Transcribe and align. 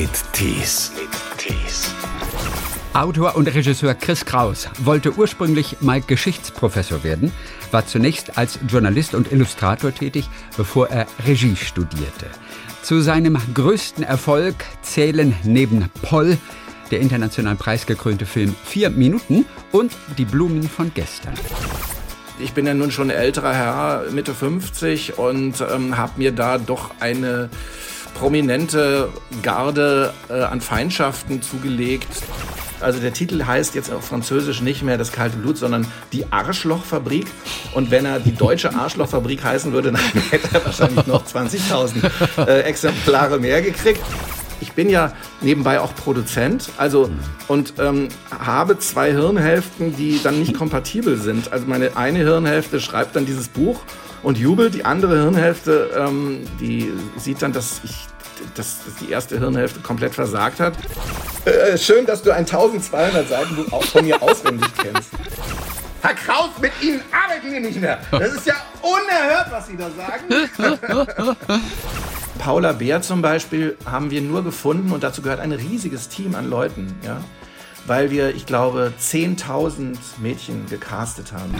mit 0.00 0.32
Tees. 0.32 0.92
Tees. 1.38 1.92
Autor 2.92 3.34
und 3.34 3.52
Regisseur 3.52 3.94
Chris 3.94 4.24
Kraus 4.24 4.68
wollte 4.78 5.14
ursprünglich 5.14 5.80
mal 5.80 6.00
Geschichtsprofessor 6.00 7.02
werden, 7.02 7.32
war 7.72 7.84
zunächst 7.84 8.38
als 8.38 8.60
Journalist 8.68 9.16
und 9.16 9.32
Illustrator 9.32 9.92
tätig, 9.92 10.30
bevor 10.56 10.88
er 10.88 11.08
Regie 11.26 11.56
studierte. 11.56 12.26
Zu 12.82 13.00
seinem 13.00 13.38
größten 13.54 14.04
Erfolg 14.04 14.54
zählen 14.82 15.34
neben 15.42 15.90
Poll 16.02 16.38
der 16.92 17.00
international 17.00 17.56
preisgekrönte 17.56 18.24
Film 18.24 18.54
Vier 18.64 18.90
Minuten 18.90 19.46
und 19.72 19.90
Die 20.16 20.26
Blumen 20.26 20.62
von 20.68 20.92
gestern. 20.94 21.34
Ich 22.38 22.52
bin 22.52 22.68
ja 22.68 22.74
nun 22.74 22.92
schon 22.92 23.10
älterer 23.10 23.52
Herr, 23.52 24.04
Mitte 24.12 24.32
50 24.32 25.18
und 25.18 25.60
ähm, 25.60 25.96
habe 25.96 26.12
mir 26.18 26.30
da 26.30 26.58
doch 26.58 26.92
eine 27.00 27.50
prominente 28.14 29.08
Garde 29.42 30.12
äh, 30.28 30.42
an 30.42 30.60
Feindschaften 30.60 31.42
zugelegt. 31.42 32.08
Also 32.80 33.00
der 33.00 33.12
Titel 33.12 33.44
heißt 33.44 33.74
jetzt 33.74 33.92
auf 33.92 34.04
Französisch 34.06 34.60
nicht 34.60 34.82
mehr 34.82 34.98
das 34.98 35.10
kalte 35.10 35.36
Blut, 35.36 35.58
sondern 35.58 35.86
die 36.12 36.30
Arschlochfabrik. 36.30 37.26
Und 37.74 37.90
wenn 37.90 38.04
er 38.04 38.20
die 38.20 38.34
deutsche 38.34 38.74
Arschlochfabrik 38.74 39.42
heißen 39.42 39.72
würde, 39.72 39.92
dann 39.92 40.00
hätte 40.30 40.48
er 40.52 40.64
wahrscheinlich 40.64 41.06
noch 41.06 41.26
20.000 41.26 42.46
äh, 42.46 42.60
Exemplare 42.60 43.38
mehr 43.38 43.62
gekriegt. 43.62 44.00
Ich 44.60 44.72
bin 44.72 44.90
ja 44.90 45.12
nebenbei 45.40 45.80
auch 45.80 45.94
Produzent, 45.94 46.70
also 46.78 47.10
und 47.46 47.74
ähm, 47.78 48.08
habe 48.30 48.78
zwei 48.78 49.12
Hirnhälften, 49.12 49.96
die 49.96 50.20
dann 50.22 50.40
nicht 50.40 50.54
kompatibel 50.54 51.16
sind. 51.16 51.52
Also 51.52 51.66
meine 51.66 51.96
eine 51.96 52.18
Hirnhälfte 52.18 52.80
schreibt 52.80 53.14
dann 53.14 53.24
dieses 53.24 53.48
Buch 53.48 53.80
und 54.22 54.38
jubelt, 54.38 54.74
die 54.74 54.84
andere 54.84 55.22
Hirnhälfte, 55.22 55.90
ähm, 55.96 56.44
die 56.60 56.92
sieht 57.16 57.42
dann, 57.42 57.52
dass 57.52 57.80
ich 57.84 58.06
dass, 58.54 58.84
dass 58.84 58.94
die 58.96 59.10
erste 59.10 59.38
Hirnhälfte 59.38 59.80
komplett 59.80 60.14
versagt 60.14 60.60
hat. 60.60 60.74
Äh, 61.44 61.76
schön, 61.76 62.06
dass 62.06 62.22
du 62.22 62.30
ein 62.30 62.46
1200 62.46 63.28
Seiten 63.28 63.56
Buch 63.56 63.72
auch 63.72 63.84
von 63.84 64.04
mir 64.04 64.22
auswendig 64.22 64.68
kennst. 64.80 65.10
Herr 66.02 66.14
Kraus, 66.14 66.50
mit 66.60 66.72
Ihnen 66.80 67.02
arbeiten 67.10 67.52
wir 67.52 67.60
nicht 67.60 67.80
mehr. 67.80 67.98
Das 68.12 68.32
ist 68.32 68.46
ja 68.46 68.54
unerhört, 68.82 69.50
was 69.50 69.66
Sie 69.66 69.76
da 69.76 69.90
sagen. 69.90 70.78
Paula 72.38 72.72
Bär 72.72 73.02
zum 73.02 73.20
Beispiel 73.20 73.76
haben 73.84 74.10
wir 74.10 74.20
nur 74.20 74.44
gefunden 74.44 74.92
und 74.92 75.02
dazu 75.02 75.22
gehört 75.22 75.40
ein 75.40 75.52
riesiges 75.52 76.08
Team 76.08 76.36
an 76.36 76.48
Leuten, 76.48 76.94
ja, 77.04 77.20
weil 77.88 78.10
wir, 78.10 78.34
ich 78.34 78.46
glaube, 78.46 78.92
10.000 79.00 79.96
Mädchen 80.18 80.66
gecastet 80.66 81.32
haben. 81.32 81.54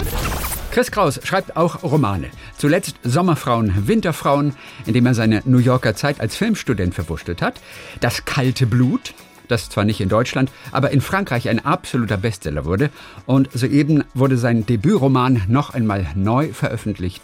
Chris 0.71 0.91
Kraus 0.91 1.19
schreibt 1.25 1.57
auch 1.57 1.83
Romane. 1.83 2.29
Zuletzt 2.57 2.97
Sommerfrauen, 3.03 3.89
Winterfrauen, 3.89 4.55
in 4.87 4.93
dem 4.93 5.07
er 5.07 5.15
seine 5.15 5.43
New 5.47 5.59
Yorker 5.59 5.95
Zeit 5.97 6.21
als 6.21 6.37
Filmstudent 6.37 6.95
verwurschtelt 6.95 7.43
hat. 7.43 7.61
Das 8.01 8.27
kalte 8.27 8.67
Blut, 8.67 9.15
das 9.49 9.71
zwar 9.71 9.85
nicht 9.85 10.01
in 10.01 10.09
Deutschland, 10.11 10.51
aber 10.71 10.91
in 10.91 11.01
Frankreich 11.01 11.49
ein 11.49 11.65
absoluter 11.65 12.19
Bestseller 12.19 12.67
wurde. 12.67 12.91
Und 13.27 13.49
soeben 13.53 14.05
wurde 14.15 14.37
sein 14.37 14.67
Debütroman 14.67 15.43
noch 15.49 15.75
einmal 15.75 16.07
neu 16.15 16.53
veröffentlicht. 16.53 17.23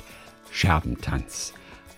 Scherbentanz. 0.50 1.52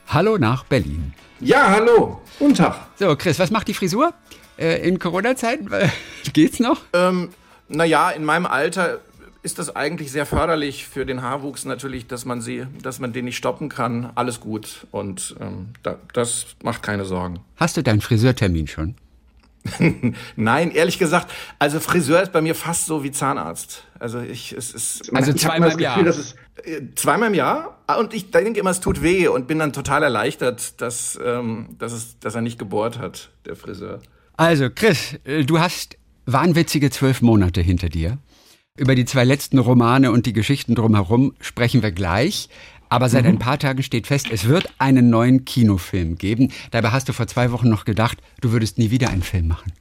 Hallo 0.09 0.39
nach 0.39 0.65
Berlin. 0.65 1.15
Ja, 1.41 1.71
hallo. 1.71 2.23
Guten 2.39 2.55
Tag. 2.55 2.87
So, 2.99 3.15
Chris, 3.17 3.39
was 3.39 3.51
macht 3.51 3.69
die 3.69 3.75
Frisur? 3.75 4.15
Äh, 4.59 4.87
in 4.87 4.99
Corona-Zeiten? 4.99 5.69
Geht's 6.33 6.61
noch? 6.61 6.81
Ähm, 6.93 7.31
naja, 7.69 8.11
in 8.11 8.25
meinem 8.25 8.47
Alter 8.47 9.01
ist 9.43 9.59
das 9.61 9.77
eigentlich 9.77 10.11
sehr 10.11 10.27
förderlich 10.27 10.87
für 10.87 11.07
den 11.07 11.23
Haarwuchs 11.23 11.65
natürlich, 11.65 12.09
dass 12.09 12.25
man 12.25 12.41
sie, 12.41 12.67
dass 12.83 12.99
man 12.99 13.13
den 13.13 13.27
nicht 13.27 13.37
stoppen 13.37 13.69
kann. 13.69 14.11
Alles 14.17 14.41
gut. 14.41 14.87
Und 14.91 15.37
ähm, 15.41 15.69
da, 15.85 15.99
das 16.13 16.47
macht 16.65 16.83
keine 16.83 17.05
Sorgen. 17.05 17.41
Hast 17.57 17.77
du 17.77 17.83
deinen 17.83 18.01
Friseurtermin 18.01 18.67
schon? 18.67 18.97
Nein, 20.37 20.71
ehrlich 20.73 20.99
gesagt, 20.99 21.31
also 21.59 21.81
Friseur 21.81 22.23
ist 22.23 22.33
bei 22.33 22.41
mir 22.41 22.55
fast 22.55 22.87
so 22.87 23.05
wie 23.05 23.11
Zahnarzt. 23.11 23.85
Also 23.99 24.21
ich, 24.21 24.53
es 24.53 24.73
ist 24.73 25.15
also 25.15 25.33
zweimal 25.33 25.73
im 25.73 25.79
Jahr. 25.79 26.05
Ist, 26.05 26.37
äh, 26.65 26.83
zweimal 26.95 27.29
im 27.29 27.35
Jahr 27.35 27.79
und 27.99 28.15
ich 28.15 28.31
denke 28.31 28.59
immer, 28.61 28.71
es 28.71 28.81
tut 28.81 29.03
weh 29.03 29.29
und 29.29 29.47
bin 29.47 29.59
dann 29.59 29.73
total 29.73 30.03
erleichtert, 30.03 30.81
dass, 30.81 31.19
ähm, 31.25 31.77
dass, 31.79 31.93
es, 31.93 32.19
dass 32.19 32.35
er 32.35 32.41
nicht 32.41 32.59
gebohrt 32.59 32.99
hat, 32.99 33.31
der 33.45 33.57
Friseur. 33.57 34.01
Also 34.37 34.69
Chris, 34.71 35.19
äh, 35.25 35.45
du 35.45 35.61
hast 35.61 35.97
wahnwitzige 36.27 36.91
zwölf 36.91 37.23
Monate 37.23 37.61
hinter 37.61 37.89
dir. 37.89 38.19
Über 38.79 38.95
die 38.95 39.07
zwei 39.07 39.25
letzten 39.25 39.59
Romane 39.59 40.13
und 40.13 40.27
die 40.27 40.35
Geschichten 40.35 40.75
drumherum 40.75 41.35
sprechen 41.41 41.83
wir 41.83 41.93
gleich. 41.93 42.49
Aber 42.89 43.09
seit 43.09 43.25
mhm. 43.25 43.31
ein 43.31 43.39
paar 43.39 43.59
Tagen 43.59 43.83
steht 43.83 44.07
fest, 44.07 44.29
es 44.31 44.47
wird 44.47 44.69
einen 44.79 45.11
neuen 45.11 45.45
Kinofilm 45.45 46.19
geben. 46.19 46.53
Dabei 46.71 46.91
hast 46.91 47.09
du 47.09 47.13
vor 47.13 47.27
zwei 47.27 47.51
Wochen 47.51 47.69
noch 47.69 47.85
gedacht, 47.85 48.19
du 48.41 48.53
würdest 48.53 48.79
nie 48.79 48.91
wieder 48.91 49.09
einen 49.11 49.23
Film 49.23 49.49
machen. 49.49 49.73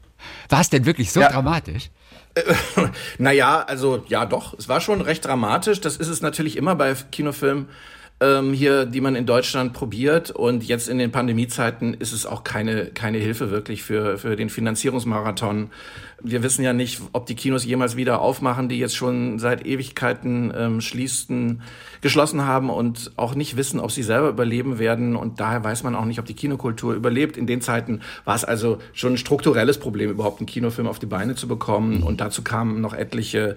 War 0.50 0.62
es 0.62 0.70
denn 0.70 0.86
wirklich 0.86 1.12
so 1.12 1.20
ja. 1.20 1.30
dramatisch? 1.30 1.90
Naja, 3.18 3.62
also 3.62 4.04
ja 4.10 4.26
doch, 4.26 4.54
es 4.60 4.68
war 4.68 4.82
schon 4.82 5.00
recht 5.00 5.24
dramatisch. 5.24 5.80
Das 5.80 5.96
ist 5.96 6.10
es 6.10 6.22
natürlich 6.22 6.58
immer 6.58 6.76
bei 6.76 6.94
Kinofilmen 6.94 7.68
ähm, 8.22 8.54
hier, 8.54 8.86
die 8.86 9.02
man 9.02 9.16
in 9.16 9.26
Deutschland 9.26 9.74
probiert. 9.74 10.32
Und 10.32 10.64
jetzt 10.64 10.88
in 10.88 10.98
den 10.98 11.12
Pandemiezeiten 11.12 11.94
ist 11.94 12.14
es 12.14 12.26
auch 12.26 12.44
keine, 12.44 12.88
keine 12.88 13.18
Hilfe 13.18 13.52
wirklich 13.52 13.84
für, 13.84 14.18
für 14.18 14.36
den 14.36 14.50
Finanzierungsmarathon. 14.50 15.70
Wir 16.22 16.42
wissen 16.42 16.64
ja 16.64 16.74
nicht, 16.74 17.02
ob 17.12 17.26
die 17.26 17.36
Kinos 17.36 17.66
jemals 17.66 17.98
wieder 17.98 18.22
aufmachen, 18.22 18.70
die 18.70 18.80
jetzt 18.80 18.96
schon 18.96 19.38
seit 19.38 19.66
Ewigkeiten 19.66 20.54
ähm, 20.56 20.82
schließen, 20.82 21.62
geschlossen 22.06 22.46
haben 22.46 22.70
und 22.70 23.14
auch 23.16 23.34
nicht 23.34 23.58
wissen, 23.58 23.80
ob 23.80 23.92
sie 23.92 24.04
selber 24.04 24.30
überleben 24.30 24.78
werden. 24.78 25.16
Und 25.16 25.40
daher 25.40 25.64
weiß 25.64 25.82
man 25.82 25.96
auch 25.96 26.06
nicht, 26.06 26.20
ob 26.20 26.26
die 26.28 26.36
Kinokultur 26.36 26.94
überlebt. 26.94 27.36
In 27.36 27.48
den 27.48 27.62
Zeiten 27.62 28.02
war 28.26 28.36
es 28.36 28.46
also 28.46 28.78
schon 28.94 29.14
ein 29.14 29.18
strukturelles 29.18 29.80
Problem, 29.80 30.12
überhaupt 30.12 30.40
einen 30.40 30.46
Kinofilm 30.46 30.88
auf 30.88 31.00
die 31.00 31.08
Beine 31.08 31.34
zu 31.34 31.48
bekommen. 31.48 32.04
Und 32.04 32.22
dazu 32.22 32.44
kamen 32.44 32.80
noch 32.80 32.94
etliche, 32.94 33.56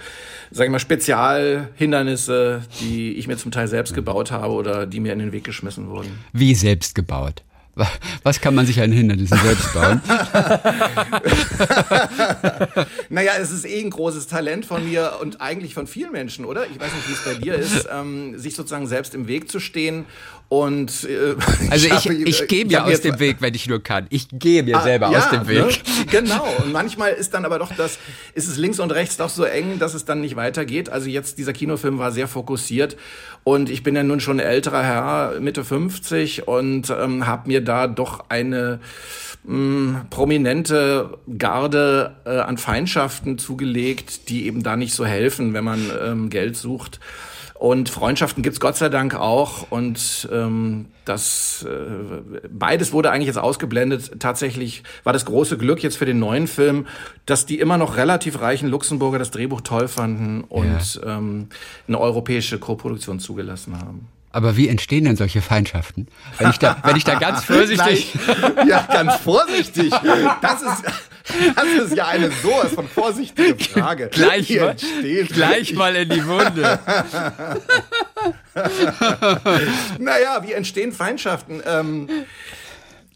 sagen 0.50 0.70
wir 0.70 0.76
mal, 0.76 0.78
Spezialhindernisse, 0.78 2.62
die 2.80 3.18
ich 3.18 3.28
mir 3.28 3.36
zum 3.36 3.50
Teil 3.50 3.68
selbst 3.68 3.92
gebaut 3.92 4.30
habe 4.30 4.54
oder 4.54 4.86
die 4.86 5.00
mir 5.00 5.12
in 5.12 5.18
den 5.18 5.32
Weg 5.32 5.44
geschmissen 5.44 5.90
wurden. 5.90 6.18
Wie 6.32 6.54
selbst 6.54 6.94
gebaut? 6.94 7.44
Was 8.22 8.40
kann 8.40 8.54
man 8.54 8.66
sich 8.66 8.80
an 8.80 8.92
Hindernissen 8.92 9.38
selbst 9.38 9.74
bauen? 9.74 10.00
naja, 13.08 13.32
es 13.40 13.50
ist 13.50 13.64
eh 13.64 13.80
ein 13.80 13.90
großes 13.90 14.26
Talent 14.26 14.66
von 14.66 14.88
mir 14.88 15.14
und 15.20 15.40
eigentlich 15.40 15.74
von 15.74 15.86
vielen 15.86 16.12
Menschen, 16.12 16.44
oder? 16.44 16.66
Ich 16.66 16.78
weiß 16.78 16.92
nicht, 16.92 17.08
wie 17.08 17.12
es 17.12 17.24
bei 17.24 17.34
dir 17.34 17.54
ist, 17.54 17.88
ähm, 17.90 18.38
sich 18.38 18.54
sozusagen 18.54 18.86
selbst 18.86 19.14
im 19.14 19.28
Weg 19.28 19.50
zu 19.50 19.60
stehen 19.60 20.04
und 20.48 21.04
äh, 21.04 21.36
also 21.70 21.86
ich, 21.86 22.06
ich, 22.06 22.26
ich 22.26 22.48
gehe 22.48 22.64
mir 22.64 22.84
aus 22.84 23.02
dem 23.02 23.18
Weg, 23.18 23.36
wenn 23.40 23.54
ich 23.54 23.68
nur 23.68 23.82
kann. 23.82 24.06
Ich 24.08 24.28
gehe 24.32 24.62
mir 24.62 24.78
ah, 24.78 24.82
selber 24.82 25.10
ja, 25.10 25.18
aus 25.18 25.30
dem 25.30 25.46
Weg. 25.46 25.66
Ne? 25.66 26.06
Genau. 26.10 26.46
Und 26.62 26.72
manchmal 26.72 27.12
ist 27.12 27.34
dann 27.34 27.44
aber 27.44 27.58
doch 27.58 27.72
das, 27.74 27.98
ist 28.34 28.48
es 28.48 28.56
links 28.56 28.80
und 28.80 28.90
rechts 28.90 29.18
doch 29.18 29.28
so 29.28 29.44
eng, 29.44 29.78
dass 29.78 29.92
es 29.92 30.06
dann 30.06 30.22
nicht 30.22 30.36
weitergeht. 30.36 30.88
Also 30.88 31.08
jetzt 31.08 31.36
dieser 31.36 31.52
Kinofilm 31.52 31.98
war 31.98 32.12
sehr 32.12 32.28
fokussiert 32.28 32.96
und 33.44 33.68
ich 33.68 33.82
bin 33.82 33.94
ja 33.94 34.02
nun 34.02 34.20
schon 34.20 34.38
älterer 34.38 34.82
Herr, 34.82 35.40
Mitte 35.40 35.64
50 35.64 36.48
und 36.48 36.88
ähm, 36.90 37.26
habe 37.26 37.48
mir 37.48 37.62
da 37.62 37.86
doch 37.86 38.24
eine 38.30 38.80
mh, 39.44 39.52
hm, 39.54 40.00
prominente 40.08 41.18
Garde 41.36 42.16
äh, 42.24 42.38
an 42.38 42.56
Feindschaften 42.56 43.36
zugelegt, 43.36 44.30
die 44.30 44.46
eben 44.46 44.62
da 44.62 44.76
nicht 44.76 44.94
so 44.94 45.04
helfen, 45.04 45.52
wenn 45.52 45.64
man 45.64 45.90
ähm, 46.02 46.30
Geld 46.30 46.56
sucht. 46.56 47.00
Und 47.58 47.88
Freundschaften 47.88 48.44
gibt's 48.44 48.60
Gott 48.60 48.76
sei 48.76 48.88
Dank 48.88 49.16
auch. 49.16 49.70
Und 49.70 50.28
ähm, 50.30 50.86
das 51.04 51.66
äh, 51.68 52.46
beides 52.48 52.92
wurde 52.92 53.10
eigentlich 53.10 53.26
jetzt 53.26 53.38
ausgeblendet. 53.38 54.20
Tatsächlich 54.20 54.84
war 55.02 55.12
das 55.12 55.24
große 55.24 55.58
Glück 55.58 55.82
jetzt 55.82 55.96
für 55.96 56.06
den 56.06 56.20
neuen 56.20 56.46
Film, 56.46 56.86
dass 57.26 57.46
die 57.46 57.58
immer 57.58 57.76
noch 57.76 57.96
relativ 57.96 58.40
reichen 58.40 58.68
Luxemburger 58.68 59.18
das 59.18 59.32
Drehbuch 59.32 59.62
toll 59.62 59.88
fanden 59.88 60.44
und 60.44 60.94
ja. 60.94 61.18
ähm, 61.18 61.48
eine 61.88 61.98
europäische 61.98 62.60
Koproduktion 62.60 63.18
zugelassen 63.18 63.76
haben. 63.76 64.06
Aber 64.30 64.56
wie 64.56 64.68
entstehen 64.68 65.04
denn 65.04 65.16
solche 65.16 65.40
Feindschaften? 65.40 66.06
Wenn 66.38 66.50
ich 66.50 66.58
da, 66.58 66.76
wenn 66.84 66.96
ich 66.96 67.04
da 67.04 67.18
ganz 67.18 67.44
vorsichtig. 67.44 68.14
ja, 68.66 68.86
ganz 68.90 69.16
vorsichtig. 69.16 69.90
Das 70.42 70.62
ist, 70.62 70.84
das 71.56 71.64
ist 71.84 71.96
ja 71.96 72.08
eine 72.08 72.30
sowas 72.30 72.72
von 72.74 72.88
vorsichtige 72.88 73.56
Frage. 73.64 74.08
Gleich, 74.12 74.50
mal, 74.50 74.76
gleich 75.28 75.74
mal 75.74 75.96
in 75.96 76.10
die 76.10 76.26
Wunde. 76.26 76.78
naja, 79.98 80.42
wie 80.42 80.52
entstehen 80.52 80.92
Feindschaften? 80.92 81.62
Ähm, 81.66 82.08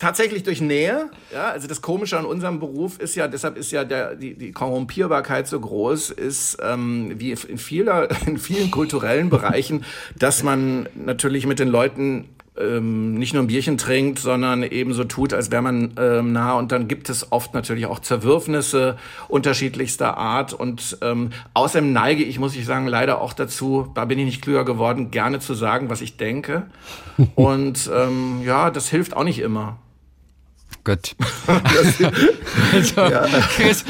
tatsächlich 0.03 0.43
durch 0.43 0.61
Nähe. 0.61 1.11
Ja, 1.33 1.51
also 1.51 1.69
das 1.69 1.81
Komische 1.81 2.19
an 2.19 2.25
unserem 2.25 2.59
Beruf 2.59 2.99
ist 2.99 3.15
ja, 3.15 3.29
deshalb 3.29 3.57
ist 3.57 3.71
ja 3.71 3.85
der, 3.85 4.17
die, 4.17 4.35
die 4.35 4.51
Korrumpierbarkeit 4.51 5.47
so 5.47 5.61
groß, 5.61 6.11
ist 6.11 6.59
ähm, 6.61 7.13
wie 7.19 7.31
in, 7.31 7.57
vieler, 7.57 8.09
in 8.27 8.39
vielen 8.39 8.73
kulturellen 8.73 9.31
Bereichen, 9.31 9.85
dass 10.19 10.43
man 10.43 10.89
natürlich 10.97 11.47
mit 11.47 11.61
den 11.61 11.69
Leuten 11.69 12.29
ähm, 12.59 13.15
nicht 13.15 13.33
nur 13.33 13.45
ein 13.45 13.47
Bierchen 13.47 13.79
trinkt, 13.79 14.19
sondern 14.19 14.65
eben 14.65 14.93
so 14.93 15.05
tut, 15.05 15.33
als 15.33 15.53
wäre 15.53 15.63
man 15.63 15.95
ähm, 15.97 16.33
nah. 16.33 16.55
Und 16.55 16.73
dann 16.73 16.89
gibt 16.89 17.09
es 17.09 17.31
oft 17.31 17.55
natürlich 17.55 17.87
auch 17.87 18.01
Zerwürfnisse 18.01 18.99
unterschiedlichster 19.29 20.17
Art. 20.17 20.53
Und 20.53 20.99
ähm, 21.01 21.31
außerdem 21.55 21.93
neige 21.93 22.25
ich, 22.25 22.41
muss 22.41 22.57
ich 22.57 22.67
sagen, 22.67 22.89
leider 22.89 23.21
auch 23.21 23.35
dazu, 23.35 23.89
da 23.95 24.05
bin 24.05 24.19
ich 24.19 24.25
nicht 24.25 24.43
klüger 24.43 24.65
geworden, 24.65 25.13
gerne 25.13 25.39
zu 25.39 25.55
sagen, 25.55 25.91
was 25.91 26.01
ich 26.01 26.17
denke. 26.17 26.67
Und 27.37 27.89
ähm, 27.95 28.43
ja, 28.45 28.71
das 28.71 28.89
hilft 28.89 29.17
auch 29.17 29.25
nicht 29.25 29.39
immer. 29.39 29.79
Gut. 30.85 31.15
also, 32.73 33.01
ja. 33.01 33.27
Chris, 33.55 33.85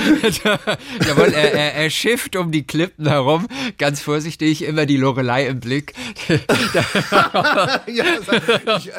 jawohl, 1.06 1.32
er, 1.32 1.54
er, 1.54 1.74
er 1.74 1.90
schifft 1.90 2.36
um 2.36 2.52
die 2.52 2.66
Klippen 2.66 3.08
herum, 3.08 3.46
ganz 3.78 4.02
vorsichtig, 4.02 4.62
immer 4.62 4.84
die 4.84 4.98
Lorelei 4.98 5.46
im 5.46 5.60
Blick. 5.60 5.94
ja, 6.28 6.44
ich, 7.86 8.88
äh, 8.88 8.92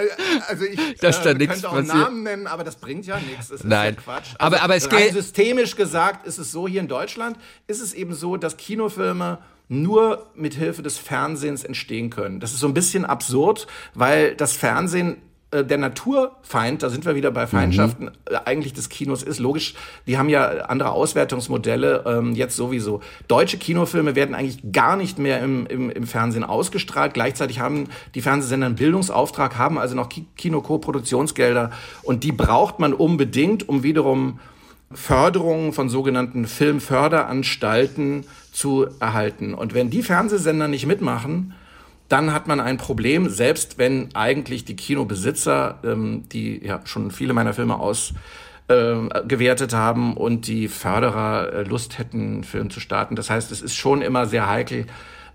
also 0.48 0.66
ich 0.66 0.80
Dass 1.02 1.22
da 1.22 1.32
äh, 1.32 1.46
könnte 1.46 1.70
auch 1.70 1.76
passiert. 1.76 1.96
Namen 1.96 2.24
nennen, 2.24 2.48
aber 2.48 2.64
das 2.64 2.78
bringt 2.78 3.06
ja 3.06 3.20
nichts. 3.20 3.50
Das 3.50 3.64
Nein. 3.64 3.96
Ja 3.96 4.02
Quatsch. 4.02 4.30
Also, 4.38 4.38
aber, 4.40 4.62
aber 4.64 4.76
es 4.76 4.90
geht. 4.90 5.14
Systemisch 5.14 5.76
gesagt 5.76 6.26
ist 6.26 6.40
es 6.40 6.52
so, 6.52 6.68
hier 6.68 6.82
in 6.82 6.88
Deutschland 6.88 7.38
ist 7.68 7.82
es 7.82 7.94
eben 7.94 8.16
so, 8.16 8.38
dass 8.38 8.58
Kinofilme 8.58 9.38
nur 9.70 10.32
mit 10.36 10.56
Hilfe 10.56 10.82
des 10.82 10.98
Fernsehens 10.98 11.64
entstehen 11.64 12.10
können. 12.10 12.40
Das 12.40 12.54
ist 12.54 12.60
so 12.60 12.68
ein 12.68 12.74
bisschen 12.74 13.06
absurd, 13.06 13.68
weil 13.94 14.36
das 14.36 14.54
Fernsehen 14.54 15.18
äh, 15.54 15.66
der 15.66 15.78
Naturfeind, 15.78 16.84
da 16.84 16.90
sind 16.90 17.06
wir 17.06 17.16
wieder 17.16 17.32
bei 17.32 17.48
Feindschaften, 17.48 18.06
mhm. 18.06 18.12
Äh, 18.30 18.40
eigentlich 18.46 18.74
des 18.74 18.90
Kinos 18.90 19.24
ist. 19.24 19.40
Logisch, 19.40 19.76
die 20.08 20.18
haben 20.18 20.30
ja 20.30 20.48
andere 20.66 20.92
Auswertungsmodelle, 20.92 22.04
ähm, 22.06 22.34
jetzt 22.34 22.56
sowieso. 22.56 23.02
Deutsche 23.28 23.58
Kinofilme 23.58 24.16
werden 24.16 24.36
eigentlich 24.36 24.72
gar 24.72 24.96
nicht 24.96 25.20
mehr 25.20 25.42
im, 25.42 25.66
im, 25.68 25.90
im 25.90 26.08
Fernsehen 26.08 26.44
ausgestrahlt. 26.44 27.14
Gleichzeitig 27.14 27.60
haben 27.60 27.88
die 28.16 28.22
Fernsehsender 28.22 28.66
einen 28.66 28.76
Bildungsauftrag, 28.76 29.58
haben 29.58 29.78
also 29.78 29.96
noch 29.96 30.10
Kino-Co-Produktionsgelder 30.38 31.72
und 32.02 32.24
die 32.24 32.32
braucht 32.32 32.80
man 32.80 32.94
unbedingt, 32.94 33.70
um 33.70 33.84
wiederum 33.84 34.40
Förderungen 34.92 35.74
von 35.74 35.90
sogenannten 35.90 36.46
Filmförderanstalten 36.46 38.26
zu 38.52 38.88
erhalten. 39.00 39.54
Und 39.54 39.74
wenn 39.74 39.90
die 39.90 40.04
Fernsehsender 40.04 40.68
nicht 40.68 40.86
mitmachen, 40.86 41.54
dann 42.10 42.34
hat 42.34 42.48
man 42.48 42.60
ein 42.60 42.78
Problem, 42.78 43.30
selbst 43.30 43.78
wenn 43.78 44.16
eigentlich 44.16 44.66
die 44.66 44.76
Kinobesitzer, 44.76 45.80
ähm, 45.84 46.24
die 46.32 46.64
ja 46.64 46.82
schon 46.86 47.12
viele 47.12 47.34
meiner 47.34 47.54
Filme 47.54 47.80
ausgewertet 47.80 49.74
äh, 49.74 49.76
haben 49.76 50.16
und 50.16 50.48
die 50.48 50.68
Förderer 50.68 51.54
äh, 51.54 51.64
Lust 51.64 51.98
hätten, 51.98 52.44
Film 52.44 52.70
zu 52.70 52.80
starten. 52.80 53.16
Das 53.16 53.30
heißt, 53.30 53.52
es 53.52 53.62
ist 53.62 53.76
schon 53.76 54.02
immer 54.02 54.26
sehr 54.26 54.48
heikel, 54.48 54.86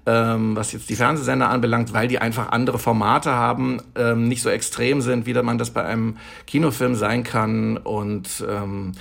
ähm, 0.09 0.57
was 0.57 0.73
jetzt 0.73 0.89
die 0.89 0.97
Fernsehsender 0.97 1.51
anbelangt, 1.51 1.93
weil 1.93 2.09
die 2.09 2.19
einfach 2.19 2.49
andere 2.51 2.79
Formate 2.79 3.31
haben, 3.31 3.83
ähm, 3.95 4.27
nicht 4.27 4.41
so 4.41 4.49
extrem 4.49 5.03
sind, 5.03 5.27
wie 5.27 5.35
man 5.35 5.59
das 5.59 5.71
bei 5.71 5.85
einem 5.85 6.17
Kinofilm 6.47 6.95
sein 6.95 7.25
kann. 7.25 7.77
Und 7.77 8.43
ähm, 8.49 8.93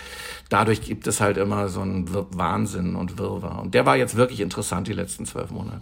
dadurch 0.50 0.81
gibt 0.81 1.07
es 1.07 1.21
halt 1.21 1.38
immer 1.38 1.69
so 1.69 1.80
einen 1.80 2.09
Wahnsinn 2.31 2.95
und 2.95 3.18
Wirrwarr. 3.18 3.62
Und 3.62 3.74
der 3.74 3.86
war 3.86 3.95
jetzt 3.95 4.18
wirklich 4.18 4.42
interessant 4.42 4.89
die 4.89 4.94
letzten 4.94 5.25
zwölf 5.25 5.50
Monate. 5.50 5.80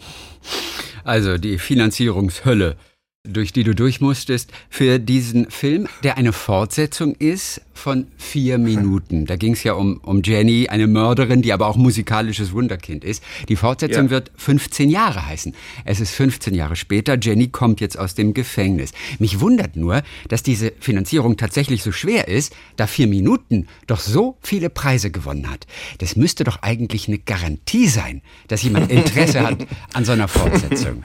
Also 1.04 1.40
die 1.40 1.58
Finanzierungshölle 1.58 2.78
durch 3.26 3.54
die 3.54 3.64
du 3.64 3.76
durch 3.76 4.02
musstest, 4.02 4.52
für 4.70 5.00
diesen 5.00 5.50
Film, 5.50 5.88
der 6.04 6.18
eine 6.18 6.34
Fortsetzung 6.34 7.16
ist 7.16 7.62
von 7.74 8.08
vier 8.18 8.58
Minuten. 8.58 9.26
Da 9.26 9.36
ging 9.36 9.54
es 9.54 9.64
ja 9.64 9.74
um, 9.74 9.98
um 9.98 10.22
Jenny, 10.24 10.70
eine 10.70 10.88
Mörderin, 10.88 11.42
die 11.42 11.52
aber 11.52 11.68
auch 11.68 11.76
musikalisches 11.76 12.54
Wunderkind 12.54 13.04
ist. 13.04 13.22
Die 13.50 13.58
Fortsetzung 13.58 14.06
ja. 14.06 14.12
wird 14.12 14.32
15 14.38 14.90
Jahre 14.90 15.28
heißen. 15.28 15.54
Es 15.84 16.00
ist 16.00 16.12
15 16.12 16.56
Jahre 16.56 16.78
später. 16.78 17.18
Jenny 17.20 17.50
kommt 17.50 17.82
jetzt 17.82 18.00
aus 18.00 18.16
dem 18.16 18.34
Gefängnis. 18.34 18.92
Mich 19.20 19.42
wundert 19.42 19.76
nur, 19.76 20.04
dass 20.30 20.42
diese 20.42 20.72
Finanzierung 20.80 21.36
tatsächlich 21.38 21.84
so 21.84 21.92
schwer 21.92 22.28
ist, 22.30 22.56
da 22.78 22.88
vier 22.88 23.08
Minuten 23.08 23.68
doch 23.88 24.00
so 24.00 24.38
viele 24.42 24.70
Preise 24.70 25.12
gewonnen 25.12 25.52
hat. 25.52 25.68
Das 25.98 26.16
müsste 26.16 26.46
doch 26.46 26.62
eigentlich 26.62 27.08
eine 27.08 27.20
Garantie 27.20 27.88
sein, 27.88 28.22
dass 28.48 28.64
jemand 28.64 28.90
Interesse 28.96 29.42
hat 29.42 29.68
an 29.94 30.06
so 30.06 30.14
einer 30.14 30.30
Fortsetzung. 30.30 31.04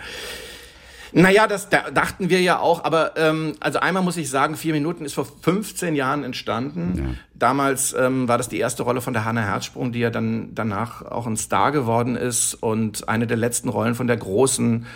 Naja, 1.13 1.47
das 1.47 1.69
da 1.69 1.91
dachten 1.91 2.31
wir 2.31 2.41
ja 2.41 2.59
auch, 2.59 2.85
aber 2.85 3.17
ähm, 3.17 3.55
also 3.61 3.81
einmal 3.81 4.03
muss 4.03 4.17
ich 4.17 4.31
sagen, 4.31 4.57
vier 4.57 4.73
Minuten 4.73 5.05
ist 5.05 5.15
vor 5.15 5.27
15 5.43 5.95
Jahren 5.95 6.25
entstanden. 6.25 6.95
Ja. 6.97 7.05
Damals 7.35 7.95
ähm, 7.99 8.29
war 8.29 8.39
das 8.39 8.49
die 8.49 8.59
erste 8.59 8.83
Rolle 8.83 9.01
von 9.01 9.13
der 9.13 9.25
Hanna 9.25 9.41
Herzsprung, 9.41 9.93
die 9.93 10.01
ja 10.01 10.11
dann 10.11 10.55
danach 10.55 11.03
auch 11.03 11.27
ein 11.27 11.37
Star 11.37 11.73
geworden 11.73 12.17
ist 12.17 12.55
und 12.55 13.09
eine 13.09 13.27
der 13.27 13.37
letzten 13.37 13.69
Rollen 13.69 13.95
von 13.95 14.07
der 14.07 14.17
großen 14.17 14.87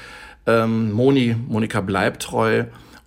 ähm, 0.46 0.92
Moni, 0.92 1.36
Monika 1.48 1.80
Bleibtreu. 1.80 2.64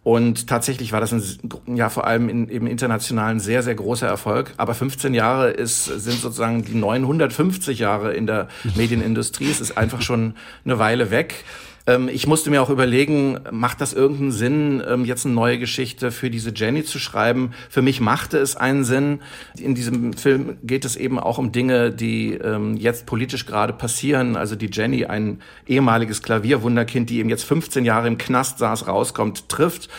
Und 0.08 0.48
tatsächlich 0.48 0.94
war 0.94 1.02
das 1.02 1.12
ein, 1.12 1.76
ja 1.76 1.90
vor 1.90 2.08
allem 2.08 2.30
in, 2.30 2.48
im 2.48 2.66
internationalen 2.66 3.42
sehr, 3.42 3.62
sehr 3.62 3.76
großer 3.76 4.08
Erfolg. 4.08 4.54
Aber 4.56 4.74
15 4.74 5.14
Jahre 5.14 5.50
ist, 5.50 5.84
sind 5.84 6.22
sozusagen 6.22 6.64
die 6.64 6.76
950 6.76 7.80
Jahre 7.80 8.14
in 8.14 8.26
der 8.26 8.48
Medienindustrie. 8.76 9.52
Es 9.52 9.60
ist 9.60 9.78
einfach 9.78 10.02
schon 10.02 10.36
eine 10.64 10.80
Weile 10.80 11.12
weg. 11.12 11.44
Ähm, 11.88 12.10
ich 12.10 12.28
musste 12.28 12.50
mir 12.50 12.62
auch 12.62 12.70
überlegen, 12.70 13.40
macht 13.50 13.82
das 13.82 13.94
irgendeinen 13.94 14.32
Sinn, 14.32 14.84
ähm, 14.88 15.06
jetzt 15.06 15.26
eine 15.26 15.34
neue 15.34 15.58
Geschichte 15.58 16.12
für 16.12 16.30
diese 16.30 16.52
Jenny 16.54 16.84
zu 16.84 17.00
schreiben? 17.00 17.52
Für 17.70 17.82
mich 17.82 18.02
machte 18.02 18.38
es 18.38 18.58
einen 18.58 18.84
Sinn. 18.84 19.22
In 19.58 19.74
diesem 19.74 20.14
Film 20.14 20.58
geht 20.64 20.84
es 20.86 20.98
eben 20.98 21.18
auch 21.18 21.38
um 21.38 21.52
Dinge, 21.52 21.92
die 21.92 22.34
ähm, 22.34 22.76
jetzt 22.76 23.06
politisch 23.06 23.46
gerade 23.46 23.74
passieren. 23.74 24.36
Also 24.36 24.56
die 24.56 24.70
Jenny, 24.72 25.06
ein 25.06 25.40
ehemaliges 25.66 26.22
Klavierwunderkind, 26.22 27.10
die 27.10 27.20
eben 27.20 27.30
jetzt 27.30 27.46
15 27.46 27.86
Jahre 27.86 28.08
im 28.08 28.18
Knast 28.18 28.60
saß, 28.60 28.88
rauskommt, 28.88 29.48
trifft 29.48 29.90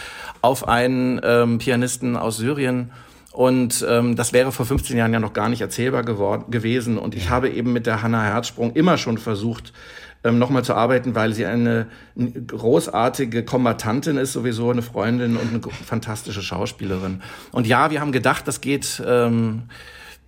auf 0.43 0.69
einen 0.69 1.20
ähm, 1.25 1.58
Pianisten 1.58 2.17
aus 2.17 2.37
Syrien. 2.37 2.90
Und 3.32 3.87
ähm, 3.88 4.17
das 4.17 4.32
wäre 4.32 4.50
vor 4.50 4.67
15 4.67 4.96
Jahren 4.96 5.12
ja 5.12 5.20
noch 5.20 5.32
gar 5.32 5.49
nicht 5.49 5.61
erzählbar 5.61 6.02
geworden, 6.02 6.50
gewesen. 6.50 6.99
Und 6.99 7.14
ich 7.14 7.31
habe 7.31 7.49
eben 7.49 7.73
mit 7.73 7.87
der 7.87 8.02
Hannah 8.02 8.25
Herzsprung 8.25 8.73
immer 8.73 8.99
schon 8.99 9.17
versucht, 9.17 9.73
ähm, 10.25 10.38
nochmal 10.38 10.65
zu 10.65 10.75
arbeiten, 10.75 11.15
weil 11.15 11.32
sie 11.32 11.47
eine 11.47 11.87
großartige 12.17 13.44
Kombatantin 13.44 14.17
ist, 14.17 14.32
sowieso 14.32 14.70
eine 14.70 14.82
Freundin 14.82 15.37
und 15.37 15.49
eine 15.49 15.61
fantastische 15.61 16.43
Schauspielerin. 16.43 17.23
Und 17.53 17.67
ja, 17.67 17.91
wir 17.91 18.00
haben 18.00 18.12
gedacht, 18.12 18.49
das 18.49 18.61
geht. 18.61 19.03
Ähm, 19.06 19.65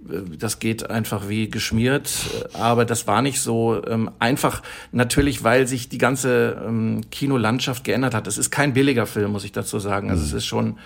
das 0.03 0.61
geht 0.61 0.89
einfach 0.89 1.29
wie 1.29 1.51
geschmiert, 1.51 2.11
aber 2.55 2.87
das 2.87 3.07
war 3.07 3.21
nicht 3.21 3.41
so 3.41 3.83
ähm, 3.87 4.11
einfach. 4.19 4.63
Natürlich, 4.93 5.45
weil 5.45 5.67
sich 5.67 5.91
die 5.91 5.99
ganze 5.99 6.57
ähm, 6.67 7.03
Kinolandschaft 7.11 7.85
geändert 7.85 8.15
hat. 8.15 8.27
Es 8.27 8.39
ist 8.39 8.51
kein 8.51 8.73
billiger 8.73 9.07
Film, 9.07 9.33
muss 9.33 9.45
ich 9.45 9.53
dazu 9.53 9.79
sagen. 9.79 10.09
Also 10.09 10.25
es 10.25 10.33
mhm. 10.33 10.39
ist 10.39 10.47
schon 10.47 10.79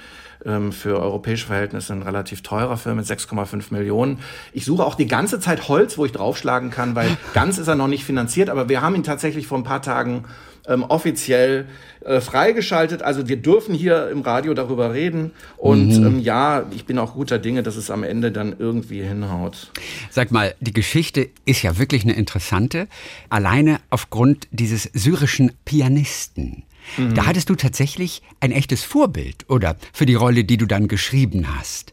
ähm, 0.47 0.73
für 0.73 1.01
europäische 1.01 1.47
Verhältnisse 1.47 1.93
ein 1.93 2.03
relativ 2.03 2.43
teurer 2.43 2.77
Film 2.77 2.97
mit 2.97 3.07
6,5 3.07 3.73
Millionen. 3.73 4.19
Ich 4.53 4.65
suche 4.65 4.85
auch 4.85 4.95
die 4.95 5.07
ganze 5.07 5.41
Zeit 5.41 5.69
Holz, 5.69 5.99
wo 5.99 6.05
ich 6.05 6.13
draufschlagen 6.13 6.71
kann, 6.71 6.95
weil 6.95 7.17
ganz 7.35 7.59
ist 7.59 7.69
er 7.69 7.75
noch 7.75 7.89
nicht 7.89 8.05
finanziert, 8.05 8.51
aber 8.51 8.69
wir 8.69 8.83
haben 8.83 8.95
ihn 8.95 9.03
tatsächlich 9.03 9.47
vor 9.47 9.59
ein 9.59 9.65
paar 9.65 9.83
Tagen 9.83 10.25
ähm, 10.67 10.83
offiziell 10.85 11.67
äh, 12.05 12.21
freigeschaltet. 12.21 13.03
Also 13.03 13.29
wir 13.29 13.37
dürfen 13.37 13.75
hier 13.75 14.09
im 14.11 14.23
Radio 14.23 14.55
darüber 14.55 14.95
reden. 14.95 15.33
Und 15.57 15.89
mhm. 15.99 16.07
ähm, 16.07 16.19
ja, 16.21 16.67
ich 16.71 16.87
bin 16.87 16.99
auch 16.99 17.15
guter 17.15 17.39
Dinge, 17.39 17.63
dass 17.63 17.77
es 17.77 17.91
am 17.91 18.03
Ende 18.03 18.33
dann 18.33 18.57
irgendwie 18.59 19.03
hinhaut. 19.03 19.71
Sag 20.11 20.31
mal, 20.31 20.55
die 20.61 20.73
Geschichte 20.73 21.29
ist 21.45 21.63
ja 21.63 21.79
wirklich 21.79 22.05
eine 22.05 22.15
interessante. 22.15 22.89
Alleine 23.29 23.81
aufgrund 23.91 24.49
dieses 24.51 24.85
syrischen 24.93 25.53
Pianisten. 25.65 26.65
Mhm. 26.97 27.15
Da 27.15 27.27
hattest 27.27 27.51
du 27.51 27.55
tatsächlich 27.55 28.23
ein 28.41 28.53
echtes 28.53 28.83
Vorbild, 28.83 29.49
oder? 29.49 29.77
Für 29.93 30.07
die 30.07 30.15
Rolle, 30.15 30.45
die 30.45 30.57
du 30.57 30.67
dann 30.67 30.89
geschrieben 30.89 31.47
hast. 31.57 31.93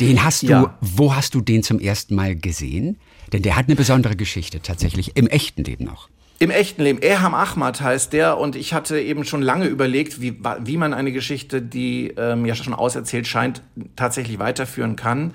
Den 0.00 0.24
hast 0.24 0.42
du, 0.42 0.48
ja. 0.48 0.78
wo 0.80 1.14
hast 1.14 1.34
du 1.34 1.40
den 1.40 1.62
zum 1.62 1.78
ersten 1.78 2.14
Mal 2.14 2.36
gesehen? 2.36 2.98
Denn 3.32 3.42
der 3.42 3.56
hat 3.56 3.66
eine 3.66 3.76
besondere 3.76 4.16
Geschichte 4.16 4.60
tatsächlich, 4.60 5.16
im 5.16 5.26
echten 5.26 5.64
Leben 5.64 5.88
auch. 5.88 6.08
Im 6.38 6.50
echten 6.50 6.82
Leben. 6.82 7.00
Erham 7.00 7.34
Ahmad 7.34 7.80
heißt 7.80 8.12
der 8.12 8.36
und 8.36 8.56
ich 8.56 8.74
hatte 8.74 8.98
eben 8.98 9.24
schon 9.24 9.42
lange 9.42 9.66
überlegt, 9.66 10.20
wie, 10.20 10.40
wie 10.60 10.76
man 10.76 10.92
eine 10.92 11.12
Geschichte, 11.12 11.62
die 11.62 12.12
ähm, 12.16 12.46
ja 12.46 12.56
schon 12.56 12.74
auserzählt 12.74 13.28
scheint, 13.28 13.62
tatsächlich 13.94 14.40
weiterführen 14.40 14.96
kann. 14.96 15.34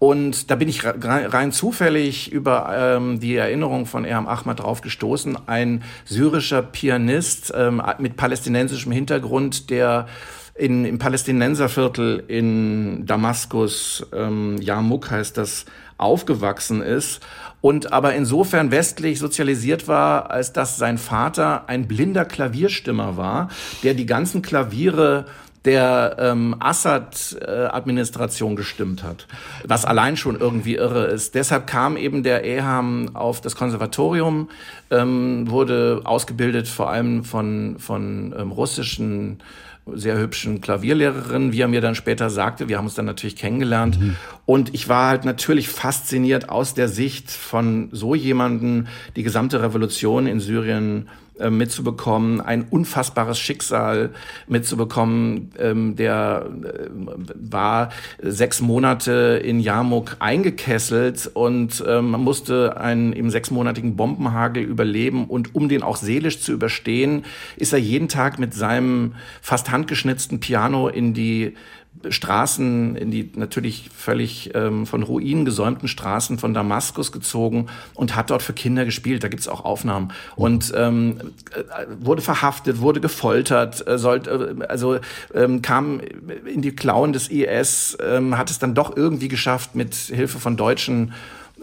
Und 0.00 0.50
da 0.50 0.56
bin 0.56 0.66
ich 0.66 0.82
rein 0.82 1.52
zufällig 1.52 2.32
über 2.32 2.70
ähm, 2.74 3.20
die 3.20 3.36
Erinnerung 3.36 3.84
von 3.84 4.06
Erham 4.06 4.26
Ahmad 4.26 4.60
drauf 4.60 4.80
gestoßen. 4.80 5.36
Ein 5.46 5.82
syrischer 6.06 6.62
Pianist 6.62 7.52
ähm, 7.54 7.82
mit 7.98 8.16
palästinensischem 8.16 8.92
Hintergrund, 8.92 9.68
der 9.68 10.08
in, 10.54 10.86
im 10.86 10.98
Palästinenserviertel 10.98 12.24
in 12.28 13.04
Damaskus, 13.04 14.06
ähm, 14.14 14.56
Yarmouk 14.62 15.10
heißt 15.10 15.36
das, 15.36 15.66
aufgewachsen 15.98 16.80
ist 16.80 17.20
und 17.60 17.92
aber 17.92 18.14
insofern 18.14 18.70
westlich 18.70 19.18
sozialisiert 19.18 19.86
war, 19.86 20.30
als 20.30 20.54
dass 20.54 20.78
sein 20.78 20.96
Vater 20.96 21.68
ein 21.68 21.88
blinder 21.88 22.24
Klavierstimmer 22.24 23.18
war, 23.18 23.50
der 23.82 23.92
die 23.92 24.06
ganzen 24.06 24.40
Klaviere 24.40 25.26
der 25.64 26.16
ähm, 26.18 26.56
Assad-Administration 26.58 28.56
gestimmt 28.56 29.02
hat, 29.02 29.26
was 29.66 29.84
allein 29.84 30.16
schon 30.16 30.40
irgendwie 30.40 30.76
irre 30.76 31.06
ist. 31.06 31.34
Deshalb 31.34 31.66
kam 31.66 31.96
eben 31.96 32.22
der 32.22 32.44
Eham 32.44 33.14
auf 33.14 33.40
das 33.40 33.56
Konservatorium, 33.56 34.48
ähm, 34.90 35.50
wurde 35.50 36.00
ausgebildet 36.04 36.66
vor 36.66 36.90
allem 36.90 37.24
von, 37.24 37.76
von 37.78 38.34
ähm, 38.38 38.52
russischen 38.52 39.42
sehr 39.92 40.18
hübschen 40.18 40.60
Klavierlehrerin, 40.60 41.52
wie 41.52 41.60
er 41.60 41.68
mir 41.68 41.80
dann 41.80 41.94
später 41.94 42.30
sagte. 42.30 42.68
Wir 42.68 42.78
haben 42.78 42.84
uns 42.84 42.94
dann 42.94 43.06
natürlich 43.06 43.36
kennengelernt. 43.36 44.00
Mhm. 44.00 44.16
Und 44.46 44.74
ich 44.74 44.88
war 44.88 45.08
halt 45.08 45.24
natürlich 45.24 45.68
fasziniert 45.68 46.48
aus 46.48 46.74
der 46.74 46.88
Sicht 46.88 47.30
von 47.30 47.88
so 47.92 48.14
jemanden, 48.14 48.88
die 49.16 49.22
gesamte 49.22 49.62
Revolution 49.62 50.26
in 50.26 50.40
Syrien 50.40 51.08
äh, 51.40 51.50
mitzubekommen, 51.50 52.40
ein 52.40 52.66
unfassbares 52.68 53.38
Schicksal 53.38 54.10
mitzubekommen. 54.46 55.52
Ähm, 55.58 55.96
der 55.96 56.46
äh, 56.62 56.88
war 57.34 57.90
sechs 58.22 58.60
Monate 58.60 59.40
in 59.42 59.60
Yarmouk 59.60 60.16
eingekesselt 60.18 61.30
und 61.32 61.82
ähm, 61.86 62.10
musste 62.10 62.76
einen 62.76 63.12
eben 63.12 63.30
sechsmonatigen 63.30 63.96
Bombenhagel 63.96 64.62
überleben 64.62 65.26
und 65.26 65.54
um 65.54 65.68
den 65.68 65.82
auch 65.82 65.96
seelisch 65.96 66.40
zu 66.40 66.52
überstehen, 66.52 67.24
ist 67.56 67.72
er 67.72 67.78
jeden 67.78 68.08
Tag 68.08 68.38
mit 68.38 68.54
seinem 68.54 69.14
fast 69.40 69.70
handgeschnitzten 69.70 70.40
Piano 70.40 70.88
in 70.88 71.14
die 71.14 71.54
Straßen, 72.08 72.96
in 72.96 73.10
die 73.10 73.30
natürlich 73.34 73.90
völlig 73.94 74.54
ähm, 74.54 74.86
von 74.86 75.02
Ruinen 75.02 75.44
gesäumten 75.44 75.86
Straßen 75.86 76.38
von 76.38 76.54
Damaskus 76.54 77.12
gezogen 77.12 77.66
und 77.94 78.16
hat 78.16 78.30
dort 78.30 78.42
für 78.42 78.54
Kinder 78.54 78.84
gespielt. 78.84 79.22
Da 79.22 79.28
gibt's 79.28 79.48
auch 79.48 79.64
Aufnahmen. 79.64 80.12
Und 80.34 80.72
ähm, 80.74 81.18
äh, 81.50 81.86
wurde 82.00 82.22
verhaftet, 82.22 82.80
wurde 82.80 83.00
gefoltert, 83.00 83.86
äh, 83.86 83.98
sollte, 83.98 84.56
äh, 84.60 84.64
also 84.66 84.98
ähm, 85.34 85.60
kam 85.60 86.00
in 86.46 86.62
die 86.62 86.74
Klauen 86.74 87.12
des 87.12 87.28
IS, 87.28 87.98
ähm, 88.02 88.38
hat 88.38 88.50
es 88.50 88.58
dann 88.58 88.74
doch 88.74 88.96
irgendwie 88.96 89.28
geschafft, 89.28 89.74
mit 89.74 89.94
Hilfe 89.94 90.38
von 90.38 90.56
Deutschen 90.56 91.12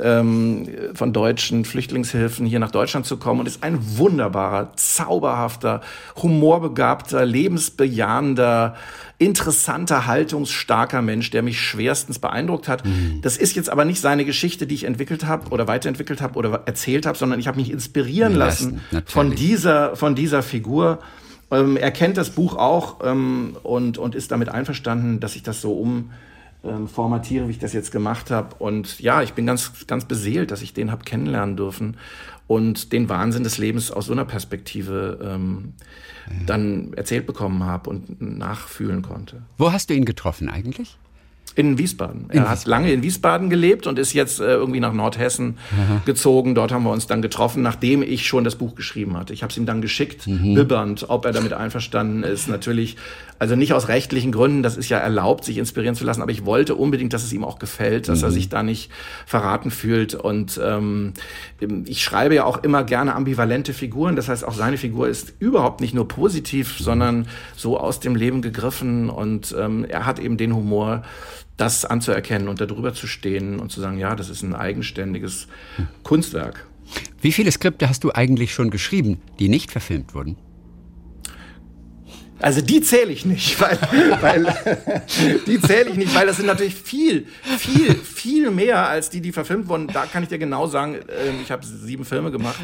ähm, 0.01 0.67
von 0.93 1.13
deutschen 1.13 1.65
Flüchtlingshilfen 1.65 2.45
hier 2.45 2.59
nach 2.59 2.71
Deutschland 2.71 3.05
zu 3.05 3.17
kommen 3.17 3.39
und 3.39 3.45
ist 3.45 3.63
ein 3.63 3.79
wunderbarer, 3.97 4.73
zauberhafter, 4.75 5.81
humorbegabter, 6.21 7.25
lebensbejahender, 7.25 8.75
interessanter, 9.17 10.05
haltungsstarker 10.05 11.01
Mensch, 11.01 11.31
der 11.31 11.41
mich 11.41 11.59
schwerstens 11.59 12.19
beeindruckt 12.19 12.67
hat. 12.67 12.85
Mhm. 12.85 13.19
Das 13.21 13.37
ist 13.37 13.55
jetzt 13.55 13.69
aber 13.69 13.85
nicht 13.85 13.99
seine 13.99 14.25
Geschichte, 14.25 14.67
die 14.67 14.75
ich 14.75 14.83
entwickelt 14.83 15.25
habe 15.25 15.49
oder 15.49 15.67
weiterentwickelt 15.67 16.21
habe 16.21 16.37
oder 16.37 16.63
erzählt 16.65 17.05
habe, 17.05 17.17
sondern 17.17 17.39
ich 17.39 17.47
habe 17.47 17.59
mich 17.59 17.71
inspirieren 17.71 18.35
lassen 18.35 18.81
von 19.05 19.35
dieser, 19.35 19.95
von 19.95 20.15
dieser 20.15 20.43
Figur. 20.43 20.99
Ähm, 21.49 21.77
er 21.77 21.91
kennt 21.91 22.17
das 22.17 22.29
Buch 22.31 22.55
auch 22.55 22.97
ähm, 23.03 23.57
und, 23.63 23.97
und 23.97 24.15
ist 24.15 24.31
damit 24.31 24.49
einverstanden, 24.49 25.19
dass 25.19 25.35
ich 25.35 25.43
das 25.43 25.61
so 25.61 25.73
um 25.73 26.11
ähm, 26.63 26.87
formatiere, 26.87 27.47
wie 27.47 27.51
ich 27.51 27.59
das 27.59 27.73
jetzt 27.73 27.91
gemacht 27.91 28.31
habe. 28.31 28.55
Und 28.57 28.99
ja, 28.99 29.21
ich 29.21 29.33
bin 29.33 29.45
ganz, 29.45 29.87
ganz 29.87 30.05
beseelt, 30.05 30.51
dass 30.51 30.61
ich 30.61 30.73
den 30.73 30.91
habe 30.91 31.03
kennenlernen 31.03 31.55
dürfen 31.55 31.97
und 32.47 32.93
den 32.93 33.09
Wahnsinn 33.09 33.43
des 33.43 33.57
Lebens 33.57 33.91
aus 33.91 34.07
so 34.07 34.13
einer 34.13 34.25
Perspektive 34.25 35.19
ähm, 35.21 35.73
ja. 36.27 36.33
dann 36.45 36.93
erzählt 36.93 37.27
bekommen 37.27 37.63
habe 37.63 37.89
und 37.89 38.21
nachfühlen 38.21 39.01
konnte. 39.01 39.43
Wo 39.57 39.71
hast 39.71 39.89
du 39.89 39.93
ihn 39.93 40.05
getroffen 40.05 40.49
eigentlich? 40.49 40.97
In 41.57 41.79
Wiesbaden. 41.79 42.25
In 42.25 42.29
er 42.29 42.33
Wiesbaden. 42.33 42.49
hat 42.49 42.67
lange 42.67 42.91
in 42.91 43.01
Wiesbaden 43.01 43.49
gelebt 43.49 43.87
und 43.87 43.97
ist 43.97 44.13
jetzt 44.13 44.39
äh, 44.39 44.43
irgendwie 44.43 44.79
nach 44.79 44.93
Nordhessen 44.93 45.57
Aha. 45.73 46.03
gezogen. 46.05 46.53
Dort 46.53 46.71
haben 46.71 46.83
wir 46.83 46.91
uns 46.91 47.07
dann 47.07 47.23
getroffen, 47.23 47.63
nachdem 47.63 48.03
ich 48.03 48.27
schon 48.27 48.43
das 48.43 48.57
Buch 48.57 48.75
geschrieben 48.75 49.17
hatte. 49.17 49.33
Ich 49.33 49.41
habe 49.41 49.49
es 49.49 49.57
ihm 49.57 49.65
dann 49.65 49.81
geschickt, 49.81 50.27
mhm. 50.27 50.53
bibbernd, 50.53 51.09
ob 51.09 51.25
er 51.25 51.31
damit 51.31 51.53
einverstanden 51.53 52.21
ist. 52.21 52.47
Natürlich, 52.47 52.95
also 53.39 53.55
nicht 53.55 53.73
aus 53.73 53.87
rechtlichen 53.87 54.31
Gründen, 54.31 54.61
das 54.61 54.77
ist 54.77 54.89
ja 54.89 54.99
erlaubt, 54.99 55.45
sich 55.45 55.57
inspirieren 55.57 55.95
zu 55.95 56.03
lassen, 56.03 56.21
aber 56.21 56.29
ich 56.29 56.45
wollte 56.45 56.75
unbedingt, 56.75 57.11
dass 57.13 57.23
es 57.23 57.33
ihm 57.33 57.43
auch 57.43 57.57
gefällt, 57.57 58.07
dass 58.07 58.19
mhm. 58.19 58.25
er 58.25 58.31
sich 58.31 58.49
da 58.49 58.61
nicht 58.61 58.91
verraten 59.25 59.71
fühlt. 59.71 60.13
Und 60.13 60.61
ähm, 60.63 61.13
ich 61.85 62.03
schreibe 62.03 62.35
ja 62.35 62.45
auch 62.45 62.61
immer 62.61 62.83
gerne 62.83 63.15
ambivalente 63.15 63.73
Figuren. 63.73 64.15
Das 64.15 64.29
heißt, 64.29 64.45
auch 64.45 64.53
seine 64.53 64.77
Figur 64.77 65.07
ist 65.07 65.33
überhaupt 65.39 65.81
nicht 65.81 65.95
nur 65.95 66.07
positiv, 66.07 66.77
sondern 66.77 67.27
so 67.55 67.79
aus 67.79 67.99
dem 67.99 68.15
Leben 68.15 68.43
gegriffen. 68.43 69.09
Und 69.09 69.55
ähm, 69.57 69.85
er 69.89 70.05
hat 70.05 70.19
eben 70.19 70.37
den 70.37 70.55
Humor, 70.55 71.01
das 71.57 71.85
anzuerkennen 71.85 72.47
und 72.47 72.61
darüber 72.61 72.93
zu 72.93 73.07
stehen 73.07 73.59
und 73.59 73.71
zu 73.71 73.81
sagen, 73.81 73.97
ja, 73.97 74.15
das 74.15 74.29
ist 74.29 74.43
ein 74.43 74.55
eigenständiges 74.55 75.47
Kunstwerk. 76.03 76.67
Wie 77.19 77.31
viele 77.31 77.51
Skripte 77.51 77.89
hast 77.89 78.03
du 78.03 78.13
eigentlich 78.13 78.53
schon 78.53 78.69
geschrieben, 78.69 79.19
die 79.39 79.49
nicht 79.49 79.71
verfilmt 79.71 80.13
wurden? 80.13 80.37
Also 82.39 82.61
die 82.61 82.81
zähle 82.81 83.11
ich 83.11 83.25
nicht, 83.25 83.59
weil, 83.61 83.79
weil 84.21 84.55
die 85.47 85.59
zähle 85.59 85.89
ich 85.89 85.95
nicht, 85.95 86.13
weil 86.13 86.27
das 86.27 86.37
sind 86.37 86.45
natürlich 86.45 86.75
viel, 86.75 87.25
viel, 87.57 87.95
viel 87.95 88.51
mehr 88.51 88.87
als 88.87 89.09
die, 89.09 89.21
die 89.21 89.31
verfilmt 89.31 89.67
wurden. 89.67 89.87
Da 89.87 90.05
kann 90.05 90.21
ich 90.23 90.29
dir 90.29 90.37
genau 90.37 90.67
sagen, 90.67 90.95
ähm, 90.95 91.35
ich 91.41 91.51
habe 91.51 91.65
sieben 91.65 92.05
Filme 92.05 92.29
gemacht 92.29 92.61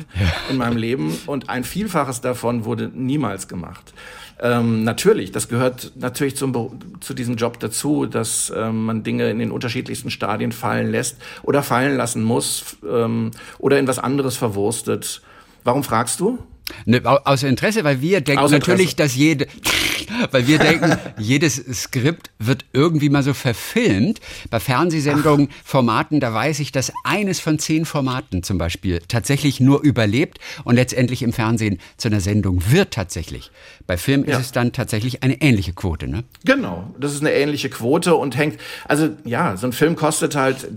in 0.49 0.57
meinem 0.57 0.77
Leben 0.77 1.17
und 1.25 1.49
ein 1.49 1.63
Vielfaches 1.63 2.21
davon 2.21 2.65
wurde 2.65 2.91
niemals 2.93 3.47
gemacht. 3.47 3.93
Ähm, 4.39 4.83
natürlich, 4.83 5.31
das 5.31 5.47
gehört 5.47 5.93
natürlich 5.95 6.35
zum, 6.35 6.79
zu 6.99 7.13
diesem 7.13 7.35
Job 7.35 7.59
dazu, 7.59 8.05
dass 8.05 8.51
ähm, 8.55 8.85
man 8.85 9.03
Dinge 9.03 9.29
in 9.29 9.39
den 9.39 9.51
unterschiedlichsten 9.51 10.09
Stadien 10.09 10.51
fallen 10.51 10.91
lässt 10.91 11.17
oder 11.43 11.63
fallen 11.63 11.95
lassen 11.97 12.23
muss 12.23 12.77
ähm, 12.87 13.31
oder 13.59 13.79
in 13.79 13.87
was 13.87 13.99
anderes 13.99 14.35
verwurstet. 14.35 15.21
Warum 15.63 15.83
fragst 15.83 16.19
du? 16.19 16.39
Ne, 16.85 17.01
aus 17.25 17.43
Interesse, 17.43 17.83
weil 17.83 18.01
wir 18.01 18.21
denken 18.21 18.49
natürlich, 18.49 18.95
dass 18.95 19.15
jede, 19.15 19.47
weil 20.31 20.47
wir 20.47 20.59
denken, 20.59 20.97
jedes 21.17 21.55
Skript 21.55 22.31
wird 22.39 22.65
irgendwie 22.71 23.09
mal 23.09 23.21
so 23.21 23.33
verfilmt. 23.33 24.21
Bei 24.49 24.61
Fernsehsendungen, 24.61 25.49
Ach. 25.51 25.55
Formaten, 25.65 26.21
da 26.21 26.33
weiß 26.33 26.59
ich, 26.59 26.71
dass 26.71 26.93
eines 27.03 27.41
von 27.41 27.59
zehn 27.59 27.83
Formaten 27.85 28.43
zum 28.43 28.57
Beispiel 28.57 29.01
tatsächlich 29.09 29.59
nur 29.59 29.81
überlebt 29.81 30.39
und 30.63 30.75
letztendlich 30.75 31.21
im 31.21 31.33
Fernsehen 31.33 31.79
zu 31.97 32.07
einer 32.07 32.21
Sendung 32.21 32.63
wird 32.71 32.91
tatsächlich. 32.91 33.51
Bei 33.85 33.97
Film 33.97 34.23
ja. 34.25 34.37
ist 34.37 34.45
es 34.45 34.51
dann 34.53 34.71
tatsächlich 34.71 35.21
eine 35.21 35.41
ähnliche 35.41 35.73
Quote, 35.73 36.07
ne? 36.07 36.23
Genau, 36.45 36.93
das 36.97 37.13
ist 37.13 37.21
eine 37.21 37.33
ähnliche 37.33 37.69
Quote 37.69 38.15
und 38.15 38.37
hängt, 38.37 38.57
also 38.87 39.09
ja, 39.25 39.57
so 39.57 39.67
ein 39.67 39.73
Film 39.73 39.97
kostet 39.97 40.35
halt 40.35 40.67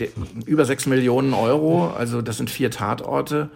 über 0.47 0.65
sechs 0.65 0.87
Millionen 0.87 1.33
Euro, 1.33 1.91
also 1.91 2.23
das 2.23 2.39
sind 2.39 2.51
vier 2.51 2.73
Tatorte. 2.73 3.51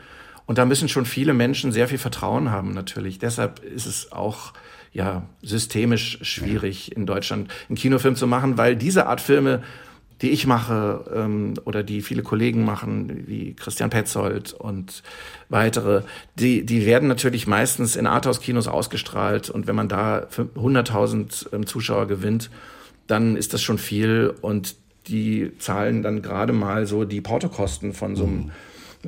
Und 0.51 0.59
da 0.59 0.65
müssen 0.65 0.89
schon 0.89 1.07
viele 1.07 1.33
Menschen 1.33 1.71
sehr 1.71 1.87
viel 1.87 1.99
Vertrauen 1.99 2.51
haben, 2.51 2.75
natürlich. 2.75 3.21
Deshalb 3.21 3.63
ist 3.63 3.87
es 3.87 4.11
auch 4.11 4.53
ja, 4.93 5.23
systemisch 5.43 6.19
schwierig, 6.23 6.97
in 6.97 7.07
Deutschland 7.07 7.49
einen 7.69 7.77
Kinofilm 7.77 8.17
zu 8.17 8.27
machen, 8.27 8.59
weil 8.59 8.75
diese 8.75 9.07
Art 9.07 9.21
Filme, 9.21 9.63
die 10.23 10.31
ich 10.31 10.49
mache 10.49 11.05
ähm, 11.15 11.55
oder 11.67 11.85
die 11.85 12.03
viele 12.03 12.25
Kollegen 12.25 12.65
machen, 12.65 13.29
wie 13.29 13.55
Christian 13.55 13.91
Petzold 13.91 14.53
und 14.53 15.05
weitere, 15.51 16.03
die, 16.35 16.67
die 16.67 16.85
werden 16.85 17.09
natürlich 17.09 17.47
meistens 17.47 17.95
in 17.95 18.09
Arthouse-Kinos 18.09 18.67
ausgestrahlt. 18.67 19.51
Und 19.51 19.69
wenn 19.69 19.77
man 19.77 19.89
da 19.89 20.27
100.000 20.57 21.55
ähm, 21.55 21.65
Zuschauer 21.65 22.09
gewinnt, 22.09 22.51
dann 23.07 23.37
ist 23.37 23.55
das 23.55 23.63
schon 23.63 23.79
viel. 23.79 24.35
Und 24.41 24.75
die 25.07 25.53
zahlen 25.61 26.03
dann 26.03 26.23
gerade 26.23 26.53
mal 26.53 26.89
so 26.89 27.05
die 27.05 27.21
Portokosten 27.21 27.93
von 27.93 28.17
so 28.17 28.25
einem 28.25 28.37
mhm 28.37 28.51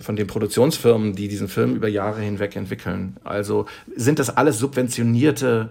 von 0.00 0.16
den 0.16 0.26
Produktionsfirmen, 0.26 1.14
die 1.14 1.28
diesen 1.28 1.48
Film 1.48 1.76
über 1.76 1.88
Jahre 1.88 2.20
hinweg 2.20 2.56
entwickeln. 2.56 3.16
Also 3.24 3.66
sind 3.94 4.18
das 4.18 4.30
alles 4.30 4.58
subventionierte 4.58 5.70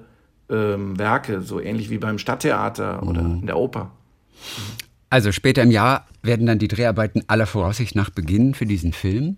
ähm, 0.50 1.00
Werke, 1.00 1.42
so 1.42 1.60
ähnlich 1.60 1.90
wie 1.90 1.98
beim 1.98 2.18
Stadttheater 2.18 3.04
oder 3.04 3.24
mhm. 3.24 3.40
in 3.40 3.46
der 3.48 3.58
Oper. 3.58 3.92
Also 5.10 5.32
später 5.32 5.64
im 5.64 5.72
Jahr 5.72 6.08
werden 6.22 6.46
dann 6.46 6.60
die 6.60 6.68
Dreharbeiten 6.68 7.24
aller 7.28 7.46
Voraussicht 7.46 7.96
nach 7.96 8.10
beginnen 8.10 8.54
für 8.54 8.66
diesen 8.66 8.94
Film. 8.94 9.38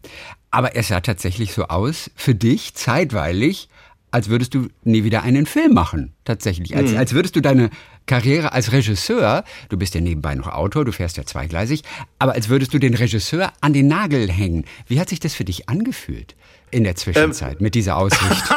Aber 0.51 0.75
es 0.75 0.89
sah 0.89 1.01
tatsächlich 1.01 1.53
so 1.53 1.65
aus, 1.65 2.11
für 2.15 2.35
dich 2.35 2.75
zeitweilig, 2.75 3.69
als 4.11 4.29
würdest 4.29 4.53
du 4.53 4.67
nie 4.83 5.03
wieder 5.03 5.23
einen 5.23 5.47
Film 5.47 5.73
machen. 5.73 6.13
Tatsächlich. 6.25 6.75
Als, 6.75 6.91
mhm. 6.91 6.97
als 6.97 7.13
würdest 7.13 7.35
du 7.35 7.41
deine 7.41 7.71
Karriere 8.05 8.51
als 8.51 8.71
Regisseur, 8.71 9.43
du 9.69 9.77
bist 9.77 9.95
ja 9.95 10.01
nebenbei 10.01 10.35
noch 10.35 10.47
Autor, 10.47 10.85
du 10.85 10.91
fährst 10.91 11.17
ja 11.17 11.25
zweigleisig, 11.25 11.83
aber 12.19 12.33
als 12.33 12.49
würdest 12.49 12.73
du 12.73 12.79
den 12.79 12.93
Regisseur 12.93 13.51
an 13.61 13.73
den 13.73 13.87
Nagel 13.87 14.31
hängen. 14.31 14.65
Wie 14.87 14.99
hat 14.99 15.09
sich 15.09 15.19
das 15.19 15.33
für 15.33 15.45
dich 15.45 15.69
angefühlt? 15.69 16.35
in 16.73 16.83
der 16.83 16.95
Zwischenzeit 16.95 17.57
ähm. 17.57 17.63
mit 17.63 17.75
dieser 17.75 17.97
Aussicht? 17.97 18.23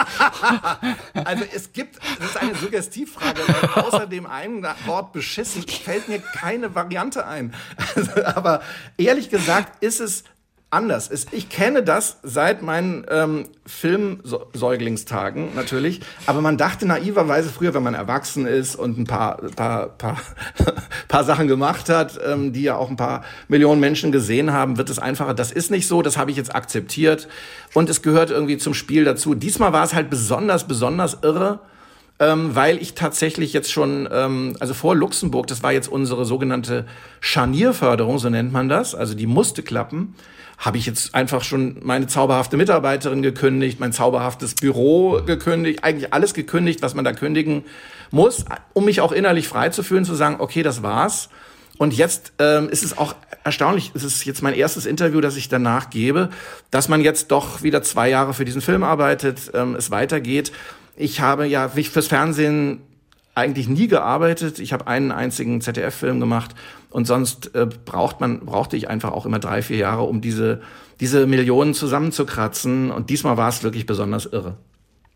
also 1.13 1.45
es 1.55 1.73
gibt, 1.73 1.99
das 2.19 2.31
ist 2.31 2.37
eine 2.39 2.55
Suggestivfrage, 2.55 3.43
weil 3.47 3.85
außer 3.85 4.07
dem 4.07 4.27
einen 4.27 4.67
Wort 4.87 5.13
beschissen 5.13 5.63
fällt 5.69 6.09
mir 6.09 6.19
keine 6.19 6.75
Variante 6.75 7.27
ein. 7.27 7.55
Also, 7.95 8.25
aber 8.25 8.63
ehrlich 8.99 9.31
gesagt 9.31 9.83
ist 9.83 10.01
es 10.01 10.25
anders 10.71 11.07
ist. 11.07 11.33
Ich 11.33 11.49
kenne 11.49 11.83
das 11.85 12.19
seit 12.25 12.61
meinen 12.61 13.07
ähm, 13.09 13.45
Filmsäuglingstagen 13.67 15.55
natürlich, 15.55 16.01
aber 16.27 16.41
man 16.41 16.59
dachte 16.59 16.87
naiverweise 16.87 17.51
früher, 17.51 17.73
wenn 17.73 17.85
man 17.85 17.95
erwachsen 17.95 18.47
ist 18.47 18.75
und 18.75 18.99
ein 18.99 19.05
paar, 19.05 19.37
paar, 19.55 19.91
paar, 19.91 20.19
paar 21.09 21.25
Sachen 21.25 21.47
gemacht 21.47 21.89
hat, 21.89 22.19
ähm, 22.27 22.53
die 22.53 22.63
ja 22.63 22.77
auch 22.77 22.91
ein 22.91 22.97
paar 22.97 23.25
Millionen 23.47 23.81
Menschen 23.81 24.11
gesehen 24.11 24.53
haben, 24.53 24.77
wird 24.77 24.91
es 24.91 24.99
einfacher. 24.99 25.35
Das 25.35 25.53
ist 25.53 25.71
nicht 25.71 25.87
so, 25.87 26.03
das 26.03 26.17
habe 26.17 26.33
ich 26.33 26.37
jetzt 26.37 26.55
akzeptiert 26.55 27.29
und 27.73 27.89
es 27.89 28.03
gehört 28.03 28.31
irgendwie 28.31 28.59
zum 28.59 28.75
Spiel 28.75 29.05
dazu. 29.05 29.37
Diesmal 29.37 29.73
war 29.73 29.85
es 29.85 29.95
halt 29.95 30.11
besonders, 30.11 30.67
besonders 30.67 31.19
irre. 31.23 31.61
Ähm, 32.19 32.55
weil 32.55 32.81
ich 32.81 32.95
tatsächlich 32.95 33.53
jetzt 33.53 33.71
schon, 33.71 34.09
ähm, 34.11 34.57
also 34.59 34.73
vor 34.73 34.97
Luxemburg, 34.97 35.47
das 35.49 35.63
war 35.63 35.73
jetzt 35.73 35.89
unsere 35.89 36.25
sogenannte 36.25 36.87
Scharnierförderung, 37.21 38.19
so 38.19 38.31
nennt 38.31 38.53
man 38.53 38.71
das, 38.71 38.95
also 38.95 39.15
die 39.15 39.27
musste 39.27 39.63
klappen 39.63 40.15
habe 40.59 40.79
ich 40.79 40.87
jetzt 40.87 41.15
einfach 41.15 41.45
schon 41.45 41.77
meine 41.83 42.07
zauberhafte 42.07 42.57
Mitarbeiterin 42.57 43.23
gekündigt, 43.23 43.79
mein 43.79 43.93
zauberhaftes 43.93 44.55
Büro 44.55 45.21
gekündigt, 45.25 45.85
eigentlich 45.85 46.13
alles 46.13 46.35
gekündigt, 46.35 46.83
was 46.83 46.95
man 46.95 47.05
da 47.05 47.13
kündigen 47.13 47.65
muss, 48.11 48.45
um 48.73 48.87
mich 48.87 49.01
auch 49.01 49.13
innerlich 49.13 49.49
frei 49.49 49.69
zu 49.69 49.83
fühlen, 49.83 50.05
zu 50.05 50.15
sagen, 50.15 50.37
okay, 50.39 50.63
das 50.63 50.83
war's. 50.83 51.29
Und 51.79 51.93
jetzt 51.93 52.33
ähm, 52.39 52.71
ist 52.71 52.85
es 52.85 52.97
auch 52.97 53.15
erstaunlich, 53.45 53.93
es 53.95 54.03
ist 54.03 54.25
jetzt 54.25 54.43
mein 54.43 54.55
erstes 54.55 54.87
Interview, 54.87 55.21
das 55.21 55.37
ich 55.37 55.51
danach 55.51 55.91
gebe, 55.91 56.31
dass 56.71 56.89
man 56.89 57.03
jetzt 57.03 57.31
doch 57.31 57.63
wieder 57.63 57.83
zwei 57.83 58.09
Jahre 58.09 58.33
für 58.33 58.47
diesen 58.47 58.63
Film 58.63 58.83
arbeitet, 58.83 59.51
ähm, 59.53 59.75
es 59.75 59.91
weitergeht. 59.91 60.53
Ich 60.97 61.21
habe 61.21 61.47
ja 61.47 61.69
fürs 61.69 62.07
Fernsehen 62.07 62.81
eigentlich 63.35 63.69
nie 63.69 63.87
gearbeitet. 63.87 64.59
Ich 64.59 64.73
habe 64.73 64.87
einen 64.87 65.13
einzigen 65.13 65.61
ZDF-Film 65.61 66.21
gemacht 66.21 66.55
und 66.91 67.07
sonst 67.07 67.55
äh, 67.55 67.67
braucht 67.85 68.21
man, 68.21 68.41
brauchte 68.41 68.77
ich 68.77 68.89
einfach 68.89 69.13
auch 69.13 69.27
immer 69.27 69.39
drei, 69.39 69.61
vier 69.61 69.77
Jahre, 69.77 70.05
um 70.05 70.23
diese, 70.23 70.63
diese 71.01 71.27
Millionen 71.27 71.75
zusammenzukratzen. 71.75 72.91
Und 72.91 73.11
diesmal 73.11 73.37
war 73.37 73.51
es 73.51 73.63
wirklich 73.63 73.85
besonders 73.85 74.25
irre. 74.25 74.57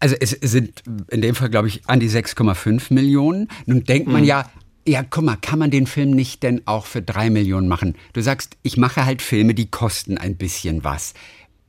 Also 0.00 0.16
es 0.20 0.30
sind 0.30 0.82
in 1.10 1.22
dem 1.22 1.34
Fall, 1.34 1.48
glaube 1.48 1.68
ich, 1.68 1.82
an 1.86 1.98
die 1.98 2.10
6,5 2.10 2.92
Millionen. 2.92 3.48
Nun 3.64 3.84
denkt 3.84 4.08
man 4.08 4.22
mhm. 4.22 4.28
ja, 4.28 4.50
ja, 4.86 5.02
guck 5.02 5.24
mal, 5.24 5.36
kann 5.36 5.58
man 5.58 5.70
den 5.70 5.86
Film 5.86 6.10
nicht 6.10 6.42
denn 6.42 6.62
auch 6.66 6.86
für 6.86 7.02
drei 7.02 7.30
Millionen 7.30 7.68
machen? 7.68 7.96
Du 8.12 8.22
sagst, 8.22 8.56
ich 8.62 8.76
mache 8.76 9.04
halt 9.04 9.22
Filme, 9.22 9.54
die 9.54 9.70
kosten 9.70 10.18
ein 10.18 10.36
bisschen 10.36 10.84
was. 10.84 11.14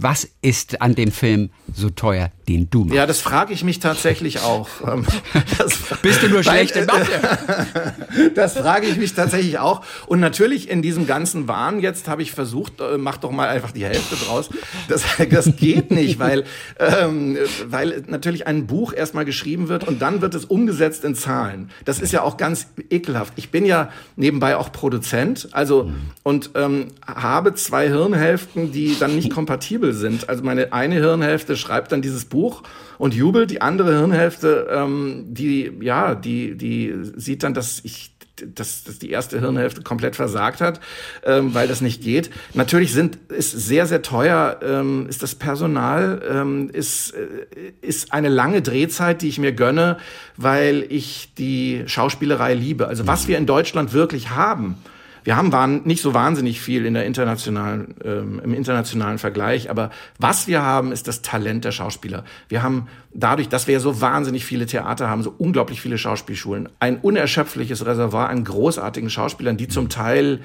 Was 0.02 0.28
ist 0.42 0.82
an 0.82 0.96
dem 0.96 1.12
Film 1.12 1.52
so 1.72 1.92
teuer, 1.92 2.32
den 2.48 2.72
du 2.72 2.86
machst? 2.86 2.96
Ja, 2.96 3.06
das 3.06 3.22
frage 3.22 3.54
ich 3.54 3.64
mich 3.64 3.78
tatsächlich 3.78 4.40
auch. 4.44 4.68
Ähm, 4.88 5.06
Bist 6.02 6.24
du 6.24 6.28
nur 6.28 6.42
schlecht 6.42 6.76
in 6.76 6.88
Mathe? 6.88 7.08
das 8.36 8.58
frage 8.58 8.88
ich 8.88 8.98
mich 8.98 9.14
tatsächlich 9.14 9.60
auch. 9.60 9.84
Und 10.08 10.20
natürlich 10.20 10.70
in 10.72 10.82
diesem 10.82 11.06
ganzen 11.06 11.48
Wahn 11.48 11.80
jetzt 11.82 12.08
habe 12.08 12.24
ich 12.24 12.32
versucht, 12.32 12.82
äh, 12.82 12.98
mach 12.98 13.18
doch 13.18 13.30
mal 13.30 13.48
einfach 13.48 13.72
die 13.72 13.86
Hälfte 13.86 14.16
draus. 14.16 14.50
Das, 14.88 15.04
das 15.30 15.56
geht 15.56 15.92
nicht, 15.92 16.18
weil, 16.18 16.46
ähm, 16.80 17.38
weil 17.68 18.04
natürlich 18.08 18.48
ein 18.48 18.66
Buch 18.66 18.94
erstmal 18.94 19.26
geschrieben 19.26 19.70
wird 19.70 19.88
und 19.88 20.02
dann 20.02 20.22
wird 20.22 20.34
es 20.34 20.46
umgesetzt 20.46 21.04
in 21.04 21.14
Zahlen. 21.14 21.70
Das 21.86 22.00
ist 22.00 22.12
ja 22.12 22.24
auch 22.24 22.38
ganz 22.38 22.68
ekelhaft. 22.90 23.34
Ich 23.36 23.52
bin 23.52 23.66
ja 23.66 23.90
nebenbei 24.16 24.58
auch 24.58 24.72
Produzent, 24.72 25.50
also 25.52 25.92
und 26.24 26.52
ähm, 26.56 26.88
habe 27.06 27.54
zwei 27.54 27.88
Hirnhälften, 27.88 28.72
die 28.72 28.98
dann 29.00 29.16
nicht 29.16 29.30
kompatibel 29.32 29.91
sind. 29.94 30.30
Also 30.30 30.44
meine 30.44 30.74
eine 30.74 30.96
Hirnhälfte 30.96 31.56
schreibt 31.56 31.92
dann 31.92 32.02
dieses 32.02 32.26
Buch 32.26 32.64
und 32.98 33.14
jubelt, 33.14 33.52
die 33.52 33.62
andere 33.62 33.98
Hirnhälfte, 33.98 34.68
ähm, 34.72 35.26
die 35.28 35.72
ja, 35.82 36.16
die 36.16 36.56
die 36.56 36.94
sieht 37.16 37.44
dann, 37.44 37.54
dass 37.54 37.82
ich 37.84 38.12
dass, 38.46 38.84
dass 38.84 39.00
die 39.00 39.12
erste 39.12 39.40
Hirnhälfte 39.40 39.82
komplett 39.82 40.16
versagt 40.16 40.62
hat, 40.62 40.80
ähm, 41.26 41.54
weil 41.54 41.68
das 41.68 41.82
nicht 41.82 42.02
geht. 42.02 42.32
Natürlich 42.54 42.94
sind 42.94 43.18
ist 43.30 43.52
sehr 43.52 43.86
sehr 43.86 44.02
teuer, 44.02 44.60
ähm, 44.64 45.06
ist 45.08 45.24
das 45.24 45.36
Personal, 45.36 46.22
ähm, 46.28 46.70
ist 46.72 47.12
äh, 47.12 47.46
ist 47.82 48.14
eine 48.14 48.30
lange 48.30 48.62
Drehzeit, 48.62 49.22
die 49.22 49.30
ich 49.30 49.40
mir 49.40 49.52
gönne, 49.52 49.98
weil 50.38 50.86
ich 50.90 51.34
die 51.38 51.84
Schauspielerei 51.86 52.54
liebe. 52.54 52.88
Also 52.88 53.08
was 53.08 53.28
wir 53.28 53.38
in 53.38 53.46
Deutschland 53.46 53.94
wirklich 53.94 54.32
haben 54.32 54.78
wir 55.24 55.36
haben 55.36 55.52
waren 55.52 55.84
nicht 55.84 56.02
so 56.02 56.14
wahnsinnig 56.14 56.62
viel 56.62 56.86
in 56.86 56.94
der 56.94 57.06
internationalen, 57.06 57.96
ähm, 58.04 58.42
im 58.44 58.54
internationalen 58.54 59.18
Vergleich, 59.18 59.70
aber 59.70 59.92
was 60.18 60.48
wir 60.48 60.64
haben, 60.64 60.92
ist 60.92 61.08
das 61.08 61.22
Talent 61.22 61.66
der 61.66 61.72
Schauspieler. 61.72 62.24
Wir 62.50 62.64
haben 62.64 62.88
dadurch, 63.14 63.50
dass 63.50 63.68
wir 63.68 63.80
so 63.80 64.02
wahnsinnig 64.02 64.46
viele 64.46 64.66
Theater 64.66 65.10
haben, 65.10 65.24
so 65.24 65.34
unglaublich 65.38 65.82
viele 65.82 65.98
Schauspielschulen, 65.98 66.70
ein 66.80 66.98
unerschöpfliches 66.98 67.86
Reservoir 67.86 68.30
an 68.30 68.44
großartigen 68.44 69.10
Schauspielern, 69.10 69.58
die 69.58 69.68
zum 69.68 69.90
Teil 69.90 70.40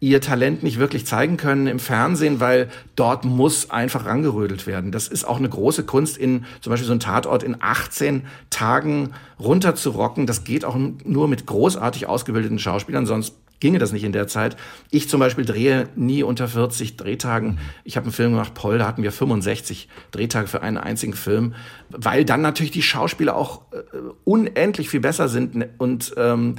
ihr 0.00 0.20
Talent 0.22 0.62
nicht 0.62 0.78
wirklich 0.78 1.06
zeigen 1.06 1.36
können 1.36 1.66
im 1.66 1.78
Fernsehen, 1.78 2.40
weil 2.40 2.70
dort 2.96 3.24
muss 3.24 3.70
einfach 3.70 4.06
rangerödelt 4.06 4.66
werden. 4.66 4.92
Das 4.92 5.08
ist 5.08 5.24
auch 5.24 5.36
eine 5.36 5.48
große 5.48 5.84
Kunst, 5.84 6.16
in 6.16 6.46
zum 6.62 6.70
Beispiel 6.70 6.86
so 6.86 6.94
ein 6.94 7.00
Tatort 7.00 7.42
in 7.42 7.56
18 7.60 8.22
Tagen 8.48 9.10
runterzurocken. 9.38 10.26
Das 10.26 10.44
geht 10.44 10.64
auch 10.64 10.76
nur 11.04 11.28
mit 11.28 11.46
großartig 11.46 12.06
ausgebildeten 12.06 12.58
Schauspielern, 12.58 13.04
sonst 13.04 13.34
ginge 13.60 13.78
das 13.78 13.92
nicht 13.92 14.04
in 14.04 14.12
der 14.12 14.26
Zeit. 14.26 14.56
Ich 14.90 15.08
zum 15.10 15.20
Beispiel 15.20 15.44
drehe 15.44 15.88
nie 15.94 16.22
unter 16.22 16.48
40 16.48 16.96
Drehtagen. 16.96 17.58
Ich 17.84 17.96
habe 17.96 18.04
einen 18.04 18.12
Film 18.14 18.32
gemacht, 18.32 18.54
Paul, 18.54 18.78
da 18.78 18.86
hatten 18.86 19.02
wir 19.02 19.12
65 19.12 19.88
Drehtage 20.10 20.48
für 20.48 20.62
einen 20.62 20.78
einzigen 20.78 21.12
Film, 21.12 21.54
weil 21.90 22.24
dann 22.24 22.40
natürlich 22.40 22.72
die 22.72 22.82
Schauspieler 22.82 23.36
auch 23.36 23.60
äh, 23.72 23.76
unendlich 24.24 24.88
viel 24.88 25.00
besser 25.00 25.28
sind 25.28 25.54
ne, 25.54 25.68
und 25.76 26.14
ähm, 26.16 26.56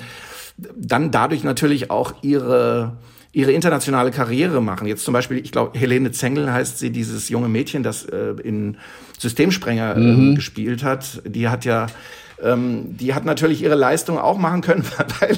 dann 0.75 1.10
dadurch 1.10 1.43
natürlich 1.43 1.89
auch 1.89 2.13
ihre 2.21 2.98
ihre 3.33 3.51
internationale 3.51 4.11
Karriere 4.11 4.61
machen. 4.61 4.88
Jetzt 4.88 5.05
zum 5.05 5.13
Beispiel, 5.13 5.38
ich 5.38 5.51
glaube, 5.51 5.77
Helene 5.77 6.11
Zengel 6.11 6.51
heißt 6.51 6.79
sie, 6.79 6.89
dieses 6.89 7.29
junge 7.29 7.48
Mädchen, 7.48 7.83
das 7.83 8.05
äh, 8.05 8.35
in 8.44 8.77
Systemsprenger 9.20 9.96
äh, 9.96 10.00
mhm. 10.00 10.35
gespielt 10.35 10.83
hat. 10.83 11.22
Die 11.25 11.48
hat 11.48 11.63
ja 11.63 11.87
ähm, 12.44 12.98
die 12.98 13.13
hat 13.13 13.25
natürlich 13.25 13.61
ihre 13.61 13.75
Leistung 13.75 14.17
auch 14.17 14.37
machen 14.37 14.61
können, 14.61 14.83
weil, 15.20 15.37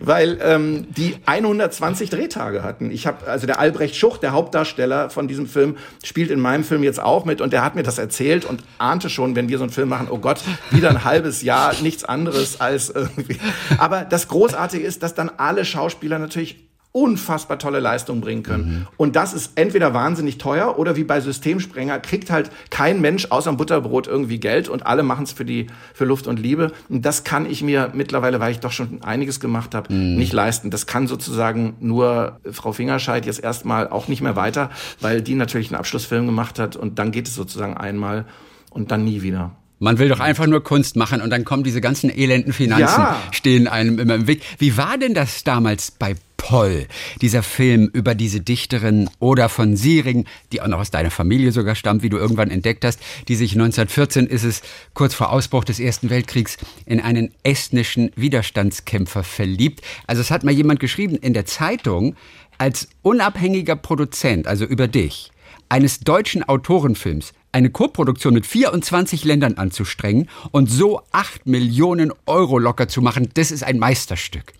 weil 0.00 0.38
ähm, 0.42 0.86
die 0.96 1.16
120 1.26 2.10
Drehtage 2.10 2.62
hatten. 2.62 2.90
Ich 2.90 3.06
habe 3.06 3.26
also 3.26 3.46
der 3.46 3.58
Albrecht 3.58 3.96
Schucht, 3.96 4.22
der 4.22 4.32
Hauptdarsteller 4.32 5.10
von 5.10 5.28
diesem 5.28 5.46
Film, 5.46 5.76
spielt 6.04 6.30
in 6.30 6.40
meinem 6.40 6.64
Film 6.64 6.82
jetzt 6.82 7.00
auch 7.00 7.24
mit 7.24 7.40
und 7.40 7.52
der 7.52 7.64
hat 7.64 7.74
mir 7.74 7.82
das 7.82 7.98
erzählt 7.98 8.44
und 8.44 8.62
ahnte 8.78 9.10
schon, 9.10 9.36
wenn 9.36 9.48
wir 9.48 9.58
so 9.58 9.64
einen 9.64 9.72
Film 9.72 9.88
machen, 9.88 10.08
oh 10.10 10.18
Gott, 10.18 10.40
wieder 10.70 10.90
ein 10.90 11.04
halbes 11.04 11.42
Jahr, 11.42 11.74
nichts 11.82 12.04
anderes 12.04 12.60
als 12.60 12.90
irgendwie. 12.90 13.38
Aber 13.78 14.04
das 14.04 14.28
Großartige 14.28 14.84
ist, 14.84 15.02
dass 15.02 15.14
dann 15.14 15.30
alle 15.36 15.64
Schauspieler 15.64 16.18
natürlich 16.18 16.69
unfassbar 16.92 17.58
tolle 17.58 17.78
Leistungen 17.78 18.20
bringen 18.20 18.42
können. 18.42 18.64
Mhm. 18.64 18.86
Und 18.96 19.16
das 19.16 19.32
ist 19.32 19.52
entweder 19.54 19.94
wahnsinnig 19.94 20.38
teuer 20.38 20.76
oder 20.76 20.96
wie 20.96 21.04
bei 21.04 21.20
Systemsprenger 21.20 22.00
kriegt 22.00 22.30
halt 22.30 22.50
kein 22.70 23.00
Mensch 23.00 23.28
außer 23.30 23.50
dem 23.50 23.56
Butterbrot 23.56 24.08
irgendwie 24.08 24.40
Geld 24.40 24.68
und 24.68 24.86
alle 24.86 25.04
machen 25.04 25.22
es 25.22 25.32
für 25.32 25.44
die 25.44 25.68
für 25.94 26.04
Luft 26.04 26.26
und 26.26 26.40
Liebe. 26.40 26.72
Und 26.88 27.04
das 27.04 27.22
kann 27.22 27.48
ich 27.48 27.62
mir 27.62 27.90
mittlerweile, 27.94 28.40
weil 28.40 28.50
ich 28.50 28.58
doch 28.58 28.72
schon 28.72 29.02
einiges 29.02 29.38
gemacht 29.38 29.74
habe, 29.74 29.92
mhm. 29.92 30.16
nicht 30.16 30.32
leisten. 30.32 30.70
Das 30.70 30.86
kann 30.86 31.06
sozusagen 31.06 31.76
nur 31.78 32.40
Frau 32.50 32.72
Fingerscheid 32.72 33.24
jetzt 33.24 33.42
erstmal 33.42 33.88
auch 33.88 34.08
nicht 34.08 34.20
mehr 34.20 34.34
weiter, 34.34 34.70
weil 35.00 35.22
die 35.22 35.36
natürlich 35.36 35.68
einen 35.68 35.78
Abschlussfilm 35.78 36.26
gemacht 36.26 36.58
hat 36.58 36.74
und 36.74 36.98
dann 36.98 37.12
geht 37.12 37.28
es 37.28 37.36
sozusagen 37.36 37.76
einmal 37.76 38.24
und 38.70 38.90
dann 38.90 39.04
nie 39.04 39.22
wieder. 39.22 39.52
Man 39.80 39.98
will 39.98 40.10
doch 40.10 40.20
einfach 40.20 40.46
nur 40.46 40.62
Kunst 40.62 40.94
machen 40.94 41.22
und 41.22 41.30
dann 41.30 41.44
kommen 41.44 41.64
diese 41.64 41.80
ganzen 41.80 42.10
elenden 42.10 42.52
Finanzen, 42.52 43.00
ja. 43.00 43.20
stehen 43.32 43.66
einem 43.66 43.98
immer 43.98 44.14
im 44.14 44.26
Weg. 44.26 44.42
Wie 44.58 44.76
war 44.76 44.98
denn 44.98 45.14
das 45.14 45.42
damals 45.42 45.90
bei 45.90 46.16
Poll, 46.36 46.86
dieser 47.22 47.42
Film 47.42 47.90
über 47.92 48.14
diese 48.14 48.40
Dichterin 48.40 49.08
Oda 49.20 49.48
von 49.48 49.76
Siering, 49.76 50.26
die 50.52 50.60
auch 50.60 50.68
noch 50.68 50.80
aus 50.80 50.90
deiner 50.90 51.10
Familie 51.10 51.50
sogar 51.52 51.74
stammt, 51.74 52.02
wie 52.02 52.08
du 52.08 52.18
irgendwann 52.18 52.50
entdeckt 52.50 52.84
hast, 52.84 53.00
die 53.28 53.36
sich 53.36 53.52
1914 53.52 54.26
ist 54.26 54.44
es 54.44 54.62
kurz 54.92 55.14
vor 55.14 55.32
Ausbruch 55.32 55.64
des 55.64 55.80
Ersten 55.80 56.10
Weltkriegs 56.10 56.58
in 56.86 57.00
einen 57.00 57.32
estnischen 57.42 58.10
Widerstandskämpfer 58.16 59.22
verliebt. 59.22 59.80
Also 60.06 60.20
es 60.20 60.30
hat 60.30 60.44
mal 60.44 60.52
jemand 60.52 60.80
geschrieben 60.80 61.16
in 61.16 61.34
der 61.34 61.46
Zeitung, 61.46 62.16
als 62.58 62.88
unabhängiger 63.02 63.76
Produzent, 63.76 64.46
also 64.46 64.66
über 64.66 64.88
dich, 64.88 65.30
eines 65.70 66.00
deutschen 66.00 66.42
Autorenfilms 66.42 67.32
eine 67.52 67.70
Koproduktion 67.70 68.34
mit 68.34 68.46
24 68.46 69.24
Ländern 69.24 69.54
anzustrengen 69.54 70.28
und 70.50 70.70
so 70.70 71.02
8 71.12 71.46
Millionen 71.46 72.12
Euro 72.26 72.58
locker 72.58 72.88
zu 72.88 73.02
machen, 73.02 73.28
das 73.34 73.50
ist 73.50 73.64
ein 73.64 73.78
Meisterstück. 73.78 74.52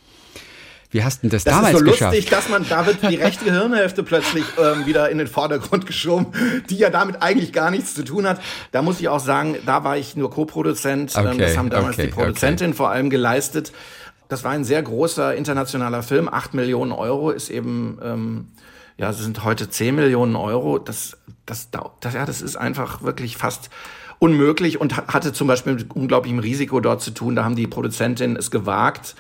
Wie 0.93 1.05
hast 1.05 1.23
du 1.23 1.29
das, 1.29 1.45
das 1.45 1.55
damals 1.55 1.79
geschafft? 1.79 1.89
Das 1.89 1.95
ist 1.95 1.99
so 1.99 2.05
lustig, 2.07 2.31
dass 2.31 2.49
man, 2.49 2.69
da 2.69 2.87
wird 2.87 2.99
die 3.09 3.15
rechte 3.15 3.45
Gehirnhälfte 3.45 4.03
plötzlich 4.03 4.45
ähm, 4.59 4.87
wieder 4.87 5.09
in 5.09 5.19
den 5.19 5.29
Vordergrund 5.29 5.87
geschoben, 5.87 6.27
die 6.69 6.79
ja 6.79 6.91
damit 6.91 7.23
eigentlich 7.23 7.53
gar 7.53 7.71
nichts 7.71 7.95
zu 7.95 8.05
tun 8.05 8.27
hat. 8.27 8.41
Da 8.73 8.83
muss 8.83 8.99
ich 8.99 9.09
auch 9.09 9.21
sagen, 9.21 9.57
da 9.67 9.85
war 9.85 9.97
ich 9.97 10.17
nur 10.17 10.31
Co-Produzent. 10.31 11.17
Ähm, 11.17 11.27
okay, 11.27 11.39
das 11.39 11.57
haben 11.57 11.71
damals 11.71 11.95
okay, 11.95 12.07
die 12.07 12.13
Produzentin 12.13 12.71
okay. 12.71 12.77
vor 12.77 12.91
allem 12.91 13.09
geleistet. 13.09 13.73
Das 14.29 14.43
war 14.43 14.51
ein 14.51 14.65
sehr 14.65 14.83
großer 14.83 15.35
internationaler 15.37 16.03
Film. 16.03 16.29
8 16.29 16.55
Millionen 16.55 16.91
Euro 16.91 17.31
ist 17.31 17.51
eben, 17.51 17.99
ähm, 18.03 18.49
ja, 19.01 19.09
es 19.09 19.19
sind 19.19 19.45
heute 19.45 19.71
10 19.71 19.95
Millionen 19.95 20.37
Euro. 20.37 20.79
Das, 20.79 21.17
das, 21.47 21.71
das, 21.71 22.13
ja, 22.13 22.27
das 22.27 22.43
ist 22.43 22.57
einfach 22.57 23.01
wirklich 23.01 23.39
fast 23.39 23.71
unmöglich 24.19 24.79
und 24.79 24.95
hatte 24.99 25.33
zum 25.33 25.49
Beispiel 25.49 25.73
mit 25.73 25.97
unglaublichem 25.97 26.39
Risiko 26.39 26.81
dort 26.81 27.01
zu 27.01 27.13
tun. 27.13 27.35
Da 27.35 27.43
haben 27.43 27.57
die 27.57 27.67
Produzentin 27.67 28.37
es 28.37 28.51
gewagt, 28.51 29.15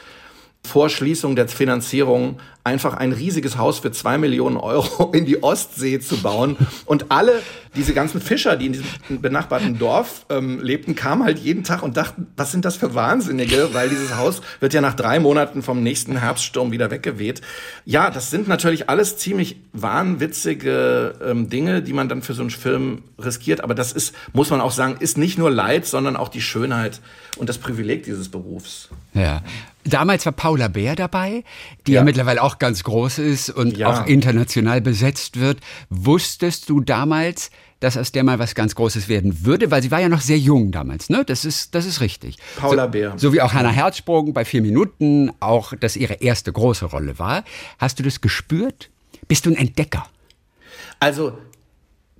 vor 0.62 0.88
Schließung 0.88 1.36
der 1.36 1.48
Finanzierung 1.48 2.38
einfach 2.62 2.94
ein 2.94 3.12
riesiges 3.12 3.56
Haus 3.56 3.78
für 3.78 3.90
zwei 3.90 4.18
Millionen 4.18 4.56
Euro 4.56 5.10
in 5.14 5.24
die 5.24 5.42
Ostsee 5.42 5.98
zu 5.98 6.18
bauen. 6.18 6.56
Und 6.84 7.10
alle, 7.10 7.42
diese 7.74 7.94
ganzen 7.94 8.20
Fischer, 8.20 8.56
die 8.56 8.66
in 8.66 8.72
diesem 8.74 8.86
benachbarten 9.22 9.78
Dorf 9.78 10.26
ähm, 10.28 10.60
lebten, 10.60 10.94
kamen 10.94 11.24
halt 11.24 11.38
jeden 11.38 11.64
Tag 11.64 11.82
und 11.82 11.96
dachten, 11.96 12.26
was 12.36 12.52
sind 12.52 12.64
das 12.64 12.76
für 12.76 12.94
Wahnsinnige? 12.94 13.70
Weil 13.72 13.88
dieses 13.88 14.16
Haus 14.16 14.42
wird 14.60 14.74
ja 14.74 14.80
nach 14.80 14.94
drei 14.94 15.18
Monaten 15.20 15.62
vom 15.62 15.82
nächsten 15.82 16.16
Herbststurm 16.16 16.70
wieder 16.70 16.90
weggeweht. 16.90 17.40
Ja, 17.86 18.10
das 18.10 18.30
sind 18.30 18.46
natürlich 18.46 18.90
alles 18.90 19.16
ziemlich 19.16 19.56
wahnwitzige 19.72 21.14
ähm, 21.24 21.48
Dinge, 21.48 21.82
die 21.82 21.94
man 21.94 22.08
dann 22.08 22.22
für 22.22 22.34
so 22.34 22.42
einen 22.42 22.50
Film 22.50 23.02
riskiert. 23.18 23.64
Aber 23.64 23.74
das 23.74 23.92
ist, 23.92 24.14
muss 24.34 24.50
man 24.50 24.60
auch 24.60 24.72
sagen, 24.72 24.96
ist 25.00 25.16
nicht 25.16 25.38
nur 25.38 25.50
Leid, 25.50 25.86
sondern 25.86 26.16
auch 26.16 26.28
die 26.28 26.42
Schönheit 26.42 27.00
und 27.38 27.48
das 27.48 27.58
Privileg 27.58 28.02
dieses 28.02 28.28
Berufs. 28.28 28.90
Ja. 29.14 29.42
Damals 29.84 30.26
war 30.26 30.32
Paula 30.32 30.68
Bär 30.68 30.94
dabei, 30.94 31.42
die 31.86 31.92
ja, 31.92 32.00
ja 32.00 32.04
mittlerweile 32.04 32.42
auch 32.42 32.58
ganz 32.58 32.84
groß 32.84 33.18
ist 33.18 33.50
und 33.50 33.78
ja. 33.78 33.88
auch 33.88 34.06
international 34.06 34.80
besetzt 34.80 35.40
wird. 35.40 35.58
Wusstest 35.88 36.68
du 36.68 36.80
damals, 36.80 37.50
dass 37.80 37.96
aus 37.96 38.12
der 38.12 38.22
mal 38.24 38.38
was 38.38 38.54
ganz 38.54 38.74
Großes 38.74 39.08
werden 39.08 39.44
würde? 39.46 39.70
Weil 39.70 39.82
sie 39.82 39.90
war 39.90 40.00
ja 40.00 40.10
noch 40.10 40.20
sehr 40.20 40.38
jung 40.38 40.70
damals, 40.70 41.08
ne? 41.08 41.24
Das 41.24 41.46
ist, 41.46 41.74
das 41.74 41.86
ist 41.86 42.00
richtig. 42.00 42.36
Paula 42.56 42.84
so, 42.84 42.90
Bär. 42.90 43.14
So 43.16 43.32
wie 43.32 43.40
auch 43.40 43.54
Hannah 43.54 43.70
Herzsprung 43.70 44.34
bei 44.34 44.44
vier 44.44 44.60
Minuten 44.60 45.32
auch 45.40 45.72
das 45.78 45.96
ihre 45.96 46.14
erste 46.14 46.52
große 46.52 46.84
Rolle 46.84 47.18
war. 47.18 47.44
Hast 47.78 47.98
du 47.98 48.02
das 48.02 48.20
gespürt? 48.20 48.90
Bist 49.28 49.46
du 49.46 49.50
ein 49.50 49.56
Entdecker? 49.56 50.06
Also 50.98 51.38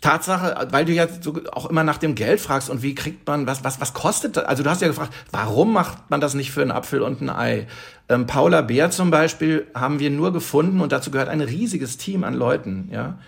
Tatsache, 0.01 0.69
weil 0.71 0.87
du 0.87 0.93
ja 0.93 1.07
so 1.09 1.41
auch 1.53 1.67
immer 1.67 1.85
nach 1.85 1.99
dem 1.99 2.15
Geld 2.15 2.41
fragst 2.41 2.71
und 2.71 2.83
wie 2.83 2.95
kriegt 2.95 3.27
man, 3.27 3.47
was, 3.47 3.65
was, 3.65 3.81
was 3.81 3.93
kostet 3.93 4.37
das? 4.37 4.45
Also 4.45 4.63
du 4.63 4.71
hast 4.71 4.81
ja 4.81 4.89
gefragt, 4.89 5.13
warum 5.31 5.73
macht 5.73 6.11
man 6.11 6.21
das 6.21 6.35
nicht 6.35 6.53
für 6.53 6.63
einen 6.63 6.71
Apfel 6.71 7.03
und 7.03 7.21
ein 7.21 7.29
Ei? 7.29 7.67
Ähm, 8.09 8.27
Paula 8.27 8.63
Bär 8.63 8.91
zum 8.91 9.11
Beispiel 9.11 9.67
haben 9.75 9.99
wir 9.99 10.11
nur 10.11 10.33
gefunden 10.33 10.81
und 10.81 10.93
dazu 10.93 11.11
gehört 11.11 11.29
ein 11.29 11.43
riesiges 11.43 11.99
Team 11.99 12.25
an 12.25 12.35
Leuten, 12.35 12.89
ja. 12.91 13.19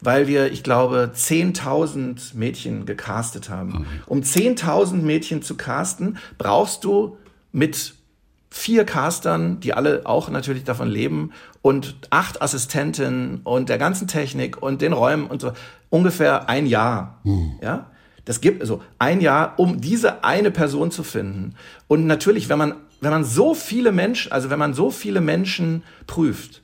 Weil 0.00 0.28
wir, 0.28 0.52
ich 0.52 0.62
glaube, 0.62 1.10
10.000 1.12 2.36
Mädchen 2.36 2.86
gecastet 2.86 3.50
haben. 3.50 3.84
Um 4.06 4.20
10.000 4.20 5.02
Mädchen 5.02 5.42
zu 5.42 5.56
casten, 5.56 6.18
brauchst 6.36 6.84
du 6.84 7.16
mit 7.50 7.94
vier 8.50 8.84
Castern, 8.84 9.60
die 9.60 9.74
alle 9.74 10.02
auch 10.04 10.30
natürlich 10.30 10.64
davon 10.64 10.88
leben 10.88 11.32
und 11.62 11.96
acht 12.10 12.40
Assistenten 12.40 13.40
und 13.44 13.68
der 13.68 13.78
ganzen 13.78 14.08
Technik 14.08 14.62
und 14.62 14.80
den 14.80 14.92
Räumen 14.92 15.26
und 15.26 15.40
so 15.40 15.52
ungefähr 15.90 16.48
ein 16.48 16.66
Jahr. 16.66 17.20
Hm. 17.24 17.58
Ja, 17.62 17.90
das 18.24 18.40
gibt 18.40 18.60
also 18.60 18.82
ein 18.98 19.20
Jahr, 19.20 19.54
um 19.58 19.80
diese 19.80 20.24
eine 20.24 20.50
Person 20.50 20.90
zu 20.90 21.02
finden. 21.02 21.54
Und 21.86 22.06
natürlich, 22.06 22.48
wenn 22.48 22.58
man 22.58 22.74
wenn 23.00 23.10
man 23.10 23.24
so 23.24 23.54
viele 23.54 23.92
Menschen, 23.92 24.32
also 24.32 24.50
wenn 24.50 24.58
man 24.58 24.74
so 24.74 24.90
viele 24.90 25.20
Menschen 25.20 25.82
prüft, 26.06 26.62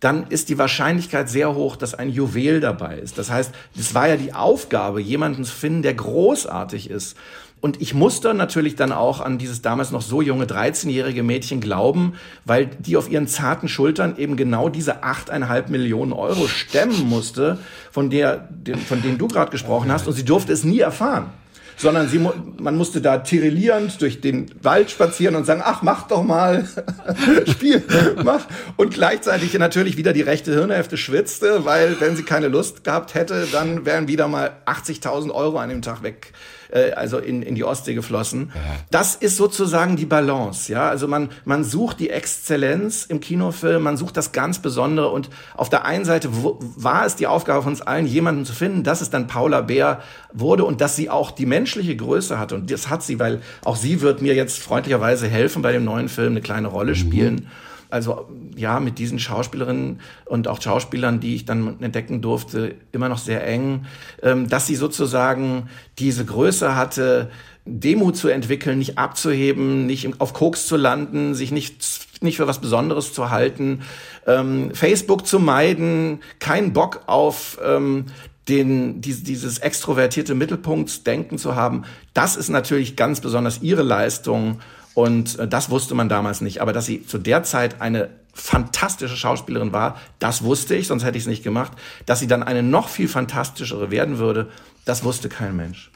dann 0.00 0.26
ist 0.28 0.48
die 0.48 0.58
Wahrscheinlichkeit 0.58 1.30
sehr 1.30 1.54
hoch, 1.54 1.76
dass 1.76 1.94
ein 1.94 2.10
Juwel 2.10 2.60
dabei 2.60 2.98
ist. 2.98 3.16
Das 3.16 3.30
heißt, 3.30 3.54
es 3.78 3.94
war 3.94 4.08
ja 4.08 4.16
die 4.16 4.34
Aufgabe, 4.34 5.00
jemanden 5.00 5.44
zu 5.44 5.54
finden, 5.54 5.82
der 5.82 5.94
großartig 5.94 6.90
ist. 6.90 7.16
Und 7.64 7.80
ich 7.80 7.94
musste 7.94 8.34
natürlich 8.34 8.76
dann 8.76 8.92
auch 8.92 9.22
an 9.22 9.38
dieses 9.38 9.62
damals 9.62 9.90
noch 9.90 10.02
so 10.02 10.20
junge 10.20 10.44
13-jährige 10.44 11.22
Mädchen 11.22 11.62
glauben, 11.62 12.12
weil 12.44 12.66
die 12.66 12.98
auf 12.98 13.10
ihren 13.10 13.26
zarten 13.26 13.68
Schultern 13.68 14.18
eben 14.18 14.36
genau 14.36 14.68
diese 14.68 15.02
8,5 15.02 15.70
Millionen 15.70 16.12
Euro 16.12 16.46
stemmen 16.46 17.08
musste, 17.08 17.56
von, 17.90 18.10
der, 18.10 18.50
von 18.86 19.00
denen 19.00 19.16
du 19.16 19.28
gerade 19.28 19.50
gesprochen 19.50 19.90
hast. 19.90 20.06
Und 20.06 20.12
sie 20.12 20.26
durfte 20.26 20.52
es 20.52 20.62
nie 20.62 20.80
erfahren 20.80 21.30
sondern 21.76 22.08
sie, 22.08 22.20
man 22.20 22.76
musste 22.76 23.00
da 23.00 23.18
tirillierend 23.18 24.00
durch 24.00 24.20
den 24.20 24.48
Wald 24.62 24.92
spazieren 24.92 25.34
und 25.34 25.44
sagen, 25.44 25.60
ach, 25.64 25.82
mach 25.82 26.06
doch 26.06 26.22
mal, 26.22 26.68
spiel, 27.48 27.82
mach. 28.22 28.46
Und 28.76 28.94
gleichzeitig 28.94 29.58
natürlich 29.58 29.96
wieder 29.96 30.12
die 30.12 30.20
rechte 30.22 30.52
Hirnhälfte 30.52 30.96
schwitzte, 30.96 31.64
weil 31.64 32.00
wenn 32.00 32.14
sie 32.14 32.22
keine 32.22 32.46
Lust 32.46 32.84
gehabt 32.84 33.14
hätte, 33.14 33.48
dann 33.50 33.84
wären 33.84 34.06
wieder 34.06 34.28
mal 34.28 34.52
80.000 34.66 35.32
Euro 35.32 35.58
an 35.58 35.68
dem 35.68 35.82
Tag 35.82 36.04
weg 36.04 36.32
äh, 36.74 36.92
also 36.92 37.18
in, 37.18 37.42
in 37.42 37.54
die 37.54 37.64
Ostsee 37.64 37.94
geflossen. 37.94 38.52
Ja. 38.54 38.60
Das 38.90 39.14
ist 39.14 39.36
sozusagen 39.36 39.96
die 39.96 40.04
Balance, 40.04 40.70
ja. 40.70 40.88
Also 40.88 41.08
man, 41.08 41.30
man 41.44 41.64
sucht 41.64 42.00
die 42.00 42.10
Exzellenz 42.10 43.04
im 43.04 43.20
Kinofilm, 43.20 43.82
man 43.82 43.96
sucht 43.96 44.16
das 44.16 44.32
ganz 44.32 44.58
Besondere 44.58 45.10
und 45.10 45.30
auf 45.56 45.70
der 45.70 45.84
einen 45.84 46.04
Seite 46.04 46.28
war 46.32 47.06
es 47.06 47.16
die 47.16 47.26
Aufgabe 47.26 47.62
von 47.62 47.72
uns 47.72 47.82
allen, 47.82 48.06
jemanden 48.06 48.44
zu 48.44 48.52
finden, 48.52 48.82
dass 48.82 49.00
es 49.00 49.10
dann 49.10 49.26
Paula 49.26 49.62
Bär 49.62 50.00
wurde 50.32 50.64
und 50.64 50.80
dass 50.80 50.96
sie 50.96 51.08
auch 51.08 51.30
die 51.30 51.46
menschliche 51.46 51.96
Größe 51.96 52.38
hatte 52.38 52.54
und 52.54 52.70
das 52.70 52.90
hat 52.90 53.02
sie, 53.02 53.18
weil 53.18 53.40
auch 53.64 53.76
sie 53.76 54.00
wird 54.00 54.20
mir 54.20 54.34
jetzt 54.34 54.58
freundlicherweise 54.58 55.28
helfen 55.28 55.62
bei 55.62 55.72
dem 55.72 55.84
neuen 55.84 56.08
Film, 56.08 56.32
eine 56.32 56.40
kleine 56.40 56.68
Rolle 56.68 56.92
mhm. 56.92 56.96
spielen 56.96 57.48
also 57.94 58.28
ja, 58.56 58.80
mit 58.80 58.98
diesen 58.98 59.20
Schauspielerinnen 59.20 60.00
und 60.24 60.48
auch 60.48 60.60
Schauspielern, 60.60 61.20
die 61.20 61.36
ich 61.36 61.44
dann 61.44 61.80
entdecken 61.80 62.20
durfte, 62.20 62.74
immer 62.90 63.08
noch 63.08 63.18
sehr 63.18 63.46
eng, 63.46 63.86
ähm, 64.20 64.48
dass 64.48 64.66
sie 64.66 64.74
sozusagen 64.74 65.68
diese 66.00 66.24
Größe 66.24 66.74
hatte, 66.74 67.30
Demut 67.64 68.16
zu 68.16 68.28
entwickeln, 68.28 68.78
nicht 68.78 68.98
abzuheben, 68.98 69.86
nicht 69.86 70.20
auf 70.20 70.32
Koks 70.32 70.66
zu 70.66 70.76
landen, 70.76 71.36
sich 71.36 71.52
nicht, 71.52 71.76
nicht 72.20 72.36
für 72.36 72.48
was 72.48 72.60
Besonderes 72.60 73.12
zu 73.12 73.30
halten, 73.30 73.82
ähm, 74.26 74.74
Facebook 74.74 75.24
zu 75.24 75.38
meiden, 75.38 76.18
keinen 76.40 76.72
Bock 76.72 77.04
auf 77.06 77.60
ähm, 77.64 78.06
den, 78.48 79.02
die, 79.02 79.14
dieses 79.22 79.58
extrovertierte 79.58 80.34
Mittelpunktsdenken 80.34 81.38
zu 81.38 81.54
haben. 81.54 81.84
Das 82.12 82.34
ist 82.34 82.48
natürlich 82.48 82.96
ganz 82.96 83.20
besonders 83.20 83.62
ihre 83.62 83.82
Leistung 83.82 84.58
und 84.94 85.38
äh, 85.38 85.48
das 85.48 85.70
wusste 85.70 85.94
man 85.94 86.08
damals 86.08 86.40
nicht. 86.40 86.60
Aber 86.62 86.72
dass 86.72 86.86
sie 86.86 87.06
zu 87.06 87.18
der 87.18 87.42
Zeit 87.42 87.80
eine 87.80 88.10
fantastische 88.32 89.16
Schauspielerin 89.16 89.72
war, 89.72 90.00
das 90.18 90.42
wusste 90.42 90.74
ich, 90.74 90.86
sonst 90.86 91.04
hätte 91.04 91.18
ich 91.18 91.24
es 91.24 91.28
nicht 91.28 91.44
gemacht. 91.44 91.72
Dass 92.06 92.20
sie 92.20 92.26
dann 92.26 92.42
eine 92.42 92.62
noch 92.62 92.88
viel 92.88 93.08
fantastischere 93.08 93.90
werden 93.90 94.18
würde, 94.18 94.50
das 94.84 95.04
wusste 95.04 95.28
kein 95.28 95.56
Mensch. 95.56 95.90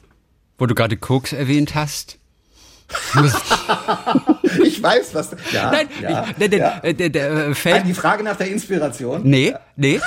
Wo 0.57 0.65
du 0.65 0.75
gerade 0.75 0.97
Koks 0.97 1.33
erwähnt 1.33 1.75
hast. 1.75 2.17
ich 4.63 4.81
weiß, 4.81 5.13
was. 5.13 5.35
Ja, 5.51 5.71
Nein, 5.71 5.87
ja, 6.01 6.25
ich, 6.27 6.49
der, 6.49 6.59
ja. 6.59 6.79
Der, 6.79 6.93
der, 6.93 7.09
der, 7.09 7.55
fällt, 7.55 7.85
die 7.85 7.93
Frage 7.93 8.23
nach 8.23 8.35
der 8.35 8.47
Inspiration. 8.47 9.21
Nee, 9.23 9.53
nee, 9.75 10.01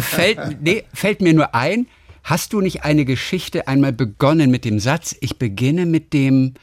fällt, 0.00 0.60
nee, 0.60 0.84
fällt 0.92 1.20
mir 1.20 1.32
nur 1.32 1.54
ein. 1.54 1.86
Hast 2.24 2.52
du 2.52 2.60
nicht 2.60 2.82
eine 2.84 3.04
Geschichte 3.04 3.68
einmal 3.68 3.92
begonnen 3.92 4.50
mit 4.50 4.64
dem 4.64 4.80
Satz, 4.80 5.14
ich 5.20 5.38
beginne 5.38 5.86
mit 5.86 6.12
dem, 6.12 6.54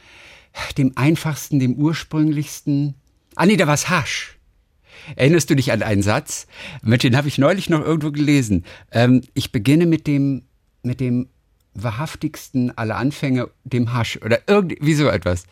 dem 0.78 0.92
einfachsten, 0.96 1.58
dem 1.58 1.74
ursprünglichsten. 1.74 2.94
Ah 3.34 3.46
nee, 3.46 3.56
da 3.56 3.66
war's 3.66 3.88
Hasch. 3.88 4.38
Erinnerst 5.16 5.50
du 5.50 5.56
dich 5.56 5.72
an 5.72 5.82
einen 5.82 6.02
Satz? 6.02 6.46
Mit 6.82 7.02
den 7.02 7.16
habe 7.16 7.28
ich 7.28 7.38
neulich 7.38 7.68
noch 7.68 7.84
irgendwo 7.84 8.12
gelesen. 8.12 8.64
Ähm, 8.92 9.22
ich 9.34 9.52
beginne 9.52 9.86
mit 9.86 10.06
dem, 10.06 10.44
mit 10.82 11.00
dem 11.00 11.28
wahrhaftigsten 11.74 12.76
aller 12.76 12.96
Anfänge, 12.96 13.50
dem 13.64 13.92
Hasch 13.92 14.18
oder 14.24 14.40
irgendwie 14.46 14.94
so 14.94 15.08
etwas. 15.08 15.44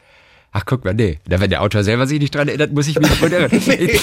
Ach, 0.52 0.64
guck 0.66 0.84
mal, 0.84 0.94
nee. 0.94 1.18
Wenn 1.26 1.48
der 1.48 1.62
Autor 1.62 1.84
selber 1.84 2.08
sich 2.08 2.18
nicht 2.18 2.34
dran 2.34 2.48
erinnert, 2.48 2.72
muss 2.72 2.88
ich 2.88 2.98
mich 2.98 3.08
nicht 3.08 3.22
erinnern. 3.22 3.50
nee. 3.66 4.00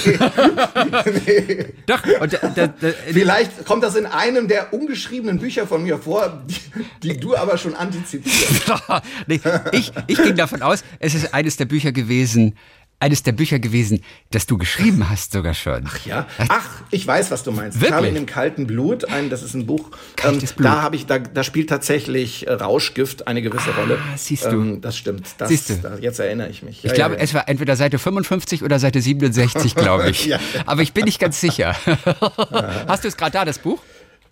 nee. 1.26 1.66
Doch. 1.86 2.02
Da, 2.04 2.28
da, 2.28 2.68
da, 2.68 2.94
Vielleicht 3.12 3.66
kommt 3.66 3.84
das 3.84 3.96
in 3.96 4.06
einem 4.06 4.48
der 4.48 4.74
ungeschriebenen 4.74 5.40
Bücher 5.40 5.68
von 5.68 5.84
mir 5.84 5.98
vor, 5.98 6.42
die, 6.48 7.10
die 7.10 7.20
du 7.20 7.36
aber 7.36 7.58
schon 7.58 7.76
antizipierst. 7.76 8.72
nee, 9.28 9.42
ich, 9.74 9.92
ich 10.08 10.24
ging 10.24 10.36
davon 10.38 10.62
aus, 10.62 10.86
es 11.00 11.16
ist 11.16 11.34
eines 11.34 11.58
der 11.58 11.66
Bücher 11.66 11.92
gewesen, 11.92 12.56
eines 13.00 13.22
der 13.22 13.32
Bücher 13.32 13.60
gewesen, 13.60 14.04
das 14.32 14.48
du 14.48 14.58
geschrieben 14.58 15.10
hast 15.10 15.32
sogar 15.32 15.54
schon. 15.54 15.84
Ach 15.88 16.06
ja. 16.06 16.28
Ach, 16.50 16.82
ich 16.90 17.06
weiß, 17.06 17.30
was 17.30 17.44
du 17.44 17.52
meinst. 17.52 17.76
Wirklich? 17.80 17.90
Ich 17.90 17.96
habe 17.96 18.08
in 18.08 18.16
dem 18.16 18.26
kalten 18.26 18.66
Blut 18.66 19.06
ein, 19.06 19.30
das 19.30 19.44
ist 19.44 19.54
ein 19.54 19.68
Buch. 19.68 19.92
Kaltes 20.16 20.52
ähm, 20.52 20.58
Blut. 20.58 20.68
Da 20.68 20.82
habe 20.82 20.96
ich, 20.96 21.06
da, 21.06 21.20
da 21.20 21.44
spielt 21.44 21.70
tatsächlich 21.70 22.48
äh, 22.48 22.54
Rauschgift 22.54 23.28
eine 23.28 23.42
gewisse 23.42 23.70
ah, 23.76 23.82
Rolle. 23.82 24.00
Siehst 24.16 24.46
du. 24.46 24.50
Ähm, 24.50 24.82
das 24.82 24.98
stimmt. 24.98 25.28
Das, 25.38 25.50
siehst 25.50 25.70
du. 25.70 25.76
Da, 25.76 25.98
jetzt 25.98 26.20
erinnere 26.20 26.50
ich 26.50 26.64
mich. 26.64 26.82
Ja, 26.82 26.90
ich 26.90 26.96
glaube, 26.96 27.14
ja, 27.14 27.20
ja. 27.20 27.24
es 27.24 27.34
war 27.34 27.48
entweder 27.48 27.76
Seite 27.76 28.00
55 28.00 28.64
oder 28.64 28.80
Seite 28.80 29.00
67, 29.00 29.76
glaube 29.76 30.10
ich. 30.10 30.26
ja. 30.26 30.40
Aber 30.66 30.82
ich 30.82 30.94
bin 30.94 31.06
nicht 31.06 31.20
ganz 31.20 31.40
sicher. 31.40 31.76
Hast 32.88 33.04
du 33.04 33.08
es 33.08 33.16
gerade 33.16 33.32
da, 33.32 33.46
das 33.46 33.60
Buch? 33.60 33.80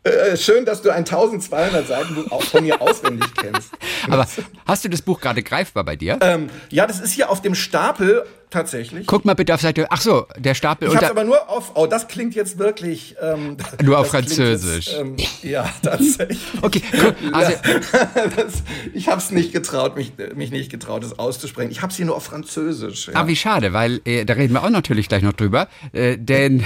Äh, 0.05 0.37
schön, 0.37 0.65
dass 0.65 0.83
du 0.83 0.91
ein 0.91 0.99
1200 0.99 1.87
Seiten 1.87 2.13
Buch 2.13 2.31
auch 2.31 2.43
von 2.43 2.63
mir 2.63 2.79
auswendig 2.79 3.27
kennst. 3.35 3.71
Aber 4.07 4.27
hast 4.67 4.85
du 4.85 4.89
das 4.89 5.01
Buch 5.01 5.19
gerade 5.19 5.41
greifbar 5.41 5.83
bei 5.83 5.95
dir? 5.95 6.19
Ähm, 6.21 6.47
ja, 6.69 6.85
das 6.85 6.99
ist 6.99 7.13
hier 7.13 7.31
auf 7.31 7.41
dem 7.41 7.55
Stapel 7.55 8.23
tatsächlich. 8.49 9.07
Guck 9.07 9.25
mal 9.25 9.33
bitte 9.33 9.53
auf 9.53 9.61
Seite. 9.61 9.87
Ach 9.89 10.01
so, 10.01 10.25
der 10.37 10.53
Stapel. 10.53 10.87
Ich 10.87 10.95
habe 10.95 11.09
aber 11.09 11.23
nur 11.23 11.49
auf. 11.49 11.71
Oh, 11.75 11.87
das 11.87 12.07
klingt 12.07 12.35
jetzt 12.35 12.57
wirklich. 12.57 13.15
Ähm, 13.21 13.57
nur 13.83 13.99
auf 13.99 14.07
Französisch. 14.07 14.87
Jetzt, 14.87 14.99
ähm, 14.99 15.15
ja, 15.41 15.69
tatsächlich. 15.81 16.39
okay, 16.61 16.81
guck. 16.91 17.15
Also, 17.33 17.53
das, 18.35 18.63
ich 18.93 19.07
habe 19.07 19.19
es 19.19 19.31
nicht 19.31 19.51
getraut, 19.51 19.95
mich, 19.95 20.13
mich 20.35 20.51
nicht 20.51 20.71
getraut, 20.71 21.03
es 21.03 21.17
auszusprechen. 21.17 21.71
Ich 21.71 21.81
habe 21.81 21.91
es 21.91 21.97
hier 21.97 22.05
nur 22.05 22.15
auf 22.15 22.25
Französisch. 22.25 23.07
Ja. 23.07 23.13
Ah, 23.15 23.27
wie 23.27 23.35
schade, 23.35 23.73
weil 23.73 24.01
äh, 24.05 24.25
da 24.25 24.33
reden 24.33 24.53
wir 24.53 24.63
auch 24.63 24.69
natürlich 24.69 25.07
gleich 25.09 25.23
noch 25.23 25.33
drüber. 25.33 25.67
Äh, 25.93 26.17
denn 26.17 26.63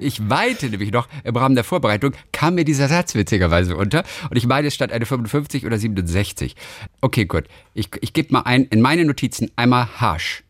ich 0.00 0.28
weite 0.28 0.66
nämlich 0.66 0.92
noch 0.92 1.08
im 1.24 1.36
Rahmen 1.36 1.54
der 1.54 1.64
Vorbereitung 1.64 2.12
kam 2.32 2.54
mir 2.54 2.64
dieser 2.64 2.88
Satz 2.88 3.14
witzigerweise 3.14 3.76
unter 3.76 4.04
und 4.30 4.36
ich 4.36 4.46
meine, 4.46 4.68
es 4.68 4.74
stand 4.74 4.92
eine 4.92 5.06
55 5.06 5.66
oder 5.66 5.78
67. 5.78 6.56
Okay, 7.00 7.24
gut. 7.24 7.44
Ich, 7.74 7.88
ich 8.00 8.12
gebe 8.12 8.32
mal 8.32 8.42
ein 8.42 8.64
in 8.64 8.80
meine 8.80 9.04
Notizen 9.04 9.50
einmal 9.56 9.88
Hasch. 10.00 10.42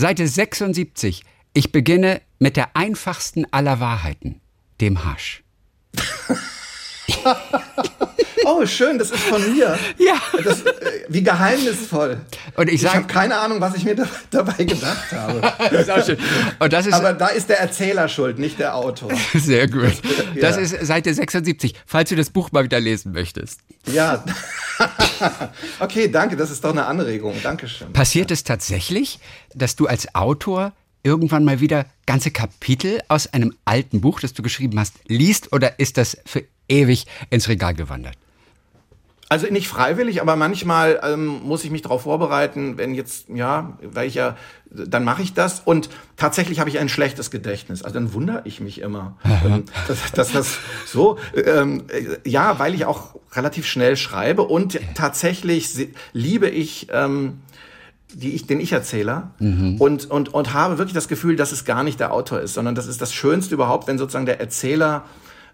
Seite 0.00 0.26
76. 0.26 1.24
Ich 1.52 1.72
beginne 1.72 2.22
mit 2.38 2.56
der 2.56 2.74
einfachsten 2.74 3.44
aller 3.52 3.80
Wahrheiten, 3.80 4.40
dem 4.80 5.04
Hasch. 5.04 5.44
Oh, 8.44 8.64
schön, 8.66 8.98
das 8.98 9.10
ist 9.10 9.22
von 9.24 9.40
mir. 9.54 9.78
Ja. 9.98 10.14
Das, 10.42 10.62
äh, 10.62 10.72
wie 11.08 11.22
geheimnisvoll. 11.22 12.20
Und 12.56 12.68
ich 12.68 12.82
ich 12.82 12.94
habe 12.94 13.06
keine 13.06 13.36
Ahnung, 13.38 13.60
was 13.60 13.74
ich 13.74 13.84
mir 13.84 13.94
da, 13.94 14.06
dabei 14.30 14.64
gedacht 14.64 15.12
habe. 15.12 15.40
Das 15.58 15.72
ist 15.82 15.90
auch 15.90 16.04
schön. 16.04 16.18
Und 16.58 16.72
das 16.72 16.86
ist 16.86 16.92
Aber 16.94 17.12
da 17.12 17.28
ist 17.28 17.48
der 17.48 17.60
Erzähler 17.60 18.08
schuld, 18.08 18.38
nicht 18.38 18.58
der 18.58 18.74
Autor. 18.76 19.10
sehr 19.34 19.68
gut. 19.68 19.92
Das 20.40 20.56
Ja. 20.56 20.62
ist 20.62 20.86
Seite 20.86 21.12
76, 21.12 21.74
falls 21.86 22.08
du 22.08 22.16
das 22.16 22.30
Buch 22.30 22.50
mal 22.52 22.64
wieder 22.64 22.80
lesen 22.80 23.12
möchtest. 23.12 23.60
Ja. 23.92 24.24
okay, 25.80 26.08
danke, 26.08 26.36
das 26.36 26.50
ist 26.50 26.64
doch 26.64 26.70
eine 26.70 26.86
Anregung. 26.86 27.34
Dankeschön. 27.42 27.92
Passiert 27.92 28.30
es 28.30 28.44
tatsächlich, 28.44 29.18
dass 29.54 29.76
du 29.76 29.86
als 29.86 30.14
Autor 30.14 30.72
irgendwann 31.02 31.44
mal 31.44 31.60
wieder 31.60 31.86
ganze 32.06 32.30
Kapitel 32.30 33.00
aus 33.08 33.26
einem 33.32 33.54
alten 33.64 34.00
Buch, 34.00 34.20
das 34.20 34.32
du 34.34 34.42
geschrieben 34.42 34.78
hast, 34.78 34.94
liest 35.08 35.52
oder 35.52 35.78
ist 35.78 35.96
das 35.96 36.16
für 36.26 36.44
ewig 36.68 37.06
ins 37.30 37.48
Regal 37.48 37.74
gewandert? 37.74 38.16
Also 39.30 39.46
nicht 39.46 39.68
freiwillig, 39.68 40.20
aber 40.20 40.34
manchmal 40.34 40.98
ähm, 41.04 41.26
muss 41.44 41.62
ich 41.62 41.70
mich 41.70 41.82
darauf 41.82 42.02
vorbereiten, 42.02 42.78
wenn 42.78 42.94
jetzt, 42.94 43.28
ja, 43.28 43.78
weil 43.80 44.08
ich 44.08 44.14
ja, 44.14 44.36
dann 44.72 45.04
mache 45.04 45.22
ich 45.22 45.34
das. 45.34 45.60
Und 45.60 45.88
tatsächlich 46.16 46.58
habe 46.58 46.68
ich 46.68 46.80
ein 46.80 46.88
schlechtes 46.88 47.30
Gedächtnis. 47.30 47.84
Also 47.84 47.94
dann 47.94 48.12
wundere 48.12 48.42
ich 48.44 48.60
mich 48.60 48.80
immer, 48.80 49.18
ähm, 49.44 49.66
dass, 49.86 50.10
dass 50.10 50.32
das 50.32 50.58
so, 50.84 51.16
ähm, 51.36 51.84
äh, 51.92 52.28
ja, 52.28 52.58
weil 52.58 52.74
ich 52.74 52.86
auch 52.86 53.14
relativ 53.30 53.66
schnell 53.66 53.96
schreibe 53.96 54.42
und 54.42 54.80
tatsächlich 54.96 55.88
liebe 56.12 56.48
ich 56.48 56.88
ähm, 56.92 57.38
die 58.12 58.34
ich, 58.34 58.48
den 58.48 58.58
Ich-Erzähler. 58.58 59.30
Und, 59.78 60.10
und, 60.10 60.34
und 60.34 60.52
habe 60.52 60.78
wirklich 60.78 60.94
das 60.94 61.06
Gefühl, 61.06 61.36
dass 61.36 61.52
es 61.52 61.64
gar 61.64 61.84
nicht 61.84 62.00
der 62.00 62.12
Autor 62.12 62.40
ist, 62.40 62.54
sondern 62.54 62.74
das 62.74 62.88
ist 62.88 63.00
das 63.00 63.12
Schönste 63.12 63.54
überhaupt, 63.54 63.86
wenn 63.86 63.98
sozusagen 63.98 64.26
der 64.26 64.40
Erzähler 64.40 65.04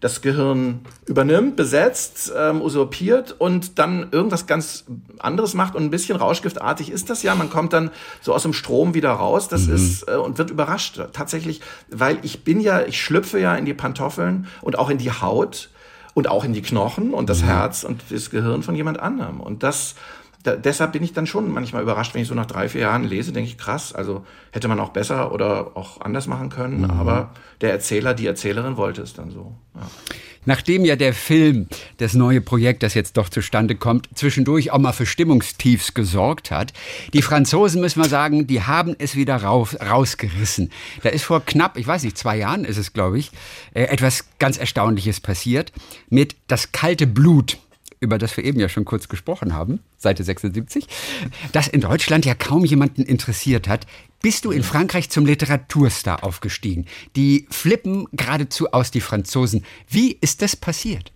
das 0.01 0.21
Gehirn 0.21 0.81
übernimmt, 1.07 1.57
besetzt, 1.57 2.33
ähm, 2.37 2.61
usurpiert 2.61 3.35
und 3.39 3.79
dann 3.79 4.09
irgendwas 4.13 4.47
ganz 4.47 4.85
anderes 5.19 5.55
macht 5.55 5.75
und 5.75 5.85
ein 5.85 5.91
bisschen 5.91 6.17
rauschgiftartig 6.17 6.91
ist 6.91 7.11
das 7.11 7.23
ja. 7.23 7.35
Man 7.35 7.51
kommt 7.51 7.73
dann 7.73 7.91
so 8.21 8.35
aus 8.35 8.43
dem 8.43 8.53
Strom 8.53 8.95
wieder 8.95 9.11
raus. 9.11 9.49
Das 9.49 9.67
ist 9.67 10.09
äh, 10.09 10.17
und 10.17 10.39
wird 10.39 10.51
überrascht 10.51 11.01
tatsächlich, 11.13 11.61
weil 11.91 12.19
ich 12.23 12.45
bin 12.45 12.61
ja, 12.61 12.83
ich 12.83 13.01
schlüpfe 13.01 13.39
ja 13.39 13.55
in 13.57 13.65
die 13.65 13.75
Pantoffeln 13.75 14.47
und 14.63 14.79
auch 14.79 14.91
in 14.91 14.99
die 14.99 15.11
Haut 15.11 15.71
und 16.15 16.29
auch 16.29 16.45
in 16.45 16.53
die 16.53 16.63
Knochen 16.63 17.13
und 17.13 17.29
das 17.29 17.43
Herz 17.43 17.85
und 17.85 18.03
das 18.11 18.31
Gehirn 18.31 18.63
von 18.63 18.75
jemand 18.75 18.99
anderem. 18.99 19.41
Und 19.41 19.63
das 19.63 19.95
da, 20.47 20.57
deshalb 20.57 20.93
bin 20.93 21.03
ich 21.03 21.13
dann 21.13 21.27
schon 21.27 21.53
manchmal 21.53 21.83
überrascht, 21.83 22.15
wenn 22.15 22.23
ich 22.23 22.29
so 22.29 22.35
nach 22.35 22.47
drei, 22.47 22.69
vier 22.69 22.83
Jahren 22.83 23.05
lese, 23.05 23.33
denke 23.33 23.51
ich, 23.51 23.59
krass, 23.59 23.93
also 23.93 24.25
hätte 24.53 24.69
man 24.69 24.79
auch 24.79 24.91
besser 24.91 25.33
oder 25.33 25.73
auch 25.77 26.01
anders 26.01 26.27
machen 26.27 26.51
können, 26.51 26.91
aber 26.91 27.31
der 27.61 27.73
Erzähler, 27.73 28.15
die 28.15 28.27
Erzählerin 28.27 28.77
wollte 28.77 29.03
es 29.03 29.13
dann 29.13 29.31
so. 29.31 29.55
Ja. 29.75 29.83
Nachdem 30.47 30.85
ja 30.85 30.95
der 30.95 31.13
Film, 31.13 31.67
das 31.99 32.15
neue 32.15 32.41
Projekt, 32.41 32.85
das 32.85 32.95
jetzt 32.95 33.17
doch 33.17 33.29
zustande 33.29 33.75
kommt, 33.75 34.09
zwischendurch 34.15 34.71
auch 34.71 34.79
mal 34.79 34.93
für 34.93 35.05
Stimmungstiefs 35.05 35.93
gesorgt 35.93 36.53
hat, 36.53 36.73
die 37.13 37.23
Franzosen, 37.23 37.81
müssen 37.81 38.01
wir 38.01 38.09
sagen, 38.09 38.47
die 38.47 38.63
haben 38.63 38.95
es 38.97 39.17
wieder 39.17 39.37
raus, 39.43 39.77
rausgerissen. 39.81 40.71
Da 41.03 41.09
ist 41.09 41.25
vor 41.25 41.45
knapp, 41.45 41.77
ich 41.77 41.87
weiß 41.87 42.05
nicht, 42.05 42.17
zwei 42.17 42.39
Jahren 42.39 42.65
ist 42.65 42.77
es, 42.77 42.93
glaube 42.93 43.19
ich, 43.19 43.33
äh, 43.75 43.83
etwas 43.83 44.27
ganz 44.39 44.57
Erstaunliches 44.57 45.21
passiert 45.21 45.73
mit 46.09 46.37
Das 46.47 46.71
kalte 46.71 47.09
Blut 47.09 47.59
über 48.01 48.19
das 48.19 48.37
wir 48.37 48.45
eben 48.45 48.61
ja 48.61 48.69
schon 48.69 48.85
kurz 48.85 49.09
gesprochen 49.09 49.55
haben, 49.55 49.81
Seite 49.97 50.25
76, 50.25 50.87
das 51.53 51.69
in 51.69 51.81
Deutschland 51.81 52.25
ja 52.27 52.35
kaum 52.35 52.65
jemanden 52.65 53.03
interessiert 53.03 53.69
hat, 53.69 53.87
bist 54.23 54.45
du 54.45 54.51
in 54.51 54.63
Frankreich 54.63 55.11
zum 55.11 55.27
Literaturstar 55.27 56.25
aufgestiegen. 56.25 56.87
Die 57.15 57.47
flippen 57.51 58.07
geradezu 58.13 58.73
aus, 58.73 58.91
die 58.91 59.01
Franzosen. 59.01 59.65
Wie 59.89 60.17
ist 60.21 60.43
das 60.43 60.57
passiert? 60.57 61.13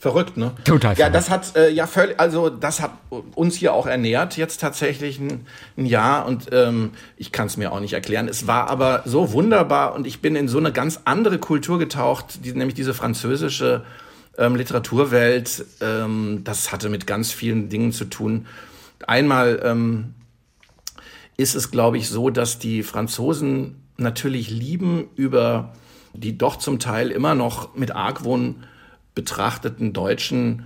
Verrückt, 0.00 0.38
ne? 0.38 0.52
Total 0.64 0.92
Ja, 0.92 0.96
verrückt. 0.96 1.14
das 1.14 1.28
hat 1.28 1.56
äh, 1.56 1.68
ja 1.68 1.86
völlig, 1.86 2.18
also 2.18 2.48
das 2.48 2.80
hat 2.80 2.92
uns 3.34 3.56
hier 3.56 3.74
auch 3.74 3.86
ernährt 3.86 4.38
jetzt 4.38 4.58
tatsächlich 4.58 5.18
ein, 5.18 5.46
ein 5.76 5.84
Jahr 5.84 6.24
und 6.24 6.46
ähm, 6.52 6.92
ich 7.18 7.32
kann 7.32 7.48
es 7.48 7.58
mir 7.58 7.70
auch 7.70 7.80
nicht 7.80 7.92
erklären. 7.92 8.26
Es 8.26 8.46
war 8.46 8.70
aber 8.70 9.02
so 9.04 9.32
wunderbar 9.32 9.94
und 9.94 10.06
ich 10.06 10.22
bin 10.22 10.36
in 10.36 10.48
so 10.48 10.56
eine 10.56 10.72
ganz 10.72 11.00
andere 11.04 11.38
Kultur 11.38 11.78
getaucht, 11.78 12.46
die, 12.46 12.52
nämlich 12.52 12.74
diese 12.74 12.94
französische 12.94 13.84
ähm, 14.40 14.56
Literaturwelt. 14.56 15.64
Ähm, 15.80 16.40
das 16.42 16.72
hatte 16.72 16.88
mit 16.88 17.06
ganz 17.06 17.30
vielen 17.30 17.68
Dingen 17.68 17.92
zu 17.92 18.06
tun. 18.06 18.46
Einmal 19.06 19.60
ähm, 19.62 20.14
ist 21.36 21.54
es, 21.54 21.70
glaube 21.70 21.98
ich, 21.98 22.08
so, 22.08 22.30
dass 22.30 22.58
die 22.58 22.82
Franzosen 22.82 23.76
natürlich 23.96 24.50
lieben, 24.50 25.04
über 25.14 25.74
die 26.12 26.36
doch 26.36 26.56
zum 26.56 26.80
Teil 26.80 27.10
immer 27.10 27.36
noch 27.36 27.76
mit 27.76 27.92
Argwohn 27.92 28.64
betrachteten 29.14 29.92
deutschen 29.92 30.64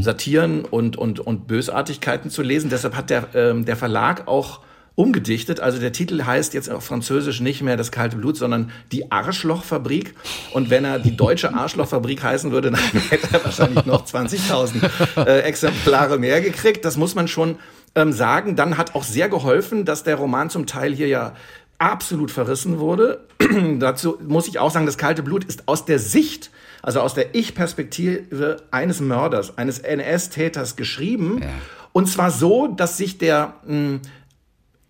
Satiren 0.00 0.66
und, 0.66 0.98
und, 0.98 1.18
und 1.18 1.46
Bösartigkeiten 1.46 2.30
zu 2.30 2.42
lesen. 2.42 2.68
Deshalb 2.68 2.94
hat 2.94 3.08
der, 3.08 3.34
ähm, 3.34 3.64
der 3.64 3.76
Verlag 3.76 4.28
auch 4.28 4.60
umgedichtet. 4.94 5.60
Also 5.60 5.78
der 5.78 5.92
Titel 5.92 6.24
heißt 6.24 6.54
jetzt 6.54 6.70
auf 6.70 6.84
Französisch 6.84 7.40
nicht 7.40 7.62
mehr 7.62 7.76
das 7.76 7.90
kalte 7.90 8.16
Blut, 8.16 8.36
sondern 8.36 8.70
die 8.92 9.10
Arschlochfabrik. 9.10 10.14
Und 10.52 10.70
wenn 10.70 10.84
er 10.84 10.98
die 10.98 11.16
deutsche 11.16 11.54
Arschlochfabrik 11.54 12.22
heißen 12.22 12.52
würde, 12.52 12.70
dann 12.70 12.80
hätte 13.10 13.28
er 13.32 13.44
wahrscheinlich 13.44 13.86
noch 13.86 14.04
20.000 14.04 15.26
äh, 15.26 15.40
Exemplare 15.40 16.18
mehr 16.18 16.40
gekriegt. 16.40 16.84
Das 16.84 16.96
muss 16.96 17.14
man 17.14 17.28
schon 17.28 17.56
ähm, 17.94 18.12
sagen. 18.12 18.56
Dann 18.56 18.76
hat 18.76 18.94
auch 18.94 19.04
sehr 19.04 19.28
geholfen, 19.28 19.84
dass 19.84 20.04
der 20.04 20.16
Roman 20.16 20.50
zum 20.50 20.66
Teil 20.66 20.94
hier 20.94 21.08
ja 21.08 21.34
absolut 21.78 22.30
verrissen 22.30 22.78
wurde. 22.78 23.20
Dazu 23.78 24.18
muss 24.26 24.46
ich 24.46 24.58
auch 24.58 24.70
sagen, 24.70 24.86
das 24.86 24.98
kalte 24.98 25.22
Blut 25.22 25.44
ist 25.44 25.68
aus 25.68 25.84
der 25.84 25.98
Sicht, 25.98 26.50
also 26.82 27.00
aus 27.00 27.14
der 27.14 27.34
Ich-Perspektive 27.34 28.58
eines 28.70 29.00
Mörders, 29.00 29.58
eines 29.58 29.80
NS-Täters 29.80 30.76
geschrieben. 30.76 31.40
Ja. 31.42 31.48
Und 31.92 32.08
zwar 32.08 32.30
so, 32.30 32.68
dass 32.68 32.96
sich 32.96 33.18
der 33.18 33.54
mh, 33.66 34.00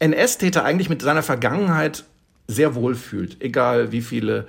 NS-Täter 0.02 0.64
eigentlich 0.64 0.88
mit 0.88 1.00
seiner 1.00 1.22
Vergangenheit 1.22 2.04
sehr 2.48 2.74
wohl 2.74 2.96
fühlt, 2.96 3.40
egal 3.40 3.92
wie 3.92 4.00
viele 4.00 4.46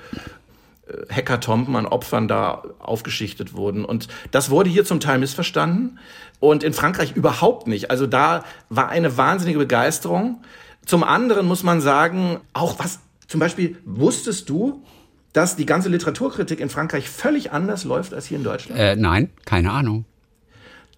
äh, 0.88 0.94
Hekatomben 1.10 1.76
an 1.76 1.86
Opfern 1.86 2.28
da 2.28 2.63
aufgeschichtet 2.80 3.54
wurden. 3.54 3.86
Und 3.86 4.08
das 4.32 4.50
wurde 4.50 4.70
hier 4.70 4.84
zum 4.84 5.00
Teil 5.00 5.20
missverstanden 5.20 6.00
und 6.39 6.63
in 6.63 6.74
Frankreich 6.74 7.16
überhaupt 7.16 7.68
nicht. 7.68 7.92
Also 7.92 8.08
da 8.08 8.44
war 8.70 8.89
eine 8.89 9.16
wahnsinnige 9.16 9.60
Begeisterung. 9.60 10.42
Zum 10.86 11.04
anderen 11.04 11.46
muss 11.46 11.62
man 11.62 11.82
sagen, 11.82 12.39
auch 12.54 12.80
was, 12.80 13.00
zum 13.28 13.39
Beispiel, 13.39 13.78
wusstest 13.86 14.50
du, 14.50 14.84
dass 15.34 15.56
die 15.56 15.66
ganze 15.68 15.89
Literaturkritik 15.89 16.60
in 16.60 16.70
Frankreich 16.70 17.10
völlig 17.10 17.52
anders 17.52 17.84
läuft 17.84 18.13
als 18.13 18.26
hier 18.26 18.38
in 18.38 18.44
Deutschland? 18.44 18.80
Äh, 18.80 18.96
nein, 18.96 19.30
keine 19.46 19.72
Ahnung. 19.72 20.06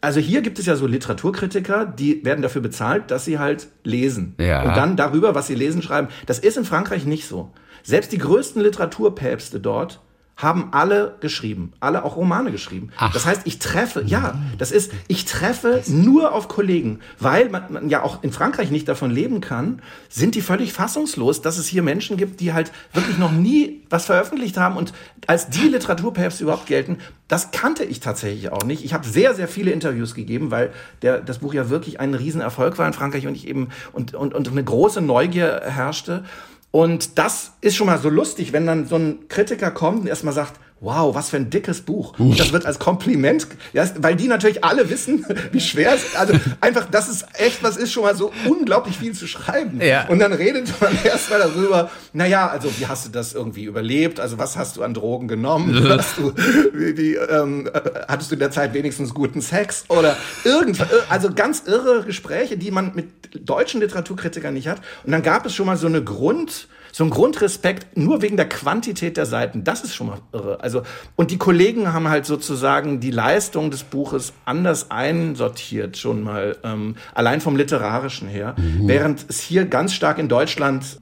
Also 0.06 0.20
hier 0.20 0.44
gibt 0.44 0.60
es 0.60 0.68
ja 0.68 0.76
so 0.76 0.86
Literaturkritiker, 0.86 1.88
die 1.88 2.24
werden 2.24 2.44
dafür 2.44 2.62
bezahlt, 2.62 3.10
dass 3.10 3.26
sie 3.26 3.40
halt 3.40 3.70
lesen. 3.84 4.36
Ja. 4.40 4.62
Und 4.62 4.78
dann 4.78 4.96
darüber, 4.98 5.34
was 5.34 5.48
sie 5.48 5.56
lesen, 5.56 5.82
schreiben. 5.82 6.10
Das 6.28 6.38
ist 6.38 6.58
in 6.58 6.64
Frankreich 6.64 7.08
nicht 7.08 7.26
so. 7.28 7.50
Selbst 7.82 8.12
die 8.12 8.20
größten 8.20 8.62
Literaturpäpste 8.62 9.60
dort 9.60 10.02
haben 10.38 10.70
alle 10.72 11.16
geschrieben, 11.22 11.72
alle 11.80 12.04
auch 12.04 12.18
Romane 12.18 12.52
geschrieben. 12.52 12.90
Ach. 12.98 13.14
Das 13.14 13.26
heißt, 13.26 13.42
ich 13.46 13.60
treffe, 13.60 14.04
ja, 14.06 14.38
das 14.58 14.72
ist, 14.72 14.92
ich 15.08 15.24
treffe 15.24 15.82
nur 15.88 16.34
auf 16.34 16.50
Kollegen, 16.50 17.00
weil 17.20 17.50
man, 17.50 17.72
man 17.72 17.90
ja 17.90 18.04
auch 18.04 18.22
in 18.22 18.34
Frankreich 18.34 18.70
nicht 18.70 18.88
davon 18.90 19.12
leben 19.12 19.40
kann, 19.40 19.82
sind 20.10 20.36
die 20.36 20.42
völlig 20.42 20.74
fassungslos, 20.74 21.42
dass 21.42 21.58
es 21.58 21.68
hier 21.68 21.84
Menschen 21.84 22.18
gibt, 22.18 22.42
die 22.42 22.52
halt 22.52 22.74
wirklich 22.92 23.18
noch 23.18 23.32
nie 23.32 23.84
was 23.90 24.06
veröffentlicht 24.06 24.58
haben 24.58 24.76
und 24.76 24.92
als 25.28 25.50
die 25.50 25.70
Literaturpäpste 25.70 26.44
überhaupt 26.44 26.68
gelten. 26.68 26.98
Das 27.30 27.52
kannte 27.52 27.86
ich 27.86 28.02
tatsächlich 28.02 28.52
auch 28.52 28.64
nicht. 28.64 28.84
Ich 28.84 28.94
habe 28.94 29.08
sehr, 29.08 29.34
sehr 29.36 29.48
viele 29.48 29.72
Interviews 29.72 30.14
gegeben, 30.16 30.52
weil 30.52 30.72
der, 31.02 31.22
das 31.22 31.40
Buch 31.40 31.54
ja 31.54 31.70
wirklich 31.70 32.00
ein 32.00 32.14
Riesenerfolg 32.14 32.78
war 32.78 32.86
in 32.88 32.94
Frankreich 32.94 33.26
und 33.26 33.36
ich 33.36 33.48
eben 33.48 33.70
und, 33.94 34.14
und, 34.14 34.34
und 34.34 34.48
eine 34.50 34.64
große 34.64 35.02
Neugier 35.02 35.62
herrschte. 35.66 36.26
Und 36.76 37.18
das 37.18 37.54
ist 37.62 37.78
schon 37.78 37.88
mal 37.88 38.00
so 38.00 38.10
lustig, 38.10 38.52
wenn 38.52 38.68
dann 38.68 38.86
so 38.86 38.98
ein 38.98 39.30
Kritiker 39.30 39.72
kommt 39.72 40.02
und 40.02 40.08
erstmal 40.08 40.34
sagt, 40.34 40.60
wow, 40.82 41.16
was 41.16 41.30
für 41.30 41.38
ein 41.38 41.50
dickes 41.50 41.82
Buch. 41.82 42.14
Das 42.38 42.52
wird 42.52 42.66
als 42.66 42.80
Kompliment, 42.80 43.48
weil 43.98 44.16
die 44.16 44.28
natürlich 44.28 44.64
alle 44.64 44.90
wissen, 44.90 45.26
wie 45.52 45.62
schwer 45.62 45.94
es 45.94 46.04
ist. 46.04 46.18
Also 46.18 46.34
einfach, 46.62 46.86
das 46.92 47.08
ist 47.08 47.26
echt, 47.34 47.64
was 47.64 47.78
ist 47.78 47.92
schon 47.92 48.04
mal 48.04 48.16
so 48.16 48.32
unglaublich 48.48 48.98
viel 48.98 49.14
zu 49.14 49.26
schreiben. 49.26 49.82
Ja. 49.82 50.08
Und 50.08 50.20
dann 50.20 50.34
redet 50.34 50.70
man 50.82 50.96
erstmal 51.04 51.40
darüber, 51.40 51.90
naja, 52.14 52.48
also 52.48 52.70
wie 52.78 52.88
hast 52.88 53.06
du 53.08 53.10
das 53.10 53.34
irgendwie 53.34 53.64
überlebt? 53.64 54.20
Also 54.20 54.38
was 54.38 54.58
hast 54.58 54.78
du 54.78 54.84
an 54.84 54.94
Drogen 54.94 55.28
genommen? 55.28 55.74
Hast 55.96 56.18
du, 56.18 56.34
wie, 56.74 56.98
wie, 56.98 57.16
ähm, 57.16 57.68
äh, 57.68 57.80
hattest 58.08 58.32
du 58.32 58.36
in 58.36 58.40
der 58.40 58.52
Zeit 58.52 58.74
wenigstens 58.74 59.14
guten 59.14 59.42
Sex? 59.42 59.86
Oder 59.88 60.18
irgendwas, 60.44 60.88
also 61.10 61.34
ganz 61.34 61.64
irre 61.66 62.04
Gespräche, 62.04 62.58
die 62.58 62.72
man 62.72 62.94
mit 62.96 63.08
deutschen 63.48 63.82
Literaturkritikern 63.82 64.54
nicht 64.54 64.68
hat. 64.68 64.82
Und 65.04 65.12
dann 65.12 65.24
gab 65.24 65.46
es 65.46 65.56
schon 65.56 65.66
mal 65.66 65.78
so 65.78 65.88
eine 65.88 66.04
Grund, 66.04 66.68
so 66.96 67.04
ein 67.04 67.10
Grundrespekt 67.10 67.98
nur 67.98 68.22
wegen 68.22 68.38
der 68.38 68.48
Quantität 68.48 69.18
der 69.18 69.26
Seiten. 69.26 69.66
Das 69.66 69.84
ist 69.84 69.94
schon 69.94 70.08
mal 70.08 70.20
irre. 70.32 70.62
Also, 70.62 70.84
und 71.18 71.30
die 71.30 71.38
Kollegen 71.38 71.92
haben 71.92 72.08
halt 72.08 72.26
sozusagen 72.26 73.02
die 73.02 73.12
Leistung 73.12 73.70
des 73.70 73.84
Buches 73.84 74.32
anders 74.46 74.92
einsortiert, 74.92 75.98
schon 75.98 76.24
mal, 76.24 76.56
ähm, 76.64 76.96
allein 77.14 77.42
vom 77.42 77.58
Literarischen 77.58 78.30
her. 78.30 78.56
Während 78.88 79.26
es 79.28 79.42
hier 79.42 79.66
ganz 79.66 79.94
stark 79.94 80.20
in 80.20 80.30
Deutschland 80.30 81.02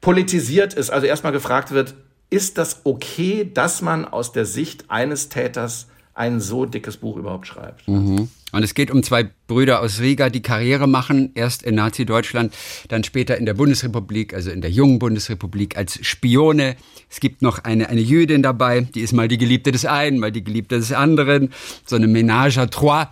politisiert 0.00 0.72
ist, 0.72 0.88
also 0.88 1.06
erstmal 1.06 1.34
gefragt 1.34 1.72
wird, 1.72 1.96
ist 2.30 2.56
das 2.56 2.80
okay, 2.84 3.50
dass 3.52 3.82
man 3.82 4.06
aus 4.06 4.32
der 4.32 4.46
Sicht 4.46 4.86
eines 4.88 5.28
Täters 5.28 5.86
ein 6.14 6.40
so 6.40 6.64
dickes 6.64 6.96
Buch 6.96 7.16
überhaupt 7.16 7.46
schreibt. 7.46 7.86
Mhm. 7.88 8.28
Und 8.52 8.62
es 8.62 8.74
geht 8.74 8.92
um 8.92 9.02
zwei 9.02 9.28
Brüder 9.48 9.80
aus 9.80 10.00
Riga, 10.00 10.30
die 10.30 10.40
Karriere 10.40 10.86
machen, 10.86 11.32
erst 11.34 11.64
in 11.64 11.74
Nazi-Deutschland, 11.74 12.54
dann 12.86 13.02
später 13.02 13.36
in 13.36 13.46
der 13.46 13.54
Bundesrepublik, 13.54 14.32
also 14.32 14.52
in 14.52 14.60
der 14.60 14.70
jungen 14.70 15.00
Bundesrepublik 15.00 15.76
als 15.76 15.98
Spione. 16.06 16.76
Es 17.10 17.18
gibt 17.18 17.42
noch 17.42 17.64
eine, 17.64 17.88
eine 17.88 18.00
Jüdin 18.00 18.44
dabei, 18.44 18.82
die 18.82 19.00
ist 19.00 19.12
mal 19.12 19.26
die 19.26 19.38
Geliebte 19.38 19.72
des 19.72 19.84
einen, 19.84 20.20
mal 20.20 20.30
die 20.30 20.44
Geliebte 20.44 20.76
des 20.76 20.92
anderen. 20.92 21.52
So 21.84 21.96
eine 21.96 22.06
Ménage 22.06 22.58
à 22.58 22.70
trois. 22.70 23.08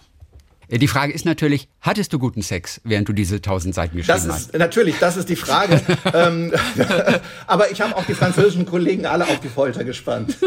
Die 0.79 0.89
Frage 0.89 1.13
ist 1.13 1.27
natürlich, 1.27 1.69
hattest 1.83 2.15
du 2.15 2.19
guten 2.19 2.41
Sex, 2.41 2.81
während 2.83 3.07
du 3.07 3.13
diese 3.13 3.43
tausend 3.43 3.75
Seiten 3.75 3.95
geschrieben 3.99 4.17
das 4.17 4.25
ist, 4.25 4.33
hast? 4.33 4.55
Natürlich, 4.59 4.99
das 4.99 5.19
ist 5.19 5.29
die 5.29 5.37
Frage. 5.37 5.83
ähm, 6.15 6.51
aber 7.47 7.71
ich 7.71 7.83
habe 7.83 7.95
auch 7.95 8.07
die 8.07 8.15
französischen 8.15 8.65
Kollegen 8.65 9.05
alle 9.05 9.25
auf 9.25 9.41
die 9.41 9.49
Folter 9.49 9.85
gespannt. 9.85 10.39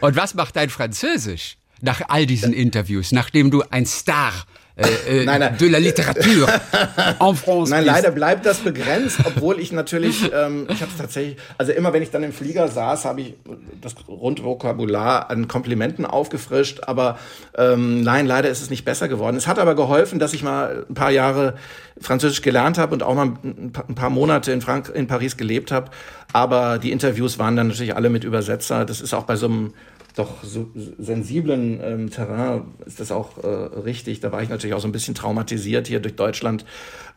Und 0.00 0.16
was 0.16 0.34
macht 0.34 0.54
dein 0.54 0.70
Französisch 0.70 1.56
nach 1.80 2.02
all 2.08 2.24
diesen 2.26 2.52
Interviews, 2.52 3.10
nachdem 3.10 3.50
du 3.50 3.64
ein 3.70 3.84
Star 3.84 4.32
äh, 4.74 5.20
äh, 5.20 5.24
nein, 5.24 5.40
nein. 5.40 5.56
de 5.58 5.68
la 5.68 5.78
littérature 5.78 6.48
en 7.18 7.36
France. 7.36 7.70
Nein, 7.70 7.84
leider 7.84 8.10
bleibt 8.10 8.46
das 8.46 8.58
begrenzt, 8.58 9.18
obwohl 9.24 9.60
ich 9.60 9.70
natürlich, 9.70 10.30
ähm, 10.34 10.66
ich 10.70 10.80
habe 10.80 10.90
es 10.90 10.96
tatsächlich, 10.96 11.36
also 11.58 11.72
immer 11.72 11.92
wenn 11.92 12.02
ich 12.02 12.10
dann 12.10 12.22
im 12.22 12.32
Flieger 12.32 12.68
saß, 12.68 13.04
habe 13.04 13.20
ich 13.20 13.34
das 13.82 13.94
Grundvokabular 13.94 15.28
an 15.30 15.46
Komplimenten 15.46 16.06
aufgefrischt, 16.06 16.80
aber 16.86 17.18
ähm, 17.56 18.02
nein, 18.02 18.26
leider 18.26 18.48
ist 18.48 18.62
es 18.62 18.70
nicht 18.70 18.86
besser 18.86 19.08
geworden. 19.08 19.36
Es 19.36 19.46
hat 19.46 19.58
aber 19.58 19.74
geholfen, 19.74 20.18
dass 20.18 20.32
ich 20.32 20.42
mal 20.42 20.86
ein 20.88 20.94
paar 20.94 21.10
Jahre 21.10 21.54
Französisch 22.00 22.40
gelernt 22.40 22.78
habe 22.78 22.94
und 22.94 23.02
auch 23.02 23.14
mal 23.14 23.32
ein 23.44 23.94
paar 23.94 24.10
Monate 24.10 24.52
in, 24.52 24.62
Frank 24.62 24.90
in 24.94 25.06
Paris 25.06 25.36
gelebt 25.36 25.70
habe. 25.70 25.90
Aber 26.32 26.78
die 26.78 26.92
Interviews 26.92 27.38
waren 27.38 27.56
dann 27.56 27.68
natürlich 27.68 27.94
alle 27.94 28.08
mit 28.08 28.24
Übersetzer. 28.24 28.86
Das 28.86 29.02
ist 29.02 29.12
auch 29.12 29.24
bei 29.24 29.36
so 29.36 29.46
einem 29.46 29.74
doch 30.14 30.42
so 30.42 30.70
sensiblen 30.98 31.80
ähm, 31.82 32.10
Terrain 32.10 32.62
ist 32.86 33.00
das 33.00 33.10
auch 33.10 33.38
äh, 33.42 33.46
richtig. 33.46 34.20
Da 34.20 34.32
war 34.32 34.42
ich 34.42 34.48
natürlich 34.48 34.74
auch 34.74 34.80
so 34.80 34.88
ein 34.88 34.92
bisschen 34.92 35.14
traumatisiert 35.14 35.88
hier 35.88 36.00
durch 36.00 36.16
Deutschland. 36.16 36.64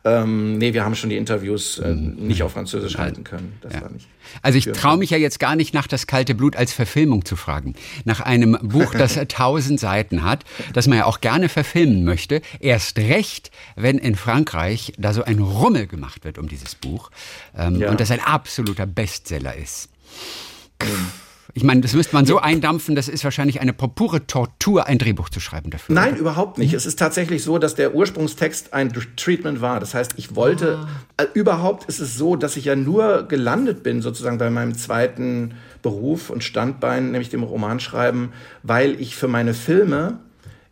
Ähm, 0.04 0.56
nee, 0.58 0.72
wir 0.72 0.84
haben 0.84 0.94
schon 0.94 1.10
die 1.10 1.16
Interviews 1.16 1.78
äh, 1.78 1.92
mhm. 1.92 2.26
nicht 2.26 2.42
auf 2.42 2.52
Französisch 2.52 2.96
halten 2.96 3.24
können. 3.24 3.54
Das 3.60 3.74
ja. 3.74 3.82
war 3.82 3.90
nicht. 3.90 4.06
Also 4.40 4.56
ich 4.58 4.66
traue 4.66 4.96
mich 4.96 5.10
ja 5.10 5.18
jetzt 5.18 5.40
gar 5.40 5.56
nicht 5.56 5.74
nach 5.74 5.86
das 5.86 6.06
kalte 6.06 6.34
Blut 6.34 6.56
als 6.56 6.72
Verfilmung 6.72 7.24
zu 7.24 7.36
fragen. 7.36 7.74
Nach 8.04 8.20
einem 8.20 8.56
Buch, 8.62 8.94
das 8.94 9.18
tausend 9.28 9.80
Seiten 9.80 10.22
hat, 10.22 10.44
das 10.72 10.86
man 10.86 10.98
ja 10.98 11.04
auch 11.06 11.20
gerne 11.20 11.48
verfilmen 11.48 12.04
möchte. 12.04 12.40
Erst 12.60 12.98
recht, 12.98 13.50
wenn 13.74 13.98
in 13.98 14.14
Frankreich 14.14 14.92
da 14.96 15.12
so 15.12 15.24
ein 15.24 15.40
Rummel 15.40 15.86
gemacht 15.86 16.24
wird 16.24 16.38
um 16.38 16.48
dieses 16.48 16.74
Buch 16.76 17.10
ähm, 17.56 17.76
ja. 17.76 17.90
und 17.90 18.00
das 18.00 18.10
ein 18.10 18.20
absoluter 18.20 18.86
Bestseller 18.86 19.56
ist. 19.56 19.88
Mhm. 20.82 21.25
Ich 21.54 21.64
meine, 21.64 21.80
das 21.80 21.94
müsste 21.94 22.14
man 22.14 22.26
so 22.26 22.38
eindampfen, 22.38 22.94
das 22.94 23.08
ist 23.08 23.24
wahrscheinlich 23.24 23.60
eine 23.60 23.72
pure 23.72 24.26
Tortur, 24.26 24.86
ein 24.86 24.98
Drehbuch 24.98 25.28
zu 25.28 25.40
schreiben 25.40 25.70
dafür. 25.70 25.94
Nein, 25.94 26.12
oder? 26.12 26.20
überhaupt 26.20 26.58
nicht. 26.58 26.74
Es 26.74 26.86
ist 26.86 26.98
tatsächlich 26.98 27.42
so, 27.42 27.58
dass 27.58 27.74
der 27.74 27.94
Ursprungstext 27.94 28.72
ein 28.74 28.92
Treatment 29.16 29.60
war. 29.60 29.80
Das 29.80 29.94
heißt, 29.94 30.14
ich 30.16 30.34
wollte, 30.34 30.86
ah. 31.16 31.22
äh, 31.22 31.26
überhaupt 31.34 31.84
ist 31.84 32.00
es 32.00 32.16
so, 32.16 32.36
dass 32.36 32.56
ich 32.56 32.66
ja 32.66 32.76
nur 32.76 33.24
gelandet 33.28 33.82
bin, 33.82 34.02
sozusagen 34.02 34.38
bei 34.38 34.50
meinem 34.50 34.74
zweiten 34.74 35.54
Beruf 35.82 36.30
und 36.30 36.42
Standbein, 36.42 37.12
nämlich 37.12 37.30
dem 37.30 37.42
Romanschreiben, 37.42 38.32
weil 38.62 39.00
ich 39.00 39.16
für 39.16 39.28
meine 39.28 39.54
Filme 39.54 40.18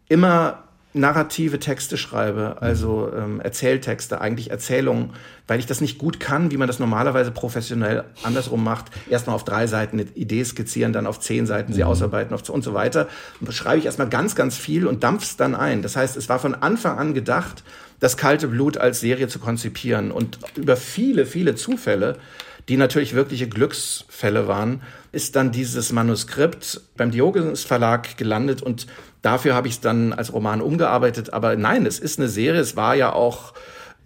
immer 0.08 0.63
narrative 0.94 1.58
Texte 1.58 1.96
schreibe, 1.96 2.58
also 2.60 3.10
ähm, 3.12 3.40
Erzähltexte, 3.40 4.20
eigentlich 4.20 4.50
Erzählungen, 4.50 5.10
weil 5.48 5.58
ich 5.58 5.66
das 5.66 5.80
nicht 5.80 5.98
gut 5.98 6.20
kann, 6.20 6.52
wie 6.52 6.56
man 6.56 6.68
das 6.68 6.78
normalerweise 6.78 7.32
professionell 7.32 8.04
andersrum 8.22 8.62
macht. 8.62 8.86
Erstmal 9.10 9.34
auf 9.34 9.44
drei 9.44 9.66
Seiten 9.66 9.98
eine 9.98 10.08
Idee 10.14 10.44
skizzieren, 10.44 10.92
dann 10.92 11.06
auf 11.06 11.18
zehn 11.18 11.46
Seiten 11.46 11.72
sie 11.72 11.82
mhm. 11.82 11.88
ausarbeiten 11.88 12.32
auf, 12.32 12.48
und 12.48 12.62
so 12.62 12.74
weiter. 12.74 13.08
Und 13.40 13.52
schreibe 13.52 13.78
ich 13.78 13.86
erstmal 13.86 14.08
ganz, 14.08 14.36
ganz 14.36 14.56
viel 14.56 14.86
und 14.86 15.02
dampf's 15.02 15.36
dann 15.36 15.56
ein. 15.56 15.82
Das 15.82 15.96
heißt, 15.96 16.16
es 16.16 16.28
war 16.28 16.38
von 16.38 16.54
Anfang 16.54 16.96
an 16.96 17.12
gedacht, 17.12 17.64
das 17.98 18.16
kalte 18.16 18.46
Blut 18.46 18.78
als 18.78 19.00
Serie 19.00 19.26
zu 19.26 19.40
konzipieren. 19.40 20.12
Und 20.12 20.38
über 20.54 20.76
viele, 20.76 21.26
viele 21.26 21.56
Zufälle, 21.56 22.18
die 22.68 22.76
natürlich 22.76 23.14
wirkliche 23.14 23.48
Glücksfälle 23.48 24.46
waren, 24.46 24.80
ist 25.10 25.34
dann 25.34 25.50
dieses 25.50 25.90
Manuskript 25.90 26.80
beim 26.96 27.10
Diogenes 27.10 27.64
Verlag 27.64 28.16
gelandet 28.16 28.62
und 28.62 28.86
Dafür 29.24 29.54
habe 29.54 29.68
ich 29.68 29.74
es 29.74 29.80
dann 29.80 30.12
als 30.12 30.34
Roman 30.34 30.60
umgearbeitet. 30.60 31.32
Aber 31.32 31.56
nein, 31.56 31.86
es 31.86 31.98
ist 31.98 32.18
eine 32.18 32.28
Serie. 32.28 32.60
Es 32.60 32.76
war 32.76 32.94
ja 32.94 33.14
auch 33.14 33.54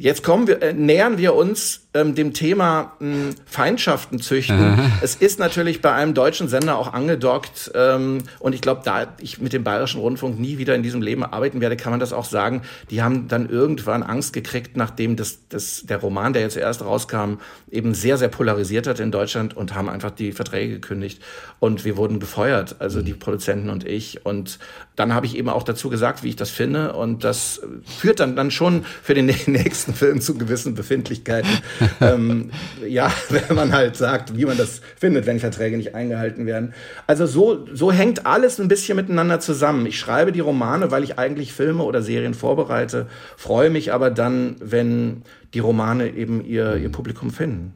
Jetzt 0.00 0.22
kommen 0.22 0.46
wir, 0.46 0.62
äh, 0.62 0.72
nähern 0.72 1.18
wir 1.18 1.34
uns 1.34 1.88
ähm, 1.92 2.14
dem 2.14 2.32
Thema 2.32 2.92
mh, 3.00 3.30
Feindschaften 3.46 4.20
züchten. 4.20 4.78
Es 5.02 5.16
ist 5.16 5.38
natürlich 5.38 5.80
bei 5.82 5.92
einem 5.92 6.14
deutschen 6.14 6.48
Sender 6.48 6.78
auch 6.78 6.92
angedockt. 6.92 7.72
Ähm, 7.74 8.18
und 8.38 8.54
ich 8.54 8.60
glaube, 8.60 8.82
da 8.84 9.08
ich 9.20 9.40
mit 9.40 9.52
dem 9.52 9.64
Bayerischen 9.64 10.00
Rundfunk 10.00 10.38
nie 10.38 10.58
wieder 10.58 10.74
in 10.74 10.82
diesem 10.82 11.02
Leben 11.02 11.24
arbeiten 11.24 11.60
werde, 11.60 11.76
kann 11.76 11.90
man 11.90 11.98
das 11.98 12.12
auch 12.12 12.24
sagen. 12.24 12.62
Die 12.90 13.02
haben 13.02 13.26
dann 13.26 13.48
irgendwann 13.48 14.02
Angst 14.02 14.32
gekriegt, 14.32 14.76
nachdem 14.76 15.16
das, 15.16 15.40
das, 15.48 15.82
der 15.84 15.98
Roman, 15.98 16.32
der 16.32 16.42
jetzt 16.42 16.56
erst 16.56 16.82
rauskam, 16.82 17.38
eben 17.70 17.94
sehr, 17.94 18.18
sehr 18.18 18.28
polarisiert 18.28 18.86
hat 18.86 19.00
in 19.00 19.10
Deutschland 19.10 19.56
und 19.56 19.74
haben 19.74 19.88
einfach 19.88 20.10
die 20.10 20.32
Verträge 20.32 20.74
gekündigt. 20.74 21.20
Und 21.58 21.84
wir 21.84 21.96
wurden 21.96 22.20
gefeuert, 22.20 22.76
also 22.78 23.02
die 23.02 23.14
Produzenten 23.14 23.70
und 23.70 23.84
ich. 23.84 24.24
Und 24.24 24.58
dann 24.94 25.14
habe 25.14 25.26
ich 25.26 25.36
eben 25.36 25.48
auch 25.48 25.62
dazu 25.62 25.88
gesagt, 25.88 26.22
wie 26.22 26.28
ich 26.28 26.36
das 26.36 26.50
finde. 26.50 26.92
Und 26.92 27.24
das 27.24 27.60
führt 27.84 28.20
dann, 28.20 28.36
dann 28.36 28.50
schon 28.50 28.84
für 29.02 29.14
den 29.14 29.26
nächsten 29.46 29.87
Film 29.94 30.20
zu 30.20 30.34
gewissen 30.34 30.74
Befindlichkeiten. 30.74 31.50
ähm, 32.00 32.50
ja, 32.86 33.12
wenn 33.28 33.56
man 33.56 33.72
halt 33.72 33.96
sagt, 33.96 34.36
wie 34.36 34.44
man 34.44 34.56
das 34.56 34.80
findet, 34.96 35.26
wenn 35.26 35.40
Verträge 35.40 35.76
nicht 35.76 35.94
eingehalten 35.94 36.46
werden. 36.46 36.74
Also 37.06 37.26
so, 37.26 37.66
so 37.72 37.92
hängt 37.92 38.26
alles 38.26 38.60
ein 38.60 38.68
bisschen 38.68 38.96
miteinander 38.96 39.40
zusammen. 39.40 39.86
Ich 39.86 39.98
schreibe 39.98 40.32
die 40.32 40.40
Romane, 40.40 40.90
weil 40.90 41.04
ich 41.04 41.18
eigentlich 41.18 41.52
Filme 41.52 41.82
oder 41.82 42.02
Serien 42.02 42.34
vorbereite, 42.34 43.08
freue 43.36 43.70
mich 43.70 43.92
aber 43.92 44.10
dann, 44.10 44.56
wenn 44.60 45.22
die 45.54 45.60
Romane 45.60 46.10
eben 46.10 46.44
ihr, 46.44 46.76
ihr 46.76 46.90
Publikum 46.90 47.30
finden. 47.30 47.74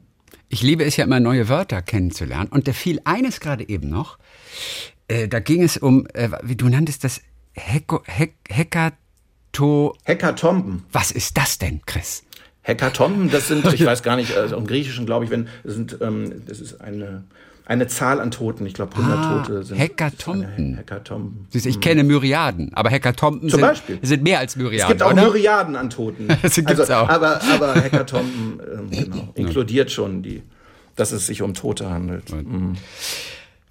Ich 0.48 0.62
liebe 0.62 0.84
es 0.84 0.96
ja 0.96 1.04
immer, 1.04 1.18
neue 1.18 1.48
Wörter 1.48 1.80
kennenzulernen. 1.80 2.48
Und 2.50 2.68
da 2.68 2.72
fiel 2.72 3.00
eines 3.04 3.40
gerade 3.40 3.68
eben 3.68 3.88
noch. 3.88 4.18
Äh, 5.08 5.28
da 5.28 5.40
ging 5.40 5.62
es 5.62 5.78
um, 5.78 6.06
äh, 6.12 6.28
wie 6.42 6.56
du 6.56 6.68
nanntest 6.68 7.04
das, 7.04 7.22
Heko, 7.54 8.02
Hek, 8.06 8.34
Hekato... 9.52 9.96
Hekatomben. 10.04 10.84
Was 10.92 11.10
ist 11.10 11.36
das 11.36 11.58
denn, 11.58 11.82
Chris? 11.84 12.24
Hekatomben, 12.62 13.30
das 13.30 13.48
sind, 13.48 13.70
ich 13.72 13.84
weiß 13.86 14.02
gar 14.02 14.16
nicht, 14.16 14.34
also 14.36 14.56
im 14.56 14.66
Griechischen 14.66 15.04
glaube 15.04 15.24
ich, 15.26 15.30
wenn, 15.30 15.48
das 15.62 15.74
sind, 15.74 15.98
ähm, 16.00 16.42
das 16.46 16.60
ist 16.60 16.80
eine, 16.80 17.24
eine 17.66 17.86
Zahl 17.86 18.20
an 18.20 18.30
Toten. 18.30 18.64
Ich 18.64 18.72
glaube, 18.72 18.96
100 18.96 19.18
ah, 19.18 19.42
Tote 19.42 19.62
sind. 19.64 19.76
Hekatomben. 19.76 20.76
Hekatomben. 20.76 21.48
Ich 21.52 21.80
kenne 21.80 22.02
Myriaden, 22.02 22.72
aber 22.72 22.88
Hekatomben 22.88 23.50
sind, 23.50 23.82
sind, 24.00 24.22
mehr 24.22 24.38
als 24.38 24.56
Myriaden. 24.56 24.80
Es 24.80 24.88
gibt 24.88 25.02
auch 25.02 25.12
oder? 25.12 25.22
Myriaden 25.24 25.76
an 25.76 25.90
Toten. 25.90 26.28
das 26.42 26.54
gibt's 26.54 26.80
also, 26.80 26.94
auch. 26.94 27.08
Aber, 27.08 27.42
aber 27.42 27.74
Hekatomben 27.74 28.60
ähm, 28.72 28.90
genau, 28.90 29.28
inkludiert 29.34 29.90
schon 29.90 30.22
die, 30.22 30.42
dass 30.96 31.12
es 31.12 31.26
sich 31.26 31.42
um 31.42 31.52
Tote 31.52 31.90
handelt. 31.90 32.32
Mhm. 32.32 32.76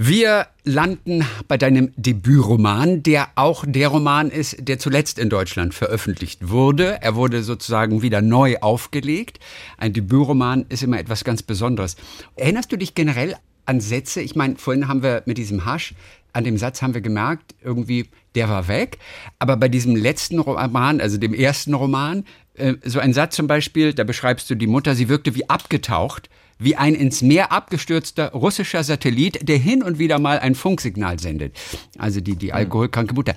Wir 0.04 0.48
landen 0.64 1.24
bei 1.48 1.60
deinem 1.60 1.94
Debütroman, 1.96 3.04
der 3.04 3.28
auch 3.36 3.64
der 3.68 3.90
Roman 3.90 4.32
ist, 4.32 4.68
der 4.68 4.80
zuletzt 4.80 5.20
in 5.20 5.30
Deutschland 5.30 5.76
veröffentlicht 5.76 6.50
wurde. 6.50 7.00
Er 7.04 7.14
wurde 7.14 7.44
sozusagen 7.44 8.02
wieder 8.02 8.20
neu 8.24 8.58
aufgelegt. 8.62 9.40
Ein 9.78 9.94
Debütroman 9.94 10.66
ist 10.70 10.82
immer 10.82 11.00
etwas 11.00 11.24
ganz 11.24 11.44
Besonderes. 11.44 11.98
Erinnerst 12.36 12.72
du 12.72 12.78
dich 12.78 12.96
generell 12.96 13.36
an 13.68 13.80
Sätze? 13.80 14.22
Ich 14.22 14.36
meine, 14.36 14.56
vorhin 14.56 14.88
haben 14.88 15.04
wir 15.04 15.22
mit 15.28 15.38
diesem 15.38 15.66
Hasch, 15.66 15.94
an 16.34 16.46
dem 16.46 16.58
Satz 16.58 16.82
haben 16.82 16.96
wir 16.96 17.02
gemerkt, 17.02 17.54
irgendwie, 17.64 18.10
der 18.34 18.50
war 18.50 18.68
weg. 18.68 18.98
Aber 19.38 19.56
bei 19.56 19.70
diesem 19.70 19.96
letzten 19.96 20.40
Roman, 20.40 21.00
also 21.00 21.20
dem 21.20 21.36
ersten 21.36 21.76
Roman, 21.76 22.26
äh, 22.56 22.74
so 22.84 23.00
ein 23.00 23.14
Satz 23.14 23.36
zum 23.36 23.46
Beispiel, 23.46 23.94
da 23.94 24.04
beschreibst 24.04 24.50
du 24.50 24.56
die 24.56 24.66
Mutter, 24.66 24.96
sie 24.96 25.10
wirkte 25.10 25.36
wie 25.36 25.48
abgetaucht 25.48 26.28
wie 26.62 26.76
ein 26.76 26.96
ins 26.96 27.22
Meer 27.22 27.52
abgestürzter 27.52 28.32
russischer 28.32 28.84
Satellit, 28.84 29.48
der 29.48 29.58
hin 29.58 29.84
und 29.84 30.00
wieder 30.00 30.20
mal 30.20 30.40
ein 30.40 30.56
Funksignal 30.56 31.20
sendet. 31.20 31.58
Also 31.98 32.22
die, 32.22 32.36
die 32.36 32.54
alkoholkranke 32.54 33.14
Mutter. 33.14 33.36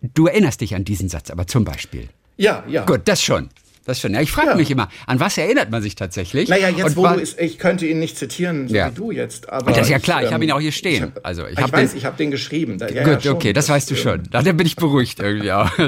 Du 0.00 0.26
erinnerst 0.26 0.60
dich 0.60 0.74
an 0.74 0.84
diesen 0.84 1.08
Satz 1.08 1.30
aber 1.30 1.46
zum 1.46 1.64
Beispiel. 1.64 2.08
Ja, 2.36 2.64
ja. 2.68 2.84
Gut, 2.84 3.02
das 3.06 3.22
schon. 3.22 3.48
Das 3.86 4.00
schon. 4.00 4.12
Ja, 4.14 4.20
ich 4.20 4.32
frage 4.32 4.50
ja. 4.50 4.56
mich 4.56 4.70
immer, 4.70 4.88
an 5.06 5.20
was 5.20 5.38
erinnert 5.38 5.70
man 5.70 5.80
sich 5.80 5.94
tatsächlich? 5.94 6.48
Naja, 6.48 6.68
jetzt, 6.68 6.84
und 6.84 6.96
wo 6.96 7.06
du 7.06 7.20
ist, 7.20 7.40
ich 7.40 7.56
könnte 7.58 7.86
ihn 7.86 8.00
nicht 8.00 8.18
zitieren, 8.18 8.66
so 8.66 8.74
ja. 8.74 8.90
wie 8.90 8.94
du 8.94 9.10
jetzt. 9.12 9.48
Aber 9.48 9.70
das 9.70 9.82
ist 9.82 9.90
ja 9.90 10.00
klar, 10.00 10.22
ich, 10.22 10.28
ich 10.28 10.34
habe 10.34 10.44
ihn 10.44 10.50
auch 10.50 10.60
hier 10.60 10.72
stehen. 10.72 11.12
Ich, 11.16 11.24
also, 11.24 11.46
ich, 11.46 11.56
ich 11.56 11.72
weiß, 11.72 11.90
den, 11.92 11.98
ich 11.98 12.04
habe 12.04 12.16
den 12.16 12.32
geschrieben. 12.32 12.78
Da, 12.78 12.88
ja, 12.88 13.04
gut, 13.04 13.22
ja, 13.22 13.32
okay, 13.32 13.52
das, 13.52 13.66
das 13.66 13.74
weißt 13.76 13.90
du 13.92 13.94
schon. 13.94 14.24
Da 14.30 14.42
bin 14.42 14.66
ich 14.66 14.74
beruhigt 14.74 15.20
irgendwie 15.20 15.52
auch. 15.52 15.70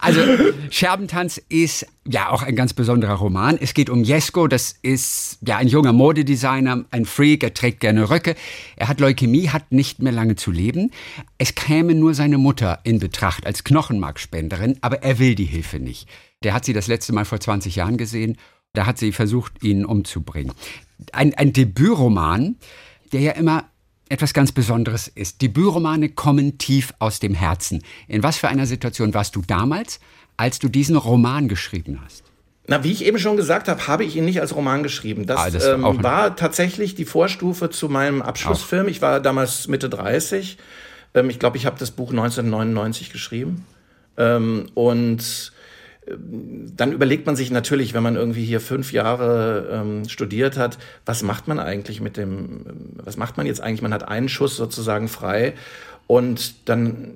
Also, 0.00 0.20
Scherbentanz 0.70 1.40
ist 1.48 1.86
ja 2.06 2.30
auch 2.30 2.42
ein 2.42 2.54
ganz 2.54 2.72
besonderer 2.72 3.14
Roman. 3.14 3.58
Es 3.60 3.74
geht 3.74 3.90
um 3.90 4.04
Jesko, 4.04 4.46
das 4.46 4.76
ist 4.82 5.38
ja 5.46 5.56
ein 5.56 5.68
junger 5.68 5.92
Modedesigner, 5.92 6.84
ein 6.90 7.04
Freak, 7.04 7.42
er 7.42 7.54
trägt 7.54 7.80
gerne 7.80 8.10
Röcke. 8.10 8.34
Er 8.76 8.88
hat 8.88 9.00
Leukämie, 9.00 9.48
hat 9.48 9.72
nicht 9.72 10.00
mehr 10.00 10.12
lange 10.12 10.36
zu 10.36 10.50
leben. 10.50 10.90
Es 11.38 11.54
käme 11.54 11.94
nur 11.94 12.14
seine 12.14 12.38
Mutter 12.38 12.78
in 12.84 12.98
Betracht 12.98 13.46
als 13.46 13.64
Knochenmarkspenderin, 13.64 14.78
aber 14.80 15.02
er 15.02 15.18
will 15.18 15.34
die 15.34 15.44
Hilfe 15.44 15.78
nicht. 15.78 16.08
Der 16.44 16.54
hat 16.54 16.64
sie 16.64 16.72
das 16.72 16.86
letzte 16.86 17.12
Mal 17.12 17.24
vor 17.24 17.40
20 17.40 17.76
Jahren 17.76 17.96
gesehen. 17.96 18.36
Da 18.72 18.86
hat 18.86 18.98
sie 18.98 19.12
versucht, 19.12 19.62
ihn 19.62 19.84
umzubringen. 19.84 20.52
Ein, 21.12 21.34
ein 21.34 21.52
Debütroman, 21.52 22.56
der 23.12 23.20
ja 23.20 23.32
immer 23.32 23.64
etwas 24.08 24.32
ganz 24.32 24.52
Besonderes 24.52 25.08
ist. 25.08 25.42
Debütromane 25.42 26.10
kommen 26.10 26.58
tief 26.58 26.94
aus 26.98 27.20
dem 27.20 27.34
Herzen. 27.34 27.82
In 28.06 28.22
was 28.22 28.36
für 28.36 28.48
einer 28.48 28.66
Situation 28.66 29.14
warst 29.14 29.36
du 29.36 29.42
damals, 29.46 30.00
als 30.36 30.58
du 30.58 30.68
diesen 30.68 30.96
Roman 30.96 31.48
geschrieben 31.48 32.00
hast? 32.04 32.22
Na, 32.66 32.84
wie 32.84 32.92
ich 32.92 33.04
eben 33.04 33.18
schon 33.18 33.36
gesagt 33.36 33.68
habe, 33.68 33.86
habe 33.86 34.04
ich 34.04 34.16
ihn 34.16 34.26
nicht 34.26 34.40
als 34.40 34.54
Roman 34.54 34.82
geschrieben. 34.82 35.26
Das, 35.26 35.40
ah, 35.40 35.50
das 35.50 35.66
ähm, 35.66 35.82
war 36.02 36.36
tatsächlich 36.36 36.94
die 36.94 37.06
Vorstufe 37.06 37.70
zu 37.70 37.88
meinem 37.88 38.20
Abschlussfilm. 38.20 38.86
Auch. 38.86 38.90
Ich 38.90 39.00
war 39.00 39.20
damals 39.20 39.68
Mitte 39.68 39.88
30. 39.88 40.58
Ähm, 41.14 41.30
ich 41.30 41.38
glaube, 41.38 41.56
ich 41.56 41.64
habe 41.64 41.78
das 41.78 41.90
Buch 41.90 42.10
1999 42.10 43.10
geschrieben. 43.10 43.64
Ähm, 44.18 44.66
und 44.74 45.52
dann 46.10 46.92
überlegt 46.92 47.26
man 47.26 47.36
sich 47.36 47.50
natürlich, 47.50 47.94
wenn 47.94 48.02
man 48.02 48.16
irgendwie 48.16 48.44
hier 48.44 48.60
fünf 48.60 48.92
Jahre 48.92 49.68
ähm, 49.70 50.08
studiert 50.08 50.56
hat, 50.56 50.78
was 51.04 51.22
macht 51.22 51.48
man 51.48 51.58
eigentlich 51.58 52.00
mit 52.00 52.16
dem, 52.16 52.64
was 52.96 53.16
macht 53.16 53.36
man 53.36 53.46
jetzt 53.46 53.60
eigentlich? 53.60 53.82
Man 53.82 53.92
hat 53.92 54.08
einen 54.08 54.28
Schuss 54.28 54.56
sozusagen 54.56 55.08
frei 55.08 55.54
und 56.06 56.68
dann 56.68 57.12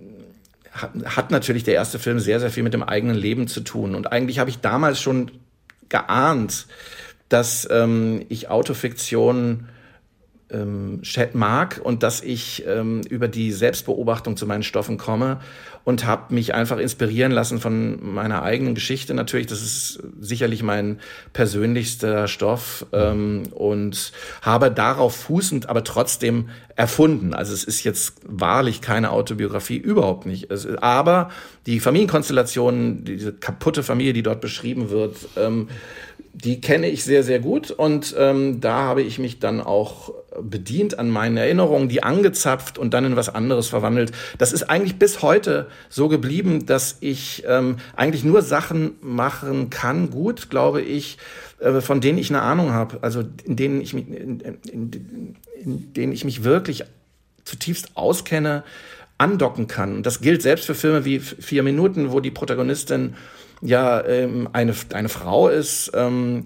hat, 0.72 0.90
hat 1.04 1.30
natürlich 1.30 1.64
der 1.64 1.74
erste 1.74 1.98
Film 1.98 2.18
sehr, 2.18 2.40
sehr 2.40 2.50
viel 2.50 2.62
mit 2.62 2.74
dem 2.74 2.82
eigenen 2.82 3.16
Leben 3.16 3.46
zu 3.46 3.60
tun. 3.60 3.94
Und 3.94 4.12
eigentlich 4.12 4.38
habe 4.38 4.50
ich 4.50 4.60
damals 4.60 5.00
schon 5.00 5.30
geahnt, 5.88 6.66
dass 7.28 7.66
ähm, 7.70 8.24
ich 8.28 8.50
Autofiktion 8.50 9.68
ähm, 10.50 11.00
mag 11.32 11.80
und 11.82 12.02
dass 12.02 12.22
ich 12.22 12.64
ähm, 12.66 13.02
über 13.08 13.28
die 13.28 13.52
Selbstbeobachtung 13.52 14.36
zu 14.36 14.46
meinen 14.46 14.62
Stoffen 14.62 14.98
komme 14.98 15.40
und 15.84 16.06
habe 16.06 16.34
mich 16.34 16.54
einfach 16.54 16.78
inspirieren 16.78 17.32
lassen 17.32 17.60
von 17.60 18.14
meiner 18.14 18.42
eigenen 18.42 18.74
Geschichte 18.74 19.14
natürlich. 19.14 19.46
Das 19.46 19.62
ist 19.62 20.00
sicherlich 20.20 20.62
mein 20.62 21.00
persönlichster 21.32 22.28
Stoff 22.28 22.86
ähm, 22.92 23.44
und 23.52 24.12
habe 24.42 24.70
darauf 24.70 25.16
fußend, 25.16 25.68
aber 25.68 25.82
trotzdem 25.84 26.48
erfunden. 26.76 27.34
Also 27.34 27.52
es 27.52 27.64
ist 27.64 27.84
jetzt 27.84 28.14
wahrlich 28.24 28.80
keine 28.80 29.10
Autobiografie, 29.10 29.76
überhaupt 29.76 30.26
nicht. 30.26 30.50
Es, 30.50 30.66
aber 30.66 31.30
die 31.66 31.80
Familienkonstellation, 31.80 33.04
diese 33.04 33.32
kaputte 33.32 33.82
Familie, 33.82 34.12
die 34.12 34.22
dort 34.22 34.40
beschrieben 34.40 34.90
wird, 34.90 35.16
ähm, 35.36 35.68
die 36.34 36.60
kenne 36.60 36.88
ich 36.88 37.04
sehr, 37.04 37.22
sehr 37.22 37.40
gut 37.40 37.70
und 37.70 38.14
ähm, 38.18 38.60
da 38.60 38.82
habe 38.82 39.02
ich 39.02 39.18
mich 39.18 39.38
dann 39.38 39.60
auch 39.60 40.14
bedient 40.40 40.98
an 40.98 41.10
meinen 41.10 41.36
Erinnerungen, 41.36 41.88
die 41.88 42.02
angezapft 42.02 42.78
und 42.78 42.94
dann 42.94 43.04
in 43.04 43.16
was 43.16 43.28
anderes 43.28 43.68
verwandelt. 43.68 44.12
Das 44.38 44.52
ist 44.52 44.64
eigentlich 44.64 44.98
bis 44.98 45.20
heute 45.22 45.68
so 45.90 46.08
geblieben, 46.08 46.64
dass 46.64 46.96
ich 47.00 47.44
ähm, 47.46 47.76
eigentlich 47.96 48.24
nur 48.24 48.40
Sachen 48.42 48.92
machen 49.02 49.68
kann, 49.68 50.10
gut, 50.10 50.48
glaube 50.48 50.80
ich, 50.80 51.18
äh, 51.60 51.80
von 51.80 52.00
denen 52.00 52.18
ich 52.18 52.30
eine 52.30 52.42
Ahnung 52.42 52.72
habe, 52.72 52.98
also 53.02 53.24
in 53.44 53.56
denen 53.56 53.80
ich 53.82 53.92
mich, 53.92 54.08
in, 54.08 54.40
in, 54.40 55.36
in 55.62 55.92
denen 55.92 56.12
ich 56.12 56.24
mich 56.24 56.44
wirklich 56.44 56.84
zutiefst 57.44 57.96
auskenne, 57.96 58.64
andocken 59.18 59.66
kann. 59.66 59.96
Und 59.96 60.06
das 60.06 60.20
gilt 60.20 60.42
selbst 60.42 60.64
für 60.64 60.74
Filme 60.74 61.04
wie 61.04 61.20
Vier 61.20 61.62
Minuten, 61.62 62.10
wo 62.10 62.20
die 62.20 62.30
Protagonistin 62.30 63.14
ja 63.62 64.04
ähm, 64.04 64.48
eine, 64.52 64.74
eine 64.92 65.08
Frau 65.08 65.48
ist, 65.48 65.92
ähm, 65.94 66.44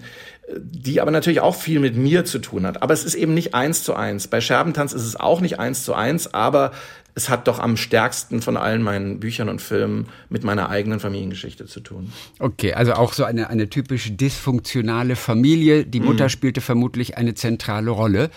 die 0.57 1.01
aber 1.01 1.11
natürlich 1.11 1.41
auch 1.41 1.57
viel 1.57 1.81
mit 1.81 1.97
mir 1.97 2.25
zu 2.25 2.39
tun 2.39 2.67
hat. 2.67 2.83
Aber 2.83 2.95
es 2.95 3.05
ist 3.05 3.15
eben 3.15 3.35
nicht 3.35 3.55
eins 3.55 3.83
zu 3.83 3.95
eins. 3.95 4.29
Bei 4.29 4.41
Scherbentanz 4.41 4.93
ist 4.93 5.05
es 5.05 5.17
auch 5.17 5.41
nicht 5.41 5.59
eins 5.59 5.83
zu 5.83 5.95
eins, 5.95 6.33
aber 6.33 6.73
es 7.17 7.31
hat 7.31 7.49
doch 7.49 7.59
am 7.59 7.79
stärksten 7.79 8.43
von 8.43 8.59
allen 8.59 8.83
meinen 8.83 9.19
Büchern 9.19 9.49
und 9.49 9.63
Filmen 9.63 10.07
mit 10.29 10.45
meiner 10.45 10.69
eigenen 10.69 11.01
Familiengeschichte 11.01 11.65
zu 11.65 11.81
tun. 11.81 12.13
Okay, 12.39 12.75
also 12.75 12.93
auch 12.93 13.15
so 13.15 13.25
eine, 13.25 13.49
eine 13.49 13.71
typisch 13.71 14.15
dysfunktionale 14.15 15.17
Familie. 15.17 15.87
Die 15.87 16.01
Mutter 16.01 16.25
mhm. 16.25 16.29
spielte 16.29 16.61
vermutlich 16.61 17.17
eine 17.17 17.35
zentrale 17.35 17.91
Rolle. 17.91 18.31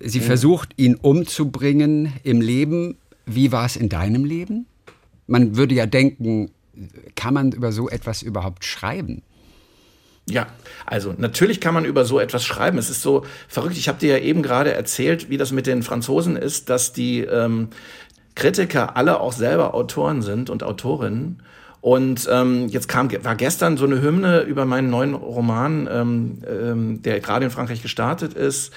Sie 0.00 0.20
mhm. 0.20 0.24
versucht, 0.24 0.70
ihn 0.78 0.94
umzubringen 0.94 2.14
im 2.22 2.40
Leben. 2.40 2.96
Wie 3.26 3.52
war 3.52 3.66
es 3.66 3.76
in 3.76 3.90
deinem 3.90 4.24
Leben? 4.24 4.66
Man 5.26 5.56
würde 5.56 5.74
ja 5.74 5.84
denken, 5.84 6.50
kann 7.16 7.34
man 7.34 7.52
über 7.52 7.72
so 7.72 7.88
etwas 7.88 8.22
überhaupt 8.22 8.64
schreiben? 8.64 9.22
Ja, 10.28 10.46
also 10.86 11.14
natürlich 11.16 11.60
kann 11.60 11.74
man 11.74 11.84
über 11.84 12.04
so 12.04 12.20
etwas 12.20 12.44
schreiben. 12.44 12.78
Es 12.78 12.90
ist 12.90 13.02
so 13.02 13.24
verrückt. 13.48 13.76
Ich 13.76 13.88
habe 13.88 13.98
dir 13.98 14.18
ja 14.18 14.22
eben 14.22 14.42
gerade 14.42 14.72
erzählt, 14.72 15.30
wie 15.30 15.36
das 15.36 15.50
mit 15.50 15.66
den 15.66 15.82
Franzosen 15.82 16.36
ist, 16.36 16.70
dass 16.70 16.92
die 16.92 17.20
ähm, 17.20 17.68
Kritiker 18.34 18.96
alle 18.96 19.20
auch 19.20 19.32
selber 19.32 19.74
Autoren 19.74 20.22
sind 20.22 20.48
und 20.48 20.62
Autorinnen. 20.62 21.42
Und 21.80 22.28
ähm, 22.30 22.68
jetzt 22.68 22.88
kam 22.88 23.10
war 23.24 23.34
gestern 23.34 23.76
so 23.76 23.84
eine 23.84 24.00
Hymne 24.00 24.42
über 24.42 24.64
meinen 24.64 24.88
neuen 24.88 25.14
Roman, 25.14 25.88
ähm, 25.90 26.38
ähm, 26.48 27.02
der 27.02 27.18
gerade 27.18 27.44
in 27.46 27.50
Frankreich 27.50 27.82
gestartet 27.82 28.34
ist 28.34 28.72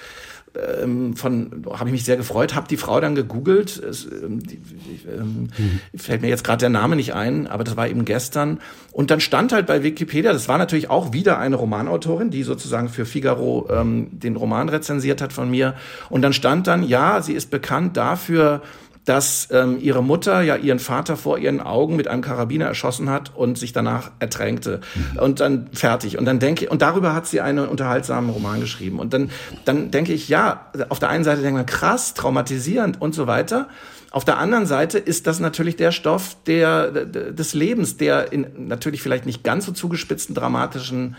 ähm, 0.81 1.15
von 1.15 1.65
habe 1.71 1.89
ich 1.89 1.93
mich 1.93 2.05
sehr 2.05 2.17
gefreut, 2.17 2.55
habe 2.55 2.67
die 2.67 2.77
Frau 2.77 2.99
dann 2.99 3.15
gegoogelt. 3.15 3.77
Es, 3.77 4.05
ähm, 4.05 4.41
die, 4.41 4.59
ähm, 5.07 5.49
mhm. 5.57 5.79
Fällt 5.99 6.21
mir 6.21 6.29
jetzt 6.29 6.43
gerade 6.43 6.59
der 6.59 6.69
Name 6.69 6.95
nicht 6.95 7.13
ein, 7.13 7.47
aber 7.47 7.63
das 7.63 7.77
war 7.77 7.87
eben 7.87 8.05
gestern. 8.05 8.59
Und 8.91 9.11
dann 9.11 9.19
stand 9.19 9.51
halt 9.51 9.67
bei 9.67 9.83
Wikipedia, 9.83 10.31
das 10.33 10.47
war 10.47 10.57
natürlich 10.57 10.89
auch 10.89 11.13
wieder 11.13 11.37
eine 11.39 11.55
Romanautorin, 11.55 12.29
die 12.29 12.43
sozusagen 12.43 12.89
für 12.89 13.05
Figaro 13.05 13.67
ähm, 13.69 14.07
den 14.11 14.35
Roman 14.35 14.69
rezensiert 14.69 15.21
hat 15.21 15.33
von 15.33 15.49
mir. 15.49 15.75
Und 16.09 16.21
dann 16.21 16.33
stand 16.33 16.67
dann, 16.67 16.83
ja, 16.83 17.21
sie 17.21 17.33
ist 17.33 17.51
bekannt 17.51 17.97
dafür, 17.97 18.61
dass 19.05 19.47
ähm, 19.51 19.77
ihre 19.79 20.03
Mutter 20.03 20.41
ja 20.41 20.55
ihren 20.55 20.79
Vater 20.79 21.15
vor 21.15 21.37
ihren 21.37 21.61
Augen 21.61 21.95
mit 21.95 22.07
einem 22.07 22.21
Karabiner 22.21 22.65
erschossen 22.65 23.09
hat 23.09 23.31
und 23.35 23.57
sich 23.57 23.71
danach 23.71 24.11
ertränkte. 24.19 24.81
Mhm. 24.95 25.19
und 25.19 25.39
dann 25.39 25.69
fertig. 25.73 26.17
Und 26.17 26.25
dann 26.25 26.39
denke 26.39 26.69
und 26.69 26.81
darüber 26.81 27.13
hat 27.13 27.27
sie 27.27 27.39
einen 27.39 27.67
unterhaltsamen 27.67 28.29
Roman 28.29 28.59
geschrieben. 28.59 28.99
Und 28.99 29.13
dann 29.13 29.29
dann 29.65 29.91
denke 29.91 30.11
ich 30.13 30.27
ja 30.27 30.71
auf 30.89 30.99
der 30.99 31.09
einen 31.09 31.23
Seite 31.23 31.41
denkt 31.41 31.55
man 31.55 31.65
krass 31.65 32.15
traumatisierend 32.15 32.99
und 32.99 33.13
so 33.13 33.27
weiter. 33.27 33.69
Auf 34.11 34.25
der 34.25 34.37
anderen 34.37 34.65
Seite 34.65 34.97
ist 34.97 35.27
das 35.27 35.39
natürlich 35.39 35.75
der 35.75 35.91
Stoff 35.91 36.37
der 36.47 36.89
des 36.91 37.53
Lebens 37.53 37.97
der 37.97 38.31
in 38.33 38.67
natürlich 38.67 39.01
vielleicht 39.01 39.25
nicht 39.25 39.43
ganz 39.43 39.65
so 39.65 39.71
zugespitzten 39.71 40.33
dramatischen 40.33 41.15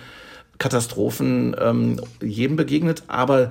Katastrophen 0.59 1.55
ähm, 1.61 2.01
jedem 2.21 2.57
begegnet. 2.57 3.05
Aber 3.07 3.51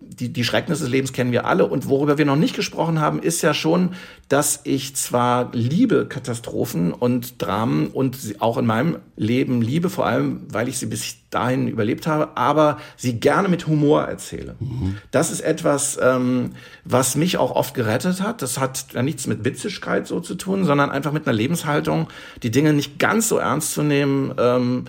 die, 0.00 0.32
die 0.32 0.44
Schrecknisse 0.44 0.84
des 0.84 0.90
Lebens 0.90 1.12
kennen 1.12 1.32
wir 1.32 1.46
alle. 1.46 1.66
Und 1.66 1.88
worüber 1.88 2.18
wir 2.18 2.24
noch 2.24 2.36
nicht 2.36 2.56
gesprochen 2.56 3.00
haben, 3.00 3.20
ist 3.20 3.42
ja 3.42 3.54
schon, 3.54 3.90
dass 4.28 4.60
ich 4.64 4.94
zwar 4.96 5.50
liebe 5.52 6.06
Katastrophen 6.06 6.92
und 6.92 7.40
Dramen 7.42 7.88
und 7.88 8.16
sie 8.16 8.40
auch 8.40 8.58
in 8.58 8.66
meinem 8.66 8.98
Leben 9.16 9.62
liebe, 9.62 9.90
vor 9.90 10.06
allem, 10.06 10.42
weil 10.50 10.68
ich 10.68 10.78
sie 10.78 10.86
bis 10.86 11.16
dahin 11.30 11.68
überlebt 11.68 12.06
habe, 12.06 12.36
aber 12.36 12.78
sie 12.96 13.20
gerne 13.20 13.48
mit 13.48 13.66
Humor 13.66 14.02
erzähle. 14.02 14.56
Mhm. 14.60 14.96
Das 15.10 15.30
ist 15.30 15.40
etwas, 15.40 15.98
ähm, 16.00 16.52
was 16.84 17.16
mich 17.16 17.36
auch 17.36 17.50
oft 17.50 17.74
gerettet 17.74 18.22
hat. 18.22 18.42
Das 18.42 18.58
hat 18.58 18.86
ja 18.92 19.02
nichts 19.02 19.26
mit 19.26 19.44
Witzigkeit 19.44 20.06
so 20.06 20.20
zu 20.20 20.34
tun, 20.36 20.64
sondern 20.64 20.90
einfach 20.90 21.12
mit 21.12 21.26
einer 21.26 21.36
Lebenshaltung, 21.36 22.08
die 22.42 22.50
Dinge 22.50 22.72
nicht 22.72 22.98
ganz 22.98 23.28
so 23.28 23.38
ernst 23.38 23.72
zu 23.72 23.82
nehmen. 23.82 24.34
Ähm, 24.38 24.84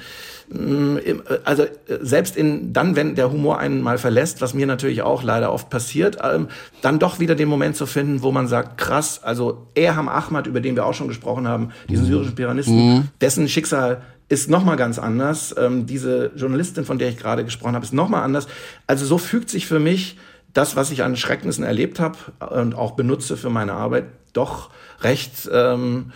also 1.45 1.65
selbst 2.01 2.35
in 2.35 2.73
dann, 2.73 2.95
wenn 2.95 3.15
der 3.15 3.31
Humor 3.31 3.59
einen 3.59 3.81
mal 3.81 3.97
verlässt, 3.97 4.41
was 4.41 4.53
mir 4.53 4.65
natürlich 4.65 5.03
auch 5.03 5.21
leider 5.21 5.53
oft 5.53 5.69
passiert, 5.69 6.17
ähm, 6.23 6.47
dann 6.81 6.97
doch 6.97 7.19
wieder 7.19 7.35
den 7.35 7.47
Moment 7.47 7.75
zu 7.75 7.85
finden, 7.85 8.23
wo 8.23 8.31
man 8.31 8.47
sagt, 8.47 8.77
krass, 8.77 9.21
also 9.23 9.67
Erham 9.75 10.09
Ahmad, 10.09 10.47
über 10.47 10.59
den 10.59 10.75
wir 10.75 10.85
auch 10.85 10.93
schon 10.93 11.07
gesprochen 11.07 11.47
haben, 11.47 11.69
diesen 11.87 12.05
mhm. 12.05 12.09
syrischen 12.09 12.35
Piranisten, 12.35 12.75
mhm. 12.75 13.07
dessen 13.21 13.47
Schicksal 13.47 14.01
ist 14.27 14.49
nochmal 14.49 14.75
ganz 14.75 14.97
anders. 14.97 15.53
Ähm, 15.57 15.85
diese 15.85 16.31
Journalistin, 16.35 16.85
von 16.85 16.97
der 16.97 17.09
ich 17.09 17.17
gerade 17.17 17.43
gesprochen 17.43 17.75
habe, 17.75 17.85
ist 17.85 17.93
nochmal 17.93 18.23
anders. 18.23 18.47
Also 18.87 19.05
so 19.05 19.17
fügt 19.17 19.49
sich 19.49 19.67
für 19.67 19.79
mich 19.79 20.17
das, 20.53 20.75
was 20.75 20.89
ich 20.89 21.03
an 21.03 21.15
Schrecknissen 21.15 21.63
erlebt 21.63 21.99
habe 21.99 22.17
und 22.39 22.73
auch 22.73 22.91
benutze 22.91 23.37
für 23.37 23.51
meine 23.51 23.73
Arbeit, 23.73 24.05
doch 24.33 24.71
recht 25.01 25.49
ähm, 25.51 26.11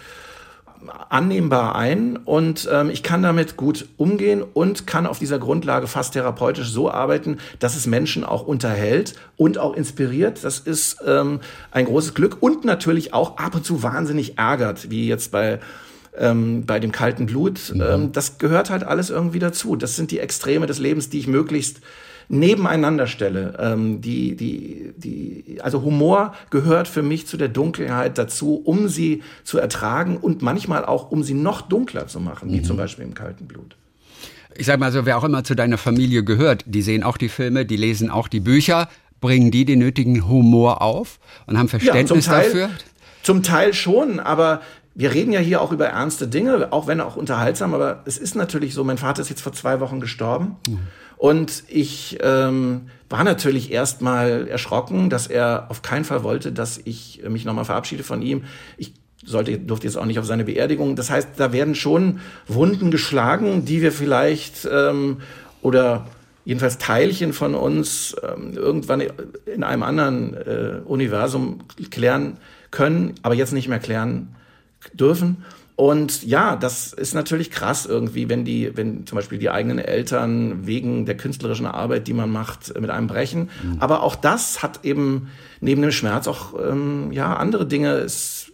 annehmbar 1.09 1.75
ein 1.75 2.17
und 2.17 2.67
ähm, 2.71 2.89
ich 2.89 3.03
kann 3.03 3.23
damit 3.23 3.57
gut 3.57 3.87
umgehen 3.97 4.43
und 4.43 4.87
kann 4.87 5.05
auf 5.05 5.19
dieser 5.19 5.39
Grundlage 5.39 5.87
fast 5.87 6.13
therapeutisch 6.13 6.69
so 6.69 6.89
arbeiten, 6.89 7.37
dass 7.59 7.75
es 7.75 7.85
Menschen 7.85 8.23
auch 8.23 8.45
unterhält 8.45 9.15
und 9.37 9.57
auch 9.57 9.75
inspiriert. 9.75 10.43
Das 10.43 10.59
ist 10.59 10.97
ähm, 11.05 11.39
ein 11.71 11.85
großes 11.85 12.13
Glück 12.13 12.37
und 12.41 12.65
natürlich 12.65 13.13
auch 13.13 13.37
ab 13.37 13.55
und 13.55 13.65
zu 13.65 13.83
wahnsinnig 13.83 14.37
ärgert, 14.37 14.89
wie 14.89 15.07
jetzt 15.07 15.31
bei 15.31 15.59
ähm, 16.17 16.65
bei 16.65 16.79
dem 16.79 16.91
kalten 16.91 17.25
Blut. 17.25 17.73
Mhm. 17.73 17.81
Ähm, 17.81 18.11
das 18.11 18.37
gehört 18.37 18.69
halt 18.69 18.83
alles 18.83 19.09
irgendwie 19.09 19.39
dazu. 19.39 19.75
Das 19.75 19.95
sind 19.95 20.11
die 20.11 20.19
Extreme 20.19 20.67
des 20.67 20.79
Lebens, 20.79 21.09
die 21.09 21.19
ich 21.19 21.27
möglichst 21.27 21.81
nebeneinander 22.29 23.07
stelle. 23.07 23.57
Ähm, 23.59 24.01
die, 24.01 24.35
die, 24.35 24.93
die, 24.97 25.59
also 25.61 25.81
Humor 25.83 26.33
gehört 26.49 26.87
für 26.87 27.03
mich 27.03 27.27
zu 27.27 27.37
der 27.37 27.49
Dunkelheit 27.49 28.17
dazu, 28.17 28.61
um 28.63 28.87
sie 28.87 29.23
zu 29.43 29.57
ertragen 29.57 30.17
und 30.17 30.41
manchmal 30.41 30.85
auch, 30.85 31.11
um 31.11 31.23
sie 31.23 31.33
noch 31.33 31.61
dunkler 31.61 32.07
zu 32.07 32.19
machen, 32.19 32.49
mhm. 32.49 32.53
wie 32.53 32.61
zum 32.61 32.77
Beispiel 32.77 33.05
im 33.05 33.13
kalten 33.13 33.47
Blut. 33.47 33.75
Ich 34.55 34.67
sag 34.67 34.79
mal 34.79 34.91
so, 34.91 35.05
wer 35.05 35.17
auch 35.17 35.23
immer 35.23 35.43
zu 35.43 35.55
deiner 35.55 35.77
Familie 35.77 36.23
gehört, 36.23 36.63
die 36.67 36.81
sehen 36.81 37.03
auch 37.03 37.17
die 37.17 37.29
Filme, 37.29 37.65
die 37.65 37.77
lesen 37.77 38.11
auch 38.11 38.27
die 38.27 38.39
Bücher, 38.39 38.87
bringen 39.19 39.51
die 39.51 39.65
den 39.65 39.79
nötigen 39.79 40.27
Humor 40.27 40.81
auf 40.81 41.19
und 41.47 41.57
haben 41.57 41.69
Verständnis 41.69 42.09
ja, 42.09 42.15
zum 42.15 42.21
Teil, 42.21 42.43
dafür? 42.43 42.69
Zum 43.23 43.43
Teil 43.43 43.73
schon, 43.73 44.19
aber 44.19 44.61
wir 44.95 45.13
reden 45.13 45.31
ja 45.31 45.39
hier 45.39 45.61
auch 45.61 45.71
über 45.71 45.87
ernste 45.87 46.27
Dinge, 46.27 46.71
auch 46.71 46.87
wenn 46.87 47.01
auch 47.01 47.15
unterhaltsam, 47.15 47.73
aber 47.73 48.03
es 48.05 48.17
ist 48.17 48.35
natürlich 48.35 48.73
so, 48.73 48.83
mein 48.83 48.97
Vater 48.97 49.21
ist 49.21 49.29
jetzt 49.29 49.41
vor 49.41 49.53
zwei 49.53 49.79
Wochen 49.79 49.99
gestorben. 49.99 50.57
Mhm. 50.67 50.79
Und 51.23 51.63
ich 51.69 52.17
ähm, 52.21 52.89
war 53.07 53.23
natürlich 53.23 53.71
erstmal 53.71 54.45
erschrocken, 54.49 55.09
dass 55.09 55.27
er 55.27 55.67
auf 55.69 55.81
keinen 55.81 56.03
Fall 56.03 56.21
wollte, 56.21 56.51
dass 56.51 56.81
ich 56.83 57.21
mich 57.25 57.45
nochmal 57.45 57.63
verabschiede 57.63 58.03
von 58.03 58.21
ihm. 58.21 58.43
Ich 58.75 58.91
sollte, 59.23 59.57
durfte 59.57 59.87
jetzt 59.87 59.95
auch 59.95 60.03
nicht 60.03 60.19
auf 60.19 60.25
seine 60.25 60.43
Beerdigung. 60.43 60.97
Das 60.97 61.09
heißt, 61.09 61.29
da 61.37 61.53
werden 61.53 61.75
schon 61.75 62.19
Wunden 62.49 62.91
geschlagen, 62.91 63.63
die 63.63 63.81
wir 63.81 63.93
vielleicht 63.93 64.67
ähm, 64.69 65.21
oder 65.61 66.07
jedenfalls 66.43 66.77
Teilchen 66.77 67.31
von 67.31 67.55
uns 67.55 68.17
ähm, 68.21 68.57
irgendwann 68.57 69.01
in 69.45 69.63
einem 69.63 69.83
anderen 69.83 70.33
äh, 70.33 70.81
Universum 70.83 71.59
klären 71.89 72.35
können, 72.69 73.13
aber 73.21 73.35
jetzt 73.35 73.53
nicht 73.53 73.69
mehr 73.69 73.79
klären 73.79 74.35
dürfen. 74.93 75.45
Und 75.75 76.23
ja, 76.23 76.55
das 76.55 76.93
ist 76.93 77.15
natürlich 77.15 77.49
krass 77.49 77.87
irgendwie, 77.87 78.29
wenn 78.29 78.45
die, 78.45 78.75
wenn 78.77 79.07
zum 79.07 79.15
Beispiel 79.15 79.39
die 79.39 79.49
eigenen 79.49 79.79
Eltern 79.79 80.67
wegen 80.67 81.05
der 81.05 81.17
künstlerischen 81.17 81.65
Arbeit, 81.65 82.07
die 82.07 82.13
man 82.13 82.29
macht, 82.29 82.79
mit 82.79 82.91
einem 82.91 83.07
brechen. 83.07 83.49
Mhm. 83.63 83.77
Aber 83.79 84.03
auch 84.03 84.15
das 84.15 84.61
hat 84.61 84.81
eben 84.83 85.29
neben 85.61 85.81
dem 85.81 85.91
Schmerz 85.91 86.27
auch 86.27 86.53
ähm, 86.59 87.11
ja 87.11 87.35
andere 87.35 87.65
Dinge. 87.65 87.93
Es 87.93 88.51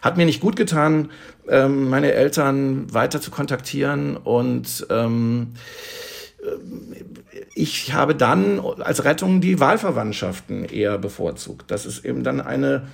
hat 0.00 0.16
mir 0.16 0.24
nicht 0.24 0.40
gut 0.40 0.56
getan, 0.56 1.10
ähm, 1.48 1.90
meine 1.90 2.12
Eltern 2.12 2.92
weiter 2.92 3.20
zu 3.20 3.30
kontaktieren 3.30 4.16
und 4.16 4.86
ähm, 4.88 5.54
ich 7.54 7.92
habe 7.92 8.14
dann 8.14 8.60
als 8.80 9.04
Rettung 9.04 9.40
die 9.40 9.60
Wahlverwandtschaften 9.60 10.64
eher 10.64 10.98
bevorzugt. 10.98 11.70
Das 11.70 11.86
ist 11.86 12.04
eben 12.04 12.24
dann 12.24 12.40
eine, 12.40 12.88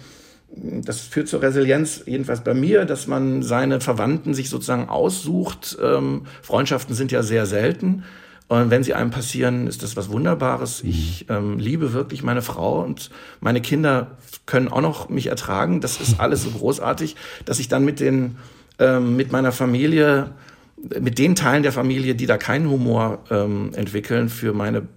das 0.52 1.00
führt 1.00 1.28
zur 1.28 1.42
Resilienz, 1.42 2.02
jedenfalls 2.06 2.42
bei 2.42 2.54
mir, 2.54 2.84
dass 2.84 3.06
man 3.06 3.42
seine 3.42 3.80
Verwandten 3.80 4.34
sich 4.34 4.50
sozusagen 4.50 4.88
aussucht. 4.88 5.78
Ähm, 5.82 6.22
Freundschaften 6.42 6.94
sind 6.94 7.12
ja 7.12 7.22
sehr 7.22 7.46
selten. 7.46 8.04
Und 8.48 8.70
wenn 8.70 8.82
sie 8.82 8.94
einem 8.94 9.12
passieren, 9.12 9.68
ist 9.68 9.84
das 9.84 9.96
was 9.96 10.10
Wunderbares. 10.10 10.82
Mhm. 10.82 10.90
Ich 10.90 11.26
ähm, 11.28 11.58
liebe 11.58 11.92
wirklich 11.92 12.24
meine 12.24 12.42
Frau 12.42 12.82
und 12.82 13.10
meine 13.40 13.60
Kinder 13.60 14.18
können 14.46 14.66
auch 14.66 14.80
noch 14.80 15.08
mich 15.08 15.28
ertragen. 15.28 15.80
Das 15.80 16.00
ist 16.00 16.18
alles 16.20 16.42
so 16.42 16.50
großartig, 16.50 17.14
dass 17.44 17.60
ich 17.60 17.68
dann 17.68 17.84
mit 17.84 18.00
den, 18.00 18.36
ähm, 18.80 19.16
mit 19.16 19.30
meiner 19.30 19.52
Familie 19.52 20.32
mit 21.00 21.18
den 21.18 21.34
Teilen 21.34 21.62
der 21.62 21.72
Familie, 21.72 22.14
die 22.14 22.26
da 22.26 22.38
keinen 22.38 22.70
Humor 22.70 23.18
ähm, 23.30 23.72
entwickeln 23.74 24.28
für 24.28 24.52
meine, 24.52 24.88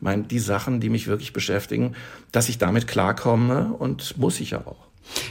mein, 0.00 0.28
die 0.28 0.38
Sachen, 0.38 0.80
die 0.80 0.88
mich 0.88 1.06
wirklich 1.08 1.32
beschäftigen, 1.32 1.94
dass 2.32 2.48
ich 2.48 2.58
damit 2.58 2.86
klarkomme 2.86 3.74
und 3.78 4.16
muss 4.18 4.40
ich 4.40 4.52
ja 4.52 4.66
auch. 4.66 4.85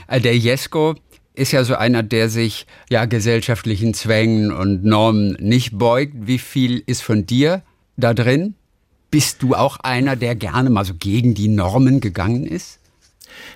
Äh, 0.08 0.20
der 0.20 0.36
Jesko 0.36 0.94
ist 1.34 1.52
ja 1.52 1.64
so 1.64 1.74
einer, 1.74 2.02
der 2.02 2.28
sich 2.28 2.66
ja 2.88 3.04
gesellschaftlichen 3.04 3.94
Zwängen 3.94 4.52
und 4.52 4.84
Normen 4.84 5.36
nicht 5.40 5.78
beugt. 5.78 6.14
Wie 6.16 6.38
viel 6.38 6.82
ist 6.86 7.02
von 7.02 7.26
dir 7.26 7.62
da 7.96 8.14
drin? 8.14 8.54
Bist 9.10 9.42
du 9.42 9.54
auch 9.54 9.78
einer, 9.78 10.16
der 10.16 10.34
gerne 10.34 10.70
mal 10.70 10.84
so 10.84 10.94
gegen 10.94 11.34
die 11.34 11.48
Normen 11.48 12.00
gegangen 12.00 12.46
ist? 12.46 12.80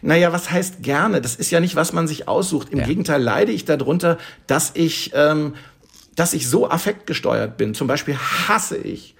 Naja, 0.02 0.32
was 0.32 0.50
heißt 0.50 0.82
gerne? 0.82 1.20
Das 1.20 1.36
ist 1.36 1.50
ja 1.50 1.60
nicht, 1.60 1.74
was 1.74 1.92
man 1.92 2.06
sich 2.06 2.28
aussucht. 2.28 2.68
Im 2.70 2.80
ja. 2.80 2.86
Gegenteil 2.86 3.22
leide 3.22 3.50
ich 3.50 3.64
darunter, 3.64 4.18
dass 4.46 4.72
ich 4.74 5.12
ähm, 5.14 5.54
dass 6.20 6.34
ich 6.34 6.48
so 6.48 6.68
affektgesteuert 6.68 7.56
bin. 7.56 7.74
Zum 7.74 7.86
Beispiel 7.86 8.16
hasse 8.16 8.76
ich 8.76 9.14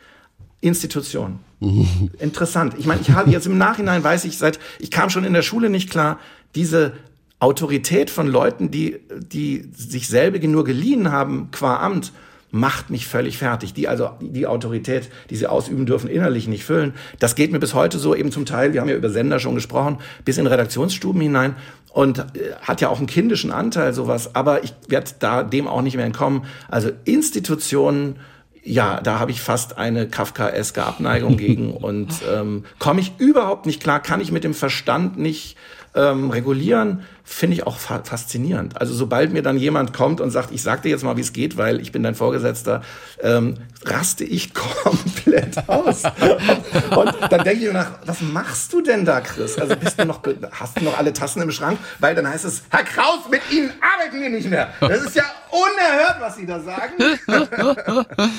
Institutionen. 0.61 1.41
Interessant. 2.19 2.75
Ich 2.79 2.87
meine, 2.87 3.01
ich 3.01 3.11
habe 3.11 3.31
jetzt 3.31 3.47
im 3.47 3.57
Nachhinein 3.59 4.05
weiß 4.05 4.25
ich 4.27 4.37
seit, 4.37 4.59
ich 4.79 4.91
kam 4.91 5.09
schon 5.09 5.25
in 5.25 5.33
der 5.33 5.43
Schule 5.43 5.71
nicht 5.71 5.91
klar, 5.91 6.19
diese 6.55 6.93
Autorität 7.39 8.11
von 8.11 8.27
Leuten, 8.27 8.71
die, 8.71 9.01
die 9.11 9.69
sich 9.75 10.09
selber 10.09 10.39
nur 10.47 10.65
geliehen 10.65 11.11
haben 11.11 11.51
qua 11.51 11.81
Amt, 11.81 12.13
macht 12.51 12.91
mich 12.91 13.07
völlig 13.07 13.39
fertig. 13.39 13.75
Die 13.75 13.89
also 13.89 14.11
die 14.21 14.47
Autorität, 14.47 15.09
die 15.31 15.37
sie 15.37 15.47
ausüben 15.47 15.87
dürfen, 15.87 16.11
innerlich 16.11 16.49
nicht 16.49 16.65
füllen. 16.65 16.95
Das 17.19 17.35
geht 17.35 17.53
mir 17.53 17.61
bis 17.61 17.75
heute 17.75 17.99
so 17.99 18.15
eben 18.15 18.33
zum 18.33 18.45
Teil. 18.45 18.73
Wir 18.73 18.81
haben 18.81 18.89
ja 18.89 18.97
über 18.97 19.11
Sender 19.11 19.39
schon 19.39 19.55
gesprochen, 19.55 19.99
bis 20.25 20.37
in 20.37 20.47
Redaktionsstuben 20.47 21.21
hinein 21.21 21.55
und 21.93 22.19
äh, 22.19 22.25
hat 22.61 22.81
ja 22.81 22.89
auch 22.89 22.99
einen 22.99 23.07
kindischen 23.07 23.53
Anteil 23.53 23.95
sowas. 23.95 24.35
Aber 24.35 24.65
ich 24.65 24.75
werde 24.89 25.13
da 25.19 25.43
dem 25.43 25.69
auch 25.69 25.83
nicht 25.83 25.97
mehr 25.97 26.07
entkommen. 26.07 26.45
Also 26.69 26.91
Institutionen 27.05 28.17
ja, 28.63 29.01
da 29.01 29.19
habe 29.19 29.31
ich 29.31 29.41
fast 29.41 29.79
eine 29.79 30.07
Kafkaeske 30.07 30.85
Abneigung 30.85 31.39
gegen 31.39 31.73
und 31.77 32.13
ähm, 32.31 32.65
komme 32.79 33.01
ich 33.01 33.15
überhaupt 33.17 33.65
nicht 33.65 33.83
klar, 33.83 34.01
kann 34.01 34.21
ich 34.21 34.33
mit 34.33 34.45
dem 34.45 34.53
Verstand 34.53 35.19
nicht 35.19 35.57
ähm, 35.95 36.31
regulieren, 36.31 37.05
finde 37.25 37.55
ich 37.55 37.67
auch 37.67 37.79
fa 37.79 38.03
faszinierend. 38.05 38.81
Also 38.81 38.95
sobald 38.95 39.33
mir 39.33 39.43
dann 39.43 39.57
jemand 39.57 39.93
kommt 39.93 40.21
und 40.21 40.31
sagt, 40.31 40.53
ich 40.53 40.63
sag 40.63 40.83
dir 40.83 40.89
jetzt 40.89 41.03
mal, 41.05 41.17
wie 41.17 41.21
es 41.21 41.33
geht, 41.33 41.57
weil 41.57 41.81
ich 41.81 41.93
bin 41.93 42.03
dein 42.03 42.15
Vorgesetzter, 42.15 42.83
ähm, 43.23 43.57
raste 43.85 44.25
ich 44.25 44.55
komplett 44.83 45.69
aus. 45.69 46.03
und 46.05 47.15
dann 47.31 47.45
denke 47.45 47.65
ich 47.65 47.67
mir 47.67 47.73
nach, 47.73 47.93
was 48.05 48.21
machst 48.21 48.73
du 48.73 48.81
denn 48.81 49.05
da, 49.05 49.21
Chris? 49.21 49.59
Also 49.59 49.77
bist 49.77 49.99
du 49.99 50.05
noch, 50.05 50.21
hast 50.53 50.81
du 50.81 50.85
noch 50.85 50.99
alle 50.99 51.13
Tassen 51.13 51.43
im 51.43 51.51
Schrank? 51.51 51.79
Weil 51.99 52.15
dann 52.15 52.29
heißt 52.29 52.45
es, 52.45 52.63
Herr 52.71 52.85
Kraus, 52.85 53.29
mit 53.31 53.43
Ihnen 53.51 53.73
arbeiten 53.81 54.21
wir 54.21 54.31
nicht 54.31 54.49
mehr. 54.49 54.69
Das 54.81 55.03
ist 55.03 55.17
ja 55.17 55.25
unerhört, 55.51 56.17
was 56.21 56.37
Sie 56.37 56.47
da 56.47 56.61
sagen. 56.61 56.95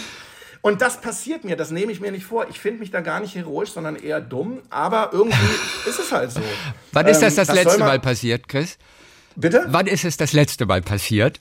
Und 0.61 0.81
das 0.81 1.01
passiert 1.01 1.43
mir, 1.43 1.55
das 1.55 1.71
nehme 1.71 1.91
ich 1.91 1.99
mir 1.99 2.11
nicht 2.11 2.25
vor. 2.25 2.47
Ich 2.49 2.59
finde 2.59 2.79
mich 2.79 2.91
da 2.91 3.01
gar 3.01 3.19
nicht 3.19 3.35
heroisch, 3.35 3.71
sondern 3.71 3.95
eher 3.95 4.21
dumm. 4.21 4.61
Aber 4.69 5.09
irgendwie 5.11 5.37
ist 5.87 5.99
es 5.99 6.11
halt 6.11 6.31
so. 6.31 6.41
Wann 6.91 7.07
ist 7.07 7.21
das 7.21 7.33
ähm, 7.33 7.37
das 7.37 7.49
ähm, 7.49 7.55
letzte 7.55 7.79
Mal 7.79 7.99
passiert, 7.99 8.47
Chris? 8.47 8.77
Bitte? 9.35 9.65
Wann 9.67 9.87
ist 9.87 10.05
es 10.05 10.17
das 10.17 10.33
letzte 10.33 10.65
Mal 10.65 10.81
passiert? 10.81 11.39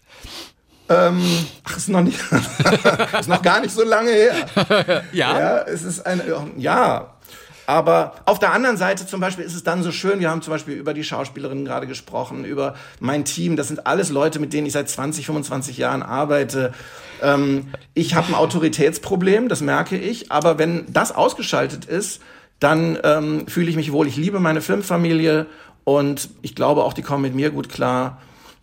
Ähm, 0.88 1.22
ach, 1.62 1.76
ist 1.76 1.88
noch 1.88 2.02
nicht, 2.02 2.18
ist 3.20 3.28
noch 3.28 3.42
gar 3.42 3.60
nicht 3.60 3.72
so 3.72 3.84
lange 3.84 4.10
her. 4.10 5.04
ja? 5.12 5.38
Ja, 5.38 5.58
es 5.62 5.84
ist 5.84 6.04
ein, 6.04 6.20
ja, 6.56 7.14
aber 7.70 8.14
auf 8.24 8.40
der 8.40 8.52
anderen 8.52 8.76
Seite 8.76 9.06
zum 9.06 9.20
Beispiel 9.20 9.44
ist 9.44 9.54
es 9.54 9.62
dann 9.62 9.84
so 9.84 9.92
schön, 9.92 10.18
wir 10.18 10.28
haben 10.28 10.42
zum 10.42 10.50
Beispiel 10.50 10.74
über 10.74 10.92
die 10.92 11.04
Schauspielerinnen 11.04 11.64
gerade 11.64 11.86
gesprochen, 11.86 12.44
über 12.44 12.74
mein 12.98 13.24
Team. 13.24 13.54
Das 13.54 13.68
sind 13.68 13.86
alles 13.86 14.10
Leute, 14.10 14.40
mit 14.40 14.52
denen 14.52 14.66
ich 14.66 14.72
seit 14.72 14.88
20, 14.88 15.24
25 15.24 15.78
Jahren 15.78 16.02
arbeite. 16.02 16.72
Ähm, 17.22 17.68
ich 17.94 18.16
habe 18.16 18.26
ein 18.26 18.34
Autoritätsproblem, 18.34 19.48
das 19.48 19.60
merke 19.60 19.96
ich. 19.96 20.32
Aber 20.32 20.58
wenn 20.58 20.84
das 20.92 21.14
ausgeschaltet 21.14 21.84
ist, 21.84 22.20
dann 22.58 22.98
ähm, 23.04 23.46
fühle 23.46 23.70
ich 23.70 23.76
mich 23.76 23.92
wohl. 23.92 24.08
Ich 24.08 24.16
liebe 24.16 24.40
meine 24.40 24.62
Filmfamilie 24.62 25.46
und 25.84 26.28
ich 26.42 26.56
glaube 26.56 26.82
auch, 26.82 26.92
die 26.92 27.02
kommen 27.02 27.22
mit 27.22 27.36
mir 27.36 27.50
gut 27.50 27.68
klar 27.68 28.20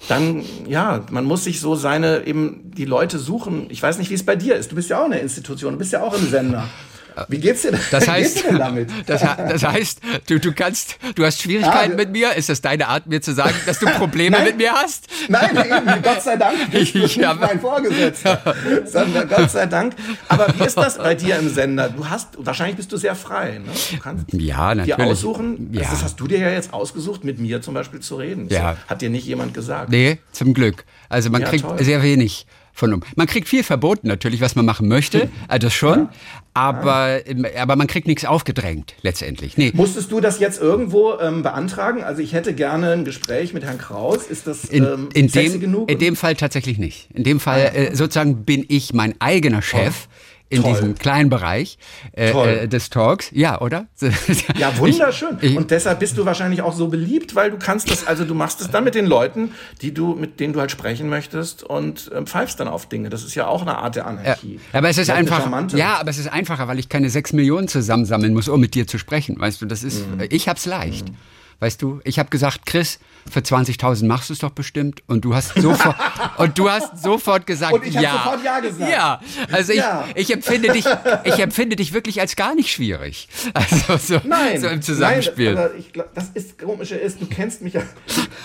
dann, 0.10 0.46
ja, 0.68 1.04
man 1.10 1.26
muss 1.26 1.44
sich 1.44 1.60
so 1.60 1.74
seine, 1.74 2.28
eben 2.28 2.70
die 2.76 2.86
Leute 2.86 3.18
suchen. 3.18 3.66
Ich 3.70 3.82
weiß 3.82 3.98
nicht, 3.98 4.12
wie 4.12 4.14
es 4.14 4.24
bei 4.24 4.36
dir 4.36 4.56
ist. 4.56 4.72
Du 4.72 4.76
bist 4.76 4.92
ja 4.92 5.00
auch 5.00 5.06
eine 5.06 5.18
Institution, 5.18 5.74
du 5.74 5.80
bist 5.80 5.92
ja 5.92 6.04
auch 6.04 6.14
im 6.14 6.30
Sender. 6.30 6.68
Wie 7.28 7.38
geht's 7.40 7.64
dir, 7.64 7.74
das 7.92 8.08
heißt, 8.08 8.44
dir 8.44 8.58
damit? 8.58 8.90
Das, 9.08 9.22
das, 9.22 9.64
heißt, 9.64 10.02
du, 10.28 10.40
du 10.40 10.52
kannst, 10.54 10.98
du 11.16 11.26
hast 11.26 11.42
Schwierigkeiten 11.42 11.94
ah, 11.94 11.96
mit 11.96 12.12
mir. 12.12 12.34
Ist 12.34 12.50
das 12.50 12.62
deine 12.62 12.88
Art, 12.88 13.08
mir 13.08 13.22
zu 13.22 13.34
sagen, 13.34 13.56
dass 13.66 13.80
du 13.80 13.86
Probleme 13.86 14.40
mit 14.44 14.58
mir 14.58 14.74
hast? 14.74 15.08
Nein, 15.30 15.56
eben, 15.56 16.02
Gott 16.02 16.22
sei 16.22 16.36
Dank 16.36 16.56
bist 16.72 16.94
du 16.94 17.00
nicht 17.00 17.18
mein 17.40 17.60
Vorgesetzter. 17.60 18.56
Sondern 18.86 19.28
Gott 19.30 19.50
sei 19.52 19.66
Dank. 19.66 19.94
Aber 20.28 20.48
wie 20.58 20.66
ist 20.66 20.78
das 20.78 20.98
bei 20.98 21.16
dir 21.16 21.38
im 21.38 21.50
Sender? 21.50 21.90
Du 21.90 22.08
hast, 22.08 22.30
wahrscheinlich 22.38 22.78
bist 22.78 22.92
du 22.92 22.98
sehr 22.98 23.16
frei. 23.16 23.60
Ne? 23.60 23.72
Du 23.92 24.00
kannst 24.00 24.26
ja, 24.34 24.76
natürlich. 24.76 24.96
dir 24.96 25.06
aussuchen. 25.06 25.70
Ja. 25.74 25.82
Das 25.90 26.04
hast 26.04 26.20
du 26.20 26.28
dir 26.28 26.40
ja 26.40 26.50
jetzt 26.50 26.74
ausgesucht, 26.74 27.24
mit 27.24 27.40
mir 27.40 27.62
zum 27.62 27.74
Beispiel 27.74 28.00
zu 28.00 28.16
reden. 28.16 28.48
Ja. 28.50 28.74
So, 28.74 28.90
hat 28.90 29.02
dir 29.02 29.10
nicht 29.10 29.26
jemand 29.26 29.54
gesagt. 29.54 29.90
Nee, 29.90 30.20
zum 30.32 30.54
Glück. 30.54 30.86
Also 31.10 31.30
man 31.30 31.42
ja, 31.42 31.50
kriegt 31.50 31.64
toll. 31.64 31.84
sehr 31.84 32.04
wenig 32.04 32.46
von. 32.74 33.04
Man 33.16 33.28
kriegt 33.28 33.48
viel 33.48 33.64
verboten 33.64 34.08
natürlich, 34.08 34.42
was 34.42 34.56
man 34.56 34.66
machen 34.66 34.88
möchte, 34.88 35.30
also 35.48 35.70
schon, 35.70 36.00
ja. 36.00 36.10
Aber, 36.58 37.20
aber 37.56 37.76
man 37.76 37.88
kriegt 37.88 38.08
nichts 38.08 38.26
aufgedrängt 38.26 38.96
letztendlich. 39.04 39.58
Nee. 39.58 39.72
Musstest 39.76 40.12
du 40.12 40.20
das 40.20 40.40
jetzt 40.40 40.60
irgendwo 40.60 41.14
ähm, 41.20 41.44
beantragen? 41.44 42.04
Also 42.04 42.22
ich 42.22 42.34
hätte 42.34 42.54
gerne 42.54 42.92
ein 42.92 43.06
Gespräch 43.06 43.54
mit 43.54 43.64
Herrn 43.64 43.78
Kraus. 43.78 44.28
Ist 44.28 44.48
das 44.48 44.72
ähm, 44.72 45.10
in, 45.14 45.26
in 45.26 45.32
dem, 45.32 45.60
genug? 45.60 45.92
In 45.92 46.00
dem 46.00 46.16
Fall 46.16 46.36
tatsächlich 46.36 46.80
nicht. 46.80 47.10
In 47.14 47.24
dem 47.24 47.40
Fall 47.40 47.72
ah, 47.74 47.78
äh, 47.78 47.96
sozusagen 47.96 48.44
bin 48.44 48.66
ich 48.68 48.94
mein 48.94 49.14
eigener 49.20 49.62
Chef. 49.62 50.08
Oh 50.08 50.27
in 50.50 50.62
Toll. 50.62 50.74
diesem 50.74 50.96
kleinen 50.96 51.30
Bereich 51.30 51.78
äh, 52.16 52.32
äh, 52.32 52.68
des 52.68 52.90
Talks. 52.90 53.30
Ja, 53.32 53.60
oder? 53.62 53.88
ja, 54.58 54.78
wunderschön. 54.78 55.38
Ich, 55.42 55.52
ich, 55.52 55.58
und 55.58 55.72
deshalb 55.72 56.00
bist 56.00 56.18
du 56.18 56.26
wahrscheinlich 56.26 56.62
auch 56.62 56.74
so 56.74 56.88
beliebt, 56.88 57.36
weil 57.36 57.52
du 57.52 57.58
kannst 57.58 57.92
das, 57.92 58.08
also 58.08 58.24
du 58.26 58.34
machst 58.34 58.62
es 58.62 58.70
dann 58.70 58.84
mit 58.84 58.96
den 58.96 59.06
Leuten, 59.06 59.52
die 59.82 59.94
du, 59.94 60.16
mit 60.16 60.40
denen 60.40 60.54
du 60.54 60.60
halt 60.60 60.72
sprechen 60.72 61.10
möchtest 61.10 61.64
und 61.64 62.10
ähm, 62.16 62.28
pfeifst 62.28 62.60
dann 62.60 62.68
auf 62.68 62.88
Dinge. 62.88 63.10
Das 63.10 63.24
ist 63.24 63.36
ja 63.36 63.48
auch 63.48 63.62
eine 63.62 63.78
Art 63.78 63.96
der 63.96 64.08
Anarchie. 64.08 64.60
Ja, 64.72 64.80
aber 64.80 64.90
es 64.90 64.98
ist 64.98 65.10
einfach, 65.10 65.50
ja, 65.74 65.98
aber 66.00 66.10
es 66.10 66.18
ist 66.18 66.32
einfacher, 66.32 66.68
weil 66.68 66.80
ich 66.80 66.90
keine 66.90 67.10
sechs 67.10 67.34
Millionen 67.34 67.68
zusammensammeln 67.68 68.34
muss, 68.34 68.48
um 68.48 68.60
mit 68.60 68.74
dir 68.74 68.88
zu 68.88 68.98
sprechen. 68.98 69.40
Weißt 69.40 69.62
du, 69.62 69.66
das 69.66 69.84
ist, 69.84 70.08
mhm. 70.08 70.24
ich 70.30 70.48
hab's 70.48 70.66
leicht. 70.66 71.10
Mhm. 71.10 71.16
Weißt 71.60 71.82
du, 71.82 72.02
ich 72.04 72.20
habe 72.20 72.30
gesagt, 72.30 72.68
Chris, 72.68 73.00
für 73.30 73.40
20.000 73.40 74.06
machst 74.06 74.30
du 74.30 74.34
es 74.34 74.40
doch 74.40 74.52
bestimmt. 74.52 75.02
Und 75.08 75.26
du 75.26 75.34
hast 75.34 75.56
sofort, 75.56 75.96
und 76.38 76.58
du 76.58 76.70
hast 76.70 77.02
sofort 77.02 77.48
gesagt, 77.48 77.74
und 77.74 77.86
ich 77.86 77.96
ja. 77.96 78.12
sofort 78.12 78.44
ja 78.44 78.60
gesagt. 78.60 78.92
Ja, 78.92 79.20
also 79.52 79.72
ich, 79.72 79.80
ja. 79.80 80.06
ich 80.14 80.32
empfinde 80.32 80.72
dich, 80.72 80.86
ich 81.24 81.40
empfinde 81.40 81.76
dich 81.76 81.94
wirklich 81.94 82.22
als 82.22 82.36
gar 82.36 82.54
nicht 82.54 82.72
schwierig. 82.72 83.28
Also 83.54 83.98
so, 83.98 84.22
nein, 84.24 84.62
so 84.62 84.68
im 84.68 84.82
Zusammenspiel. 84.84 85.56
Nein, 85.56 85.70
ich, 85.80 85.92
das 86.14 86.30
ist 86.36 86.60
komische 86.60 86.96
ist, 86.96 87.20
du 87.22 87.26
kennst 87.26 87.62
mich 87.62 87.74
ja, 87.74 87.82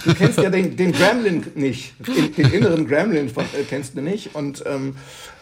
du 0.05 0.15
kennst 0.15 0.39
ja 0.39 0.49
den, 0.49 0.77
den 0.77 0.93
Gremlin 0.93 1.47
nicht, 1.55 1.95
den, 1.99 2.35
den 2.35 2.53
inneren 2.53 2.87
Gremlin 2.87 3.29
von, 3.29 3.45
äh, 3.45 3.65
kennst 3.69 3.97
du 3.97 4.01
nicht 4.01 4.35
und 4.35 4.65
ähm, 4.67 4.97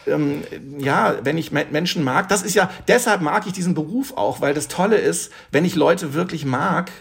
ähm, 0.07 0.43
ja, 0.79 1.15
wenn 1.23 1.37
ich 1.37 1.51
Menschen 1.51 2.03
mag, 2.03 2.27
das 2.29 2.41
ist 2.41 2.55
ja, 2.55 2.69
deshalb 2.87 3.21
mag 3.21 3.45
ich 3.47 3.53
diesen 3.53 3.73
Beruf 3.73 4.13
auch, 4.17 4.41
weil 4.41 4.53
das 4.53 4.67
Tolle 4.67 4.97
ist, 4.97 5.31
wenn 5.51 5.63
ich 5.63 5.75
Leute 5.75 6.13
wirklich 6.13 6.45
mag, 6.45 6.91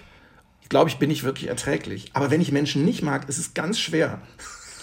glaube 0.70 0.88
ich, 0.88 0.96
bin 0.96 1.10
ich 1.10 1.24
wirklich 1.24 1.50
erträglich. 1.50 2.10
Aber 2.14 2.30
wenn 2.30 2.40
ich 2.40 2.52
Menschen 2.52 2.86
nicht 2.86 3.02
mag, 3.02 3.28
ist 3.28 3.36
es 3.36 3.52
ganz 3.52 3.78
schwer. 3.78 4.22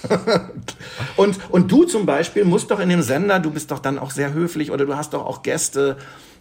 und, 1.15 1.39
und 1.49 1.71
du 1.71 1.85
zum 1.85 2.05
Beispiel 2.05 2.45
musst 2.45 2.69
doch 2.69 2.79
in 2.79 2.89
dem 2.89 3.01
Sender, 3.01 3.39
du 3.39 3.49
bist 3.49 3.71
doch 3.71 3.79
dann 3.79 3.97
auch 3.97 4.11
sehr 4.11 4.33
höflich 4.33 4.69
oder 4.69 4.85
du 4.85 4.95
hast 4.95 5.13
doch 5.13 5.25
auch 5.25 5.41
Gäste 5.41 5.97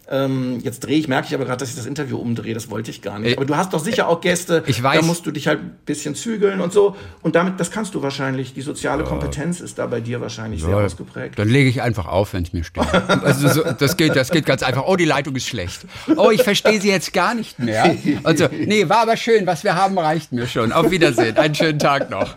ähm, 0.09 0.59
jetzt 0.61 0.79
drehe 0.81 0.97
ich, 0.97 1.07
merke 1.07 1.27
ich 1.27 1.35
aber 1.35 1.43
gerade, 1.43 1.57
dass 1.57 1.69
ich 1.69 1.75
das 1.75 1.85
Interview 1.85 2.17
umdrehe. 2.17 2.53
Das 2.53 2.69
wollte 2.69 2.91
ich 2.91 3.01
gar 3.01 3.19
nicht. 3.19 3.37
Aber 3.37 3.45
du 3.45 3.57
hast 3.57 3.73
doch 3.73 3.79
sicher 3.79 4.07
auch 4.07 4.21
Gäste. 4.21 4.63
Ich 4.65 4.81
weiß. 4.81 5.01
Da 5.01 5.05
musst 5.05 5.25
du 5.25 5.31
dich 5.31 5.47
halt 5.47 5.59
ein 5.59 5.77
bisschen 5.85 6.15
zügeln 6.15 6.61
und 6.61 6.71
so. 6.71 6.95
Und 7.21 7.35
damit, 7.35 7.59
das 7.59 7.71
kannst 7.71 7.93
du 7.93 8.01
wahrscheinlich. 8.01 8.53
Die 8.53 8.61
soziale 8.61 9.03
Kompetenz 9.03 9.59
ist 9.59 9.79
da 9.79 9.87
bei 9.87 9.99
dir 9.99 10.21
wahrscheinlich 10.21 10.61
ja. 10.61 10.67
sehr 10.67 10.77
ausgeprägt. 10.77 11.37
Dann 11.37 11.49
lege 11.49 11.69
ich 11.69 11.81
einfach 11.81 12.07
auf, 12.07 12.33
wenn 12.33 12.43
es 12.43 12.53
mir 12.53 12.63
stimmt. 12.63 12.93
also 12.93 13.49
so, 13.49 13.63
das 13.63 13.97
geht, 13.97 14.15
das 14.15 14.31
geht 14.31 14.45
ganz 14.45 14.63
einfach. 14.63 14.85
Oh, 14.87 14.95
die 14.95 15.05
Leitung 15.05 15.35
ist 15.35 15.47
schlecht. 15.47 15.85
Oh, 16.15 16.31
ich 16.31 16.41
verstehe 16.41 16.79
sie 16.79 16.89
jetzt 16.89 17.11
gar 17.11 17.35
nicht 17.35 17.59
mehr. 17.59 17.95
Also, 18.23 18.47
nee, 18.51 18.87
war 18.87 18.99
aber 18.99 19.17
schön. 19.17 19.45
Was 19.45 19.63
wir 19.63 19.75
haben, 19.75 19.97
reicht 19.99 20.31
mir 20.31 20.47
schon. 20.47 20.71
Auf 20.71 20.89
Wiedersehen. 20.89 21.37
Einen 21.37 21.55
schönen 21.55 21.79
Tag 21.79 22.09
noch. 22.09 22.35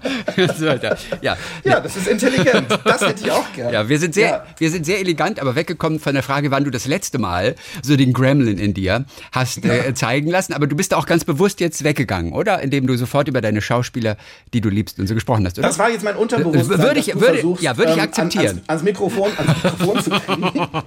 ja. 1.23 1.37
ja, 1.64 1.81
das 1.81 1.97
ist 1.97 2.09
intelligent. 2.09 2.66
Das 2.85 3.01
hätte 3.01 3.25
ich 3.25 3.31
auch 3.31 3.53
gerne. 3.53 3.73
Ja, 3.73 3.89
wir 3.89 3.99
sind 3.99 4.14
sehr, 4.14 4.29
ja. 4.29 4.45
wir 4.59 4.71
sind 4.71 4.85
sehr 4.85 4.99
elegant, 4.99 5.41
aber 5.41 5.55
weggekommen 5.55 6.01
von 6.01 6.14
der 6.14 6.23
Frage, 6.23 6.51
wann 6.51 6.64
du 6.64 6.71
das 6.71 6.87
letzte 6.87 7.18
Mal 7.18 7.55
so 7.82 7.96
den 7.96 8.12
Gremlin 8.12 8.58
in 8.58 8.74
dir 8.74 9.04
hast 9.32 9.64
äh, 9.64 9.94
zeigen 9.94 10.30
lassen. 10.30 10.52
Aber 10.52 10.66
du 10.66 10.76
bist 10.76 10.94
auch 10.94 11.06
ganz 11.06 11.24
bewusst 11.24 11.61
jetzt 11.61 11.84
weggegangen, 11.84 12.32
oder? 12.32 12.61
Indem 12.61 12.86
du 12.86 12.96
sofort 12.96 13.28
über 13.28 13.40
deine 13.40 13.62
Schauspieler, 13.62 14.16
die 14.52 14.61
du 14.61 14.68
liebst 14.68 14.98
und 14.98 15.06
so 15.06 15.14
gesprochen 15.14 15.46
hast, 15.46 15.58
oder? 15.58 15.68
Das 15.68 15.78
war 15.78 15.90
jetzt 15.90 16.04
mein 16.04 16.16
Unterbewusstsein. 16.16 16.78
Würde 16.78 17.00
ich, 17.00 17.14
würde, 17.14 17.34
versuchst, 17.34 17.62
ja, 17.62 17.76
würde 17.76 17.92
ich 17.92 18.00
akzeptieren. 18.00 18.44
Ähm, 18.44 18.50
ans, 18.50 18.68
ans, 18.68 18.82
Mikrofon, 18.82 19.30
ans 19.36 19.62
Mikrofon 19.62 20.02
zu 20.02 20.11
kriegen. 20.11 20.68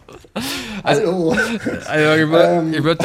Also, 0.86 1.34
also 1.86 2.22
ich 2.22 2.30
würde 2.30 2.76
ähm. 2.76 2.84
würd, 2.84 3.00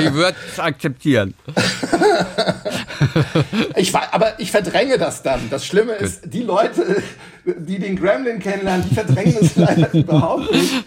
ich 0.00 0.12
würd 0.14 0.34
akzeptieren. 0.56 1.34
ich, 3.76 3.94
aber 3.94 4.40
ich 4.40 4.50
verdränge 4.50 4.96
das 4.96 5.22
dann. 5.22 5.50
Das 5.50 5.66
Schlimme 5.66 5.92
ist, 5.92 6.32
die 6.32 6.42
Leute, 6.42 7.02
die 7.46 7.78
den 7.78 7.96
Gremlin 7.96 8.40
kennenlernen, 8.40 8.86
die 8.88 8.94
verdrängen 8.94 9.36
es 9.40 9.56
leider 9.56 9.92
überhaupt 9.94 10.50
nicht. 10.52 10.84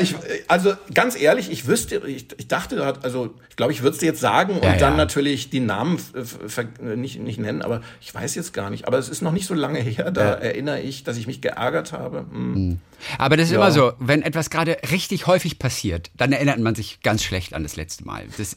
ich, 0.00 0.14
also 0.48 0.72
ganz 0.94 1.20
ehrlich, 1.20 1.50
ich 1.50 1.66
wüsste, 1.66 2.02
ich, 2.06 2.26
ich 2.38 2.48
dachte, 2.48 2.94
also 3.02 3.34
ich 3.50 3.56
glaube, 3.56 3.72
ich 3.72 3.82
würde 3.82 3.92
es 3.92 3.98
dir 3.98 4.06
jetzt 4.06 4.20
sagen 4.20 4.54
und 4.54 4.64
ja, 4.64 4.76
dann 4.76 4.96
natürlich 4.96 5.50
die 5.50 5.60
Namen 5.60 5.98
nicht, 6.80 7.20
nicht 7.20 7.38
nennen, 7.38 7.62
aber 7.62 7.82
ich 8.00 8.14
weiß 8.14 8.34
jetzt 8.34 8.54
gar 8.54 8.70
nicht. 8.70 8.86
Aber 8.86 8.98
es 8.98 9.08
ist 9.08 9.20
noch 9.20 9.32
nicht 9.32 9.46
so 9.46 9.54
lange 9.54 9.78
her, 9.80 10.10
da 10.10 10.24
ja. 10.24 10.32
erinnere 10.34 10.80
ich, 10.80 11.04
dass 11.04 11.16
ich 11.18 11.26
mich 11.26 11.40
geärgert 11.40 11.92
habe. 11.92 12.24
Hm. 12.30 12.54
hm. 12.54 12.78
Aber 13.18 13.36
das 13.36 13.46
ist 13.46 13.54
immer 13.54 13.72
so, 13.72 13.92
wenn 13.98 14.22
etwas 14.22 14.50
gerade 14.50 14.76
richtig 14.90 15.26
häufig 15.26 15.58
passiert, 15.58 16.10
dann 16.16 16.32
erinnert 16.32 16.58
man 16.58 16.74
sich 16.74 17.00
ganz 17.02 17.22
schlecht 17.22 17.54
an 17.54 17.62
das 17.62 17.76
letzte 17.76 18.04
Mal. 18.04 18.24
Das, 18.36 18.56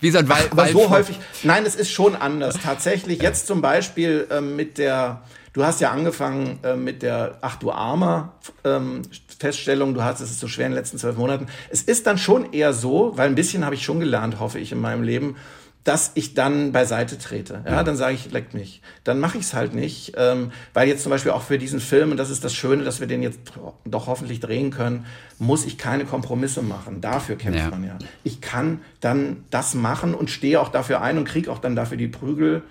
wie 0.00 0.10
so 0.10 0.18
ein 0.18 0.28
Wald. 0.28 0.52
Aber 0.52 0.68
so 0.68 0.90
häufig, 0.90 1.18
nein, 1.42 1.64
es 1.66 1.74
ist 1.74 1.90
schon 1.90 2.16
anders. 2.16 2.58
Tatsächlich, 2.62 3.22
jetzt 3.22 3.46
zum 3.46 3.60
Beispiel 3.60 4.26
ähm, 4.30 4.56
mit 4.56 4.78
der 4.78 5.22
Du 5.54 5.64
hast 5.64 5.80
ja 5.80 5.92
angefangen 5.92 6.58
äh, 6.64 6.74
mit 6.74 7.02
der 7.02 7.38
Ach 7.40 7.54
du 7.54 7.70
Armer 7.70 8.34
ähm, 8.64 9.02
Feststellung, 9.38 9.94
du 9.94 10.02
hast 10.02 10.20
es 10.20 10.32
ist 10.32 10.40
so 10.40 10.48
schwer 10.48 10.66
in 10.66 10.72
den 10.72 10.78
letzten 10.78 10.98
zwölf 10.98 11.16
Monaten. 11.16 11.46
Es 11.70 11.80
ist 11.82 12.08
dann 12.08 12.18
schon 12.18 12.52
eher 12.52 12.72
so, 12.72 13.12
weil 13.14 13.28
ein 13.28 13.36
bisschen 13.36 13.64
habe 13.64 13.76
ich 13.76 13.84
schon 13.84 14.00
gelernt, 14.00 14.40
hoffe 14.40 14.58
ich, 14.58 14.72
in 14.72 14.80
meinem 14.80 15.04
Leben, 15.04 15.36
dass 15.84 16.12
ich 16.14 16.32
dann 16.32 16.72
beiseite 16.72 17.18
trete. 17.18 17.62
Ja, 17.66 17.82
dann 17.82 17.96
sage 17.96 18.14
ich, 18.14 18.32
leckt 18.32 18.54
mich. 18.54 18.80
Dann 19.04 19.20
mache 19.20 19.36
ich 19.36 19.44
es 19.44 19.54
halt 19.54 19.74
nicht, 19.74 20.14
ähm, 20.16 20.50
weil 20.72 20.88
jetzt 20.88 21.02
zum 21.02 21.10
Beispiel 21.10 21.32
auch 21.32 21.42
für 21.42 21.58
diesen 21.58 21.78
Film, 21.78 22.10
und 22.10 22.16
das 22.16 22.30
ist 22.30 22.42
das 22.42 22.54
Schöne, 22.54 22.84
dass 22.84 23.00
wir 23.00 23.06
den 23.06 23.22
jetzt 23.22 23.40
doch 23.84 24.06
hoffentlich 24.06 24.40
drehen 24.40 24.70
können, 24.70 25.04
muss 25.38 25.66
ich 25.66 25.76
keine 25.76 26.06
Kompromisse 26.06 26.62
machen. 26.62 27.02
Dafür 27.02 27.36
kämpft 27.36 27.60
ja. 27.60 27.70
man 27.70 27.84
ja. 27.84 27.98
Ich 28.22 28.40
kann 28.40 28.80
dann 29.00 29.44
das 29.50 29.74
machen 29.74 30.14
und 30.14 30.30
stehe 30.30 30.58
auch 30.58 30.70
dafür 30.70 31.02
ein 31.02 31.18
und 31.18 31.24
kriege 31.26 31.52
auch 31.52 31.58
dann 31.58 31.76
dafür 31.76 31.98
die 31.98 32.08
Prügel 32.08 32.62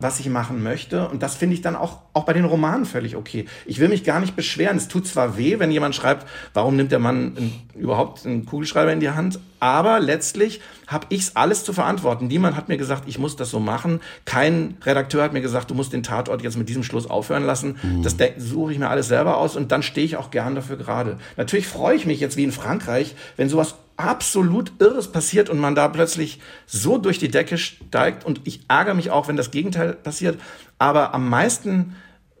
was 0.00 0.20
ich 0.20 0.28
machen 0.28 0.62
möchte. 0.62 1.08
Und 1.08 1.22
das 1.22 1.34
finde 1.34 1.54
ich 1.54 1.60
dann 1.60 1.74
auch, 1.74 1.98
auch 2.12 2.24
bei 2.24 2.32
den 2.32 2.44
Romanen 2.44 2.86
völlig 2.86 3.16
okay. 3.16 3.46
Ich 3.66 3.80
will 3.80 3.88
mich 3.88 4.04
gar 4.04 4.20
nicht 4.20 4.36
beschweren. 4.36 4.76
Es 4.76 4.88
tut 4.88 5.06
zwar 5.06 5.36
weh, 5.36 5.58
wenn 5.58 5.72
jemand 5.72 5.94
schreibt, 5.94 6.26
warum 6.54 6.76
nimmt 6.76 6.92
der 6.92 7.00
Mann 7.00 7.36
einen, 7.36 7.68
überhaupt 7.74 8.24
einen 8.24 8.46
Kugelschreiber 8.46 8.92
in 8.92 9.00
die 9.00 9.10
Hand, 9.10 9.40
aber 9.60 10.00
letztlich 10.00 10.60
habe 10.86 11.06
ich 11.10 11.20
es 11.20 11.36
alles 11.36 11.64
zu 11.64 11.72
verantworten. 11.72 12.26
Niemand 12.26 12.56
hat 12.56 12.68
mir 12.68 12.76
gesagt, 12.76 13.04
ich 13.06 13.18
muss 13.18 13.36
das 13.36 13.50
so 13.50 13.60
machen. 13.60 14.00
Kein 14.24 14.76
Redakteur 14.84 15.22
hat 15.22 15.32
mir 15.32 15.40
gesagt, 15.40 15.70
du 15.70 15.74
musst 15.74 15.92
den 15.92 16.02
Tatort 16.02 16.42
jetzt 16.42 16.56
mit 16.56 16.68
diesem 16.68 16.82
Schluss 16.82 17.08
aufhören 17.08 17.44
lassen. 17.44 17.76
Mhm. 17.82 18.02
Das 18.02 18.16
suche 18.38 18.72
ich 18.72 18.78
mir 18.78 18.88
alles 18.88 19.08
selber 19.08 19.36
aus 19.36 19.56
und 19.56 19.72
dann 19.72 19.82
stehe 19.82 20.06
ich 20.06 20.16
auch 20.16 20.30
gern 20.30 20.54
dafür 20.54 20.76
gerade. 20.76 21.18
Natürlich 21.36 21.66
freue 21.66 21.96
ich 21.96 22.06
mich 22.06 22.20
jetzt 22.20 22.36
wie 22.36 22.44
in 22.44 22.52
Frankreich, 22.52 23.14
wenn 23.36 23.48
sowas 23.48 23.74
absolut 23.96 24.72
Irres 24.78 25.10
passiert 25.12 25.50
und 25.50 25.58
man 25.58 25.74
da 25.74 25.88
plötzlich 25.88 26.40
so 26.66 26.98
durch 26.98 27.18
die 27.18 27.28
Decke 27.28 27.58
steigt. 27.58 28.24
Und 28.24 28.40
ich 28.44 28.60
ärgere 28.68 28.94
mich 28.94 29.10
auch, 29.10 29.28
wenn 29.28 29.36
das 29.36 29.50
Gegenteil 29.50 29.92
passiert. 29.92 30.40
Aber 30.78 31.14
am 31.14 31.28
meisten 31.28 31.96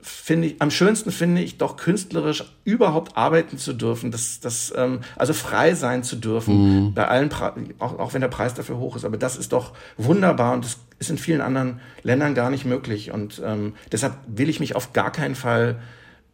finde 0.08 0.48
ich, 0.48 0.62
am 0.62 0.70
schönsten 0.70 1.12
finde 1.12 1.42
ich 1.42 1.58
doch 1.58 1.76
künstlerisch 1.76 2.44
überhaupt 2.64 3.16
arbeiten 3.16 3.58
zu 3.58 3.72
dürfen, 3.72 4.10
das, 4.10 4.40
das, 4.40 4.72
ähm, 4.76 5.00
also 5.16 5.32
frei 5.32 5.74
sein 5.74 6.02
zu 6.02 6.16
dürfen, 6.16 6.86
mhm. 6.86 6.94
bei 6.94 7.06
allen, 7.06 7.30
auch, 7.78 7.98
auch 7.98 8.14
wenn 8.14 8.20
der 8.20 8.28
Preis 8.28 8.54
dafür 8.54 8.78
hoch 8.78 8.96
ist. 8.96 9.04
Aber 9.04 9.16
das 9.16 9.36
ist 9.36 9.52
doch 9.52 9.72
wunderbar 9.96 10.54
und 10.54 10.64
das 10.64 10.78
ist 10.98 11.10
in 11.10 11.18
vielen 11.18 11.40
anderen 11.40 11.80
Ländern 12.02 12.34
gar 12.34 12.50
nicht 12.50 12.64
möglich. 12.64 13.12
Und 13.12 13.42
ähm, 13.44 13.74
deshalb 13.92 14.14
will 14.26 14.48
ich 14.48 14.60
mich 14.60 14.74
auf 14.74 14.92
gar 14.92 15.12
keinen 15.12 15.34
Fall 15.34 15.78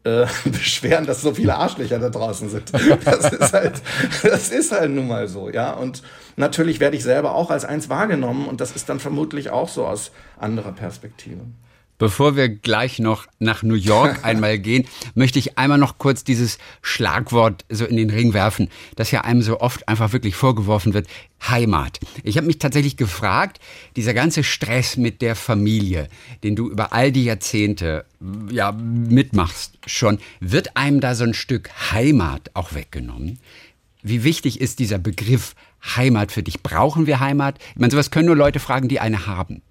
äh, 0.04 0.26
beschweren, 0.44 1.06
dass 1.06 1.22
so 1.22 1.34
viele 1.34 1.56
Arschlöcher 1.56 1.98
da 1.98 2.10
draußen 2.10 2.48
sind. 2.48 2.72
Das 3.04 3.32
ist 3.32 3.52
halt, 3.52 3.82
das 4.22 4.50
ist 4.50 4.72
halt 4.72 4.90
nun 4.90 5.08
mal 5.08 5.28
so, 5.28 5.50
ja. 5.50 5.72
Und 5.72 6.02
natürlich 6.36 6.80
werde 6.80 6.96
ich 6.96 7.02
selber 7.02 7.34
auch 7.34 7.50
als 7.50 7.64
eins 7.64 7.88
wahrgenommen 7.88 8.46
und 8.46 8.60
das 8.60 8.72
ist 8.72 8.88
dann 8.88 9.00
vermutlich 9.00 9.50
auch 9.50 9.68
so 9.68 9.86
aus 9.86 10.12
anderer 10.38 10.72
Perspektive. 10.72 11.40
Bevor 11.98 12.34
wir 12.34 12.48
gleich 12.48 12.98
noch 12.98 13.26
nach 13.38 13.62
New 13.62 13.74
York 13.74 14.20
einmal 14.24 14.58
gehen, 14.58 14.86
möchte 15.14 15.38
ich 15.38 15.58
einmal 15.58 15.78
noch 15.78 15.98
kurz 15.98 16.24
dieses 16.24 16.58
Schlagwort 16.82 17.64
so 17.68 17.84
in 17.84 17.96
den 17.96 18.10
Ring 18.10 18.34
werfen, 18.34 18.68
das 18.96 19.10
ja 19.10 19.22
einem 19.22 19.42
so 19.42 19.60
oft 19.60 19.88
einfach 19.88 20.12
wirklich 20.12 20.34
vorgeworfen 20.34 20.94
wird, 20.94 21.06
Heimat. 21.48 22.00
Ich 22.22 22.36
habe 22.36 22.46
mich 22.46 22.58
tatsächlich 22.58 22.96
gefragt, 22.96 23.60
dieser 23.96 24.14
ganze 24.14 24.42
Stress 24.44 24.96
mit 24.96 25.22
der 25.22 25.36
Familie, 25.36 26.08
den 26.42 26.56
du 26.56 26.70
über 26.70 26.92
all 26.92 27.12
die 27.12 27.24
Jahrzehnte 27.24 28.06
ja 28.50 28.72
mitmachst 28.72 29.78
schon, 29.86 30.18
wird 30.40 30.76
einem 30.76 31.00
da 31.00 31.14
so 31.14 31.24
ein 31.24 31.34
Stück 31.34 31.70
Heimat 31.92 32.50
auch 32.54 32.74
weggenommen? 32.74 33.38
Wie 34.02 34.24
wichtig 34.24 34.60
ist 34.60 34.80
dieser 34.80 34.98
Begriff 34.98 35.54
Heimat 35.96 36.32
für 36.32 36.42
dich? 36.42 36.62
Brauchen 36.62 37.06
wir 37.06 37.20
Heimat? 37.20 37.58
Ich 37.74 37.80
meine, 37.80 37.90
sowas 37.90 38.10
können 38.10 38.26
nur 38.26 38.36
Leute 38.36 38.60
fragen, 38.60 38.88
die 38.88 39.00
eine 39.00 39.26
haben. 39.26 39.62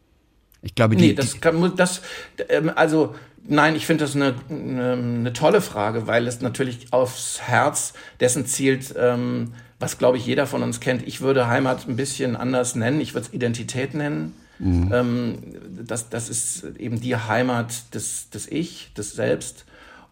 Ich 0.64 0.76
glaube, 0.76 0.95
die. 0.95 1.07
Nee, 1.07 1.14
das 1.14 1.39
kann, 1.41 1.76
das, 1.76 2.01
ähm, 2.49 2.72
also, 2.74 3.16
nein, 3.47 3.76
ich 3.76 3.86
finde 3.86 4.05
das 4.05 4.16
eine, 4.16 4.34
eine, 4.49 4.93
eine, 4.93 5.34
tolle 5.34 5.61
Frage, 5.61 6.07
weil 6.07 6.26
es 6.28 6.41
natürlich 6.41 6.91
aufs 6.91 7.41
Herz 7.41 7.93
dessen 8.20 8.45
zielt, 8.45 8.95
ähm, 8.97 9.53
was, 9.80 9.97
glaube 9.97 10.18
ich, 10.18 10.26
jeder 10.26 10.47
von 10.47 10.64
uns 10.64 10.80
kennt. 10.80 11.05
Ich 11.05 11.22
würde 11.22 11.47
Heimat 11.47 11.88
ein 11.88 11.97
bisschen 11.97 12.36
anders 12.38 12.76
nennen. 12.76 13.01
Ich 13.01 13.14
würde 13.14 13.28
es 13.28 13.34
Identität 13.34 13.93
nennen. 13.93 14.34
Mhm. 14.59 14.89
Ähm, 14.93 15.38
das, 15.86 16.09
das 16.09 16.30
ist 16.30 16.64
eben 16.80 17.01
die 17.01 17.16
Heimat 17.18 17.93
des, 17.93 18.30
des 18.30 18.49
Ich, 18.49 18.93
des 18.93 19.14
Selbst. 19.14 19.66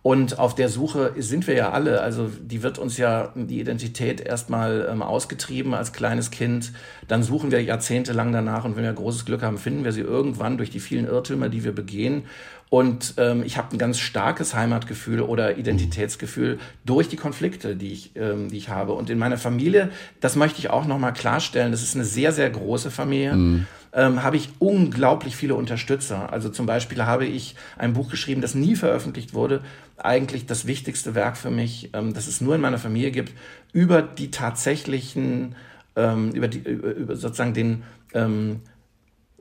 Und 0.04 0.40
auf 0.40 0.56
der 0.56 0.70
Suche 0.70 1.14
sind 1.18 1.46
wir 1.46 1.54
ja 1.54 1.72
alle. 1.72 2.02
Also 2.02 2.32
die 2.42 2.64
wird 2.64 2.80
uns 2.80 2.98
ja 2.98 3.32
die 3.36 3.60
Identität 3.60 4.20
erstmal 4.20 4.88
ähm, 4.92 5.04
ausgetrieben 5.04 5.76
als 5.76 5.94
kleines 5.94 6.32
Kind. 6.32 6.74
Dann 7.08 7.22
suchen 7.22 7.52
wir 7.52 7.62
jahrzehntelang 7.62 8.32
danach 8.32 8.66
und 8.66 8.76
wenn 8.76 8.84
wir 8.84 8.94
großes 8.94 9.26
Glück 9.26 9.44
haben, 9.44 9.60
finden 9.60 9.84
wir 9.84 9.92
sie 9.92 10.02
irgendwann 10.02 10.58
durch 10.58 10.72
die 10.72 10.80
vielen 10.80 11.06
Irrtümer, 11.06 11.50
die 11.50 11.64
wir 11.64 11.74
begehen. 11.74 12.24
Und 12.70 13.16
ähm, 13.18 13.44
ich 13.46 13.58
habe 13.58 13.76
ein 13.76 13.78
ganz 13.78 14.00
starkes 14.00 14.56
Heimatgefühl 14.56 15.22
oder 15.22 15.58
Identitätsgefühl 15.58 16.58
durch 16.86 17.10
die 17.10 17.18
Konflikte, 17.18 17.76
die 17.76 17.92
ich, 17.92 18.16
ähm, 18.16 18.50
die 18.50 18.58
ich 18.58 18.70
habe. 18.70 18.94
Und 18.94 19.10
in 19.10 19.20
meiner 19.20 19.38
Familie, 19.38 19.90
das 20.20 20.36
möchte 20.36 20.60
ich 20.60 20.70
auch 20.70 20.86
nochmal 20.86 21.14
klarstellen, 21.14 21.72
das 21.72 21.84
ist 21.84 21.96
eine 21.96 22.06
sehr, 22.06 22.32
sehr 22.32 22.50
große 22.50 22.90
Familie. 22.90 23.36
Mhm 23.36 23.68
ähm, 23.94 24.24
habe 24.24 24.38
ich 24.38 24.50
unglaublich 24.60 25.36
viele 25.36 25.56
Unterstützer. 25.56 26.32
Also 26.32 26.50
zum 26.50 26.66
Beispiel 26.66 27.06
habe 27.06 27.26
ich 27.26 27.56
ein 27.78 27.94
Buch 27.94 28.10
geschrieben, 28.10 28.42
das 28.42 28.56
nie 28.56 28.76
veröffentlicht 28.76 29.34
wurde, 29.34 29.62
eigentlich 29.98 30.46
das 30.46 30.66
wichtigste 30.66 31.16
Werk 31.16 31.38
für 31.38 31.52
mich, 31.52 31.90
ähm, 31.94 32.14
das 32.14 32.28
es 32.28 32.42
nur 32.42 32.56
in 32.56 32.62
meiner 32.62 32.78
Familie 32.78 33.12
gibt, 33.12 33.34
über 33.74 34.02
die 34.02 34.32
tatsächlichen, 34.32 35.56
ähm, 35.96 36.32
über, 36.32 36.48
die, 36.48 36.60
über, 36.60 36.94
über 36.94 37.16
sozusagen 37.16 37.54
den 37.54 37.84
ähm, 38.14 38.62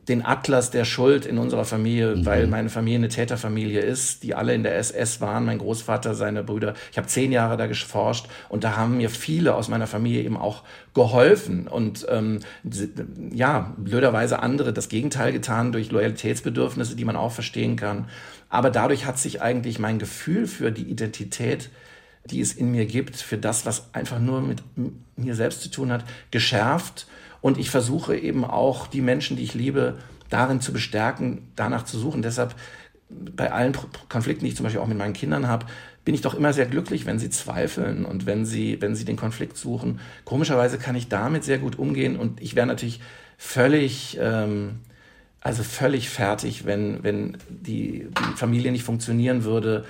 den 0.08 0.24
Atlas 0.24 0.70
der 0.70 0.84
Schuld 0.84 1.26
in 1.26 1.38
unserer 1.38 1.64
Familie, 1.64 2.16
mhm. 2.16 2.26
weil 2.26 2.46
meine 2.46 2.68
Familie 2.68 2.98
eine 2.98 3.08
Täterfamilie 3.08 3.80
ist, 3.80 4.22
die 4.22 4.34
alle 4.34 4.54
in 4.54 4.62
der 4.62 4.76
SS 4.76 5.20
waren, 5.20 5.44
mein 5.44 5.58
Großvater, 5.58 6.14
seine 6.14 6.42
Brüder. 6.42 6.74
Ich 6.90 6.98
habe 6.98 7.06
zehn 7.06 7.32
Jahre 7.32 7.56
da 7.56 7.66
geforscht 7.66 8.26
und 8.48 8.64
da 8.64 8.76
haben 8.76 8.96
mir 8.96 9.10
viele 9.10 9.54
aus 9.54 9.68
meiner 9.68 9.86
Familie 9.86 10.22
eben 10.22 10.36
auch 10.36 10.64
geholfen 10.94 11.68
und 11.68 12.06
ähm, 12.08 12.40
ja, 13.32 13.74
blöderweise 13.76 14.40
andere 14.40 14.72
das 14.72 14.88
Gegenteil 14.88 15.32
getan 15.32 15.72
durch 15.72 15.90
Loyalitätsbedürfnisse, 15.90 16.96
die 16.96 17.04
man 17.04 17.16
auch 17.16 17.32
verstehen 17.32 17.76
kann. 17.76 18.08
Aber 18.48 18.70
dadurch 18.70 19.06
hat 19.06 19.18
sich 19.18 19.42
eigentlich 19.42 19.78
mein 19.78 19.98
Gefühl 19.98 20.46
für 20.46 20.72
die 20.72 20.82
Identität 20.82 21.70
die 22.26 22.40
es 22.40 22.52
in 22.52 22.70
mir 22.70 22.86
gibt, 22.86 23.16
für 23.16 23.38
das, 23.38 23.66
was 23.66 23.94
einfach 23.94 24.18
nur 24.18 24.42
mit 24.42 24.62
mir 25.16 25.34
selbst 25.34 25.62
zu 25.62 25.70
tun 25.70 25.90
hat, 25.90 26.04
geschärft 26.30 27.06
und 27.40 27.58
ich 27.58 27.70
versuche 27.70 28.16
eben 28.16 28.44
auch 28.44 28.86
die 28.86 29.00
Menschen, 29.00 29.36
die 29.36 29.44
ich 29.44 29.54
liebe, 29.54 29.98
darin 30.28 30.60
zu 30.60 30.72
bestärken, 30.72 31.48
danach 31.56 31.84
zu 31.84 31.98
suchen. 31.98 32.22
Deshalb 32.22 32.54
bei 33.08 33.50
allen 33.52 33.74
Konflikten, 34.08 34.44
die 34.44 34.50
ich 34.50 34.56
zum 34.56 34.64
Beispiel 34.64 34.80
auch 34.80 34.86
mit 34.86 34.98
meinen 34.98 35.14
Kindern 35.14 35.48
habe, 35.48 35.66
bin 36.04 36.14
ich 36.14 36.20
doch 36.22 36.34
immer 36.34 36.52
sehr 36.52 36.66
glücklich, 36.66 37.06
wenn 37.06 37.18
sie 37.18 37.30
zweifeln 37.30 38.04
und 38.04 38.26
wenn 38.26 38.46
sie, 38.46 38.80
wenn 38.80 38.94
sie 38.94 39.04
den 39.04 39.16
Konflikt 39.16 39.56
suchen. 39.56 40.00
Komischerweise 40.24 40.78
kann 40.78 40.96
ich 40.96 41.08
damit 41.08 41.44
sehr 41.44 41.58
gut 41.58 41.78
umgehen 41.78 42.16
und 42.16 42.40
ich 42.40 42.54
wäre 42.56 42.66
natürlich 42.66 43.00
völlig, 43.36 44.18
ähm, 44.20 44.80
also 45.40 45.62
völlig 45.62 46.08
fertig, 46.08 46.64
wenn, 46.64 47.02
wenn 47.02 47.36
die, 47.48 48.06
die 48.08 48.36
Familie 48.36 48.72
nicht 48.72 48.84
funktionieren 48.84 49.44
würde 49.44 49.84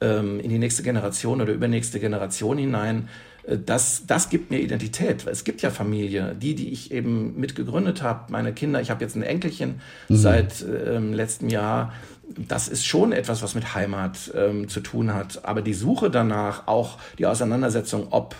ähm, 0.00 0.40
in 0.40 0.50
die 0.50 0.58
nächste 0.58 0.82
Generation 0.82 1.40
oder 1.40 1.52
übernächste 1.52 2.00
Generation 2.00 2.58
hinein. 2.58 3.08
Äh, 3.44 3.58
das, 3.64 4.04
das 4.06 4.30
gibt 4.30 4.50
mir 4.50 4.60
Identität. 4.60 5.26
Es 5.26 5.44
gibt 5.44 5.62
ja 5.62 5.70
Familie, 5.70 6.34
die, 6.34 6.54
die 6.54 6.72
ich 6.72 6.92
eben 6.92 7.38
mitgegründet 7.38 8.02
habe, 8.02 8.30
meine 8.32 8.52
Kinder. 8.52 8.80
Ich 8.80 8.90
habe 8.90 9.02
jetzt 9.02 9.16
ein 9.16 9.22
Enkelchen 9.22 9.80
mhm. 10.08 10.16
seit 10.16 10.64
ähm, 10.86 11.12
letztem 11.12 11.48
Jahr. 11.48 11.92
Das 12.36 12.68
ist 12.68 12.86
schon 12.86 13.12
etwas, 13.12 13.42
was 13.42 13.54
mit 13.54 13.74
Heimat 13.74 14.32
ähm, 14.34 14.68
zu 14.68 14.80
tun 14.80 15.12
hat. 15.12 15.44
Aber 15.44 15.62
die 15.62 15.74
Suche 15.74 16.10
danach, 16.10 16.66
auch 16.66 16.98
die 17.18 17.26
Auseinandersetzung, 17.26 18.08
ob 18.10 18.36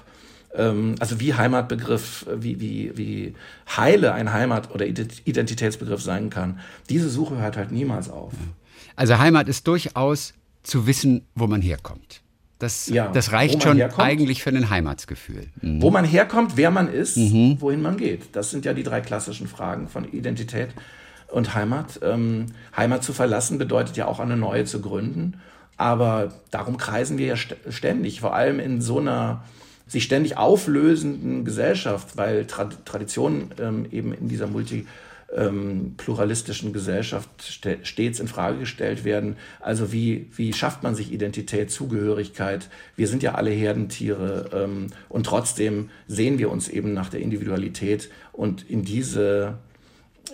ähm, 0.55 0.95
also 0.99 1.21
wie 1.21 1.35
Heimatbegriff, 1.35 2.27
wie, 2.35 2.61
wie, 2.61 2.97
wie 2.97 3.35
heile 3.77 4.13
ein 4.15 4.33
Heimat- 4.33 4.71
oder 4.75 4.87
Identitätsbegriff 4.87 6.03
sein 6.03 6.31
kann, 6.31 6.61
diese 6.89 7.09
Suche 7.09 7.39
hört 7.39 7.57
halt 7.57 7.73
niemals 7.73 8.09
auf. 8.09 8.33
Also 8.97 9.19
Heimat 9.19 9.49
ist 9.49 9.67
durchaus 9.67 10.35
zu 10.63 10.87
wissen, 10.87 11.27
wo 11.35 11.47
man 11.47 11.63
herkommt. 11.63 12.22
Das, 12.63 12.87
ja, 12.87 13.09
das 13.09 13.33
reicht 13.33 13.61
schon 13.65 13.77
herkommt, 13.77 14.07
eigentlich 14.07 14.45
für 14.45 14.51
ein 14.51 14.71
Heimatsgefühl. 14.71 15.49
Mhm. 15.63 15.83
Wo 15.83 15.91
man 15.91 16.05
herkommt, 16.05 16.57
wer 16.57 16.71
man 16.71 16.87
ist, 16.87 17.17
mhm. 17.17 17.57
wohin 17.59 17.83
man 17.83 17.97
geht. 17.97 18.37
Das 18.37 18.53
sind 18.53 18.65
ja 18.65 18.73
die 18.73 18.85
drei 18.85 19.01
klassischen 19.01 19.49
Fragen 19.49 19.89
von 19.89 20.05
Identität 20.05 20.69
und 21.27 21.57
Heimat. 21.57 21.99
Ähm, 22.05 22.47
Heimat 22.77 23.03
zu 23.03 23.13
verlassen 23.13 23.59
bedeutet 23.59 23.97
ja 23.97 24.07
auch 24.07 24.21
eine 24.21 24.37
neue 24.37 24.65
zu 24.65 24.81
gründen. 24.81 25.41
Aber 25.77 26.35
darum 26.53 26.77
kreisen 26.77 27.19
wir 27.19 27.27
ja 27.27 27.37
ständig, 27.37 28.21
vor 28.21 28.33
allem 28.33 28.61
in 28.61 28.81
so 28.81 29.01
einer 29.01 29.43
sich 29.89 30.05
ständig 30.05 30.37
auflösenden 30.37 31.45
Gesellschaft, 31.45 32.17
weil 32.17 32.47
Tra 32.47 32.71
Traditionen 32.85 33.51
ähm, 33.61 33.87
eben 33.91 34.15
in 34.15 34.29
dieser 34.29 34.47
Multi 34.47 34.87
ähm, 35.35 35.95
pluralistischen 35.97 36.73
Gesellschaft 36.73 37.29
stets 37.83 38.21
in 38.21 38.29
Frage 38.29 38.59
gestellt 38.59 39.05
werden. 39.05 39.37
Also 39.61 39.93
wie, 39.93 40.29
wie 40.35 40.53
schafft 40.53 40.83
man 40.83 40.95
sich 40.95 41.13
Identität, 41.13 41.71
Zugehörigkeit? 41.71 42.69
Wir 42.97 43.09
sind 43.09 43.23
ja 43.23 43.35
alle 43.35 43.51
Herdentiere 43.51 44.51
ähm, 44.53 44.89
und 45.09 45.27
trotzdem 45.27 45.91
sehen 46.07 46.39
wir 46.39 46.51
uns 46.51 46.69
eben 46.69 46.93
nach 46.93 47.09
der 47.09 47.21
Individualität 47.21 48.11
und 48.33 48.69
in 48.69 48.85
diese 48.85 49.59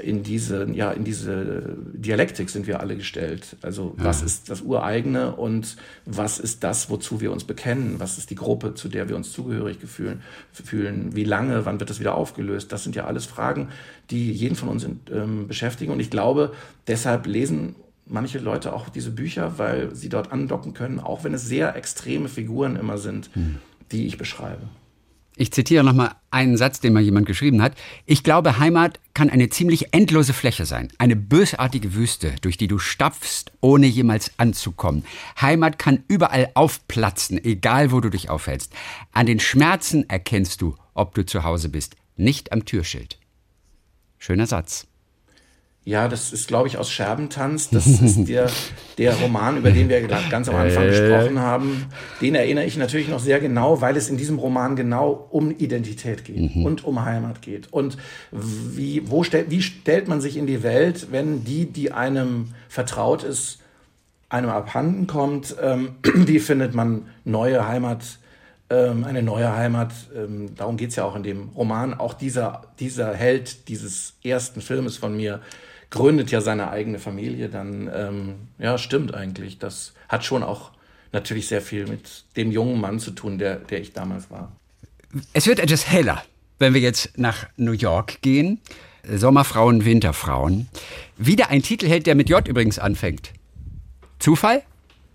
in 0.03 0.23
diese, 0.23 0.69
ja, 0.73 0.93
in 0.93 1.05
diese 1.05 1.77
Dialektik 1.93 2.51
sind 2.51 2.67
wir 2.67 2.81
alle 2.81 2.97
gestellt. 2.97 3.57
Also 3.63 3.95
ja. 3.99 4.05
was 4.05 4.23
ist 4.23 4.51
das 4.51 4.61
Ureigene 4.61 5.35
und 5.35 5.77
was 6.05 6.39
ist 6.39 6.63
das, 6.63 6.91
wozu 6.91 7.21
wir 7.21 7.33
uns 7.33 7.45
bekennen? 7.45 7.97
Was 7.99 8.19
ist 8.19 8.31
die 8.31 8.35
Gruppe, 8.35 8.75
zu 8.75 8.89
der 8.89 9.09
wir 9.09 9.17
uns 9.17 9.33
zugehörig 9.33 9.79
fühlen? 9.79 10.23
fühlen? 10.53 11.17
Wie 11.17 11.25
lange? 11.25 11.65
Wann 11.65 11.81
wird 11.81 11.91
das 11.91 12.01
wieder 12.01 12.15
aufgelöst? 12.15 12.71
Das 12.71 12.85
sind 12.85 12.95
ja 12.95 13.07
alles 13.07 13.27
Fragen, 13.27 13.69
die 14.11 14.31
jeden 14.31 14.57
von 14.57 14.69
uns 14.69 14.87
ähm, 15.11 15.49
beschäftigen. 15.49 15.91
Und 15.91 16.01
ich 16.01 16.11
glaube, 16.11 16.53
deshalb 16.87 17.27
lesen 17.27 17.75
manche 18.07 18.39
Leute 18.39 18.73
auch 18.73 18.89
diese 18.89 19.11
Bücher, 19.11 19.59
weil 19.59 19.95
sie 19.95 20.09
dort 20.09 20.33
andocken 20.33 20.75
können, 20.75 21.01
auch 21.01 21.25
wenn 21.25 21.35
es 21.35 21.47
sehr 21.47 21.77
extreme 21.77 22.29
Figuren 22.29 22.77
immer 22.77 22.99
sind, 22.99 23.31
hm. 23.35 23.57
die 23.91 24.07
ich 24.07 24.19
beschreibe. 24.19 24.69
Ich 25.41 25.53
zitiere 25.53 25.85
nochmal 25.85 26.17
einen 26.33 26.57
Satz, 26.57 26.81
den 26.81 26.93
mal 26.93 27.01
jemand 27.01 27.27
geschrieben 27.27 27.63
hat. 27.63 27.77
Ich 28.07 28.25
glaube, 28.25 28.59
Heimat 28.59 28.99
kann 29.15 29.31
eine 29.31 29.49
ziemlich 29.49 29.95
endlose 29.95 30.33
Fläche 30.33 30.67
sein. 30.67 30.89
Eine 30.99 31.15
bösartige 31.15 31.95
Wüste, 31.95 32.35
durch 32.41 32.57
die 32.57 32.67
du 32.67 32.81
stapfst, 32.81 33.53
ohne 33.61 33.87
jemals 33.87 34.33
anzukommen. 34.37 35.05
Heimat 35.41 35.79
kann 35.79 36.03
überall 36.09 36.51
aufplatzen, 36.55 37.43
egal 37.43 37.93
wo 37.93 38.01
du 38.01 38.11
dich 38.11 38.31
aufhältst. 38.31 38.73
An 39.13 39.27
den 39.27 39.39
Schmerzen 39.39 40.11
erkennst 40.11 40.61
du, 40.61 40.75
ob 40.93 41.15
du 41.15 41.25
zu 41.25 41.45
Hause 41.45 41.69
bist, 41.69 41.95
nicht 42.17 42.51
am 42.51 42.65
Türschild. 42.65 43.21
Schöner 44.19 44.49
Satz. 44.49 44.88
Ja, 45.89 46.07
das 46.07 46.35
ist, 46.35 46.49
glaube 46.49 46.69
ich, 46.69 46.77
aus 46.77 46.91
Scherbentanz. 46.91 47.71
Das 47.71 47.87
ist 47.87 48.29
der, 48.29 48.51
der 48.99 49.15
Roman, 49.15 49.57
über 49.57 49.71
den 49.71 49.89
wir 49.89 50.07
ganz 50.07 50.47
am 50.51 50.57
Anfang 50.57 50.87
gesprochen 50.87 51.41
haben. 51.41 51.87
Den 52.21 52.35
erinnere 52.35 52.67
ich 52.67 52.77
natürlich 52.77 53.09
noch 53.09 53.21
sehr 53.21 53.41
genau, 53.41 53.81
weil 53.81 53.97
es 53.97 54.11
in 54.11 54.19
diesem 54.19 54.39
Roman 54.39 54.77
genau 54.77 55.29
um 55.31 55.51
Identität 55.51 56.27
geht 56.27 56.55
mhm. 56.55 56.67
und 56.67 56.85
um 56.85 57.03
Heimat 57.03 57.41
geht. 57.41 57.73
Und 57.73 57.97
wie, 58.31 59.11
wo 59.11 59.23
stell, 59.25 59.47
wie 59.49 59.63
stellt 59.63 60.09
man 60.09 60.21
sich 60.21 60.37
in 60.37 60.47
die 60.47 60.63
Welt, 60.63 61.07
wenn 61.11 61.43
die, 61.45 61.65
die 61.65 61.91
einem 61.91 62.49
vertraut 62.69 63.23
ist, 63.23 63.61
einem 64.29 64.51
abhanden 64.51 65.07
kommt? 65.07 65.57
Ähm, 65.59 65.93
wie 66.03 66.39
findet 66.39 66.75
man 66.75 67.07
neue 67.25 67.67
Heimat? 67.67 68.19
Ähm, 68.69 69.05
eine 69.05 69.23
neue 69.23 69.57
Heimat. 69.57 69.95
Ähm, 70.15 70.55
darum 70.55 70.77
geht 70.77 70.91
es 70.91 70.97
ja 70.97 71.05
auch 71.05 71.17
in 71.17 71.23
dem 71.23 71.49
Roman. 71.57 71.95
Auch 71.95 72.13
dieser, 72.13 72.65
dieser 72.79 73.15
Held 73.15 73.69
dieses 73.69 74.17
ersten 74.23 74.61
Filmes 74.61 74.99
von 74.99 75.17
mir 75.17 75.41
gründet 75.91 76.31
ja 76.31 76.41
seine 76.41 76.71
eigene 76.71 76.99
Familie, 76.99 77.49
dann 77.49 77.91
ähm, 77.95 78.35
ja, 78.59 78.79
stimmt 78.79 79.15
eigentlich. 79.15 79.59
Das 79.59 79.95
hat 80.09 80.25
schon 80.25 80.43
auch 80.43 80.73
natürlich 81.13 81.49
sehr 81.49 81.63
viel 81.63 81.87
mit 81.87 82.25
dem 82.37 82.51
jungen 82.51 82.81
Mann 82.81 82.99
zu 82.99 83.11
tun, 83.13 83.39
der, 83.39 83.57
der 83.57 83.81
ich 83.81 83.93
damals 83.93 84.31
war. 84.31 84.53
Es 85.33 85.47
wird 85.47 85.59
etwas 85.59 85.91
heller, 85.91 86.23
wenn 86.59 86.75
wir 86.75 86.81
jetzt 86.81 87.17
nach 87.17 87.47
New 87.57 87.73
York 87.73 88.21
gehen. 88.21 88.61
Sommerfrauen, 89.11 89.87
Winterfrauen. 89.87 90.69
Wieder 91.17 91.49
ein 91.49 91.63
Titelheld, 91.63 92.07
der 92.07 92.15
mit 92.15 92.29
J 92.29 92.47
übrigens 92.47 92.79
anfängt. 92.79 93.33
Zufall? 94.19 94.63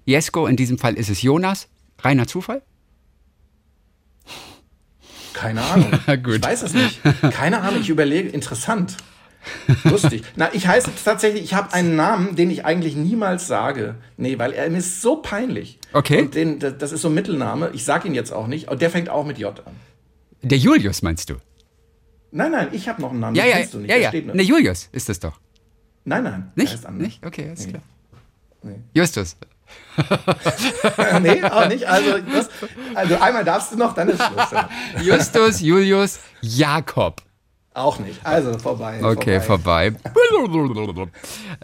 Jesko, 0.06 0.48
in 0.48 0.56
diesem 0.56 0.80
Fall 0.80 0.96
ist 0.96 1.10
es 1.10 1.22
Jonas. 1.22 1.68
Reiner 2.00 2.28
Zufall? 2.28 2.64
Keine 5.34 5.62
Ahnung. 5.62 5.92
ich 6.08 6.44
weiß 6.44 6.64
es 6.64 6.74
nicht. 6.74 7.00
Keine 7.32 7.62
Ahnung, 7.62 7.82
ich 7.82 7.90
überlege. 7.90 8.30
Interessant. 8.30 8.98
Lustig. 9.84 10.24
Na, 10.36 10.54
ich 10.54 10.68
heiße 10.68 10.92
tatsächlich, 11.04 11.44
ich 11.44 11.54
habe 11.54 11.74
einen 11.74 11.96
Namen, 11.96 12.36
den 12.36 12.50
ich 12.50 12.66
eigentlich 12.66 12.96
niemals 12.96 13.48
sage. 13.48 13.96
Nee, 14.18 14.40
weil 14.40 14.54
er 14.54 14.70
mir 14.70 14.78
ist 14.78 15.02
so 15.02 15.18
peinlich. 15.18 15.80
Okay. 15.92 16.22
Und 16.22 16.36
den, 16.36 16.60
das 16.60 16.92
ist 16.92 17.02
so 17.02 17.10
ein 17.10 17.14
Mittelname. 17.14 17.72
Ich 17.74 17.84
sage 17.86 18.08
ihn 18.08 18.14
jetzt 18.14 18.32
auch 18.32 18.48
nicht. 18.48 18.70
Und 18.70 18.82
der 18.82 18.90
fängt 18.90 19.10
auch 19.10 19.26
mit 19.26 19.38
J 19.38 19.60
an. 19.66 19.76
Der 20.42 20.58
Julius 20.58 21.02
meinst 21.02 21.30
du? 21.30 21.36
Nein, 22.32 22.52
nein, 22.52 22.70
ich 22.72 22.90
habe 22.90 23.02
noch 23.02 23.12
einen 23.12 23.20
Namen. 23.20 23.36
Ja, 23.36 23.46
ja, 23.46 23.64
du 23.66 23.80
nicht. 23.80 23.90
ja, 23.90 23.98
ja. 23.98 24.12
Ne, 24.12 24.42
Julius 24.42 24.90
ist 24.92 25.08
das 25.08 25.20
doch. 25.20 25.40
Nein, 26.04 26.24
nein. 26.24 26.52
Nicht? 26.56 26.90
Nicht? 26.92 27.26
Okay, 27.26 27.48
alles 27.48 27.66
nee. 27.66 27.72
klar. 27.72 27.84
Nee. 28.64 28.80
Justus. 28.94 29.38
nee, 31.22 31.44
auch 31.44 31.68
nicht. 31.68 31.88
Also, 31.88 32.18
das, 32.20 32.50
also 32.96 33.16
einmal 33.18 33.44
darfst 33.44 33.72
du 33.72 33.78
noch, 33.78 33.94
dann 33.94 34.10
ist 34.10 34.22
Schluss. 34.22 34.52
Ja. 34.52 34.70
Justus, 35.02 35.62
Julius, 35.62 36.20
Jakob. 36.42 37.22
Auch 37.74 37.98
nicht. 37.98 38.24
Also 38.24 38.58
vorbei. 38.60 39.00
Okay, 39.04 39.42
vorbei. 39.42 39.92
vorbei. 39.92 41.12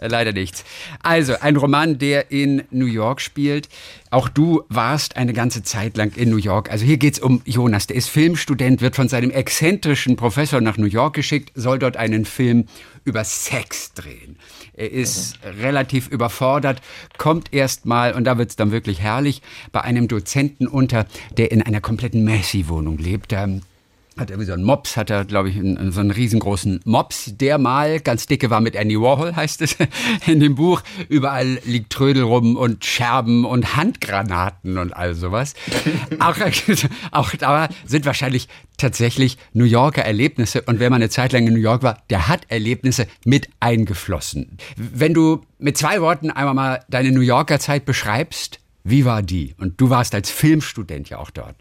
Leider 0.00 0.32
nichts. 0.32 0.64
Also, 1.02 1.34
ein 1.40 1.56
Roman, 1.56 1.98
der 1.98 2.32
in 2.32 2.64
New 2.70 2.86
York 2.86 3.20
spielt. 3.20 3.68
Auch 4.10 4.28
du 4.28 4.64
warst 4.68 5.16
eine 5.16 5.32
ganze 5.32 5.62
Zeit 5.62 5.96
lang 5.96 6.16
in 6.16 6.30
New 6.30 6.36
York. 6.36 6.68
Also 6.72 6.84
hier 6.84 6.96
geht 6.96 7.14
es 7.14 7.20
um 7.20 7.42
Jonas. 7.44 7.86
Der 7.86 7.94
ist 7.94 8.08
Filmstudent, 8.08 8.80
wird 8.80 8.96
von 8.96 9.08
seinem 9.08 9.30
exzentrischen 9.30 10.16
Professor 10.16 10.60
nach 10.60 10.76
New 10.76 10.86
York 10.86 11.14
geschickt, 11.14 11.52
soll 11.54 11.78
dort 11.78 11.96
einen 11.96 12.24
Film 12.24 12.66
über 13.04 13.22
Sex 13.22 13.92
drehen. 13.94 14.36
Er 14.74 14.90
ist 14.90 15.38
mhm. 15.44 15.60
relativ 15.60 16.08
überfordert, 16.08 16.80
kommt 17.18 17.52
erst 17.52 17.86
mal, 17.86 18.14
und 18.14 18.24
da 18.24 18.36
wird 18.36 18.50
es 18.50 18.56
dann 18.56 18.72
wirklich 18.72 19.00
herrlich, 19.00 19.42
bei 19.70 19.82
einem 19.82 20.08
Dozenten 20.08 20.66
unter, 20.66 21.06
der 21.36 21.52
in 21.52 21.62
einer 21.62 21.80
kompletten 21.80 22.24
Messi-Wohnung 22.24 22.98
lebt. 22.98 23.30
Hat 24.18 24.30
irgendwie 24.30 24.46
so 24.46 24.52
einen 24.52 24.64
Mops, 24.64 24.96
hat 24.96 25.10
er, 25.10 25.24
glaube 25.24 25.48
ich, 25.48 25.56
einen, 25.56 25.92
so 25.92 26.00
einen 26.00 26.10
riesengroßen 26.10 26.80
Mops, 26.84 27.32
der 27.36 27.58
mal 27.58 28.00
ganz 28.00 28.26
dicke 28.26 28.50
war 28.50 28.60
mit 28.60 28.74
Andy 28.74 29.00
Warhol, 29.00 29.34
heißt 29.36 29.62
es 29.62 29.76
in 30.26 30.40
dem 30.40 30.54
Buch. 30.54 30.82
Überall 31.08 31.58
liegt 31.64 31.90
Trödel 31.92 32.22
rum 32.22 32.56
und 32.56 32.84
Scherben 32.84 33.44
und 33.44 33.76
Handgranaten 33.76 34.78
und 34.78 34.92
all 34.92 35.14
sowas. 35.14 35.54
auch, 36.18 36.36
auch 37.12 37.30
da 37.34 37.68
sind 37.84 38.04
wahrscheinlich 38.04 38.48
tatsächlich 38.76 39.38
New 39.52 39.64
Yorker 39.64 40.02
Erlebnisse. 40.02 40.62
Und 40.62 40.80
wer 40.80 40.90
mal 40.90 40.96
eine 40.96 41.10
Zeit 41.10 41.32
lang 41.32 41.46
in 41.46 41.54
New 41.54 41.60
York 41.60 41.82
war, 41.82 42.02
der 42.10 42.28
hat 42.28 42.42
Erlebnisse 42.48 43.06
mit 43.24 43.48
eingeflossen. 43.60 44.58
Wenn 44.76 45.14
du 45.14 45.42
mit 45.58 45.76
zwei 45.78 46.00
Worten 46.00 46.30
einmal 46.30 46.54
mal 46.54 46.84
deine 46.88 47.12
New 47.12 47.20
Yorker 47.20 47.58
Zeit 47.58 47.84
beschreibst, 47.84 48.60
wie 48.82 49.04
war 49.04 49.22
die? 49.22 49.54
Und 49.58 49.80
du 49.80 49.90
warst 49.90 50.14
als 50.14 50.30
Filmstudent 50.30 51.10
ja 51.10 51.18
auch 51.18 51.30
dort. 51.30 51.54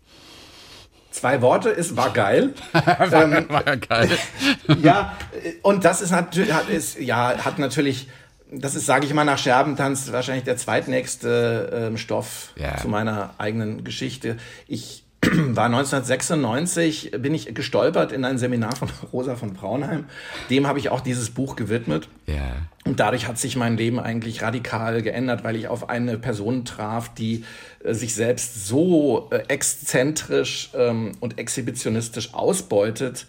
Zwei 1.12 1.42
Worte 1.42 1.70
ist, 1.70 1.98
war 1.98 2.12
geil. 2.12 2.54
war, 2.74 3.24
ähm, 3.24 3.46
war 3.50 3.64
geil. 3.78 4.10
ja, 4.82 5.18
und 5.64 5.84
das 5.84 6.02
ist 6.02 6.12
natürlich, 6.12 6.54
hat, 6.54 6.70
ist, 6.70 7.00
ja, 7.00 7.44
hat 7.44 7.58
natürlich, 7.58 8.10
das 8.52 8.76
ist, 8.76 8.86
sage 8.86 9.06
ich 9.06 9.14
mal, 9.14 9.24
nach 9.24 9.40
Scherbentanz 9.40 10.12
wahrscheinlich 10.12 10.44
der 10.44 10.58
zweitnächste 10.58 11.88
ähm, 11.90 11.98
Stoff 11.98 12.54
ja. 12.56 12.78
zu 12.78 12.88
meiner 12.90 13.34
eigenen 13.38 13.84
Geschichte. 13.84 14.38
Ich 14.68 15.04
war 15.32 15.66
1996, 15.66 17.12
bin 17.20 17.34
ich 17.36 17.54
gestolpert 17.54 18.12
in 18.14 18.24
ein 18.24 18.38
Seminar 18.38 18.76
von 18.76 18.90
Rosa 19.14 19.36
von 19.36 19.54
Braunheim. 19.54 20.06
Dem 20.50 20.66
habe 20.66 20.80
ich 20.80 20.90
auch 20.90 21.02
dieses 21.02 21.30
Buch 21.30 21.56
gewidmet. 21.56 22.08
Ja. 22.26 22.56
Und 22.86 23.00
dadurch 23.00 23.28
hat 23.28 23.38
sich 23.38 23.58
mein 23.58 23.76
Leben 23.76 24.00
eigentlich 24.00 24.42
radikal 24.42 25.02
geändert, 25.02 25.44
weil 25.44 25.58
ich 25.58 25.68
auf 25.68 25.90
eine 25.90 26.18
Person 26.18 26.64
traf, 26.64 27.14
die 27.14 27.44
äh, 27.84 27.94
sich 27.94 28.16
selbst 28.16 28.66
so 28.66 29.28
äh, 29.32 29.44
exzentrisch 29.50 30.70
ähm, 30.74 31.12
und 31.20 31.38
exhibitionistisch 31.38 32.34
ausbeutet, 32.34 33.28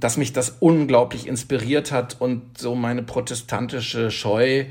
dass 0.00 0.16
mich 0.16 0.32
das 0.32 0.56
unglaublich 0.58 1.28
inspiriert 1.28 1.92
hat 1.92 2.16
und 2.18 2.58
so 2.58 2.74
meine 2.74 3.02
protestantische 3.02 4.10
Scheu 4.10 4.64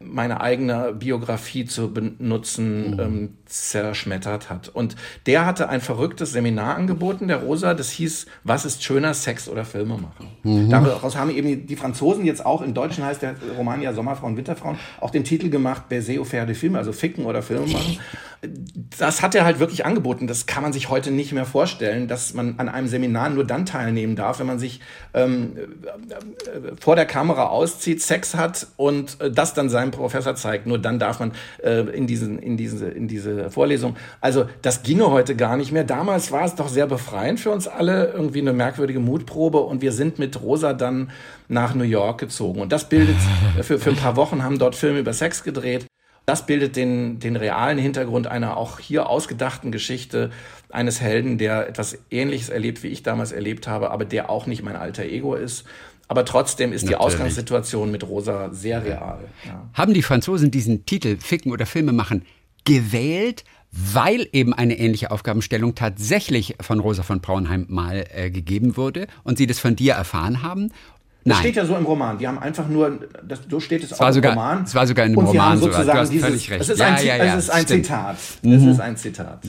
meine 0.00 0.40
eigene 0.40 0.92
Biografie 0.92 1.64
zu 1.64 1.92
benutzen, 1.92 2.90
mhm. 2.90 3.00
ähm, 3.00 3.28
zerschmettert 3.54 4.50
hat. 4.50 4.68
Und 4.68 4.96
der 5.26 5.46
hatte 5.46 5.68
ein 5.68 5.80
verrücktes 5.80 6.32
Seminar 6.32 6.76
angeboten, 6.76 7.28
der 7.28 7.38
Rosa, 7.38 7.74
das 7.74 7.90
hieß, 7.90 8.26
was 8.42 8.64
ist 8.64 8.82
schöner, 8.82 9.14
Sex 9.14 9.48
oder 9.48 9.64
Filme 9.64 9.96
machen? 9.96 10.28
Mhm. 10.42 10.70
Daraus 10.70 11.16
haben 11.16 11.30
eben 11.30 11.66
die 11.66 11.76
Franzosen 11.76 12.24
jetzt 12.24 12.44
auch, 12.44 12.62
im 12.62 12.74
Deutschen 12.74 13.04
heißt 13.04 13.22
der 13.22 13.36
Roman 13.56 13.80
ja 13.80 13.92
Sommerfrauen, 13.92 14.36
Winterfrauen, 14.36 14.78
auch 15.00 15.10
den 15.10 15.24
Titel 15.24 15.50
gemacht, 15.50 15.88
Baiser 15.88 16.20
ou 16.20 16.24
faire 16.24 16.46
des 16.46 16.58
Filme, 16.58 16.78
also 16.78 16.92
ficken 16.92 17.24
oder 17.26 17.42
Filme 17.42 17.66
machen. 17.66 17.98
Das 18.98 19.22
hat 19.22 19.34
er 19.34 19.44
halt 19.44 19.58
wirklich 19.58 19.86
angeboten. 19.86 20.26
Das 20.26 20.46
kann 20.46 20.62
man 20.62 20.72
sich 20.72 20.90
heute 20.90 21.10
nicht 21.10 21.32
mehr 21.32 21.46
vorstellen, 21.46 22.08
dass 22.08 22.34
man 22.34 22.58
an 22.58 22.68
einem 22.68 22.88
Seminar 22.88 23.30
nur 23.30 23.44
dann 23.44 23.64
teilnehmen 23.64 24.16
darf, 24.16 24.38
wenn 24.38 24.46
man 24.46 24.58
sich 24.58 24.80
ähm, 25.14 25.56
äh, 25.56 26.72
vor 26.78 26.96
der 26.96 27.06
Kamera 27.06 27.46
auszieht, 27.46 28.02
Sex 28.02 28.34
hat 28.34 28.66
und 28.76 29.20
äh, 29.20 29.30
das 29.30 29.54
dann 29.54 29.68
seinem 29.68 29.92
Professor 29.92 30.34
zeigt. 30.34 30.66
Nur 30.66 30.78
dann 30.78 30.98
darf 30.98 31.20
man 31.20 31.32
äh, 31.62 31.80
in, 31.80 32.06
diesen, 32.06 32.38
in, 32.38 32.56
diese, 32.56 32.88
in 32.88 33.08
diese 33.08 33.43
Vorlesung. 33.50 33.96
Also 34.20 34.46
das 34.62 34.82
ginge 34.82 35.10
heute 35.10 35.36
gar 35.36 35.56
nicht 35.56 35.72
mehr. 35.72 35.84
Damals 35.84 36.32
war 36.32 36.44
es 36.44 36.54
doch 36.54 36.68
sehr 36.68 36.86
befreiend 36.86 37.40
für 37.40 37.50
uns 37.50 37.68
alle, 37.68 38.12
irgendwie 38.12 38.40
eine 38.40 38.52
merkwürdige 38.52 39.00
Mutprobe 39.00 39.60
und 39.60 39.82
wir 39.82 39.92
sind 39.92 40.18
mit 40.18 40.40
Rosa 40.40 40.72
dann 40.72 41.10
nach 41.48 41.74
New 41.74 41.84
York 41.84 42.18
gezogen. 42.18 42.60
Und 42.60 42.72
das 42.72 42.88
bildet, 42.88 43.16
für, 43.62 43.78
für 43.78 43.90
ein 43.90 43.96
paar 43.96 44.16
Wochen 44.16 44.42
haben 44.42 44.58
dort 44.58 44.74
Filme 44.74 45.00
über 45.00 45.12
Sex 45.12 45.42
gedreht. 45.42 45.86
Das 46.26 46.46
bildet 46.46 46.76
den, 46.76 47.18
den 47.18 47.36
realen 47.36 47.76
Hintergrund 47.76 48.26
einer 48.26 48.56
auch 48.56 48.78
hier 48.78 49.10
ausgedachten 49.10 49.72
Geschichte 49.72 50.30
eines 50.70 51.00
Helden, 51.00 51.36
der 51.36 51.68
etwas 51.68 51.98
Ähnliches 52.10 52.48
erlebt, 52.48 52.82
wie 52.82 52.88
ich 52.88 53.02
damals 53.02 53.30
erlebt 53.30 53.68
habe, 53.68 53.90
aber 53.90 54.06
der 54.06 54.30
auch 54.30 54.46
nicht 54.46 54.62
mein 54.62 54.76
alter 54.76 55.04
Ego 55.04 55.34
ist. 55.34 55.64
Aber 56.08 56.24
trotzdem 56.24 56.72
ist 56.72 56.82
Natürlich. 56.82 56.98
die 56.98 57.04
Ausgangssituation 57.04 57.90
mit 57.90 58.06
Rosa 58.06 58.50
sehr 58.52 58.84
real. 58.84 59.24
Ja. 59.46 59.68
Haben 59.72 59.94
die 59.94 60.02
Franzosen 60.02 60.50
diesen 60.50 60.84
Titel 60.86 61.16
Ficken 61.18 61.52
oder 61.52 61.66
Filme 61.66 61.92
machen 61.92 62.24
gewählt, 62.64 63.44
weil 63.70 64.28
eben 64.32 64.54
eine 64.54 64.78
ähnliche 64.78 65.10
Aufgabenstellung 65.10 65.74
tatsächlich 65.74 66.56
von 66.60 66.78
Rosa 66.78 67.02
von 67.02 67.20
Braunheim 67.20 67.66
mal 67.68 68.04
äh, 68.14 68.30
gegeben 68.30 68.76
wurde 68.76 69.06
und 69.24 69.38
sie 69.38 69.46
das 69.46 69.58
von 69.58 69.76
dir 69.76 69.94
erfahren 69.94 70.42
haben? 70.42 70.70
Das 71.24 71.38
steht 71.38 71.56
ja 71.56 71.64
so 71.64 71.74
im 71.74 71.86
Roman. 71.86 72.18
Die 72.18 72.28
haben 72.28 72.38
einfach 72.38 72.68
nur, 72.68 72.98
das, 73.26 73.40
so 73.48 73.58
steht 73.58 73.82
es, 73.82 73.92
es 73.92 74.00
auch 74.00 74.12
sogar, 74.12 74.32
im 74.32 74.38
Roman. 74.38 74.64
Es 74.64 74.74
war 74.74 74.86
sogar 74.86 75.06
in 75.06 75.12
einem 75.12 75.26
Roman 75.26 75.58
sogar. 75.58 75.84
Du 75.84 75.92
hast 75.92 76.10
dieses, 76.10 76.26
völlig 76.26 76.50
recht. 76.50 76.60
Es 76.60 76.68
ist 76.68 76.80
ein, 76.80 76.96
ja, 77.04 77.16
ja, 77.16 77.24
ja, 77.24 77.36
es 77.36 77.44
ist 77.44 77.50
ein 77.50 77.66
Zitat. 77.66 78.16
Mhm. 78.42 78.52
Es 78.52 78.62
ist 78.64 78.80
ein 78.80 78.96
Zitat. 78.96 79.40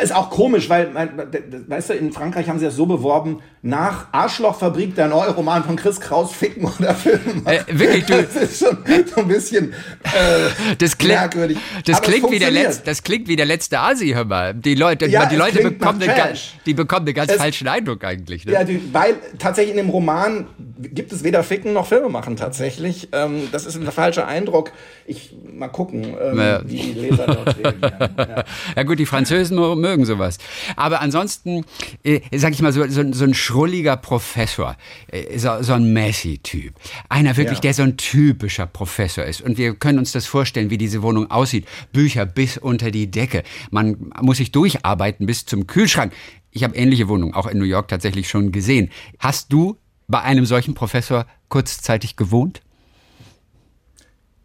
Ist 0.00 0.14
auch 0.14 0.30
komisch, 0.30 0.68
weil, 0.68 0.94
weißt 0.94 1.90
du, 1.90 1.94
in 1.94 2.12
Frankreich 2.12 2.48
haben 2.48 2.58
sie 2.58 2.64
das 2.64 2.76
so 2.76 2.86
beworben, 2.86 3.40
nach 3.62 4.06
Arschlochfabrik, 4.12 4.94
der 4.94 5.08
neue 5.08 5.30
Roman 5.30 5.64
von 5.64 5.76
Chris 5.76 6.00
Kraus, 6.00 6.32
Ficken 6.32 6.64
oder 6.78 6.94
Filmen. 6.94 7.44
Äh, 7.44 7.60
wirklich, 7.68 8.06
du. 8.06 8.22
Das 8.22 8.34
ist 8.36 8.58
schon 8.58 8.78
so 9.14 9.20
ein 9.20 9.28
bisschen 9.28 9.72
äh, 10.02 10.74
das 10.78 10.96
klingt, 10.96 11.14
merkwürdig. 11.18 11.58
Das 11.84 12.00
klingt, 12.00 12.30
wie 12.30 12.38
der 12.38 12.50
letzte, 12.50 12.84
das 12.86 13.02
klingt 13.02 13.28
wie 13.28 13.36
der 13.36 13.44
letzte 13.44 13.80
Asi, 13.80 14.12
hör 14.12 14.24
mal. 14.24 14.54
Die 14.54 14.74
Leute, 14.74 15.06
ja, 15.06 15.26
die 15.26 15.36
Leute 15.36 15.62
bekommen, 15.62 16.02
eine, 16.02 16.34
die 16.64 16.72
bekommen 16.72 17.06
einen 17.06 17.14
ganz 17.14 17.32
es, 17.32 17.38
falschen 17.38 17.68
Eindruck 17.68 18.02
eigentlich. 18.02 18.46
Ne? 18.46 18.52
Ja, 18.52 18.64
die, 18.64 18.80
weil 18.94 19.16
tatsächlich 19.38 19.76
in 19.76 19.76
dem 19.76 19.90
Roman 19.90 20.46
gibt 20.78 21.12
es 21.12 21.22
weder 21.22 21.42
Ficken 21.42 21.74
noch 21.74 21.86
Filme 21.86 22.08
machen 22.08 22.36
tatsächlich. 22.36 23.08
Ähm, 23.12 23.48
das 23.52 23.66
ist 23.66 23.76
ein 23.76 23.90
falscher 23.92 24.26
Eindruck. 24.26 24.72
Ich 25.06 25.34
mal 25.52 25.68
gucken, 25.68 26.16
ähm, 26.18 26.38
ja. 26.38 26.62
wie 26.64 26.76
die 26.76 26.92
Leser 26.92 27.26
dort 27.26 27.58
reagieren. 27.58 28.14
Ja. 28.16 28.44
ja 28.76 28.82
gut, 28.84 28.98
die 28.98 29.06
Französen 29.06 29.58
mögen 29.80 30.04
sowas. 30.04 30.38
Aber 30.76 31.00
ansonsten, 31.00 31.64
äh, 32.02 32.20
sag 32.36 32.52
ich 32.52 32.62
mal, 32.62 32.72
so, 32.72 32.86
so, 32.88 33.12
so 33.12 33.24
ein 33.24 33.34
schrulliger 33.34 33.96
Professor, 33.96 34.76
äh, 35.08 35.38
so, 35.38 35.62
so 35.62 35.72
ein 35.72 35.92
Messi-Typ. 35.92 36.74
Einer 37.08 37.36
wirklich, 37.36 37.58
ja. 37.58 37.62
der 37.62 37.74
so 37.74 37.82
ein 37.82 37.96
typischer 37.96 38.66
Professor 38.66 39.24
ist. 39.24 39.40
Und 39.40 39.58
wir 39.58 39.74
können 39.74 39.98
uns 39.98 40.12
das 40.12 40.26
vorstellen, 40.26 40.70
wie 40.70 40.78
diese 40.78 41.02
Wohnung 41.02 41.30
aussieht. 41.30 41.66
Bücher 41.92 42.26
bis 42.26 42.58
unter 42.58 42.90
die 42.90 43.10
Decke. 43.10 43.42
Man 43.70 44.12
muss 44.20 44.38
sich 44.38 44.52
durcharbeiten 44.52 45.26
bis 45.26 45.46
zum 45.46 45.66
Kühlschrank. 45.66 46.12
Ich 46.50 46.64
habe 46.64 46.76
ähnliche 46.76 47.08
Wohnungen 47.08 47.34
auch 47.34 47.46
in 47.46 47.58
New 47.58 47.64
York 47.64 47.88
tatsächlich 47.88 48.28
schon 48.28 48.52
gesehen. 48.52 48.90
Hast 49.18 49.52
du 49.52 49.76
bei 50.08 50.20
einem 50.22 50.46
solchen 50.46 50.74
Professor 50.74 51.26
kurzzeitig 51.48 52.16
gewohnt? 52.16 52.60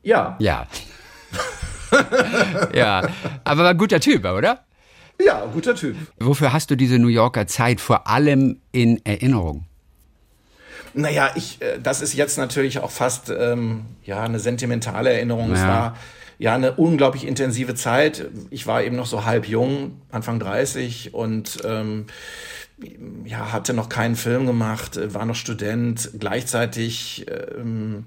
Ja. 0.03 0.37
Ja. 0.39 0.67
ja, 2.73 3.09
aber 3.43 3.63
war 3.63 3.69
ein 3.71 3.77
guter 3.77 3.99
Typ, 3.99 4.25
oder? 4.25 4.64
Ja, 5.23 5.45
guter 5.45 5.75
Typ. 5.75 5.95
Wofür 6.19 6.53
hast 6.53 6.71
du 6.71 6.75
diese 6.75 6.99
New 6.99 7.07
Yorker 7.07 7.47
Zeit 7.47 7.79
vor 7.79 8.07
allem 8.07 8.59
in 8.71 9.03
Erinnerung? 9.05 9.65
Naja, 10.93 11.31
ich, 11.35 11.61
äh, 11.61 11.79
das 11.81 12.01
ist 12.01 12.13
jetzt 12.13 12.37
natürlich 12.37 12.79
auch 12.79 12.91
fast 12.91 13.29
ähm, 13.29 13.85
ja, 14.03 14.23
eine 14.23 14.39
sentimentale 14.39 15.11
Erinnerung. 15.13 15.49
Ja. 15.49 15.55
Es 15.55 15.61
war 15.63 15.97
ja 16.37 16.55
eine 16.55 16.73
unglaublich 16.73 17.27
intensive 17.27 17.75
Zeit. 17.75 18.29
Ich 18.49 18.67
war 18.67 18.83
eben 18.83 18.95
noch 18.95 19.05
so 19.05 19.25
halb 19.25 19.47
jung, 19.47 20.01
Anfang 20.11 20.39
30 20.39 21.13
und 21.13 21.59
ähm, 21.65 22.05
ja, 23.25 23.53
hatte 23.53 23.73
noch 23.73 23.87
keinen 23.89 24.15
Film 24.15 24.45
gemacht, 24.45 24.99
war 25.13 25.25
noch 25.25 25.35
Student. 25.35 26.11
Gleichzeitig 26.19 27.25
ähm, 27.29 28.05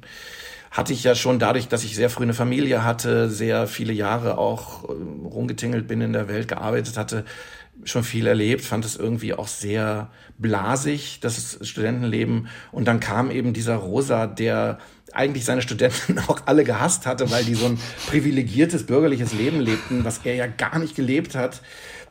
hatte 0.71 0.93
ich 0.93 1.05
ja 1.05 1.15
schon 1.15 1.39
dadurch, 1.39 1.69
dass 1.69 1.85
ich 1.85 1.95
sehr 1.95 2.11
früh 2.11 2.25
eine 2.25 2.35
Familie 2.35 2.85
hatte, 2.85 3.31
sehr 3.31 3.67
viele 3.67 3.93
Jahre 3.93 4.39
auch 4.39 4.89
ähm, 4.89 5.27
rumgetingelt 5.27 5.89
bin 5.89 6.01
in 6.01 6.13
der 6.13 6.29
Welt, 6.29 6.49
gearbeitet 6.49 6.97
hatte, 6.97 7.25
schon 7.85 8.05
viel 8.05 8.27
erlebt, 8.27 8.63
fand 8.63 8.85
es 8.85 8.97
irgendwie 8.97 9.35
auch 9.35 9.49
sehr 9.49 10.11
blasig, 10.37 11.21
das 11.21 11.59
Studentenleben. 11.63 12.49
Und 12.73 12.89
dann 12.89 13.01
kam 13.01 13.31
eben 13.31 13.53
dieser 13.53 13.77
Rosa, 13.77 14.27
der 14.27 14.79
eigentlich 15.13 15.45
seine 15.45 15.63
Studenten 15.63 16.19
auch 16.29 16.41
alle 16.47 16.65
gehasst 16.65 17.07
hatte, 17.07 17.31
weil 17.31 17.45
die 17.45 17.55
so 17.55 17.67
ein 17.67 17.79
privilegiertes 18.09 18.87
bürgerliches 18.87 19.33
Leben 19.33 19.61
lebten, 19.61 20.05
was 20.05 20.21
er 20.25 20.35
ja 20.35 20.47
gar 20.47 20.79
nicht 20.79 20.97
gelebt 20.97 21.35
hat. 21.35 21.63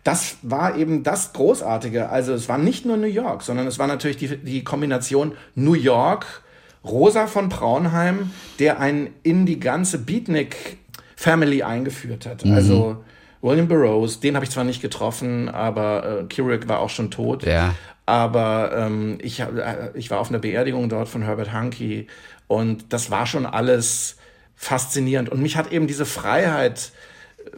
Das 0.03 0.37
war 0.41 0.77
eben 0.77 1.03
das 1.03 1.33
Großartige. 1.33 2.09
Also 2.09 2.33
es 2.33 2.47
war 2.47 2.57
nicht 2.57 2.85
nur 2.85 2.97
New 2.97 3.07
York, 3.07 3.43
sondern 3.43 3.67
es 3.67 3.77
war 3.77 3.87
natürlich 3.87 4.17
die, 4.17 4.37
die 4.37 4.63
Kombination 4.63 5.33
New 5.55 5.73
York, 5.73 6.43
Rosa 6.87 7.27
von 7.27 7.49
Braunheim, 7.49 8.31
der 8.59 8.79
einen 8.79 9.09
in 9.23 9.45
die 9.45 9.59
ganze 9.59 9.99
Beatnik 9.99 10.77
Family 11.15 11.63
eingeführt 11.63 12.25
hat. 12.25 12.45
Mhm. 12.45 12.53
Also 12.53 13.03
William 13.41 13.67
Burroughs, 13.67 14.19
den 14.19 14.35
habe 14.35 14.45
ich 14.45 14.51
zwar 14.51 14.63
nicht 14.63 14.81
getroffen, 14.81 15.49
aber 15.49 16.21
äh, 16.21 16.33
Kubrick 16.33 16.67
war 16.67 16.79
auch 16.79 16.89
schon 16.89 17.11
tot. 17.11 17.43
Ja. 17.43 17.75
Aber 18.05 18.71
ähm, 18.73 19.17
ich, 19.21 19.39
äh, 19.39 19.91
ich 19.95 20.09
war 20.09 20.19
auf 20.19 20.29
einer 20.29 20.39
Beerdigung 20.39 20.89
dort 20.89 21.09
von 21.09 21.21
Herbert 21.23 21.51
Hanke 21.51 22.05
und 22.47 22.93
das 22.93 23.11
war 23.11 23.25
schon 23.25 23.45
alles 23.45 24.17
faszinierend. 24.55 25.29
Und 25.29 25.41
mich 25.41 25.57
hat 25.57 25.71
eben 25.71 25.87
diese 25.87 26.05
Freiheit 26.05 26.91
äh, 27.37 27.49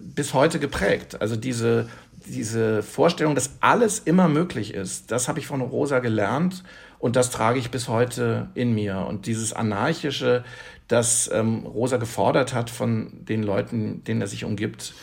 bis 0.00 0.34
heute 0.34 0.58
geprägt. 0.58 1.20
Also 1.20 1.36
diese, 1.36 1.88
diese 2.26 2.82
Vorstellung, 2.82 3.34
dass 3.34 3.50
alles 3.60 4.00
immer 4.00 4.28
möglich 4.28 4.74
ist, 4.74 5.10
das 5.10 5.28
habe 5.28 5.38
ich 5.38 5.46
von 5.46 5.60
Rosa 5.60 6.00
gelernt 6.00 6.62
Und 7.02 7.16
das 7.16 7.30
trage 7.30 7.58
ich 7.58 7.72
bis 7.72 7.88
heute 7.88 8.48
in 8.54 8.76
mir. 8.76 8.98
Und 9.08 9.26
dieses 9.26 9.52
Anarchische, 9.52 10.44
das 10.86 11.28
ähm, 11.34 11.66
Rosa 11.66 11.96
gefordert 11.96 12.54
hat 12.54 12.70
von 12.70 13.24
den 13.24 13.42
Leuten, 13.42 14.04
denen 14.04 14.20
er 14.20 14.28
sich 14.28 14.44
umgibt, 14.44 14.94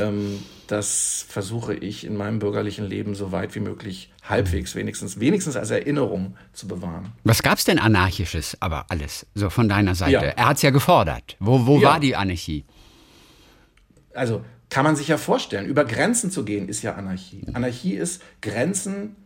ähm, 0.00 0.42
das 0.68 1.26
versuche 1.28 1.74
ich 1.74 2.06
in 2.06 2.16
meinem 2.16 2.38
bürgerlichen 2.38 2.86
Leben 2.86 3.14
so 3.14 3.30
weit 3.30 3.54
wie 3.54 3.60
möglich 3.60 4.10
halbwegs 4.22 4.74
wenigstens, 4.74 5.20
wenigstens 5.20 5.54
als 5.56 5.70
Erinnerung 5.70 6.34
zu 6.54 6.66
bewahren. 6.66 7.12
Was 7.24 7.42
gab 7.42 7.58
es 7.58 7.64
denn 7.64 7.78
Anarchisches 7.78 8.56
aber 8.60 8.86
alles, 8.88 9.26
so 9.34 9.50
von 9.50 9.68
deiner 9.68 9.94
Seite? 9.94 10.12
Ja. 10.12 10.22
Er 10.22 10.46
hat 10.46 10.56
es 10.56 10.62
ja 10.62 10.70
gefordert. 10.70 11.36
Wo, 11.40 11.66
wo 11.66 11.78
ja. 11.78 11.90
war 11.90 12.00
die 12.00 12.16
Anarchie? 12.16 12.64
Also 14.14 14.42
kann 14.70 14.84
man 14.84 14.96
sich 14.96 15.08
ja 15.08 15.18
vorstellen, 15.18 15.66
über 15.66 15.84
Grenzen 15.84 16.30
zu 16.30 16.42
gehen 16.42 16.70
ist 16.70 16.80
ja 16.80 16.94
Anarchie. 16.94 17.42
Anarchie 17.52 17.96
ist 17.96 18.22
Grenzen 18.40 19.16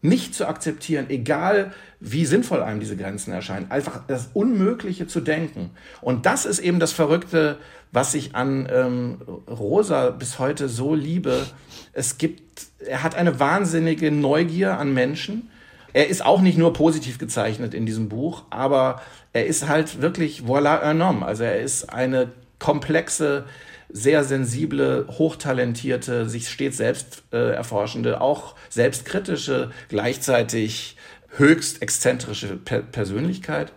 nicht 0.00 0.34
zu 0.34 0.46
akzeptieren, 0.46 1.06
egal 1.08 1.72
wie 2.00 2.24
sinnvoll 2.24 2.62
einem 2.62 2.80
diese 2.80 2.96
Grenzen 2.96 3.32
erscheinen, 3.32 3.70
einfach 3.70 4.02
das 4.06 4.30
Unmögliche 4.32 5.06
zu 5.06 5.20
denken. 5.20 5.70
Und 6.00 6.26
das 6.26 6.46
ist 6.46 6.60
eben 6.60 6.78
das 6.78 6.92
Verrückte, 6.92 7.58
was 7.90 8.14
ich 8.14 8.34
an 8.34 8.68
ähm, 8.70 9.20
Rosa 9.48 10.10
bis 10.10 10.38
heute 10.38 10.68
so 10.68 10.94
liebe. 10.94 11.46
Es 11.92 12.18
gibt, 12.18 12.66
er 12.78 13.02
hat 13.02 13.16
eine 13.16 13.40
wahnsinnige 13.40 14.12
Neugier 14.12 14.78
an 14.78 14.94
Menschen. 14.94 15.50
Er 15.92 16.08
ist 16.08 16.24
auch 16.24 16.42
nicht 16.42 16.58
nur 16.58 16.74
positiv 16.74 17.18
gezeichnet 17.18 17.74
in 17.74 17.86
diesem 17.86 18.08
Buch, 18.08 18.44
aber 18.50 19.02
er 19.32 19.46
ist 19.46 19.68
halt 19.68 20.00
wirklich 20.00 20.42
voilà 20.42 20.88
un 20.88 21.02
homme. 21.02 21.26
Also 21.26 21.42
er 21.44 21.60
ist 21.60 21.92
eine 21.92 22.30
komplexe 22.58 23.46
sehr 23.88 24.24
sensible, 24.24 25.06
hochtalentierte, 25.08 26.28
sich 26.28 26.48
stets 26.48 26.76
selbst 26.76 27.22
äh, 27.32 27.52
erforschende, 27.52 28.20
auch 28.20 28.54
selbstkritische, 28.68 29.70
gleichzeitig 29.88 30.96
höchst 31.36 31.82
exzentrische 31.82 32.56
per 32.56 32.80
Persönlichkeit. 32.80 33.72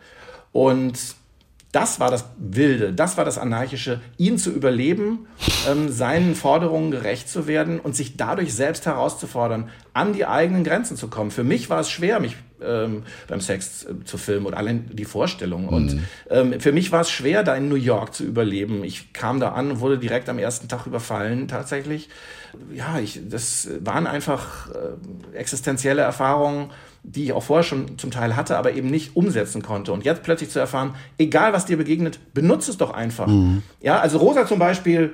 Und 0.51 1.16
das 1.72 1.99
war 1.99 2.11
das 2.11 2.26
Wilde, 2.38 2.93
das 2.93 3.17
war 3.17 3.24
das 3.24 3.38
Anarchische, 3.38 4.01
ihn 4.17 4.38
zu 4.38 4.51
überleben, 4.51 5.28
ähm, 5.69 5.89
seinen 5.89 6.36
Forderungen 6.36 6.91
gerecht 6.91 7.30
zu 7.30 7.47
werden 7.47 7.80
und 7.80 7.95
sich 7.95 8.17
dadurch 8.17 8.53
selbst 8.53 8.86
herauszufordern, 8.86 9.69
an 9.93 10.13
die 10.13 10.26
eigenen 10.26 10.63
Grenzen 10.63 10.97
zu 10.97 11.07
kommen. 11.07 11.32
Für 11.32 11.43
mich 11.43 11.69
war 11.69 11.80
es 11.80 11.89
schwer, 11.89 12.19
mich 12.19 12.36
ähm, 12.61 13.03
beim 13.28 13.39
Sex 13.39 13.86
äh, 13.86 14.03
zu 14.03 14.17
filmen 14.17 14.45
und 14.47 14.53
allein 14.53 14.89
die 14.91 15.05
Vorstellung. 15.05 15.63
Mhm. 15.63 15.69
Und 15.69 15.99
ähm, 16.30 16.59
für 16.59 16.74
mich 16.74 16.91
war 16.91 17.01
es 17.01 17.09
schwer, 17.09 17.43
da 17.43 17.55
in 17.55 17.69
New 17.69 17.76
York 17.76 18.13
zu 18.13 18.26
überleben. 18.26 18.84
Ich 18.84 19.13
kam 19.13 19.39
da 19.39 19.53
an 19.53 19.72
und 19.72 19.80
wurde 19.80 19.97
direkt 19.97 20.28
am 20.30 20.39
ersten 20.39 20.67
Tag 20.67 20.88
überfallen, 20.88 21.47
tatsächlich. 21.47 22.09
Ja, 22.74 22.99
ich, 22.99 23.22
das 23.30 23.69
waren 23.80 24.07
einfach 24.07 24.69
äh, 24.72 25.38
existenzielle 25.38 26.01
Erfahrungen 26.01 26.72
die 27.04 27.26
ich 27.26 27.34
auch 27.34 27.43
vorher 27.43 27.64
schon 27.64 27.97
zum 27.97 28.12
Teil 28.12 28.36
hatte, 28.36 28.58
aber 28.58 28.74
eben 28.74 28.89
nicht 28.89 29.16
umsetzen 29.16 29.62
konnte. 29.62 29.91
Und 29.91 30.06
jetzt 30.06 30.24
plötzlich 30.24 30.49
zu 30.49 30.60
erfahren, 30.60 30.95
egal 31.18 31.54
was 31.54 31.66
dir 31.66 31.78
begegnet, 31.78 32.20
benutze 32.34 32.72
es 32.72 32.78
doch 32.78 32.91
einfach. 32.91 33.28
Mhm. 33.28 33.64
Ja, 33.82 33.99
also 33.99 34.20
Rosa 34.20 34.45
zum 34.45 34.60
Beispiel 34.60 35.14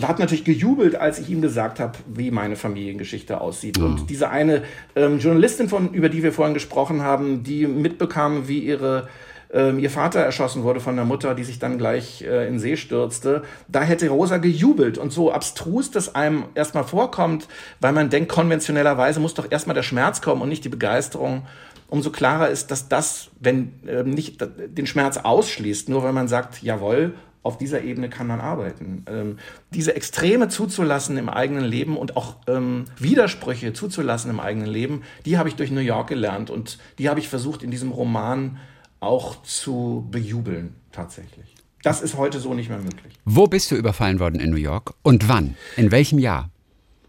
hat 0.00 0.18
natürlich 0.18 0.44
gejubelt, 0.44 0.96
als 0.96 1.18
ich 1.18 1.28
ihm 1.28 1.42
gesagt 1.42 1.78
habe, 1.78 1.92
wie 2.06 2.30
meine 2.30 2.56
Familiengeschichte 2.56 3.40
aussieht. 3.40 3.78
Mhm. 3.78 3.84
Und 3.84 4.10
diese 4.10 4.30
eine 4.30 4.62
ähm, 4.96 5.18
Journalistin, 5.18 5.68
von, 5.68 5.92
über 5.92 6.08
die 6.08 6.22
wir 6.22 6.32
vorhin 6.32 6.54
gesprochen 6.54 7.02
haben, 7.02 7.42
die 7.42 7.66
mitbekam, 7.66 8.48
wie 8.48 8.60
ihre 8.60 9.08
ähm, 9.54 9.78
ihr 9.78 9.90
Vater 9.90 10.20
erschossen 10.20 10.64
wurde 10.64 10.80
von 10.80 10.96
der 10.96 11.04
Mutter, 11.04 11.34
die 11.34 11.44
sich 11.44 11.60
dann 11.60 11.78
gleich 11.78 12.22
äh, 12.22 12.48
in 12.48 12.58
See 12.58 12.76
stürzte. 12.76 13.44
Da 13.68 13.82
hätte 13.82 14.08
Rosa 14.08 14.38
gejubelt 14.38 14.98
und 14.98 15.12
so 15.12 15.30
abstrus 15.30 15.92
das 15.92 16.14
einem 16.16 16.46
erstmal 16.56 16.84
vorkommt, 16.84 17.46
weil 17.80 17.92
man 17.92 18.10
denkt, 18.10 18.30
konventionellerweise 18.30 19.20
muss 19.20 19.34
doch 19.34 19.50
erstmal 19.50 19.74
der 19.74 19.84
Schmerz 19.84 20.20
kommen 20.20 20.42
und 20.42 20.48
nicht 20.48 20.64
die 20.64 20.68
Begeisterung. 20.68 21.46
Umso 21.88 22.10
klarer 22.10 22.48
ist, 22.48 22.72
dass 22.72 22.88
das, 22.88 23.28
wenn 23.38 23.80
äh, 23.86 24.02
nicht 24.02 24.44
den 24.66 24.86
Schmerz 24.86 25.18
ausschließt, 25.18 25.88
nur 25.88 26.02
weil 26.02 26.12
man 26.12 26.26
sagt, 26.26 26.62
jawohl, 26.62 27.14
auf 27.44 27.58
dieser 27.58 27.82
Ebene 27.82 28.08
kann 28.08 28.26
man 28.26 28.40
arbeiten. 28.40 29.04
Ähm, 29.06 29.38
diese 29.70 29.94
Extreme 29.94 30.48
zuzulassen 30.48 31.16
im 31.18 31.28
eigenen 31.28 31.64
Leben 31.64 31.96
und 31.96 32.16
auch 32.16 32.36
ähm, 32.48 32.86
Widersprüche 32.98 33.72
zuzulassen 33.74 34.30
im 34.30 34.40
eigenen 34.40 34.66
Leben, 34.66 35.02
die 35.26 35.38
habe 35.38 35.48
ich 35.48 35.54
durch 35.54 35.70
New 35.70 35.80
York 35.80 36.08
gelernt 36.08 36.50
und 36.50 36.78
die 36.98 37.08
habe 37.08 37.20
ich 37.20 37.28
versucht 37.28 37.62
in 37.62 37.70
diesem 37.70 37.92
Roman 37.92 38.58
auch 39.04 39.42
zu 39.42 40.06
bejubeln, 40.10 40.74
tatsächlich. 40.92 41.54
Das 41.82 42.00
ist 42.00 42.16
heute 42.16 42.40
so 42.40 42.54
nicht 42.54 42.70
mehr 42.70 42.78
möglich. 42.78 43.14
Wo 43.24 43.46
bist 43.46 43.70
du 43.70 43.76
überfallen 43.76 44.18
worden 44.18 44.40
in 44.40 44.50
New 44.50 44.56
York 44.56 44.94
und 45.02 45.28
wann? 45.28 45.54
In 45.76 45.90
welchem 45.90 46.18
Jahr? 46.18 46.50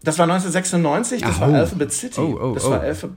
Das 0.04 0.18
war 0.18 0.24
1996, 0.24 1.22
das 1.22 1.30
Ach, 1.36 1.40
war 1.40 1.50
oh. 1.50 1.54
Alphabet 1.54 1.92
City. 1.92 2.20
Oh, 2.20 2.38
oh, 2.40 2.54
das 2.54 2.64
war 2.64 2.80
oh. 2.80 2.82
Alphabet, 2.82 3.16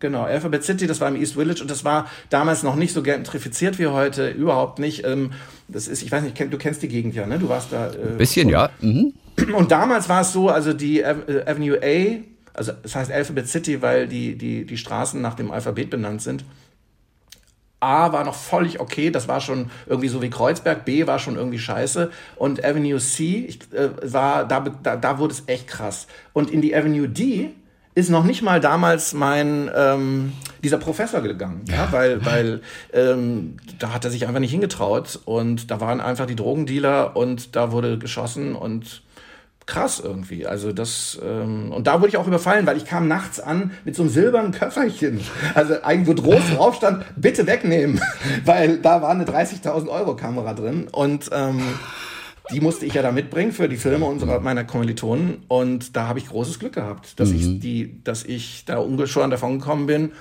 genau, 0.00 0.24
Alphabet 0.24 0.64
City, 0.64 0.86
das 0.86 1.00
war 1.00 1.08
im 1.08 1.16
East 1.16 1.34
Village 1.34 1.62
und 1.62 1.70
das 1.70 1.84
war 1.84 2.10
damals 2.28 2.62
noch 2.62 2.74
nicht 2.74 2.92
so 2.92 3.02
gentrifiziert 3.02 3.78
wie 3.78 3.86
heute, 3.86 4.30
überhaupt 4.30 4.78
nicht. 4.78 5.06
Ähm, 5.06 5.32
das 5.68 5.86
ist, 5.86 6.02
ich 6.02 6.10
weiß 6.10 6.24
nicht, 6.24 6.38
du 6.38 6.58
kennst 6.58 6.82
die 6.82 6.88
Gegend 6.88 7.14
ja, 7.14 7.26
ne? 7.26 7.38
Du 7.38 7.48
warst 7.48 7.72
da. 7.72 7.90
Ein 7.90 8.14
äh, 8.14 8.18
bisschen, 8.18 8.48
ja. 8.48 8.70
Mhm. 8.80 9.14
Und 9.54 9.70
damals 9.70 10.08
war 10.08 10.22
es 10.22 10.32
so, 10.32 10.48
also 10.48 10.72
die 10.72 11.00
äh, 11.00 11.44
Avenue 11.46 11.78
A, 11.82 12.18
also 12.52 12.72
das 12.82 12.96
heißt 12.96 13.12
Alphabet 13.12 13.48
City, 13.48 13.80
weil 13.80 14.08
die, 14.08 14.36
die, 14.36 14.64
die 14.64 14.76
Straßen 14.76 15.20
nach 15.20 15.34
dem 15.34 15.50
Alphabet 15.50 15.90
benannt 15.90 16.22
sind. 16.22 16.44
A 17.86 18.12
war 18.12 18.24
noch 18.24 18.34
völlig 18.34 18.80
okay, 18.80 19.10
das 19.10 19.28
war 19.28 19.40
schon 19.40 19.70
irgendwie 19.86 20.08
so 20.08 20.20
wie 20.20 20.30
Kreuzberg, 20.30 20.84
B 20.84 21.06
war 21.06 21.18
schon 21.18 21.36
irgendwie 21.36 21.58
scheiße. 21.58 22.10
Und 22.34 22.64
Avenue 22.64 22.98
C 22.98 23.46
ich, 23.46 23.60
äh, 23.72 23.90
war, 24.12 24.44
da, 24.44 24.60
da, 24.60 24.96
da 24.96 25.18
wurde 25.18 25.34
es 25.34 25.44
echt 25.46 25.68
krass. 25.68 26.08
Und 26.32 26.50
in 26.50 26.62
die 26.62 26.74
Avenue 26.74 27.08
D 27.08 27.50
ist 27.94 28.10
noch 28.10 28.24
nicht 28.24 28.42
mal 28.42 28.60
damals 28.60 29.14
mein 29.14 29.70
ähm, 29.74 30.32
dieser 30.62 30.76
Professor 30.76 31.22
gegangen, 31.22 31.64
ja, 31.66 31.76
ja. 31.76 31.92
weil 31.92 32.26
weil 32.26 32.60
ähm, 32.92 33.56
da 33.78 33.94
hat 33.94 34.04
er 34.04 34.10
sich 34.10 34.26
einfach 34.26 34.40
nicht 34.40 34.50
hingetraut. 34.50 35.20
Und 35.24 35.70
da 35.70 35.80
waren 35.80 36.00
einfach 36.00 36.26
die 36.26 36.36
Drogendealer 36.36 37.16
und 37.16 37.56
da 37.56 37.72
wurde 37.72 37.98
geschossen 37.98 38.54
und 38.54 39.02
krass 39.66 40.00
irgendwie. 40.00 40.46
Also 40.46 40.72
das 40.72 41.18
ähm, 41.22 41.72
und 41.72 41.86
da 41.86 42.00
wurde 42.00 42.08
ich 42.08 42.16
auch 42.16 42.26
überfallen, 42.26 42.66
weil 42.66 42.76
ich 42.76 42.84
kam 42.84 43.08
nachts 43.08 43.40
an 43.40 43.72
mit 43.84 43.96
so 43.96 44.02
einem 44.02 44.10
silbernen 44.10 44.52
Köfferchen. 44.52 45.20
Also 45.54 45.82
eigentlich 45.82 46.16
wo 46.16 46.22
groß 46.22 46.54
drauf 46.54 46.76
stand, 46.76 47.04
bitte 47.16 47.46
wegnehmen, 47.46 48.00
weil 48.44 48.78
da 48.78 49.02
war 49.02 49.10
eine 49.10 49.24
30.000 49.24 49.88
Euro 49.88 50.16
Kamera 50.16 50.54
drin 50.54 50.88
und 50.90 51.30
ähm, 51.32 51.60
die 52.52 52.60
musste 52.60 52.86
ich 52.86 52.94
ja 52.94 53.02
da 53.02 53.10
mitbringen 53.10 53.50
für 53.50 53.68
die 53.68 53.76
Filme 53.76 54.06
unserer 54.06 54.38
meiner 54.38 54.62
Kommilitonen 54.62 55.42
und 55.48 55.96
da 55.96 56.06
habe 56.06 56.20
ich 56.20 56.28
großes 56.28 56.60
Glück 56.60 56.74
gehabt, 56.74 57.18
dass 57.18 57.30
mhm. 57.30 57.36
ich 57.36 57.58
die, 57.58 58.04
dass 58.04 58.24
ich 58.24 58.64
da 58.66 58.78
ungeschoren 58.78 59.32
davon 59.32 59.58
gekommen 59.58 59.86
bin 59.86 60.12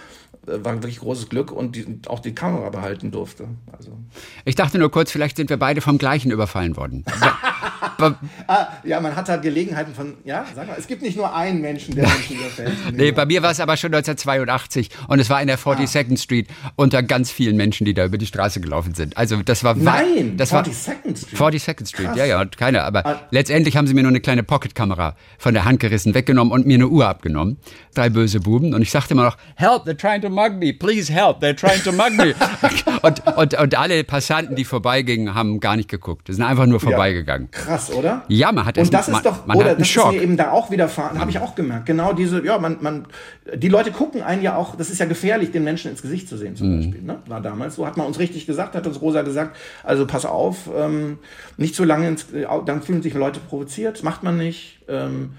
war 0.48 0.74
wirklich 0.74 1.00
großes 1.00 1.30
Glück 1.30 1.52
und 1.52 1.76
die, 1.76 2.00
auch 2.08 2.20
die 2.20 2.36
Kamera 2.36 2.70
behalten 2.70 3.12
durfte. 3.12 3.48
Also. 3.72 3.98
Ich 4.44 4.56
dachte 4.56 4.78
nur 4.78 4.92
kurz, 4.92 5.12
vielleicht 5.12 5.38
sind 5.38 5.50
wir 5.50 5.58
beide 5.58 5.82
vom 5.82 5.98
gleichen 5.98 6.32
überfallen 6.32 6.78
worden. 6.78 7.04
ah, 8.48 8.68
ja, 8.84 9.00
man 9.00 9.16
hat 9.16 9.30
halt 9.30 9.42
Gelegenheiten 9.42 9.94
von, 9.94 10.16
ja, 10.24 10.46
sag 10.56 10.68
mal, 10.68 10.76
es 10.78 10.88
gibt 10.88 11.02
nicht 11.02 11.18
nur 11.18 11.34
einen 11.36 11.62
Menschen, 11.62 11.96
der 11.96 12.08
Menschen 12.08 12.38
überfällt. 12.38 12.74
nee, 12.94 13.12
bei 13.12 13.26
mir 13.26 13.42
war 13.44 13.52
es 13.52 13.60
aber 13.60 13.78
schon 13.78 13.94
1982 13.94 14.90
und 15.08 15.20
es 15.20 15.30
war 15.30 15.42
in 15.42 15.48
der 15.48 15.60
42nd 15.60 16.14
ah. 16.14 16.18
Street 16.18 16.48
unter 16.76 17.04
ganz 17.04 17.32
vielen 17.32 17.56
Menschen, 17.56 17.86
die 17.86 17.94
da 17.94 18.06
über 18.06 18.18
die 18.18 18.26
Straße 18.26 18.62
gelaufen 18.62 18.94
sind. 18.94 19.18
Also 19.18 19.42
das 19.44 19.64
war 19.64 19.76
Nein, 19.76 20.38
das 20.38 20.52
42nd 20.54 21.18
Street. 21.18 21.40
42nd 21.40 21.88
Street, 21.88 22.08
Krass. 22.08 22.18
ja, 22.18 22.26
ja, 22.26 22.46
keine, 22.46 22.84
aber 22.84 23.06
ah. 23.06 23.22
letztendlich 23.32 23.78
haben 23.78 23.88
sie 23.88 23.94
mir 23.94 24.04
nur 24.04 24.10
eine 24.10 24.22
kleine 24.22 24.44
Pocketkamera 24.44 25.16
von 25.38 25.54
der 25.54 25.66
Hand 25.66 25.80
gerissen, 25.80 26.14
weggenommen 26.14 26.52
und 26.52 26.66
mir 26.66 26.76
eine 26.76 26.88
Uhr 26.88 27.08
abgenommen. 27.08 27.58
Drei 27.94 28.10
böse 28.10 28.40
Buben 28.40 28.74
und 28.74 28.82
ich 28.82 28.92
sagte 28.92 29.14
immer 29.14 29.24
noch, 29.24 29.38
help, 29.56 29.86
they're 29.86 29.98
trying 29.98 30.22
to 30.22 30.30
mug 30.30 30.54
me, 30.54 30.74
please 30.74 31.12
help, 31.12 31.42
they're 31.42 31.56
trying 31.56 31.82
to 31.84 31.92
mug 31.92 32.12
me. 32.12 32.36
und, 33.02 33.26
und, 33.38 33.54
und 33.54 33.76
alle 33.76 34.04
Passanten, 34.04 34.56
die 34.56 34.66
vorbeigingen, 34.66 35.34
haben 35.34 35.60
gar 35.60 35.76
nicht 35.76 35.90
geguckt. 35.90 36.28
Die 36.28 36.34
sind 36.34 36.44
einfach 36.44 36.66
nur 36.66 36.80
vorbeigegangen. 36.80 37.50
Ja, 37.54 37.60
krass, 37.60 37.75
oder? 37.92 38.24
Ja, 38.28 38.52
man 38.52 38.66
hat 38.66 38.78
Und 38.78 38.94
das 38.94 39.08
man, 39.08 39.18
ist 39.18 39.26
doch, 39.26 39.46
man 39.46 39.58
oder 39.58 39.76
das 39.76 39.88
Schock. 39.88 40.12
ist 40.12 40.18
mir 40.18 40.24
eben 40.24 40.38
da 40.38 40.52
auch 40.52 40.72
widerfahren, 40.72 41.20
habe 41.20 41.30
ich 41.30 41.40
auch 41.40 41.56
gemerkt. 41.56 41.86
Genau 41.86 42.14
diese, 42.14 42.44
ja, 42.46 42.58
man, 42.58 42.78
man, 42.82 43.06
die 43.54 43.70
Leute 43.70 43.92
gucken 43.92 44.22
einen 44.22 44.42
ja 44.42 44.56
auch, 44.56 44.76
das 44.76 44.90
ist 44.90 45.00
ja 45.00 45.06
gefährlich, 45.06 45.52
den 45.52 45.64
Menschen 45.64 45.92
ins 45.92 46.02
Gesicht 46.02 46.28
zu 46.28 46.38
sehen 46.38 46.56
zum 46.56 46.72
mhm. 46.72 46.78
Beispiel. 46.78 47.02
Ne? 47.02 47.20
War 47.28 47.42
damals 47.42 47.76
so, 47.76 47.86
hat 47.86 47.98
man 47.98 48.08
uns 48.08 48.20
richtig 48.20 48.46
gesagt, 48.46 48.76
hat 48.76 48.88
uns 48.88 49.02
Rosa 49.02 49.22
gesagt, 49.22 49.56
also 49.84 50.06
pass 50.06 50.26
auf, 50.26 50.70
ähm, 50.76 51.20
nicht 51.58 51.76
so 51.76 51.84
lange, 51.84 52.08
ins, 52.08 52.28
dann 52.66 52.82
fühlen 52.82 53.02
sich 53.02 53.14
Leute 53.14 53.40
provoziert, 53.40 54.04
macht 54.04 54.24
man 54.24 54.38
nicht. 54.38 54.80
Ähm, 54.88 55.32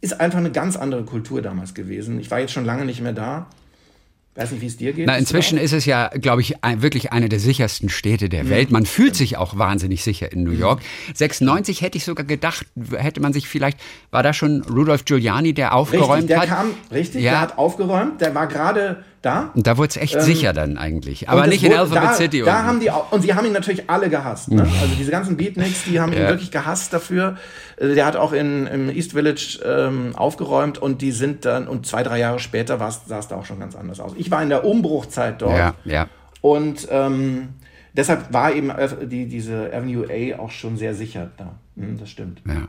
ist 0.00 0.20
einfach 0.20 0.38
eine 0.38 0.52
ganz 0.52 0.76
andere 0.76 1.02
Kultur 1.02 1.42
damals 1.42 1.74
gewesen. 1.74 2.20
Ich 2.20 2.30
war 2.30 2.38
jetzt 2.38 2.52
schon 2.52 2.64
lange 2.64 2.84
nicht 2.84 3.00
mehr 3.00 3.12
da. 3.12 3.46
Weiß 4.36 4.52
nicht, 4.52 4.62
wie 4.62 4.66
es 4.66 4.76
dir 4.76 4.92
geht. 4.92 5.06
Na, 5.06 5.16
inzwischen 5.16 5.58
ist 5.58 5.72
es 5.72 5.86
ja, 5.86 6.06
glaube 6.08 6.40
ich, 6.40 6.62
ein, 6.62 6.82
wirklich 6.82 7.12
eine 7.12 7.28
der 7.28 7.40
sichersten 7.40 7.88
Städte 7.88 8.28
der 8.28 8.44
mhm. 8.44 8.50
Welt. 8.50 8.70
Man 8.70 8.86
fühlt 8.86 9.16
sich 9.16 9.36
auch 9.36 9.58
wahnsinnig 9.58 10.04
sicher 10.04 10.30
in 10.32 10.44
New. 10.44 10.52
York. 10.52 10.80
96 11.14 11.82
hätte 11.82 11.98
ich 11.98 12.04
sogar 12.04 12.24
gedacht, 12.24 12.66
hätte 12.96 13.20
man 13.20 13.32
sich 13.32 13.48
vielleicht, 13.48 13.78
war 14.10 14.22
da 14.22 14.32
schon 14.32 14.62
Rudolf 14.62 15.04
Giuliani, 15.04 15.52
der 15.52 15.74
aufgeräumt 15.74 16.22
richtig, 16.22 16.28
der 16.28 16.40
hat? 16.40 16.48
Kam, 16.48 16.74
richtig, 16.92 17.22
ja. 17.22 17.30
der 17.32 17.40
hat 17.40 17.58
aufgeräumt. 17.58 18.20
Der 18.20 18.34
war 18.34 18.46
gerade 18.46 19.04
da. 19.22 19.50
Und 19.54 19.66
da 19.66 19.76
wurde 19.76 19.90
es 19.90 19.96
echt 19.96 20.14
ähm, 20.14 20.20
sicher 20.22 20.52
dann 20.52 20.78
eigentlich. 20.78 21.28
Aber 21.28 21.46
nicht 21.46 21.62
in 21.62 21.72
Alphabet 21.72 22.10
da, 22.10 22.14
City. 22.14 22.42
Da 22.42 22.64
haben 22.64 22.80
die 22.80 22.90
und 23.10 23.22
sie 23.22 23.34
haben 23.34 23.46
ihn 23.46 23.52
natürlich 23.52 23.88
alle 23.90 24.08
gehasst. 24.08 24.50
Ne? 24.50 24.62
Also 24.62 24.94
diese 24.98 25.10
ganzen 25.10 25.36
Beatniks, 25.36 25.84
die 25.84 26.00
haben 26.00 26.12
ja. 26.12 26.20
ihn 26.20 26.28
wirklich 26.28 26.50
gehasst 26.50 26.92
dafür. 26.92 27.36
Äh, 27.76 27.94
der 27.94 28.06
hat 28.06 28.16
auch 28.16 28.32
in, 28.32 28.66
im 28.66 28.88
East 28.90 29.12
Village 29.12 29.60
ähm, 29.64 30.14
aufgeräumt 30.16 30.78
und 30.78 31.02
die 31.02 31.12
sind 31.12 31.44
dann, 31.44 31.68
und 31.68 31.86
zwei, 31.86 32.02
drei 32.02 32.18
Jahre 32.18 32.38
später 32.38 32.78
sah 32.78 33.18
es 33.18 33.28
da 33.28 33.36
auch 33.36 33.46
schon 33.46 33.60
ganz 33.60 33.76
anders 33.76 34.00
aus. 34.00 34.12
Ich 34.16 34.30
war 34.30 34.42
in 34.42 34.48
der 34.48 34.64
Umbruchzeit 34.64 35.42
dort. 35.42 35.58
Ja, 35.58 35.74
ja. 35.84 36.08
Und 36.40 36.88
ähm, 36.90 37.50
deshalb 37.92 38.32
war 38.32 38.52
eben 38.52 38.72
die, 39.08 39.26
diese 39.26 39.70
Avenue 39.74 40.06
A 40.08 40.38
auch 40.38 40.50
schon 40.50 40.76
sehr 40.78 40.94
sicher 40.94 41.30
da. 41.36 41.58
Hm, 41.76 41.98
das 41.98 42.10
stimmt. 42.10 42.40
Ja. 42.46 42.68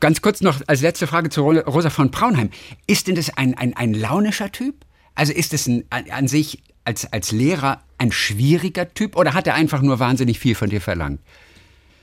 Ganz 0.00 0.20
kurz 0.20 0.40
noch 0.40 0.60
als 0.66 0.82
letzte 0.82 1.06
Frage 1.06 1.30
zu 1.30 1.42
Rosa 1.42 1.90
von 1.90 2.10
Braunheim. 2.10 2.50
Ist 2.86 3.08
denn 3.08 3.14
das 3.14 3.36
ein, 3.36 3.56
ein, 3.56 3.76
ein 3.76 3.94
launischer 3.94 4.52
Typ? 4.52 4.74
Also 5.16 5.32
ist 5.32 5.52
es 5.52 5.66
ein, 5.66 5.84
an 5.90 6.28
sich 6.28 6.62
als, 6.84 7.12
als 7.12 7.32
Lehrer 7.32 7.80
ein 7.98 8.12
schwieriger 8.12 8.92
Typ 8.94 9.16
oder 9.16 9.34
hat 9.34 9.46
er 9.46 9.54
einfach 9.54 9.82
nur 9.82 9.98
wahnsinnig 9.98 10.38
viel 10.38 10.54
von 10.54 10.70
dir 10.70 10.80
verlangt? 10.80 11.20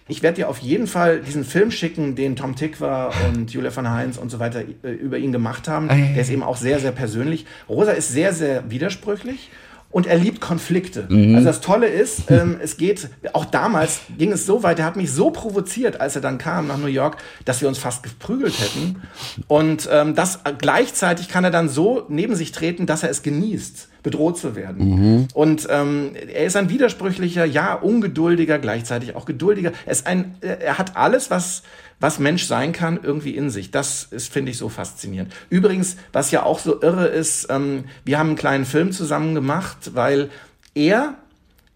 Ich 0.09 0.22
werde 0.22 0.36
dir 0.36 0.49
auf 0.49 0.57
jeden 0.57 0.88
Fall 0.88 1.22
diesen 1.22 1.45
Film 1.45 1.72
schicken, 1.72 2.16
den 2.16 2.36
Tom 2.36 2.57
Tikva 2.57 3.14
und 3.30 3.53
Julia 3.53 3.74
van 3.74 3.89
Heinz 3.89 4.18
und 4.18 4.30
so 4.30 4.39
weiter 4.39 4.64
äh, 4.84 4.91
über 4.91 5.18
ihn 5.18 5.32
gemacht 5.32 5.70
haben. 5.70 5.88
Der 5.88 6.22
ist 6.22 6.30
eben 6.30 6.43
auch 6.43 6.57
sehr, 6.57 6.82
sehr 6.82 6.91
persönlich. 6.91 7.45
Rosa 7.70 7.91
ist 7.91 8.09
sehr, 8.09 8.34
sehr 8.34 8.70
widersprüchlich 8.70 9.49
und 9.93 10.07
er 10.07 10.17
liebt 10.17 10.41
Konflikte. 10.41 11.05
Mhm. 11.07 11.35
Also 11.35 11.47
das 11.47 11.61
Tolle 11.61 11.87
ist, 11.87 12.29
ähm, 12.29 12.57
es 12.61 12.75
geht, 12.77 13.09
auch 13.31 13.45
damals 13.45 14.01
ging 14.17 14.31
es 14.31 14.45
so 14.45 14.63
weit, 14.63 14.79
er 14.79 14.85
hat 14.85 14.97
mich 14.97 15.11
so 15.11 15.29
provoziert, 15.29 16.01
als 16.01 16.15
er 16.15 16.21
dann 16.21 16.39
kam 16.39 16.67
nach 16.67 16.77
New 16.77 16.87
York, 16.87 17.17
dass 17.45 17.61
wir 17.61 17.67
uns 17.69 17.77
fast 17.77 18.03
geprügelt 18.03 18.59
hätten. 18.59 19.03
Und 19.47 19.87
ähm, 19.91 20.15
das 20.15 20.39
gleichzeitig 20.57 21.29
kann 21.29 21.43
er 21.43 21.51
dann 21.51 21.69
so 21.69 22.05
neben 22.09 22.35
sich 22.35 22.51
treten, 22.51 22.87
dass 22.87 23.03
er 23.03 23.11
es 23.11 23.21
genießt 23.21 23.89
bedroht 24.01 24.37
zu 24.37 24.55
werden. 24.55 24.89
Mhm. 24.89 25.27
Und 25.33 25.67
ähm, 25.69 26.11
er 26.33 26.45
ist 26.45 26.57
ein 26.57 26.69
widersprüchlicher, 26.69 27.45
ja, 27.45 27.73
ungeduldiger, 27.75 28.59
gleichzeitig 28.59 29.15
auch 29.15 29.23
geduldiger. 29.23 29.71
Er, 29.85 29.91
ist 29.91 30.05
ein, 30.05 30.35
er 30.41 30.77
hat 30.77 30.97
alles, 30.97 31.31
was 31.31 31.63
was 32.03 32.19
Mensch 32.19 32.47
sein 32.47 32.73
kann, 32.73 32.99
irgendwie 33.01 33.33
in 33.33 33.49
sich. 33.49 33.71
Das 33.71 34.03
ist, 34.03 34.29
finde 34.29 34.51
ich, 34.51 34.57
so 34.57 34.67
faszinierend. 34.67 35.31
Übrigens, 35.49 35.95
was 36.11 36.31
ja 36.31 36.43
auch 36.43 36.59
so 36.59 36.81
irre 36.81 37.07
ist, 37.07 37.47
ähm, 37.49 37.85
wir 38.03 38.19
haben 38.19 38.27
einen 38.27 38.35
kleinen 38.35 38.65
Film 38.65 38.91
zusammen 38.91 39.33
gemacht, 39.33 39.91
weil 39.93 40.29
er 40.75 41.13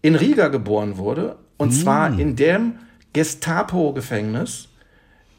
in 0.02 0.16
Riga 0.16 0.48
geboren 0.48 0.98
wurde, 0.98 1.36
und 1.56 1.70
mm. 1.70 1.72
zwar 1.72 2.18
in 2.18 2.36
dem 2.36 2.74
Gestapo-Gefängnis, 3.14 4.68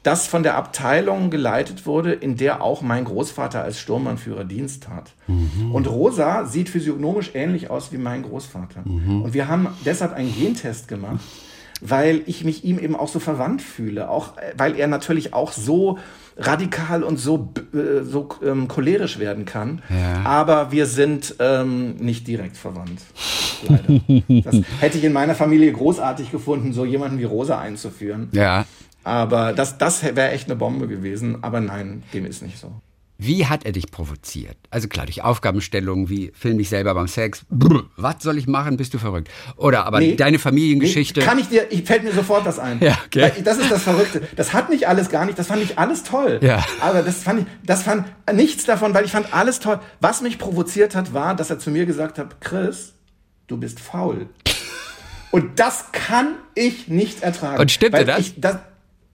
das 0.02 0.26
von 0.26 0.42
der 0.42 0.58
Abteilung 0.58 1.30
geleitet 1.30 1.86
wurde, 1.86 2.12
in 2.12 2.36
der 2.36 2.64
auch 2.64 2.82
mein 2.82 3.06
Großvater 3.06 3.62
als 3.62 3.80
Sturmannführer 3.80 4.44
Dienst 4.44 4.90
hat. 4.90 5.12
Mhm. 5.28 5.72
Und 5.72 5.88
Rosa 5.88 6.46
sieht 6.46 6.68
physiognomisch 6.68 7.32
ähnlich 7.36 7.70
aus 7.70 7.92
wie 7.92 8.00
mein 8.00 8.24
Großvater. 8.24 8.82
Mhm. 8.86 9.22
Und 9.22 9.34
wir 9.36 9.48
haben 9.48 9.68
deshalb 9.86 10.14
einen 10.14 10.34
Gentest 10.34 10.88
gemacht 10.88 11.20
weil 11.82 12.22
ich 12.26 12.44
mich 12.44 12.64
ihm 12.64 12.80
eben 12.80 12.96
auch 12.96 13.08
so 13.08 13.20
verwandt 13.20 13.62
fühle, 13.62 14.10
auch 14.10 14.38
äh, 14.38 14.54
weil 14.58 14.78
er 14.78 14.88
natürlich 14.88 15.34
auch 15.34 15.52
so 15.52 15.98
radikal 16.38 17.04
und 17.04 17.18
so, 17.18 17.54
äh, 17.74 18.04
so 18.04 18.30
ähm, 18.44 18.68
cholerisch 18.68 19.20
werden 19.20 19.46
kann. 19.46 19.82
Ja. 19.90 20.22
Aber 20.24 20.72
wir 20.72 20.86
sind 20.86 21.36
ähm, 21.40 21.96
nicht 21.98 22.28
direkt 22.28 22.58
verwandt. 22.58 23.02
Leider. 23.68 24.02
das 24.44 24.62
hätte 24.80 24.98
ich 24.98 25.04
in 25.04 25.14
meiner 25.14 25.36
Familie 25.36 25.72
großartig 25.72 26.32
gefunden, 26.32 26.74
so 26.74 26.86
jemanden 26.86 27.20
wie 27.20 27.26
Rosa 27.26 27.60
einzuführen. 27.60 28.30
Ja. 28.32 28.66
Aber 29.04 29.54
das, 29.54 29.78
das 29.78 30.04
wäre 30.04 30.32
echt 30.32 30.48
eine 30.48 30.56
Bombe 30.56 30.88
gewesen. 30.88 31.40
Aber 31.42 31.60
nein, 31.60 32.04
dem 32.14 32.26
ist 32.26 32.42
nicht 32.42 32.58
so. 32.58 32.72
Wie 33.22 33.46
hat 33.46 33.66
er 33.66 33.74
dich 33.74 33.92
provoziert? 33.92 34.56
Also 34.70 34.88
klar, 34.88 35.06
durch 35.06 35.22
Aufgabenstellungen 35.22 36.08
wie 36.08 36.32
film 36.34 36.58
dich 36.58 36.70
selber 36.70 36.94
beim 36.94 37.10
Sex. 37.10 37.46
Brr, 37.50 37.84
was 37.98 38.24
soll 38.24 38.38
ich 38.38 38.48
machen? 38.48 38.78
Bist 38.78 38.94
du 38.94 38.98
verrückt? 38.98 39.30
Oder 39.58 39.86
aber 39.86 40.00
nee, 40.00 40.16
deine 40.16 40.40
Familiengeschichte. 40.40 41.20
Nee, 41.20 41.26
kann 41.26 41.38
ich 41.38 41.50
dir, 41.50 41.70
ich, 41.70 41.84
fällt 41.84 42.06
mir 42.06 42.14
sofort 42.14 42.46
das 42.46 42.60
ein. 42.60 42.80
Ja, 42.90 42.98
okay. 43.06 43.34
das 43.44 43.58
ist 43.58 43.70
das 43.70 43.84
Verrückte. 43.84 44.22
Das 44.38 44.54
hat 44.54 44.70
mich 44.70 44.88
alles 44.88 45.10
gar 45.10 45.26
nicht, 45.26 45.38
das 45.38 45.48
fand 45.48 45.62
ich 45.62 45.78
alles 45.78 46.04
toll. 46.04 46.40
Ja. 46.42 46.66
Aber 46.80 47.02
das 47.02 47.22
fand 47.22 47.42
ich, 47.42 47.46
das 47.66 47.84
fand 47.84 48.06
nichts 48.34 48.64
davon, 48.64 48.94
weil 48.94 49.04
ich 49.04 49.12
fand 49.12 49.34
alles 49.34 49.60
toll. 49.60 49.82
Was 50.00 50.22
mich 50.22 50.40
provoziert 50.40 50.96
hat, 50.96 51.14
war, 51.14 51.36
dass 51.36 51.50
er 51.50 51.60
zu 51.60 51.72
mir 51.72 51.86
gesagt 51.86 52.20
hat, 52.20 52.40
Chris, 52.40 52.94
du 53.48 53.58
bist 53.58 53.82
faul. 53.82 54.28
Und 55.32 55.60
das 55.60 55.92
kann 55.92 56.36
ich 56.56 56.88
nicht 56.88 57.22
ertragen. 57.22 57.60
Und 57.60 57.70
stimmte 57.70 58.06
das? 58.06 58.20
Ich, 58.20 58.40
das? 58.40 58.60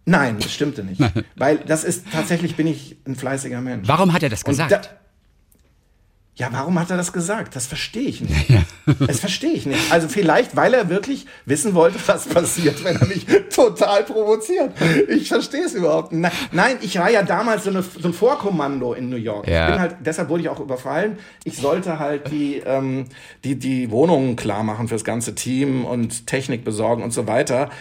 Nein, 0.05 0.37
das 0.39 0.53
stimmte 0.53 0.83
nicht. 0.83 1.01
Weil 1.35 1.57
das 1.57 1.83
ist 1.83 2.05
tatsächlich 2.11 2.55
bin 2.55 2.67
ich 2.67 2.97
ein 3.05 3.15
fleißiger 3.15 3.61
Mensch. 3.61 3.87
Warum 3.87 4.13
hat 4.13 4.23
er 4.23 4.29
das 4.29 4.43
gesagt? 4.43 4.71
Da, 4.71 4.81
ja, 6.37 6.49
warum 6.51 6.77
hat 6.77 6.91
er 6.91 6.97
das 6.97 7.13
gesagt? 7.13 7.55
Das 7.55 7.65
verstehe 7.65 8.07
ich 8.07 8.21
nicht. 8.21 8.35
Ja. 8.55 8.61
Das 9.07 9.19
verstehe 9.19 9.53
ich 9.53 9.65
nicht. 9.65 9.91
Also 9.91 10.07
vielleicht, 10.07 10.55
weil 10.55 10.75
er 10.75 10.89
wirklich 10.89 11.25
wissen 11.45 11.73
wollte, 11.73 11.97
was 12.05 12.27
passiert, 12.27 12.83
wenn 12.83 12.95
er 12.95 13.07
mich 13.07 13.25
total 13.49 14.03
provoziert. 14.03 14.71
Ich 15.09 15.27
verstehe 15.27 15.65
es 15.65 15.73
überhaupt 15.73 16.11
nicht. 16.11 16.31
Nein, 16.51 16.77
ich 16.81 16.99
war 16.99 17.09
ja 17.09 17.23
damals 17.23 17.63
so, 17.63 17.71
eine, 17.71 17.81
so 17.81 18.07
ein 18.07 18.13
Vorkommando 18.13 18.93
in 18.93 19.09
New 19.09 19.15
York. 19.15 19.47
Ja. 19.47 19.65
Ich 19.65 19.71
bin 19.71 19.81
halt, 19.81 19.95
deshalb 20.01 20.29
wurde 20.29 20.43
ich 20.43 20.49
auch 20.49 20.59
überfallen. 20.59 21.17
Ich 21.43 21.57
sollte 21.57 21.97
halt 21.97 22.31
die, 22.31 22.57
ähm, 22.63 23.05
die, 23.43 23.57
die 23.57 23.89
Wohnungen 23.89 24.35
klar 24.35 24.61
machen 24.61 24.87
fürs 24.87 25.03
ganze 25.03 25.33
Team 25.33 25.83
und 25.83 26.27
Technik 26.27 26.63
besorgen 26.63 27.01
und 27.01 27.11
so 27.11 27.25
weiter. 27.25 27.71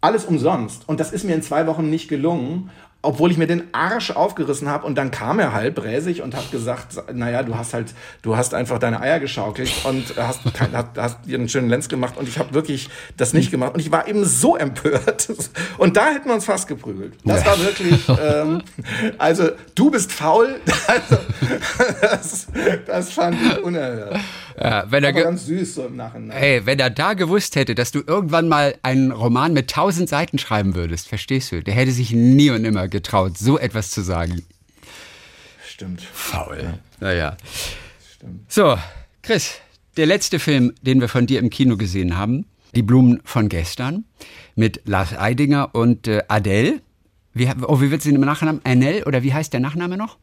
Alles 0.00 0.24
umsonst. 0.24 0.88
Und 0.88 1.00
das 1.00 1.12
ist 1.12 1.24
mir 1.24 1.34
in 1.34 1.42
zwei 1.42 1.66
Wochen 1.66 1.90
nicht 1.90 2.08
gelungen 2.08 2.70
obwohl 3.00 3.30
ich 3.30 3.38
mir 3.38 3.46
den 3.46 3.62
Arsch 3.72 4.10
aufgerissen 4.10 4.68
habe 4.68 4.84
und 4.84 4.96
dann 4.96 5.12
kam 5.12 5.38
er 5.38 5.52
halt 5.52 5.76
bräsig 5.76 6.20
und 6.20 6.34
hat 6.34 6.50
gesagt, 6.50 6.96
naja, 7.14 7.44
du 7.44 7.54
hast 7.56 7.72
halt, 7.72 7.94
du 8.22 8.36
hast 8.36 8.54
einfach 8.54 8.80
deine 8.80 9.00
Eier 9.00 9.20
geschaukelt 9.20 9.70
und 9.84 10.16
hast, 10.16 10.40
hast, 10.72 10.88
hast 10.96 11.18
dir 11.24 11.38
einen 11.38 11.48
schönen 11.48 11.68
Lenz 11.68 11.88
gemacht 11.88 12.16
und 12.16 12.28
ich 12.28 12.40
habe 12.40 12.54
wirklich 12.54 12.88
das 13.16 13.32
nicht 13.34 13.52
gemacht 13.52 13.74
und 13.74 13.80
ich 13.80 13.92
war 13.92 14.08
eben 14.08 14.24
so 14.24 14.56
empört 14.56 15.28
und 15.78 15.96
da 15.96 16.08
hätten 16.08 16.26
wir 16.26 16.34
uns 16.34 16.44
fast 16.44 16.66
geprügelt. 16.66 17.14
Das 17.24 17.46
war 17.46 17.60
wirklich, 17.60 18.00
ähm, 18.20 18.62
also 19.16 19.50
du 19.76 19.92
bist 19.92 20.10
faul, 20.10 20.56
also, 20.88 21.18
das, 22.00 22.48
das 22.84 23.12
fand 23.12 23.36
ich 23.40 23.62
unerhört. 23.62 24.18
Ja, 24.60 24.84
wenn 24.88 25.04
er 25.04 25.12
ganz 25.12 25.46
süß 25.46 25.74
so 25.76 25.86
im 25.86 25.96
Nachhinein. 25.96 26.36
Hey, 26.36 26.66
wenn 26.66 26.80
er 26.80 26.90
da 26.90 27.14
gewusst 27.14 27.54
hätte, 27.54 27.74
dass 27.74 27.92
du 27.92 28.02
irgendwann 28.04 28.48
mal 28.48 28.74
einen 28.82 29.12
Roman 29.12 29.52
mit 29.52 29.70
tausend 29.70 30.08
Seiten 30.08 30.38
schreiben 30.38 30.74
würdest, 30.74 31.08
verstehst 31.08 31.52
du? 31.52 31.62
Der 31.62 31.74
hätte 31.74 31.92
sich 31.92 32.10
nie 32.10 32.50
und 32.50 32.62
nimmer 32.62 32.87
getraut, 32.88 33.38
so 33.38 33.58
etwas 33.58 33.90
zu 33.90 34.02
sagen. 34.02 34.44
Stimmt. 35.66 36.02
Faul. 36.02 36.60
Ja. 36.62 36.78
Naja. 37.00 37.36
Stimmt. 38.14 38.50
So, 38.50 38.76
Chris, 39.22 39.60
der 39.96 40.06
letzte 40.06 40.38
Film, 40.38 40.74
den 40.82 41.00
wir 41.00 41.08
von 41.08 41.26
dir 41.26 41.38
im 41.38 41.50
Kino 41.50 41.76
gesehen 41.76 42.16
haben, 42.16 42.46
Die 42.74 42.82
Blumen 42.82 43.20
von 43.24 43.48
gestern, 43.48 44.04
mit 44.54 44.82
Lars 44.84 45.16
Eidinger 45.16 45.74
und 45.74 46.06
äh, 46.06 46.22
Adele. 46.28 46.80
Wie, 47.32 47.48
oh, 47.62 47.80
wie 47.80 47.90
wird 47.90 48.02
sie 48.02 48.10
im 48.10 48.20
Nachnamen? 48.20 48.60
Anel 48.64 49.04
oder 49.04 49.22
wie 49.22 49.32
heißt 49.32 49.52
der 49.52 49.60
Nachname 49.60 49.96
noch? 49.96 50.18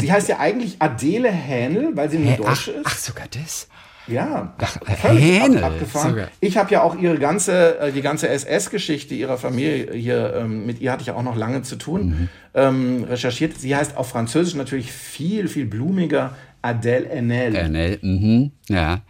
Sie 0.00 0.12
heißt 0.12 0.28
ja 0.28 0.38
eigentlich 0.38 0.76
Adele 0.80 1.30
Hähnel, 1.30 1.96
weil 1.96 2.10
sie 2.10 2.18
eine 2.18 2.36
Deutsche 2.36 2.72
ist. 2.72 2.82
Ach, 2.84 2.98
sogar 2.98 3.28
das? 3.28 3.68
Ja, 4.08 4.54
Hähnel. 4.86 5.62
Ab, 5.62 5.72
abgefahren. 5.72 6.10
Sogar. 6.10 6.28
Ich 6.40 6.56
habe 6.56 6.70
ja 6.70 6.82
auch 6.82 6.96
ihre 6.96 7.18
ganze, 7.18 7.78
äh, 7.78 7.92
die 7.92 8.02
ganze 8.02 8.28
SS-Geschichte 8.28 9.14
ihrer 9.14 9.38
Familie 9.38 9.92
hier, 9.92 10.34
ähm, 10.36 10.66
mit 10.66 10.80
ihr 10.80 10.92
hatte 10.92 11.02
ich 11.02 11.08
ja 11.08 11.14
auch 11.14 11.22
noch 11.22 11.36
lange 11.36 11.62
zu 11.62 11.76
tun, 11.76 12.06
mhm. 12.06 12.28
ähm, 12.54 13.04
recherchiert. 13.04 13.58
Sie 13.58 13.74
heißt 13.74 13.96
auf 13.96 14.08
Französisch 14.08 14.54
natürlich 14.54 14.92
viel, 14.92 15.48
viel 15.48 15.66
blumiger. 15.66 16.34
Adele 16.60 17.08
Enel. 17.08 17.54
Enel, 17.54 17.98
mhm. 18.02 18.50
ja. 18.68 19.02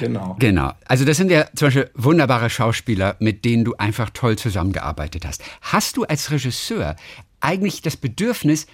Genau. 0.00 0.36
Genau. 0.38 0.72
Also 0.86 1.04
das 1.04 1.18
sind 1.18 1.30
ja 1.30 1.44
zum 1.54 1.66
Beispiel 1.66 1.90
wunderbare 1.94 2.48
Schauspieler, 2.48 3.16
mit 3.18 3.44
denen 3.44 3.64
du 3.64 3.74
einfach 3.76 4.08
toll 4.08 4.36
zusammengearbeitet 4.36 5.26
hast. 5.26 5.42
Hast 5.60 5.98
du 5.98 6.04
als 6.04 6.30
Regisseur 6.30 6.96
eigentlich 7.40 7.82
das 7.82 7.98
Bedürfnis, 7.98 8.66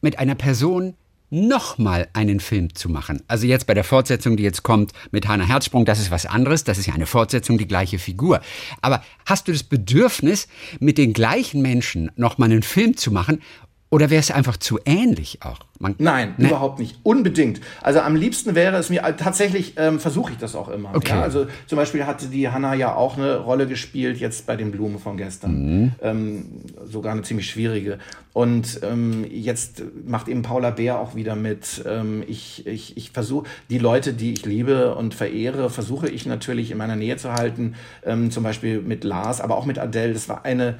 mit 0.00 0.18
einer 0.18 0.34
Person 0.34 0.94
nochmal 1.30 2.08
einen 2.12 2.40
Film 2.40 2.74
zu 2.74 2.88
machen. 2.88 3.22
Also 3.28 3.46
jetzt 3.46 3.66
bei 3.66 3.74
der 3.74 3.84
Fortsetzung, 3.84 4.36
die 4.36 4.42
jetzt 4.42 4.62
kommt 4.62 4.92
mit 5.10 5.28
Hannah 5.28 5.46
Herzsprung, 5.46 5.84
das 5.84 6.00
ist 6.00 6.10
was 6.10 6.26
anderes, 6.26 6.64
das 6.64 6.78
ist 6.78 6.86
ja 6.86 6.94
eine 6.94 7.06
Fortsetzung, 7.06 7.58
die 7.58 7.68
gleiche 7.68 7.98
Figur. 7.98 8.40
Aber 8.80 9.02
hast 9.26 9.48
du 9.48 9.52
das 9.52 9.62
Bedürfnis, 9.62 10.48
mit 10.80 10.98
den 10.98 11.12
gleichen 11.12 11.62
Menschen 11.62 12.10
nochmal 12.16 12.50
einen 12.50 12.62
Film 12.62 12.96
zu 12.96 13.10
machen 13.10 13.42
oder 13.90 14.10
wäre 14.10 14.20
es 14.20 14.30
einfach 14.30 14.56
zu 14.58 14.78
ähnlich 14.84 15.40
auch? 15.42 15.60
Man, 15.78 15.94
Nein, 15.98 16.34
ne? 16.36 16.48
überhaupt 16.48 16.78
nicht. 16.78 16.98
Unbedingt. 17.04 17.60
Also 17.82 18.00
am 18.00 18.16
liebsten 18.16 18.54
wäre 18.54 18.76
es 18.76 18.90
mir, 18.90 19.00
tatsächlich 19.16 19.74
ähm, 19.76 20.00
versuche 20.00 20.32
ich 20.32 20.38
das 20.38 20.56
auch 20.56 20.68
immer. 20.68 20.90
Okay. 20.94 21.12
Ja, 21.12 21.22
also 21.22 21.46
zum 21.66 21.76
Beispiel 21.76 22.04
hatte 22.04 22.26
die 22.26 22.48
Hanna 22.48 22.74
ja 22.74 22.94
auch 22.94 23.16
eine 23.16 23.38
Rolle 23.38 23.66
gespielt, 23.66 24.18
jetzt 24.18 24.46
bei 24.46 24.56
den 24.56 24.72
Blumen 24.72 24.98
von 24.98 25.16
gestern. 25.16 25.52
Mhm. 25.52 25.92
Ähm, 26.02 26.46
sogar 26.84 27.12
eine 27.12 27.22
ziemlich 27.22 27.48
schwierige. 27.48 27.98
Und 28.32 28.80
ähm, 28.82 29.24
jetzt 29.30 29.82
macht 30.04 30.28
eben 30.28 30.42
Paula 30.42 30.70
Bär 30.70 30.98
auch 30.98 31.14
wieder 31.14 31.34
mit. 31.34 31.82
Ähm, 31.86 32.22
ich 32.26 32.66
ich, 32.66 32.96
ich 32.96 33.10
versuche, 33.12 33.46
die 33.70 33.78
Leute, 33.78 34.12
die 34.12 34.32
ich 34.32 34.44
liebe 34.44 34.94
und 34.96 35.14
verehre, 35.14 35.70
versuche 35.70 36.08
ich 36.08 36.26
natürlich 36.26 36.70
in 36.70 36.78
meiner 36.78 36.96
Nähe 36.96 37.16
zu 37.16 37.32
halten. 37.32 37.74
Ähm, 38.04 38.30
zum 38.30 38.42
Beispiel 38.42 38.82
mit 38.82 39.04
Lars, 39.04 39.40
aber 39.40 39.56
auch 39.56 39.64
mit 39.64 39.78
Adele. 39.78 40.12
Das 40.12 40.28
war 40.28 40.44
eine 40.44 40.76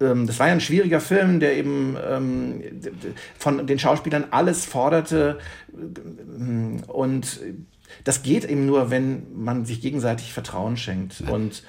das 0.00 0.38
war 0.38 0.46
ja 0.46 0.54
ein 0.54 0.62
schwieriger 0.62 1.00
Film, 1.00 1.40
der 1.40 1.56
eben 1.56 1.96
ähm, 2.08 2.62
von 3.38 3.66
den 3.66 3.78
Schauspielern 3.78 4.24
alles 4.30 4.64
forderte. 4.64 5.38
Und 6.86 7.40
das 8.04 8.22
geht 8.22 8.44
eben 8.44 8.64
nur, 8.64 8.90
wenn 8.90 9.26
man 9.34 9.66
sich 9.66 9.82
gegenseitig 9.82 10.32
Vertrauen 10.32 10.78
schenkt. 10.78 11.20
Und 11.20 11.62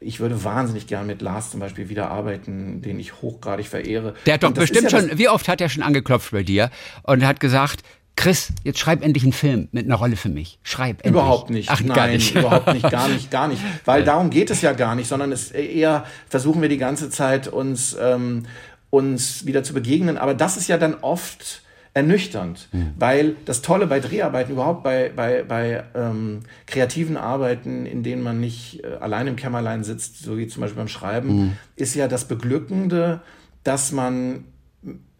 ich 0.00 0.18
würde 0.18 0.44
wahnsinnig 0.44 0.86
gern 0.86 1.06
mit 1.06 1.20
Lars 1.20 1.50
zum 1.50 1.60
Beispiel 1.60 1.90
wieder 1.90 2.10
arbeiten, 2.10 2.80
den 2.80 2.98
ich 2.98 3.20
hochgradig 3.20 3.68
verehre. 3.68 4.14
Der 4.24 4.34
hat 4.34 4.42
doch 4.42 4.52
bestimmt 4.52 4.90
ja 4.90 5.00
schon, 5.00 5.18
wie 5.18 5.28
oft 5.28 5.46
hat 5.48 5.60
er 5.60 5.68
schon 5.68 5.82
angeklopft 5.82 6.30
bei 6.30 6.42
dir 6.42 6.70
und 7.02 7.24
hat 7.26 7.38
gesagt, 7.38 7.82
Chris, 8.16 8.52
jetzt 8.62 8.78
schreib 8.78 9.02
endlich 9.02 9.24
einen 9.24 9.32
Film 9.32 9.68
mit 9.72 9.86
einer 9.86 9.96
Rolle 9.96 10.16
für 10.16 10.28
mich. 10.28 10.58
Schreib 10.62 10.98
endlich. 10.98 11.12
Überhaupt 11.12 11.50
nicht. 11.50 11.68
Ach, 11.70 11.80
Nein, 11.80 11.96
gar 11.96 12.06
nicht. 12.08 12.34
überhaupt 12.34 12.72
nicht, 12.72 12.90
gar 12.90 13.08
nicht, 13.08 13.30
gar 13.30 13.48
nicht. 13.48 13.62
Weil 13.84 14.04
darum 14.04 14.30
geht 14.30 14.50
es 14.50 14.62
ja 14.62 14.72
gar 14.72 14.94
nicht, 14.94 15.08
sondern 15.08 15.32
es 15.32 15.50
eher 15.50 16.04
versuchen 16.28 16.62
wir 16.62 16.68
die 16.68 16.78
ganze 16.78 17.10
Zeit 17.10 17.48
uns, 17.48 17.96
ähm, 18.00 18.46
uns 18.90 19.46
wieder 19.46 19.64
zu 19.64 19.74
begegnen. 19.74 20.16
Aber 20.16 20.34
das 20.34 20.56
ist 20.56 20.68
ja 20.68 20.78
dann 20.78 20.94
oft 20.94 21.62
ernüchternd, 21.94 22.68
mhm. 22.72 22.92
weil 22.98 23.36
das 23.44 23.62
Tolle 23.62 23.86
bei 23.86 24.00
Dreharbeiten, 24.00 24.52
überhaupt 24.52 24.82
bei, 24.82 25.12
bei, 25.14 25.44
bei 25.44 25.84
ähm, 25.94 26.40
kreativen 26.66 27.16
Arbeiten, 27.16 27.86
in 27.86 28.02
denen 28.02 28.22
man 28.22 28.40
nicht 28.40 28.82
äh, 28.82 28.96
allein 29.00 29.28
im 29.28 29.36
Kämmerlein 29.36 29.84
sitzt, 29.84 30.18
so 30.18 30.36
wie 30.36 30.48
zum 30.48 30.60
Beispiel 30.60 30.78
beim 30.78 30.88
Schreiben, 30.88 31.36
mhm. 31.36 31.52
ist 31.76 31.94
ja 31.94 32.08
das 32.08 32.26
Beglückende, 32.26 33.20
dass 33.62 33.92
man 33.92 34.44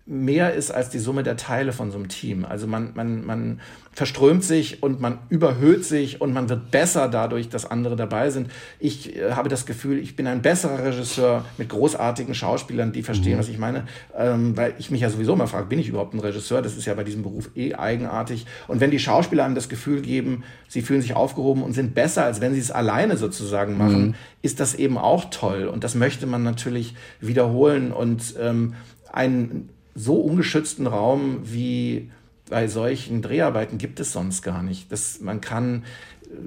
mehr 0.06 0.52
ist 0.52 0.70
als 0.70 0.90
die 0.90 0.98
Summe 0.98 1.22
der 1.22 1.38
Teile 1.38 1.72
von 1.72 1.90
so 1.90 1.96
einem 1.96 2.08
Team. 2.08 2.44
Also 2.44 2.66
man, 2.66 2.92
man, 2.94 3.24
man 3.24 3.60
verströmt 3.92 4.44
sich 4.44 4.82
und 4.82 5.00
man 5.00 5.18
überhöht 5.30 5.84
sich 5.84 6.20
und 6.20 6.34
man 6.34 6.50
wird 6.50 6.70
besser 6.70 7.08
dadurch, 7.08 7.48
dass 7.48 7.64
andere 7.64 7.96
dabei 7.96 8.28
sind. 8.28 8.50
Ich 8.78 9.16
äh, 9.16 9.32
habe 9.32 9.48
das 9.48 9.64
Gefühl, 9.64 9.98
ich 9.98 10.14
bin 10.14 10.26
ein 10.26 10.42
besserer 10.42 10.84
Regisseur 10.84 11.46
mit 11.56 11.70
großartigen 11.70 12.34
Schauspielern, 12.34 12.92
die 12.92 13.02
verstehen, 13.02 13.34
mhm. 13.34 13.38
was 13.38 13.48
ich 13.48 13.56
meine, 13.56 13.84
ähm, 14.14 14.54
weil 14.58 14.74
ich 14.78 14.90
mich 14.90 15.00
ja 15.00 15.08
sowieso 15.08 15.36
mal 15.36 15.46
frage, 15.46 15.66
bin 15.66 15.78
ich 15.78 15.88
überhaupt 15.88 16.12
ein 16.12 16.20
Regisseur? 16.20 16.60
Das 16.60 16.76
ist 16.76 16.84
ja 16.84 16.92
bei 16.92 17.04
diesem 17.04 17.22
Beruf 17.22 17.50
eh 17.54 17.74
eigenartig. 17.74 18.44
Und 18.68 18.80
wenn 18.80 18.90
die 18.90 18.98
Schauspieler 18.98 19.44
einem 19.44 19.54
das 19.54 19.70
Gefühl 19.70 20.02
geben, 20.02 20.44
sie 20.68 20.82
fühlen 20.82 21.00
sich 21.00 21.16
aufgehoben 21.16 21.62
und 21.62 21.72
sind 21.72 21.94
besser, 21.94 22.26
als 22.26 22.42
wenn 22.42 22.52
sie 22.52 22.60
es 22.60 22.70
alleine 22.70 23.16
sozusagen 23.16 23.78
machen, 23.78 24.08
mhm. 24.08 24.14
ist 24.42 24.60
das 24.60 24.74
eben 24.74 24.98
auch 24.98 25.30
toll. 25.30 25.66
Und 25.66 25.82
das 25.82 25.94
möchte 25.94 26.26
man 26.26 26.42
natürlich 26.42 26.94
wiederholen 27.20 27.90
und 27.90 28.34
ähm, 28.38 28.74
ein 29.10 29.70
so 29.94 30.16
ungeschützten 30.16 30.86
Raum 30.86 31.40
wie 31.44 32.10
bei 32.50 32.68
solchen 32.68 33.22
Dreharbeiten 33.22 33.78
gibt 33.78 34.00
es 34.00 34.12
sonst 34.12 34.42
gar 34.42 34.62
nicht. 34.62 34.92
Das, 34.92 35.20
man 35.20 35.40
kann 35.40 35.84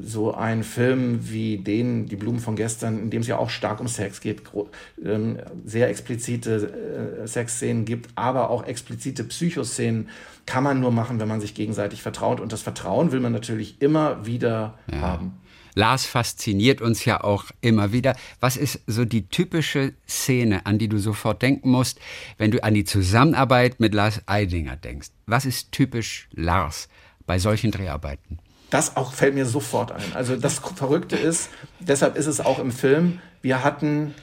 so 0.02 0.34
einen 0.34 0.64
Film 0.64 1.30
wie 1.30 1.58
den, 1.58 2.08
Die 2.08 2.16
Blumen 2.16 2.40
von 2.40 2.56
gestern, 2.56 3.00
in 3.00 3.10
dem 3.10 3.22
es 3.22 3.28
ja 3.28 3.38
auch 3.38 3.50
stark 3.50 3.80
um 3.80 3.88
Sex 3.88 4.22
geht, 4.22 4.42
ähm, 5.04 5.38
sehr 5.66 5.90
explizite 5.90 7.24
äh, 7.24 7.28
Sexszenen 7.28 7.86
gibt, 7.86 8.10
aber 8.16 8.50
auch 8.50 8.66
explizite 8.66 9.24
Psychoszenen, 9.24 10.10
kann 10.46 10.64
man 10.64 10.80
nur 10.80 10.92
machen, 10.92 11.20
wenn 11.20 11.28
man 11.28 11.42
sich 11.42 11.54
gegenseitig 11.54 12.02
vertraut. 12.02 12.40
Und 12.40 12.52
das 12.54 12.62
Vertrauen 12.62 13.12
will 13.12 13.20
man 13.20 13.34
natürlich 13.34 13.82
immer 13.82 14.26
wieder 14.26 14.78
ja. 14.92 15.02
haben. 15.02 15.34
Lars 15.78 16.08
fasziniert 16.08 16.82
uns 16.82 17.06
ja 17.06 17.24
auch 17.24 17.46
immer 17.62 17.92
wieder. 17.92 18.16
Was 18.40 18.58
ist 18.58 18.82
so 18.88 19.06
die 19.06 19.28
typische 19.30 19.94
Szene, 20.10 20.66
an 20.66 20.80
die 20.80 20.88
du 20.88 20.98
sofort 20.98 21.44
denken 21.44 21.70
musst, 21.70 22.00
wenn 22.40 22.50
du 22.50 22.64
an 22.64 22.74
die 22.74 22.84
Zusammenarbeit 22.84 23.80
mit 23.80 23.94
Lars 23.94 24.22
Eidinger 24.26 24.76
denkst? 24.76 25.10
Was 25.28 25.46
ist 25.46 25.72
typisch 25.72 26.30
Lars 26.34 26.90
bei 27.28 27.38
solchen 27.38 27.70
Dreharbeiten? 27.70 28.40
Das 28.72 28.98
auch 28.98 29.14
fällt 29.14 29.36
mir 29.36 29.46
sofort 29.46 29.92
ein. 29.92 30.14
Also 30.16 30.36
das 30.36 30.58
Verrückte 30.58 31.16
ist, 31.16 31.50
deshalb 31.80 32.18
ist 32.18 32.26
es 32.26 32.42
auch 32.42 32.58
im 32.58 32.72
Film, 32.72 33.20
wir 33.44 33.64
hatten 33.64 34.16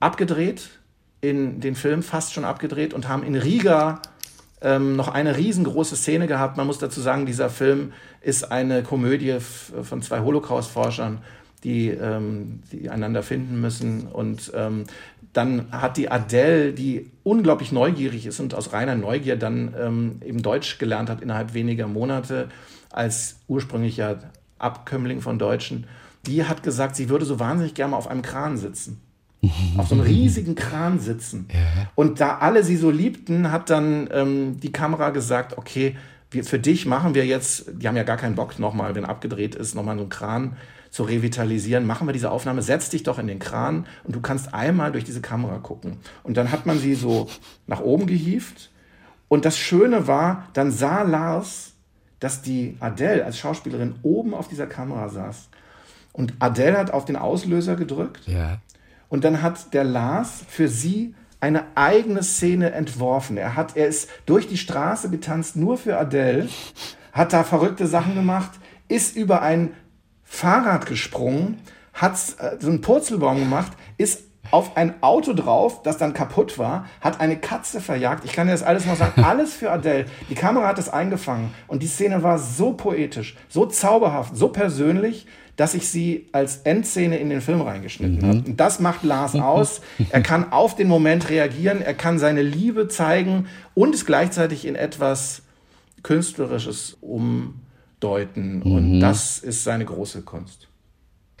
abgedreht, 0.00 0.70
in 1.20 1.60
den 1.60 1.74
Film 1.74 2.02
fast 2.02 2.32
schon 2.32 2.46
abgedreht 2.46 2.94
und 2.94 3.06
haben 3.06 3.22
in 3.22 3.36
Riga 3.36 4.00
ähm, 4.62 4.96
noch 4.96 5.08
eine 5.08 5.36
riesengroße 5.36 5.96
Szene 5.96 6.26
gehabt. 6.26 6.56
Man 6.56 6.66
muss 6.66 6.78
dazu 6.78 7.00
sagen, 7.00 7.26
dieser 7.26 7.50
Film 7.50 7.92
ist 8.20 8.50
eine 8.50 8.82
Komödie 8.82 9.38
von 9.40 10.02
zwei 10.02 10.20
Holocaust-Forschern, 10.20 11.18
die, 11.64 11.88
ähm, 11.88 12.60
die 12.70 12.90
einander 12.90 13.22
finden 13.22 13.60
müssen. 13.60 14.06
Und 14.08 14.52
ähm, 14.54 14.84
dann 15.32 15.70
hat 15.72 15.96
die 15.96 16.10
Adele, 16.10 16.72
die 16.72 17.10
unglaublich 17.22 17.72
neugierig 17.72 18.26
ist 18.26 18.40
und 18.40 18.54
aus 18.54 18.72
reiner 18.72 18.94
Neugier 18.94 19.36
dann 19.36 19.74
ähm, 19.78 20.20
eben 20.24 20.42
Deutsch 20.42 20.78
gelernt 20.78 21.08
hat 21.08 21.20
innerhalb 21.20 21.54
weniger 21.54 21.86
Monate 21.86 22.48
als 22.90 23.40
ursprünglicher 23.48 24.18
Abkömmling 24.58 25.20
von 25.20 25.38
Deutschen, 25.38 25.86
die 26.26 26.44
hat 26.44 26.62
gesagt, 26.62 26.94
sie 26.94 27.08
würde 27.08 27.24
so 27.24 27.40
wahnsinnig 27.40 27.74
gerne 27.74 27.92
mal 27.92 27.96
auf 27.96 28.08
einem 28.08 28.22
Kran 28.22 28.56
sitzen 28.56 29.00
auf 29.76 29.88
so 29.88 29.94
einem 29.94 30.04
riesigen 30.04 30.54
Kran 30.54 31.00
sitzen. 31.00 31.48
Ja. 31.52 31.88
Und 31.94 32.20
da 32.20 32.38
alle 32.38 32.62
sie 32.62 32.76
so 32.76 32.90
liebten, 32.90 33.50
hat 33.50 33.70
dann 33.70 34.08
ähm, 34.12 34.60
die 34.60 34.70
Kamera 34.70 35.10
gesagt, 35.10 35.58
okay, 35.58 35.96
wir, 36.30 36.44
für 36.44 36.58
dich 36.58 36.86
machen 36.86 37.14
wir 37.14 37.26
jetzt, 37.26 37.66
die 37.72 37.88
haben 37.88 37.96
ja 37.96 38.04
gar 38.04 38.16
keinen 38.16 38.36
Bock 38.36 38.58
nochmal, 38.58 38.94
wenn 38.94 39.04
abgedreht 39.04 39.54
ist, 39.54 39.74
nochmal 39.74 39.96
so 39.96 40.02
einen 40.02 40.10
Kran 40.10 40.56
zu 40.90 41.04
revitalisieren, 41.04 41.86
machen 41.86 42.06
wir 42.06 42.12
diese 42.12 42.30
Aufnahme, 42.30 42.62
setz 42.62 42.90
dich 42.90 43.02
doch 43.02 43.18
in 43.18 43.26
den 43.26 43.38
Kran 43.38 43.86
und 44.04 44.14
du 44.14 44.20
kannst 44.20 44.52
einmal 44.52 44.92
durch 44.92 45.04
diese 45.04 45.22
Kamera 45.22 45.58
gucken. 45.58 45.96
Und 46.22 46.36
dann 46.36 46.52
hat 46.52 46.66
man 46.66 46.78
sie 46.78 46.94
so 46.94 47.28
nach 47.66 47.80
oben 47.80 48.06
gehievt. 48.06 48.70
Und 49.28 49.46
das 49.46 49.56
Schöne 49.56 50.06
war, 50.06 50.48
dann 50.52 50.70
sah 50.70 51.02
Lars, 51.02 51.72
dass 52.20 52.42
die 52.42 52.76
Adele 52.78 53.24
als 53.24 53.38
Schauspielerin 53.38 53.94
oben 54.02 54.34
auf 54.34 54.48
dieser 54.48 54.66
Kamera 54.66 55.08
saß. 55.08 55.48
Und 56.12 56.34
Adele 56.38 56.76
hat 56.76 56.90
auf 56.90 57.06
den 57.06 57.16
Auslöser 57.16 57.74
gedrückt. 57.74 58.28
Ja. 58.28 58.58
Und 59.12 59.24
dann 59.24 59.42
hat 59.42 59.74
der 59.74 59.84
Lars 59.84 60.40
für 60.48 60.68
sie 60.68 61.14
eine 61.38 61.64
eigene 61.74 62.22
Szene 62.22 62.72
entworfen. 62.72 63.36
Er, 63.36 63.56
hat, 63.56 63.76
er 63.76 63.86
ist 63.86 64.08
durch 64.24 64.48
die 64.48 64.56
Straße 64.56 65.10
getanzt, 65.10 65.54
nur 65.54 65.76
für 65.76 65.98
Adele, 65.98 66.48
hat 67.12 67.34
da 67.34 67.44
verrückte 67.44 67.86
Sachen 67.86 68.14
gemacht, 68.14 68.52
ist 68.88 69.14
über 69.14 69.42
ein 69.42 69.74
Fahrrad 70.24 70.86
gesprungen, 70.86 71.58
hat 71.92 72.14
äh, 72.38 72.56
so 72.58 72.70
einen 72.70 72.80
Purzelbaum 72.80 73.38
gemacht, 73.38 73.72
ist 73.98 74.22
auf 74.50 74.78
ein 74.78 75.02
Auto 75.02 75.34
drauf, 75.34 75.82
das 75.82 75.98
dann 75.98 76.14
kaputt 76.14 76.58
war, 76.58 76.86
hat 77.02 77.20
eine 77.20 77.36
Katze 77.36 77.82
verjagt. 77.82 78.24
Ich 78.24 78.32
kann 78.32 78.46
dir 78.46 78.54
das 78.54 78.62
alles 78.62 78.86
noch 78.86 78.96
sagen. 78.96 79.22
Alles 79.24 79.52
für 79.52 79.70
Adele. 79.70 80.06
Die 80.30 80.34
Kamera 80.34 80.68
hat 80.68 80.78
es 80.78 80.88
eingefangen. 80.88 81.52
Und 81.68 81.82
die 81.82 81.86
Szene 81.86 82.22
war 82.22 82.38
so 82.38 82.72
poetisch, 82.72 83.36
so 83.50 83.66
zauberhaft, 83.66 84.34
so 84.34 84.48
persönlich, 84.48 85.26
dass 85.56 85.74
ich 85.74 85.88
sie 85.88 86.28
als 86.32 86.58
Endszene 86.58 87.18
in 87.18 87.28
den 87.28 87.40
Film 87.40 87.60
reingeschnitten 87.60 88.18
mhm. 88.18 88.26
habe. 88.26 88.38
Und 88.48 88.60
das 88.60 88.80
macht 88.80 89.04
Lars 89.04 89.34
aus. 89.34 89.80
Er 90.10 90.22
kann 90.22 90.52
auf 90.52 90.76
den 90.76 90.88
Moment 90.88 91.28
reagieren, 91.28 91.82
er 91.82 91.94
kann 91.94 92.18
seine 92.18 92.42
Liebe 92.42 92.88
zeigen 92.88 93.46
und 93.74 93.94
es 93.94 94.06
gleichzeitig 94.06 94.66
in 94.66 94.74
etwas 94.74 95.42
Künstlerisches 96.02 96.96
umdeuten. 97.00 98.62
Mhm. 98.64 98.72
Und 98.72 99.00
das 99.00 99.38
ist 99.38 99.64
seine 99.64 99.84
große 99.84 100.22
Kunst. 100.22 100.68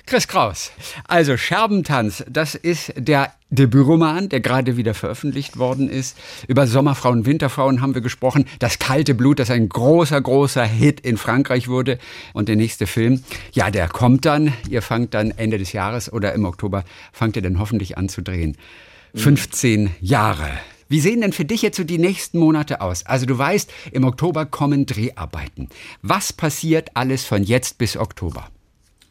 Chris 0.06 0.28
Kraus. 0.28 0.72
Also 1.06 1.36
Scherbentanz, 1.36 2.24
das 2.28 2.54
ist 2.54 2.92
der 2.96 3.32
Debütroman, 3.50 4.28
der 4.28 4.40
gerade 4.40 4.76
wieder 4.76 4.94
veröffentlicht 4.94 5.58
worden 5.58 5.88
ist. 5.88 6.16
Über 6.48 6.66
Sommerfrauen, 6.66 7.24
Winterfrauen 7.24 7.80
haben 7.80 7.94
wir 7.94 8.02
gesprochen. 8.02 8.46
Das 8.58 8.78
kalte 8.78 9.14
Blut, 9.14 9.38
das 9.38 9.50
ein 9.50 9.68
großer, 9.68 10.20
großer 10.20 10.64
Hit 10.64 11.00
in 11.00 11.16
Frankreich 11.16 11.68
wurde. 11.68 11.98
Und 12.32 12.48
der 12.48 12.56
nächste 12.56 12.86
Film, 12.86 13.22
ja, 13.52 13.70
der 13.70 13.88
kommt 13.88 14.24
dann. 14.24 14.52
Ihr 14.68 14.82
fangt 14.82 15.14
dann 15.14 15.30
Ende 15.30 15.58
des 15.58 15.72
Jahres 15.72 16.12
oder 16.12 16.32
im 16.32 16.44
Oktober, 16.44 16.84
fangt 17.12 17.36
ihr 17.36 17.42
dann 17.42 17.58
hoffentlich 17.58 17.96
an 17.96 18.08
zu 18.08 18.22
drehen. 18.22 18.56
15 19.14 19.90
Jahre. 20.00 20.50
Wie 20.88 21.00
sehen 21.00 21.20
denn 21.20 21.32
für 21.32 21.44
dich 21.44 21.62
jetzt 21.62 21.76
so 21.76 21.84
die 21.84 21.98
nächsten 21.98 22.38
Monate 22.38 22.80
aus? 22.80 23.06
Also 23.06 23.24
du 23.24 23.38
weißt, 23.38 23.70
im 23.92 24.04
Oktober 24.04 24.46
kommen 24.46 24.84
Dreharbeiten. 24.84 25.68
Was 26.02 26.32
passiert 26.32 26.90
alles 26.94 27.24
von 27.24 27.42
jetzt 27.44 27.78
bis 27.78 27.96
Oktober? 27.96 28.50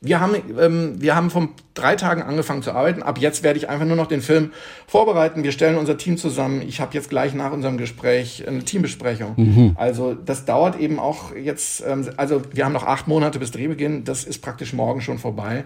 Wir 0.03 0.19
haben, 0.19 0.35
ähm, 0.59 0.95
wir 0.99 1.15
haben 1.15 1.29
vor 1.29 1.49
drei 1.75 1.95
Tagen 1.95 2.23
angefangen 2.23 2.63
zu 2.63 2.71
arbeiten. 2.71 3.03
Ab 3.03 3.19
jetzt 3.19 3.43
werde 3.43 3.59
ich 3.59 3.69
einfach 3.69 3.85
nur 3.85 3.95
noch 3.95 4.07
den 4.07 4.21
Film 4.21 4.51
vorbereiten. 4.87 5.43
Wir 5.43 5.51
stellen 5.51 5.77
unser 5.77 5.95
Team 5.95 6.17
zusammen. 6.17 6.63
Ich 6.63 6.81
habe 6.81 6.95
jetzt 6.95 7.11
gleich 7.11 7.35
nach 7.35 7.51
unserem 7.51 7.77
Gespräch 7.77 8.47
eine 8.47 8.65
Teambesprechung. 8.65 9.33
Mhm. 9.37 9.75
Also 9.75 10.15
das 10.15 10.45
dauert 10.45 10.79
eben 10.79 10.97
auch 10.97 11.35
jetzt, 11.35 11.83
ähm, 11.85 12.09
also 12.17 12.41
wir 12.51 12.65
haben 12.65 12.73
noch 12.73 12.87
acht 12.87 13.07
Monate 13.07 13.37
bis 13.37 13.51
Drehbeginn. 13.51 14.03
Das 14.03 14.23
ist 14.23 14.39
praktisch 14.39 14.73
morgen 14.73 15.01
schon 15.01 15.19
vorbei. 15.19 15.65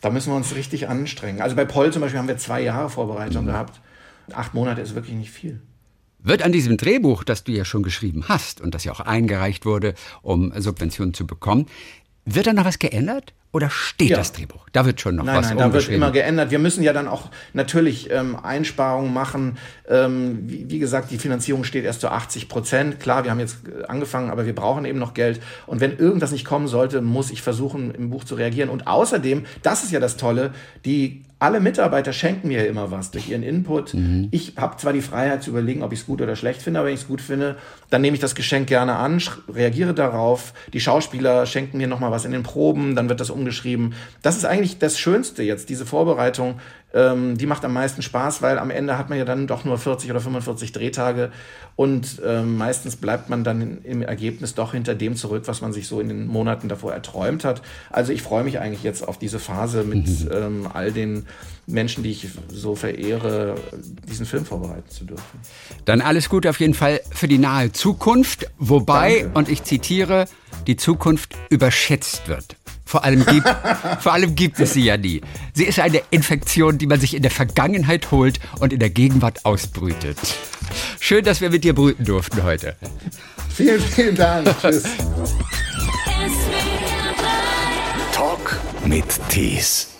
Da 0.00 0.10
müssen 0.10 0.32
wir 0.32 0.36
uns 0.36 0.56
richtig 0.56 0.88
anstrengen. 0.88 1.40
Also 1.40 1.54
bei 1.54 1.64
Paul 1.64 1.92
zum 1.92 2.02
Beispiel 2.02 2.18
haben 2.18 2.28
wir 2.28 2.38
zwei 2.38 2.62
Jahre 2.62 2.90
Vorbereitung 2.90 3.44
mhm. 3.44 3.48
gehabt. 3.48 3.80
Acht 4.32 4.52
Monate 4.52 4.80
ist 4.80 4.96
wirklich 4.96 5.14
nicht 5.14 5.30
viel. 5.30 5.60
Wird 6.18 6.42
an 6.42 6.50
diesem 6.50 6.76
Drehbuch, 6.76 7.22
das 7.22 7.44
du 7.44 7.52
ja 7.52 7.64
schon 7.64 7.84
geschrieben 7.84 8.24
hast 8.28 8.60
und 8.60 8.74
das 8.74 8.82
ja 8.82 8.90
auch 8.90 8.98
eingereicht 8.98 9.64
wurde, 9.64 9.94
um 10.22 10.52
Subventionen 10.60 11.14
zu 11.14 11.24
bekommen, 11.24 11.66
wird 12.24 12.48
da 12.48 12.52
noch 12.52 12.64
was 12.64 12.80
geändert? 12.80 13.32
Oder 13.56 13.70
steht 13.70 14.10
ja. 14.10 14.18
das 14.18 14.32
Drehbuch? 14.32 14.68
Da 14.72 14.84
wird 14.84 15.00
schon 15.00 15.16
noch 15.16 15.24
nein, 15.24 15.36
was 15.36 15.48
Nein, 15.48 15.56
da 15.56 15.72
wird 15.72 15.88
immer 15.88 16.10
geändert. 16.10 16.50
Wir 16.50 16.58
müssen 16.58 16.82
ja 16.82 16.92
dann 16.92 17.08
auch 17.08 17.30
natürlich 17.54 18.10
ähm, 18.10 18.36
Einsparungen 18.36 19.14
machen. 19.14 19.56
Ähm, 19.88 20.40
wie, 20.42 20.68
wie, 20.68 20.78
gesagt, 20.78 21.10
die 21.10 21.16
Finanzierung 21.16 21.64
steht 21.64 21.86
erst 21.86 22.02
zu 22.02 22.10
80 22.10 22.50
Prozent. 22.50 23.00
Klar, 23.00 23.24
wir 23.24 23.30
haben 23.30 23.40
jetzt 23.40 23.60
angefangen, 23.88 24.28
aber 24.28 24.44
wir 24.44 24.54
brauchen 24.54 24.84
eben 24.84 24.98
noch 24.98 25.14
Geld. 25.14 25.40
Und 25.66 25.80
wenn 25.80 25.96
irgendwas 25.96 26.32
nicht 26.32 26.44
kommen 26.44 26.68
sollte, 26.68 27.00
muss 27.00 27.30
ich 27.30 27.40
versuchen, 27.40 27.94
im 27.94 28.10
Buch 28.10 28.24
zu 28.24 28.34
reagieren. 28.34 28.68
Und 28.68 28.86
außerdem, 28.86 29.46
das 29.62 29.84
ist 29.84 29.90
ja 29.90 30.00
das 30.00 30.18
Tolle, 30.18 30.52
die 30.84 31.24
alle 31.38 31.60
Mitarbeiter 31.60 32.14
schenken 32.14 32.48
mir 32.48 32.66
immer 32.66 32.90
was 32.90 33.10
durch 33.10 33.28
ihren 33.28 33.42
Input. 33.42 33.92
Mhm. 33.92 34.28
Ich 34.30 34.54
habe 34.56 34.78
zwar 34.78 34.94
die 34.94 35.02
Freiheit 35.02 35.42
zu 35.42 35.50
überlegen, 35.50 35.82
ob 35.82 35.92
ich 35.92 36.00
es 36.00 36.06
gut 36.06 36.22
oder 36.22 36.34
schlecht 36.34 36.62
finde, 36.62 36.80
aber 36.80 36.88
wenn 36.88 36.94
ich 36.94 37.02
es 37.02 37.08
gut 37.08 37.20
finde, 37.20 37.56
dann 37.90 38.00
nehme 38.00 38.14
ich 38.14 38.20
das 38.20 38.34
Geschenk 38.34 38.68
gerne 38.68 38.96
an, 38.96 39.20
reagiere 39.48 39.92
darauf. 39.92 40.54
Die 40.72 40.80
Schauspieler 40.80 41.44
schenken 41.44 41.76
mir 41.76 41.88
nochmal 41.88 42.10
was 42.10 42.24
in 42.24 42.32
den 42.32 42.42
Proben, 42.42 42.96
dann 42.96 43.10
wird 43.10 43.20
das 43.20 43.28
umgeschrieben. 43.28 43.92
Das 44.22 44.36
ist 44.38 44.46
eigentlich 44.46 44.78
das 44.78 44.98
Schönste 44.98 45.42
jetzt, 45.42 45.68
diese 45.68 45.84
Vorbereitung. 45.84 46.58
Ähm, 46.94 47.36
die 47.36 47.46
macht 47.46 47.64
am 47.64 47.72
meisten 47.72 48.00
Spaß, 48.00 48.42
weil 48.42 48.58
am 48.58 48.70
Ende 48.70 48.96
hat 48.96 49.10
man 49.10 49.18
ja 49.18 49.24
dann 49.24 49.46
doch 49.46 49.64
nur 49.64 49.76
40 49.76 50.10
oder 50.10 50.20
45 50.20 50.72
Drehtage 50.72 51.30
und 51.74 52.22
ähm, 52.24 52.56
meistens 52.56 52.96
bleibt 52.96 53.28
man 53.28 53.44
dann 53.44 53.82
im 53.82 54.02
Ergebnis 54.02 54.54
doch 54.54 54.72
hinter 54.72 54.94
dem 54.94 55.16
zurück, 55.16 55.42
was 55.46 55.60
man 55.60 55.72
sich 55.72 55.88
so 55.88 56.00
in 56.00 56.08
den 56.08 56.26
Monaten 56.26 56.68
davor 56.68 56.92
erträumt 56.92 57.44
hat. 57.44 57.60
Also 57.90 58.12
ich 58.12 58.22
freue 58.22 58.44
mich 58.44 58.60
eigentlich 58.60 58.82
jetzt 58.82 59.06
auf 59.06 59.18
diese 59.18 59.38
Phase 59.38 59.84
mit 59.84 60.06
mhm. 60.06 60.30
ähm, 60.32 60.68
all 60.72 60.92
den 60.92 61.26
Menschen, 61.66 62.04
die 62.04 62.12
ich 62.12 62.28
so 62.48 62.76
verehre, 62.76 63.56
diesen 64.08 64.24
Film 64.24 64.46
vorbereiten 64.46 64.88
zu 64.88 65.04
dürfen. 65.04 65.40
Dann 65.84 66.00
alles 66.00 66.28
Gute 66.28 66.48
auf 66.48 66.60
jeden 66.60 66.74
Fall 66.74 67.00
für 67.10 67.28
die 67.28 67.38
nahe 67.38 67.72
Zukunft, 67.72 68.46
wobei, 68.58 69.22
Danke. 69.22 69.38
und 69.38 69.48
ich 69.48 69.64
zitiere, 69.64 70.26
die 70.66 70.76
Zukunft 70.76 71.34
überschätzt 71.50 72.28
wird. 72.28 72.56
Vor 72.86 73.04
allem, 73.04 73.26
gibt, 73.26 73.48
vor 74.00 74.12
allem 74.12 74.36
gibt 74.36 74.60
es 74.60 74.72
sie 74.72 74.84
ja 74.84 74.96
nie. 74.96 75.20
Sie 75.52 75.64
ist 75.64 75.80
eine 75.80 76.02
Infektion, 76.10 76.78
die 76.78 76.86
man 76.86 77.00
sich 77.00 77.14
in 77.14 77.22
der 77.22 77.32
Vergangenheit 77.32 78.12
holt 78.12 78.38
und 78.60 78.72
in 78.72 78.78
der 78.78 78.90
Gegenwart 78.90 79.44
ausbrütet. 79.44 80.16
Schön, 81.00 81.24
dass 81.24 81.40
wir 81.40 81.50
mit 81.50 81.64
dir 81.64 81.74
brüten 81.74 82.04
durften 82.04 82.44
heute. 82.44 82.76
Vielen, 83.52 83.80
vielen 83.80 84.14
Dank. 84.14 84.54
Tschüss. 84.62 84.84
Talk 88.12 88.60
mit 88.84 89.04
Tees. 89.28 89.95